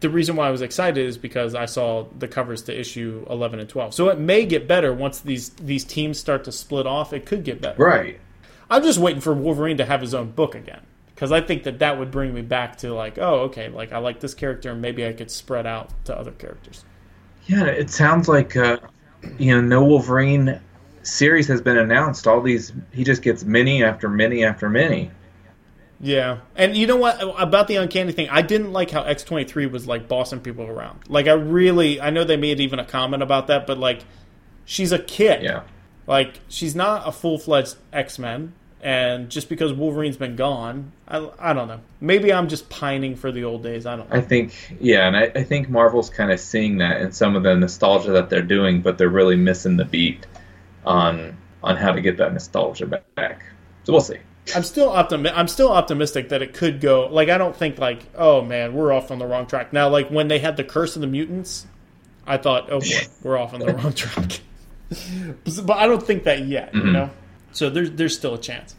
the 0.00 0.08
reason 0.08 0.34
why 0.36 0.48
I 0.48 0.50
was 0.50 0.62
excited 0.62 1.04
is 1.04 1.18
because 1.18 1.54
I 1.54 1.66
saw 1.66 2.06
the 2.18 2.26
covers 2.26 2.62
to 2.62 2.78
issue 2.78 3.26
11 3.28 3.60
and 3.60 3.68
12. 3.68 3.92
So 3.92 4.08
it 4.08 4.18
may 4.18 4.46
get 4.46 4.66
better 4.66 4.94
once 4.94 5.20
these 5.20 5.50
these 5.50 5.84
teams 5.84 6.18
start 6.18 6.44
to 6.44 6.52
split 6.52 6.86
off. 6.86 7.12
It 7.12 7.26
could 7.26 7.44
get 7.44 7.60
better. 7.60 7.82
Right. 7.82 8.20
I'm 8.70 8.82
just 8.82 8.98
waiting 8.98 9.20
for 9.20 9.34
Wolverine 9.34 9.76
to 9.78 9.84
have 9.84 10.00
his 10.00 10.14
own 10.14 10.30
book 10.30 10.54
again 10.54 10.80
because 11.20 11.32
I 11.32 11.42
think 11.42 11.64
that 11.64 11.80
that 11.80 11.98
would 11.98 12.10
bring 12.10 12.32
me 12.32 12.40
back 12.40 12.78
to 12.78 12.94
like, 12.94 13.18
oh, 13.18 13.40
okay, 13.40 13.68
like 13.68 13.92
I 13.92 13.98
like 13.98 14.20
this 14.20 14.32
character, 14.32 14.70
and 14.70 14.80
maybe 14.80 15.06
I 15.06 15.12
could 15.12 15.30
spread 15.30 15.66
out 15.66 15.90
to 16.06 16.16
other 16.16 16.30
characters. 16.30 16.82
Yeah, 17.44 17.66
it 17.66 17.90
sounds 17.90 18.26
like 18.26 18.56
uh, 18.56 18.78
you 19.38 19.52
know, 19.52 19.60
no 19.60 19.84
Wolverine 19.84 20.58
series 21.02 21.46
has 21.48 21.60
been 21.60 21.76
announced. 21.76 22.26
All 22.26 22.40
these, 22.40 22.72
he 22.90 23.04
just 23.04 23.20
gets 23.20 23.44
many 23.44 23.84
after 23.84 24.08
many 24.08 24.44
after 24.44 24.70
many. 24.70 25.10
Yeah, 26.00 26.38
and 26.56 26.74
you 26.74 26.86
know 26.86 26.96
what 26.96 27.20
about 27.38 27.68
the 27.68 27.76
uncanny 27.76 28.12
thing? 28.12 28.30
I 28.30 28.40
didn't 28.40 28.72
like 28.72 28.90
how 28.90 29.02
X 29.02 29.22
twenty 29.22 29.44
three 29.44 29.66
was 29.66 29.86
like 29.86 30.08
bossing 30.08 30.40
people 30.40 30.64
around. 30.64 31.00
Like 31.06 31.26
I 31.26 31.32
really, 31.32 32.00
I 32.00 32.08
know 32.08 32.24
they 32.24 32.38
made 32.38 32.60
even 32.60 32.78
a 32.78 32.86
comment 32.86 33.22
about 33.22 33.48
that, 33.48 33.66
but 33.66 33.76
like, 33.76 34.06
she's 34.64 34.90
a 34.90 34.98
kid. 34.98 35.42
Yeah. 35.42 35.64
Like 36.06 36.40
she's 36.48 36.74
not 36.74 37.06
a 37.06 37.12
full 37.12 37.38
fledged 37.38 37.76
X 37.92 38.18
Men, 38.18 38.54
and 38.82 39.28
just 39.28 39.48
because 39.48 39.72
Wolverine's 39.72 40.16
been 40.16 40.36
gone, 40.36 40.92
I, 41.06 41.28
I 41.38 41.52
don't 41.52 41.68
know. 41.68 41.80
Maybe 42.00 42.32
I'm 42.32 42.48
just 42.48 42.70
pining 42.70 43.14
for 43.14 43.30
the 43.30 43.44
old 43.44 43.62
days. 43.62 43.84
I 43.84 43.96
don't. 43.96 44.08
know. 44.08 44.16
I 44.16 44.20
think, 44.20 44.54
yeah, 44.80 45.06
and 45.06 45.16
I, 45.16 45.32
I 45.34 45.42
think 45.44 45.68
Marvel's 45.68 46.08
kind 46.08 46.32
of 46.32 46.40
seeing 46.40 46.78
that 46.78 47.00
in 47.00 47.12
some 47.12 47.36
of 47.36 47.42
the 47.42 47.54
nostalgia 47.54 48.12
that 48.12 48.30
they're 48.30 48.42
doing, 48.42 48.80
but 48.80 48.96
they're 48.96 49.08
really 49.08 49.36
missing 49.36 49.76
the 49.76 49.84
beat 49.84 50.26
on 50.84 51.36
on 51.62 51.76
how 51.76 51.92
to 51.92 52.00
get 52.00 52.16
that 52.16 52.32
nostalgia 52.32 52.86
back. 52.86 53.44
So 53.84 53.92
we'll 53.92 54.00
see. 54.00 54.16
I'm 54.54 54.62
still 54.62 54.88
optimi- 54.88 55.30
I'm 55.30 55.48
still 55.48 55.70
optimistic 55.70 56.30
that 56.30 56.42
it 56.42 56.54
could 56.54 56.80
go. 56.80 57.06
Like 57.06 57.28
I 57.28 57.38
don't 57.38 57.54
think 57.54 57.78
like, 57.78 58.06
oh 58.14 58.42
man, 58.42 58.74
we're 58.74 58.92
off 58.92 59.10
on 59.10 59.18
the 59.18 59.26
wrong 59.26 59.46
track. 59.46 59.72
Now, 59.72 59.88
like 59.88 60.08
when 60.08 60.28
they 60.28 60.38
had 60.38 60.56
the 60.56 60.64
Curse 60.64 60.96
of 60.96 61.02
the 61.02 61.06
Mutants, 61.06 61.66
I 62.26 62.38
thought, 62.38 62.70
oh 62.70 62.80
boy, 62.80 63.00
we're 63.22 63.38
off 63.38 63.52
on 63.52 63.60
the 63.60 63.74
wrong 63.74 63.92
track. 63.92 64.40
but 65.64 65.76
I 65.76 65.86
don't 65.86 66.02
think 66.02 66.24
that 66.24 66.46
yet. 66.46 66.74
You 66.74 66.80
mm-hmm. 66.80 66.92
know, 66.92 67.10
so 67.52 67.70
there's 67.70 67.90
there's 67.92 68.16
still 68.16 68.34
a 68.34 68.40
chance. 68.40 68.74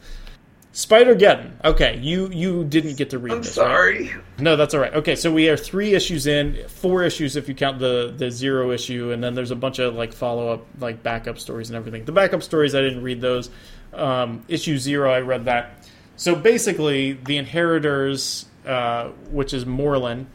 Spider 0.73 1.15
Geddon. 1.15 1.51
Okay, 1.65 1.97
you 1.97 2.29
you 2.29 2.63
didn't 2.63 2.95
get 2.95 3.09
to 3.09 3.19
read 3.19 3.33
I'm 3.33 3.41
this. 3.41 3.57
right? 3.57 3.65
sorry. 3.65 4.11
No, 4.39 4.55
that's 4.55 4.73
all 4.73 4.79
right. 4.79 4.93
Okay, 4.93 5.15
so 5.15 5.31
we 5.31 5.49
are 5.49 5.57
three 5.57 5.93
issues 5.93 6.27
in, 6.27 6.65
four 6.69 7.03
issues 7.03 7.35
if 7.35 7.49
you 7.49 7.55
count 7.55 7.79
the 7.79 8.13
the 8.15 8.31
zero 8.31 8.71
issue, 8.71 9.11
and 9.11 9.21
then 9.21 9.35
there's 9.35 9.51
a 9.51 9.55
bunch 9.55 9.79
of 9.79 9.95
like 9.95 10.13
follow 10.13 10.47
up, 10.53 10.65
like 10.79 11.03
backup 11.03 11.39
stories 11.39 11.69
and 11.69 11.75
everything. 11.75 12.05
The 12.05 12.13
backup 12.13 12.41
stories 12.41 12.73
I 12.73 12.81
didn't 12.81 13.03
read 13.03 13.19
those. 13.19 13.49
Um, 13.93 14.45
issue 14.47 14.77
zero, 14.77 15.11
I 15.11 15.19
read 15.19 15.45
that. 15.45 15.89
So 16.15 16.35
basically, 16.35 17.13
the 17.13 17.35
inheritors, 17.37 18.45
uh, 18.65 19.09
which 19.29 19.53
is 19.53 19.65
Morlun, 19.65 20.27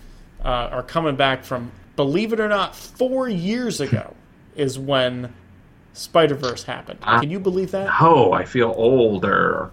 uh, 0.45 0.49
are 0.49 0.83
coming 0.83 1.17
back 1.17 1.45
from, 1.45 1.71
believe 1.95 2.35
it 2.35 2.41
or 2.41 2.49
not, 2.49 2.77
four 2.77 3.29
years 3.29 3.81
ago 3.81 4.15
is 4.55 4.79
when 4.79 5.33
Spider 5.97 6.35
Verse 6.35 6.63
happened. 6.65 7.01
Ah. 7.03 7.21
Can 7.21 7.31
you 7.31 7.41
believe 7.41 7.71
that? 7.73 7.89
Oh, 8.01 8.33
I 8.33 8.45
feel 8.45 8.73
older. 8.77 9.71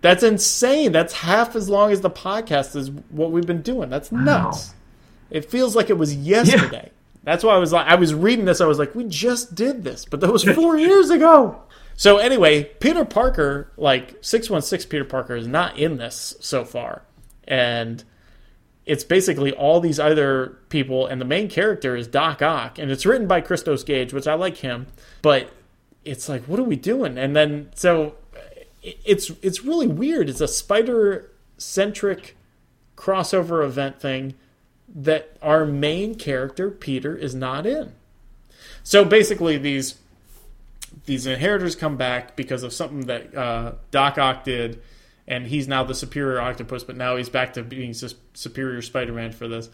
That's 0.00 0.22
insane. 0.22 0.92
That's 0.92 1.12
half 1.12 1.54
as 1.54 1.68
long 1.68 1.92
as 1.92 2.00
the 2.00 2.10
podcast 2.10 2.74
is 2.74 2.90
what 3.10 3.30
we've 3.30 3.46
been 3.46 3.62
doing. 3.62 3.88
That's 3.88 4.10
nuts. 4.10 4.74
It 5.30 5.50
feels 5.50 5.74
like 5.76 5.90
it 5.90 5.96
was 5.96 6.14
yesterday. 6.14 6.90
That's 7.24 7.44
why 7.44 7.54
I 7.54 7.58
was 7.58 7.72
like, 7.72 7.86
I 7.86 7.94
was 7.94 8.12
reading 8.12 8.44
this. 8.44 8.60
I 8.60 8.66
was 8.66 8.78
like, 8.78 8.94
we 8.94 9.04
just 9.04 9.54
did 9.54 9.84
this, 9.84 10.04
but 10.04 10.20
that 10.20 10.32
was 10.32 10.42
four 10.54 10.76
years 10.76 11.08
ago. 11.10 11.62
So 11.94 12.18
anyway, 12.18 12.64
Peter 12.64 13.04
Parker, 13.04 13.70
like 13.76 14.16
six 14.22 14.50
one 14.50 14.62
six, 14.62 14.84
Peter 14.84 15.04
Parker 15.04 15.36
is 15.36 15.46
not 15.46 15.78
in 15.78 15.98
this 15.98 16.34
so 16.40 16.64
far, 16.64 17.02
and 17.46 18.02
it's 18.86 19.04
basically 19.04 19.52
all 19.52 19.78
these 19.78 20.00
other 20.00 20.58
people, 20.68 21.06
and 21.06 21.20
the 21.20 21.24
main 21.24 21.48
character 21.48 21.94
is 21.94 22.08
Doc 22.08 22.42
Ock, 22.42 22.78
and 22.78 22.90
it's 22.90 23.06
written 23.06 23.28
by 23.28 23.40
Christos 23.40 23.84
Gage, 23.84 24.12
which 24.12 24.26
I 24.26 24.34
like 24.34 24.56
him, 24.56 24.86
but 25.20 25.50
it's 26.04 26.28
like, 26.28 26.42
what 26.44 26.58
are 26.58 26.64
we 26.64 26.76
doing? 26.76 27.18
And 27.18 27.34
then 27.36 27.70
so 27.74 28.14
it's 28.82 29.30
it's 29.42 29.64
really 29.64 29.86
weird. 29.86 30.28
It's 30.28 30.40
a 30.40 30.48
spider 30.48 31.30
centric 31.58 32.36
crossover 32.96 33.64
event 33.64 34.00
thing 34.00 34.34
that 34.94 35.36
our 35.40 35.64
main 35.64 36.14
character 36.14 36.70
Peter 36.70 37.16
is 37.16 37.34
not 37.34 37.66
in. 37.66 37.92
So 38.82 39.04
basically, 39.04 39.58
these 39.58 39.96
these 41.06 41.26
inheritors 41.26 41.74
come 41.74 41.96
back 41.96 42.36
because 42.36 42.62
of 42.62 42.72
something 42.72 43.06
that 43.06 43.34
uh, 43.34 43.72
Doc 43.90 44.18
Ock 44.18 44.44
did, 44.44 44.82
and 45.26 45.46
he's 45.46 45.68
now 45.68 45.84
the 45.84 45.94
superior 45.94 46.40
octopus, 46.40 46.84
but 46.84 46.96
now 46.96 47.16
he's 47.16 47.28
back 47.28 47.54
to 47.54 47.62
being 47.62 47.94
superior 48.34 48.82
Spider-Man 48.82 49.32
for 49.32 49.48
this. 49.48 49.70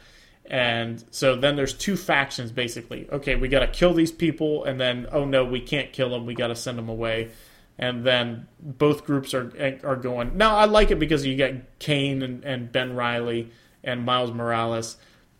And 0.48 1.04
so 1.10 1.36
then 1.36 1.56
there's 1.56 1.74
two 1.74 1.96
factions 1.96 2.50
basically. 2.50 3.06
Okay, 3.10 3.36
we 3.36 3.48
got 3.48 3.60
to 3.60 3.66
kill 3.66 3.92
these 3.92 4.10
people, 4.10 4.64
and 4.64 4.80
then 4.80 5.06
oh 5.12 5.24
no, 5.24 5.44
we 5.44 5.60
can't 5.60 5.92
kill 5.92 6.10
them. 6.10 6.24
We 6.26 6.34
got 6.34 6.48
to 6.48 6.56
send 6.56 6.78
them 6.78 6.88
away. 6.88 7.30
And 7.78 8.04
then 8.04 8.48
both 8.60 9.04
groups 9.04 9.34
are 9.34 9.52
are 9.84 9.96
going. 9.96 10.36
Now 10.36 10.56
I 10.56 10.64
like 10.64 10.90
it 10.90 10.98
because 10.98 11.24
you 11.26 11.36
get 11.36 11.78
Kaine 11.78 12.22
and, 12.22 12.44
and 12.44 12.72
Ben 12.72 12.96
Reilly 12.96 13.50
and 13.84 14.04
Miles 14.04 14.32
Morales, 14.32 14.96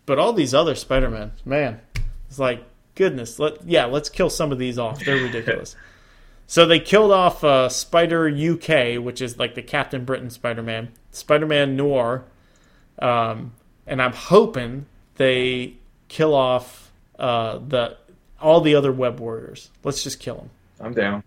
but 0.06 0.18
all 0.18 0.32
these 0.32 0.54
other 0.54 0.74
Spider-Man, 0.74 1.32
man, 1.44 1.80
it's 2.28 2.38
like 2.38 2.62
goodness. 2.94 3.38
Let 3.38 3.66
yeah, 3.66 3.86
let's 3.86 4.10
kill 4.10 4.30
some 4.30 4.52
of 4.52 4.58
these 4.58 4.78
off. 4.78 5.04
They're 5.04 5.22
ridiculous. 5.22 5.74
So 6.50 6.64
they 6.64 6.80
killed 6.80 7.12
off 7.12 7.44
uh, 7.44 7.68
Spider 7.68 8.26
UK, 8.26 9.04
which 9.04 9.20
is 9.20 9.38
like 9.38 9.54
the 9.54 9.60
Captain 9.60 10.06
Britain 10.06 10.30
Spider 10.30 10.62
Man, 10.62 10.92
Spider 11.10 11.44
Man 11.44 11.76
Noir, 11.76 12.24
um, 13.00 13.52
and 13.86 14.00
I'm 14.00 14.14
hoping 14.14 14.86
they 15.18 15.74
kill 16.08 16.34
off 16.34 16.90
uh, 17.18 17.58
the 17.58 17.96
all 18.40 18.60
the 18.60 18.74
other 18.74 18.92
Web 18.92 19.20
Warriors. 19.20 19.70
Let's 19.84 20.02
just 20.02 20.20
kill 20.20 20.36
them, 20.36 20.50
I'm 20.80 20.94
down. 20.94 21.22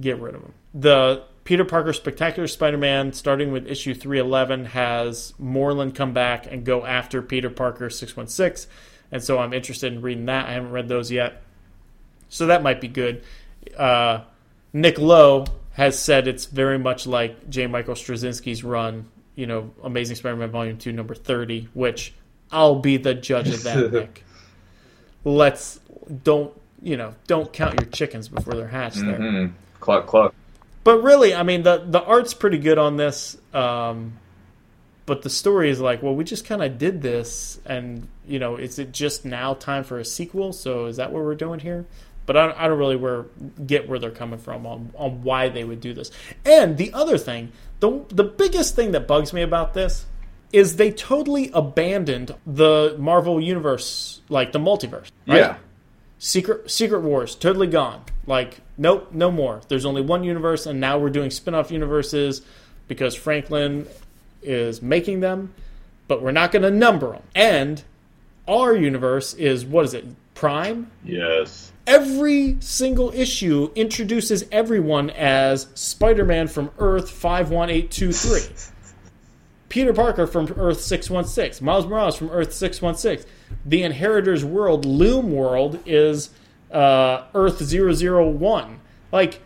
get 0.00 0.18
rid 0.18 0.34
of 0.34 0.42
them. 0.42 0.54
The 0.74 1.24
Peter 1.44 1.64
Parker 1.64 1.92
Spectacular 1.92 2.46
Spider 2.46 2.78
Man, 2.78 3.12
starting 3.12 3.52
with 3.52 3.66
issue 3.66 3.94
311, 3.94 4.66
has 4.66 5.34
Morlun 5.42 5.94
come 5.94 6.12
back 6.12 6.46
and 6.50 6.64
go 6.64 6.86
after 6.86 7.20
Peter 7.20 7.50
Parker 7.50 7.90
616, 7.90 8.70
and 9.10 9.22
so 9.22 9.38
I'm 9.38 9.52
interested 9.52 9.92
in 9.92 10.00
reading 10.00 10.26
that. 10.26 10.46
I 10.46 10.52
haven't 10.52 10.70
read 10.70 10.88
those 10.88 11.10
yet, 11.10 11.42
so 12.28 12.46
that 12.46 12.62
might 12.62 12.80
be 12.80 12.88
good. 12.88 13.24
Uh, 13.76 14.20
Nick 14.72 14.98
Lowe 14.98 15.44
has 15.72 15.98
said 15.98 16.28
it's 16.28 16.46
very 16.46 16.78
much 16.78 17.06
like 17.06 17.50
J. 17.50 17.66
Michael 17.66 17.94
Straczynski's 17.94 18.62
run, 18.62 19.08
you 19.34 19.46
know, 19.46 19.72
Amazing 19.82 20.16
Spider-Man 20.16 20.50
Volume 20.50 20.78
Two, 20.78 20.92
Number 20.92 21.14
Thirty, 21.14 21.68
which 21.74 22.14
I'll 22.52 22.76
be 22.80 22.96
the 22.98 23.14
judge 23.14 23.48
of 23.48 23.62
that, 23.64 23.92
Nick. 23.92 24.24
Let's 25.24 25.80
don't 26.24 26.52
you 26.82 26.96
know 26.96 27.14
don't 27.26 27.52
count 27.52 27.80
your 27.80 27.88
chickens 27.90 28.28
before 28.28 28.54
they're 28.54 28.68
hatched. 28.68 28.96
There, 29.00 29.18
Mm-hmm. 29.18 29.52
Cluck, 29.80 30.06
cluck. 30.06 30.34
but 30.84 31.02
really, 31.02 31.34
I 31.34 31.42
mean 31.42 31.62
the 31.62 31.82
the 31.86 32.02
art's 32.02 32.34
pretty 32.34 32.58
good 32.58 32.78
on 32.78 32.96
this. 32.96 33.36
Um, 33.54 34.18
but 35.04 35.22
the 35.22 35.30
story 35.30 35.68
is 35.68 35.80
like, 35.80 36.00
well, 36.02 36.14
we 36.14 36.22
just 36.22 36.44
kind 36.44 36.62
of 36.62 36.78
did 36.78 37.02
this, 37.02 37.58
and 37.66 38.06
you 38.26 38.38
know, 38.38 38.56
is 38.56 38.78
it 38.78 38.92
just 38.92 39.24
now 39.24 39.54
time 39.54 39.82
for 39.84 39.98
a 39.98 40.04
sequel? 40.04 40.52
So 40.52 40.86
is 40.86 40.96
that 40.96 41.12
what 41.12 41.24
we're 41.24 41.34
doing 41.34 41.58
here? 41.60 41.86
But 42.24 42.36
I, 42.36 42.46
don't- 42.46 42.58
I 42.60 42.68
don't 42.68 42.78
really 42.78 42.94
where, 42.94 43.24
get 43.66 43.88
where 43.88 43.98
they're 43.98 44.12
coming 44.12 44.38
from 44.38 44.64
on, 44.64 44.92
on 44.96 45.24
why 45.24 45.48
they 45.48 45.64
would 45.64 45.80
do 45.80 45.92
this. 45.92 46.12
And 46.44 46.78
the 46.78 46.92
other 46.92 47.18
thing, 47.18 47.50
the 47.80 48.04
the 48.10 48.22
biggest 48.22 48.76
thing 48.76 48.92
that 48.92 49.08
bugs 49.08 49.32
me 49.32 49.42
about 49.42 49.74
this 49.74 50.06
is 50.52 50.76
they 50.76 50.90
totally 50.90 51.50
abandoned 51.54 52.34
the 52.46 52.96
Marvel 52.98 53.40
universe, 53.40 54.20
like 54.28 54.52
the 54.52 54.58
multiverse. 54.58 55.10
Right? 55.26 55.38
Yeah. 55.38 55.56
Secret 56.18 56.70
Secret 56.70 57.00
Wars 57.00 57.34
totally 57.34 57.66
gone. 57.66 58.04
Like 58.26 58.60
nope, 58.78 59.08
no 59.12 59.30
more. 59.30 59.60
There's 59.68 59.84
only 59.84 60.02
one 60.02 60.22
universe, 60.24 60.66
and 60.66 60.80
now 60.80 60.98
we're 60.98 61.10
doing 61.10 61.30
spin-off 61.30 61.70
universes 61.70 62.42
because 62.86 63.14
Franklin 63.14 63.86
is 64.42 64.82
making 64.82 65.20
them, 65.20 65.54
but 66.06 66.22
we're 66.22 66.32
not 66.32 66.52
going 66.52 66.62
to 66.62 66.70
number 66.70 67.12
them. 67.12 67.22
And 67.34 67.82
our 68.46 68.76
universe 68.76 69.34
is 69.34 69.64
what 69.64 69.84
is 69.84 69.94
it? 69.94 70.04
Prime. 70.34 70.90
Yes. 71.04 71.72
Every 71.86 72.56
single 72.60 73.12
issue 73.12 73.70
introduces 73.74 74.44
everyone 74.52 75.10
as 75.10 75.66
Spider-Man 75.74 76.46
from 76.48 76.70
Earth 76.78 77.10
five 77.10 77.50
one 77.50 77.70
eight 77.70 77.90
two 77.90 78.12
three. 78.12 78.40
Peter 79.72 79.94
Parker 79.94 80.26
from 80.26 80.52
Earth 80.58 80.82
616, 80.82 81.64
Miles 81.64 81.86
Morales 81.86 82.14
from 82.14 82.28
Earth 82.28 82.52
616. 82.52 83.26
The 83.64 83.82
Inheritors 83.82 84.44
world, 84.44 84.84
Loom 84.84 85.32
world, 85.32 85.78
is 85.86 86.28
uh, 86.70 87.24
Earth 87.34 87.58
001. 87.58 88.80
Like, 89.12 89.40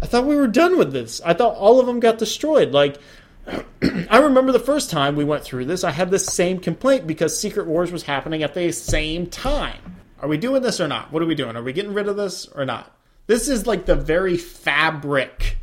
I 0.00 0.06
thought 0.06 0.24
we 0.24 0.34
were 0.34 0.46
done 0.46 0.78
with 0.78 0.94
this. 0.94 1.20
I 1.26 1.34
thought 1.34 1.56
all 1.56 1.78
of 1.78 1.84
them 1.84 2.00
got 2.00 2.16
destroyed. 2.16 2.72
Like, 2.72 2.96
I 4.08 4.16
remember 4.16 4.50
the 4.50 4.58
first 4.58 4.88
time 4.88 5.14
we 5.14 5.24
went 5.24 5.44
through 5.44 5.66
this, 5.66 5.84
I 5.84 5.90
had 5.90 6.10
this 6.10 6.24
same 6.24 6.58
complaint 6.58 7.06
because 7.06 7.38
Secret 7.38 7.66
Wars 7.66 7.92
was 7.92 8.04
happening 8.04 8.42
at 8.42 8.54
the 8.54 8.72
same 8.72 9.26
time. 9.26 9.96
Are 10.20 10.28
we 10.28 10.38
doing 10.38 10.62
this 10.62 10.80
or 10.80 10.88
not? 10.88 11.12
What 11.12 11.22
are 11.22 11.26
we 11.26 11.34
doing? 11.34 11.54
Are 11.54 11.62
we 11.62 11.74
getting 11.74 11.92
rid 11.92 12.08
of 12.08 12.16
this 12.16 12.48
or 12.48 12.64
not? 12.64 12.96
This 13.26 13.46
is 13.46 13.66
like 13.66 13.84
the 13.84 13.94
very 13.94 14.38
fabric 14.38 15.58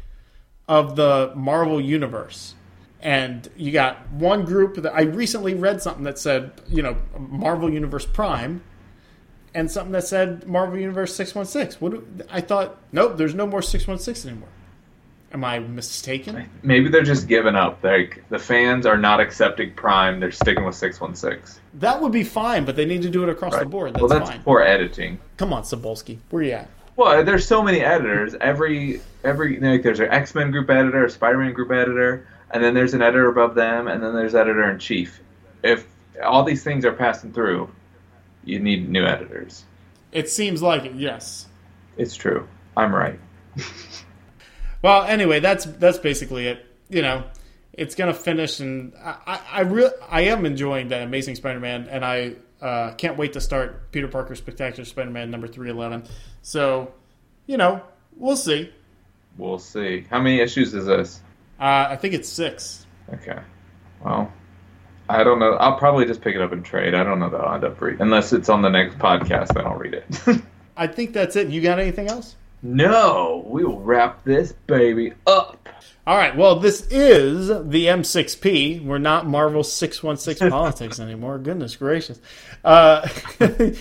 of 0.68 0.98
the 0.98 1.34
Marvel 1.36 1.82
universe. 1.82 2.54
And 3.04 3.50
you 3.58 3.74
got 3.74 4.10
one 4.14 4.46
group 4.46 4.76
that 4.78 4.96
I 4.96 5.02
recently 5.02 5.54
read 5.54 5.82
something 5.82 6.06
that 6.06 6.18
said, 6.18 6.54
you 6.70 6.82
know, 6.82 6.96
Marvel 7.20 7.70
Universe 7.70 8.06
Prime, 8.06 8.64
and 9.54 9.70
something 9.70 9.92
that 9.92 10.08
said 10.08 10.48
Marvel 10.48 10.80
Universe 10.80 11.14
six 11.14 11.36
one 11.36 11.46
six. 11.46 11.82
What 11.82 11.92
do, 11.92 12.26
I 12.32 12.40
thought? 12.40 12.78
Nope, 12.94 13.18
there's 13.18 13.36
no 13.36 13.46
more 13.46 13.62
six 13.62 13.86
one 13.88 14.00
six 14.00 14.26
anymore. 14.26 14.48
Am 15.34 15.44
I 15.44 15.60
mistaken? 15.60 16.50
Maybe 16.62 16.88
they're 16.88 17.04
just 17.04 17.28
giving 17.28 17.56
up. 17.56 17.84
Like 17.84 18.24
the 18.30 18.40
fans 18.40 18.86
are 18.86 18.98
not 18.98 19.20
accepting 19.20 19.74
Prime. 19.74 20.22
They're 20.22 20.32
sticking 20.32 20.64
with 20.64 20.76
six 20.76 21.02
one 21.02 21.14
six. 21.14 21.60
That 21.74 22.02
would 22.02 22.14
be 22.14 22.24
fine, 22.24 22.64
but 22.64 22.78
they 22.78 22.86
need 22.86 23.02
to 23.02 23.10
do 23.10 23.24
it 23.24 23.30
across 23.30 23.58
the 23.58 23.66
board. 23.66 23.96
That's, 23.96 24.02
well, 24.02 24.08
that's 24.08 24.30
fine. 24.30 24.44
poor 24.44 24.62
editing. 24.62 25.20
Come 25.36 25.52
on, 25.52 25.64
Cebulski, 25.64 26.20
where 26.30 26.44
you 26.44 26.52
at? 26.54 26.70
Well, 26.96 27.26
there's 27.26 27.46
so 27.46 27.62
many 27.62 27.82
editors. 27.82 28.34
Every 28.40 29.02
every 29.26 29.60
like 29.60 29.84
there's 29.84 30.00
an 30.00 30.10
X 30.10 30.34
Men 30.36 30.52
group 30.52 30.70
editor, 30.70 31.04
a 31.04 31.10
Spider 31.10 31.40
Man 31.40 31.52
group 31.52 31.72
editor, 31.72 32.28
and 32.54 32.64
then 32.64 32.76
there's 32.76 32.94
an 32.94 33.02
editor 33.02 33.28
above 33.28 33.56
them, 33.56 33.88
and 33.88 34.02
then 34.02 34.14
there's 34.14 34.36
editor 34.36 34.70
in 34.70 34.78
chief. 34.78 35.20
If 35.64 35.88
all 36.24 36.44
these 36.44 36.64
things 36.64 36.86
are 36.86 36.94
passing 36.94 37.34
through, 37.34 37.70
you 38.46 38.60
need 38.60 38.88
new 38.88 39.06
editors. 39.06 39.66
It 40.12 40.30
seems 40.30 40.62
like 40.62 40.86
it. 40.86 40.94
Yes. 40.94 41.48
It's 41.98 42.16
true. 42.16 42.48
I'm 42.78 42.94
right. 42.94 43.20
well, 44.84 45.04
anyway, 45.04 45.40
that's 45.40 45.66
that's 45.66 45.98
basically 45.98 46.48
it. 46.48 46.66
You 46.90 47.02
know, 47.02 47.24
it's 47.74 47.96
gonna 47.96 48.14
finish, 48.14 48.60
and 48.60 48.94
I 49.04 49.18
I, 49.26 49.40
I 49.52 49.62
real 49.62 49.92
I 50.08 50.22
am 50.22 50.46
enjoying 50.46 50.90
that 50.90 51.02
Amazing 51.02 51.36
Spider-Man, 51.36 51.88
and 51.90 52.06
I 52.06 52.36
uh, 52.62 52.94
can't 52.94 53.18
wait 53.18 53.34
to 53.34 53.42
start 53.42 53.92
Peter 53.92 54.08
Parker 54.08 54.36
Spectacular 54.36 54.86
Spider-Man 54.86 55.32
number 55.32 55.48
three 55.48 55.72
eleven. 55.72 56.04
So, 56.44 56.94
you 57.48 57.58
know, 57.58 57.82
we'll 58.16 58.38
see. 58.38 58.72
We'll 59.38 59.60
see. 59.60 60.06
How 60.10 60.20
many 60.20 60.40
issues 60.40 60.76
is 60.76 60.86
this? 60.86 61.22
Uh, 61.60 61.88
I 61.90 61.96
think 61.96 62.14
it's 62.14 62.30
six. 62.30 62.86
Okay. 63.14 63.40
Well, 64.04 64.32
I 65.10 65.24
don't 65.24 65.40
know. 65.40 65.54
I'll 65.54 65.78
probably 65.78 66.06
just 66.06 66.22
pick 66.22 66.36
it 66.36 66.42
up 66.42 66.52
and 66.52 66.64
trade. 66.64 66.94
I 66.94 67.04
don't 67.04 67.20
know 67.20 67.30
that 67.30 67.42
I'll 67.42 67.56
end 67.56 67.64
up 67.64 67.80
reading. 67.82 68.02
Unless 68.02 68.34
it's 68.34 68.50
on 68.50 68.62
the 68.62 68.70
next 68.70 68.98
podcast, 68.98 69.54
then 69.54 69.66
I'll 69.66 69.76
read 69.76 69.94
it. 69.94 70.42
I 70.78 70.88
think 70.88 71.14
that's 71.14 71.36
it. 71.36 71.50
You 71.50 71.62
got 71.62 71.80
anything 71.80 72.08
else? 72.08 72.36
No. 72.62 73.46
We 73.48 73.64
will 73.64 73.80
wrap 73.82 74.24
this 74.24 74.54
baby 74.68 75.14
up. 75.28 75.68
All 76.08 76.18
right. 76.18 76.36
Well, 76.36 76.60
this 76.60 76.88
is 76.90 77.48
the 77.48 77.86
M6P. 77.86 78.84
We're 78.84 78.98
not 78.98 79.28
Marvel 79.28 79.64
616 79.64 80.50
politics 80.50 81.00
anymore. 81.00 81.38
Goodness 81.38 81.76
gracious. 81.76 82.20
Uh, 82.64 83.08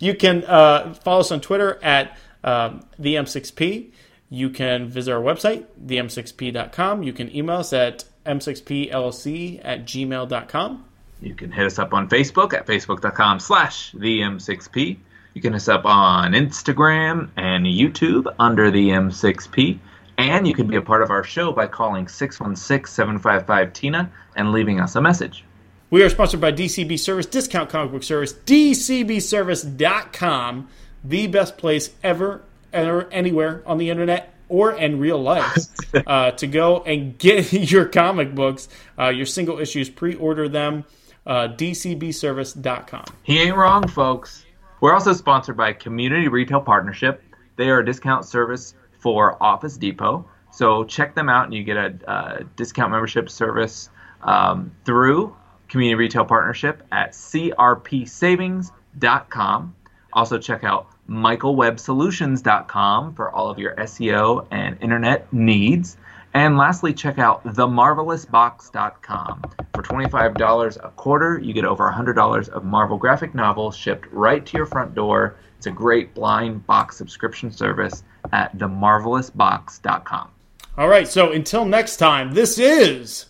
you 0.00 0.14
can 0.14 0.44
uh, 0.44 0.94
follow 0.94 1.20
us 1.20 1.30
on 1.30 1.40
Twitter 1.40 1.78
at 1.82 2.16
um, 2.42 2.84
the 2.98 3.16
M6P. 3.16 3.92
You 4.30 4.50
can 4.50 4.88
visit 4.88 5.12
our 5.12 5.20
website, 5.20 5.64
them6p.com. 5.84 7.02
You 7.02 7.12
can 7.12 7.34
email 7.34 7.56
us 7.56 7.72
at 7.72 8.04
m6pllc 8.26 9.60
at 9.64 9.86
gmail.com. 9.86 10.84
You 11.20 11.34
can 11.34 11.50
hit 11.50 11.66
us 11.66 11.78
up 11.78 11.94
on 11.94 12.08
Facebook 12.08 12.52
at 12.52 12.66
facebook.com 12.66 13.40
slash 13.40 13.92
the 13.92 14.20
M6P. 14.20 14.98
You 15.34 15.42
can 15.42 15.52
hit 15.52 15.62
us 15.62 15.68
up 15.68 15.84
on 15.84 16.32
Instagram 16.32 17.30
and 17.36 17.66
YouTube 17.66 18.32
under 18.38 18.70
the 18.70 18.90
M6P. 18.90 19.78
And 20.18 20.46
you 20.46 20.54
can 20.54 20.66
be 20.66 20.76
a 20.76 20.82
part 20.82 21.02
of 21.02 21.10
our 21.10 21.24
show 21.24 21.52
by 21.52 21.66
calling 21.66 22.08
616 22.08 22.92
755 22.92 23.72
Tina 23.72 24.10
and 24.36 24.52
leaving 24.52 24.80
us 24.80 24.96
a 24.96 25.00
message. 25.00 25.44
We 25.90 26.02
are 26.02 26.10
sponsored 26.10 26.40
by 26.40 26.52
DCB 26.52 26.98
Service, 26.98 27.24
Discount 27.24 27.70
Comic 27.70 27.92
Book 27.92 28.02
Service, 28.02 28.34
DCBService.com, 28.34 30.68
the 31.02 31.26
best 31.28 31.56
place 31.56 31.94
ever, 32.02 32.42
ever 32.72 33.08
anywhere 33.10 33.62
on 33.66 33.78
the 33.78 33.90
internet 33.90 34.34
or 34.48 34.72
in 34.72 34.98
real 34.98 35.22
life 35.22 35.66
uh, 36.06 36.30
to 36.32 36.46
go 36.46 36.82
and 36.82 37.18
get 37.18 37.52
your 37.52 37.84
comic 37.84 38.34
books, 38.34 38.68
uh, 38.98 39.08
your 39.08 39.26
single 39.26 39.58
issues, 39.58 39.90
pre 39.90 40.14
order 40.14 40.48
them. 40.48 40.84
Uh, 41.26 41.48
DCBService.com. 41.48 43.04
He 43.22 43.38
ain't 43.38 43.54
wrong, 43.54 43.86
folks. 43.86 44.46
We're 44.80 44.94
also 44.94 45.12
sponsored 45.12 45.58
by 45.58 45.74
Community 45.74 46.28
Retail 46.28 46.62
Partnership. 46.62 47.22
They 47.56 47.68
are 47.68 47.80
a 47.80 47.84
discount 47.84 48.24
service 48.24 48.74
for 48.98 49.42
Office 49.42 49.76
Depot. 49.76 50.26
So 50.50 50.84
check 50.84 51.14
them 51.14 51.28
out 51.28 51.44
and 51.44 51.52
you 51.52 51.64
get 51.64 51.76
a 51.76 52.10
uh, 52.10 52.44
discount 52.56 52.92
membership 52.92 53.28
service 53.28 53.90
um, 54.22 54.72
through 54.84 55.36
Community 55.68 55.96
Retail 55.96 56.24
Partnership 56.24 56.82
at 56.90 57.12
crpsavings.com. 57.12 59.74
Also 60.12 60.38
check 60.38 60.64
out 60.64 60.88
michaelwebsolutions.com 61.08 63.14
for 63.14 63.30
all 63.30 63.50
of 63.50 63.58
your 63.58 63.74
SEO 63.76 64.46
and 64.50 64.76
internet 64.80 65.32
needs. 65.32 65.96
And 66.34 66.58
lastly, 66.58 66.92
check 66.92 67.18
out 67.18 67.42
themarvelousbox.com. 67.44 69.42
For 69.74 69.82
$25 69.82 70.84
a 70.84 70.90
quarter, 70.90 71.38
you 71.38 71.54
get 71.54 71.64
over 71.64 71.90
$100 71.90 72.48
of 72.50 72.64
Marvel 72.64 72.98
graphic 72.98 73.34
novels 73.34 73.74
shipped 73.74 74.06
right 74.12 74.44
to 74.44 74.56
your 74.56 74.66
front 74.66 74.94
door. 74.94 75.36
It's 75.56 75.66
a 75.66 75.70
great 75.70 76.14
blind 76.14 76.66
box 76.66 76.96
subscription 76.96 77.50
service 77.50 78.04
at 78.32 78.56
themarvelousbox.com. 78.58 80.28
All 80.76 80.88
right, 80.88 81.08
so 81.08 81.32
until 81.32 81.64
next 81.64 81.96
time, 81.96 82.34
this 82.34 82.58
is 82.58 83.26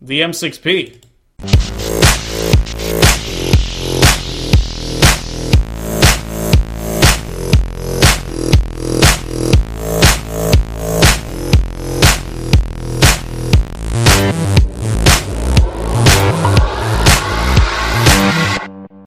the 0.00 0.20
M6P. 0.20 1.02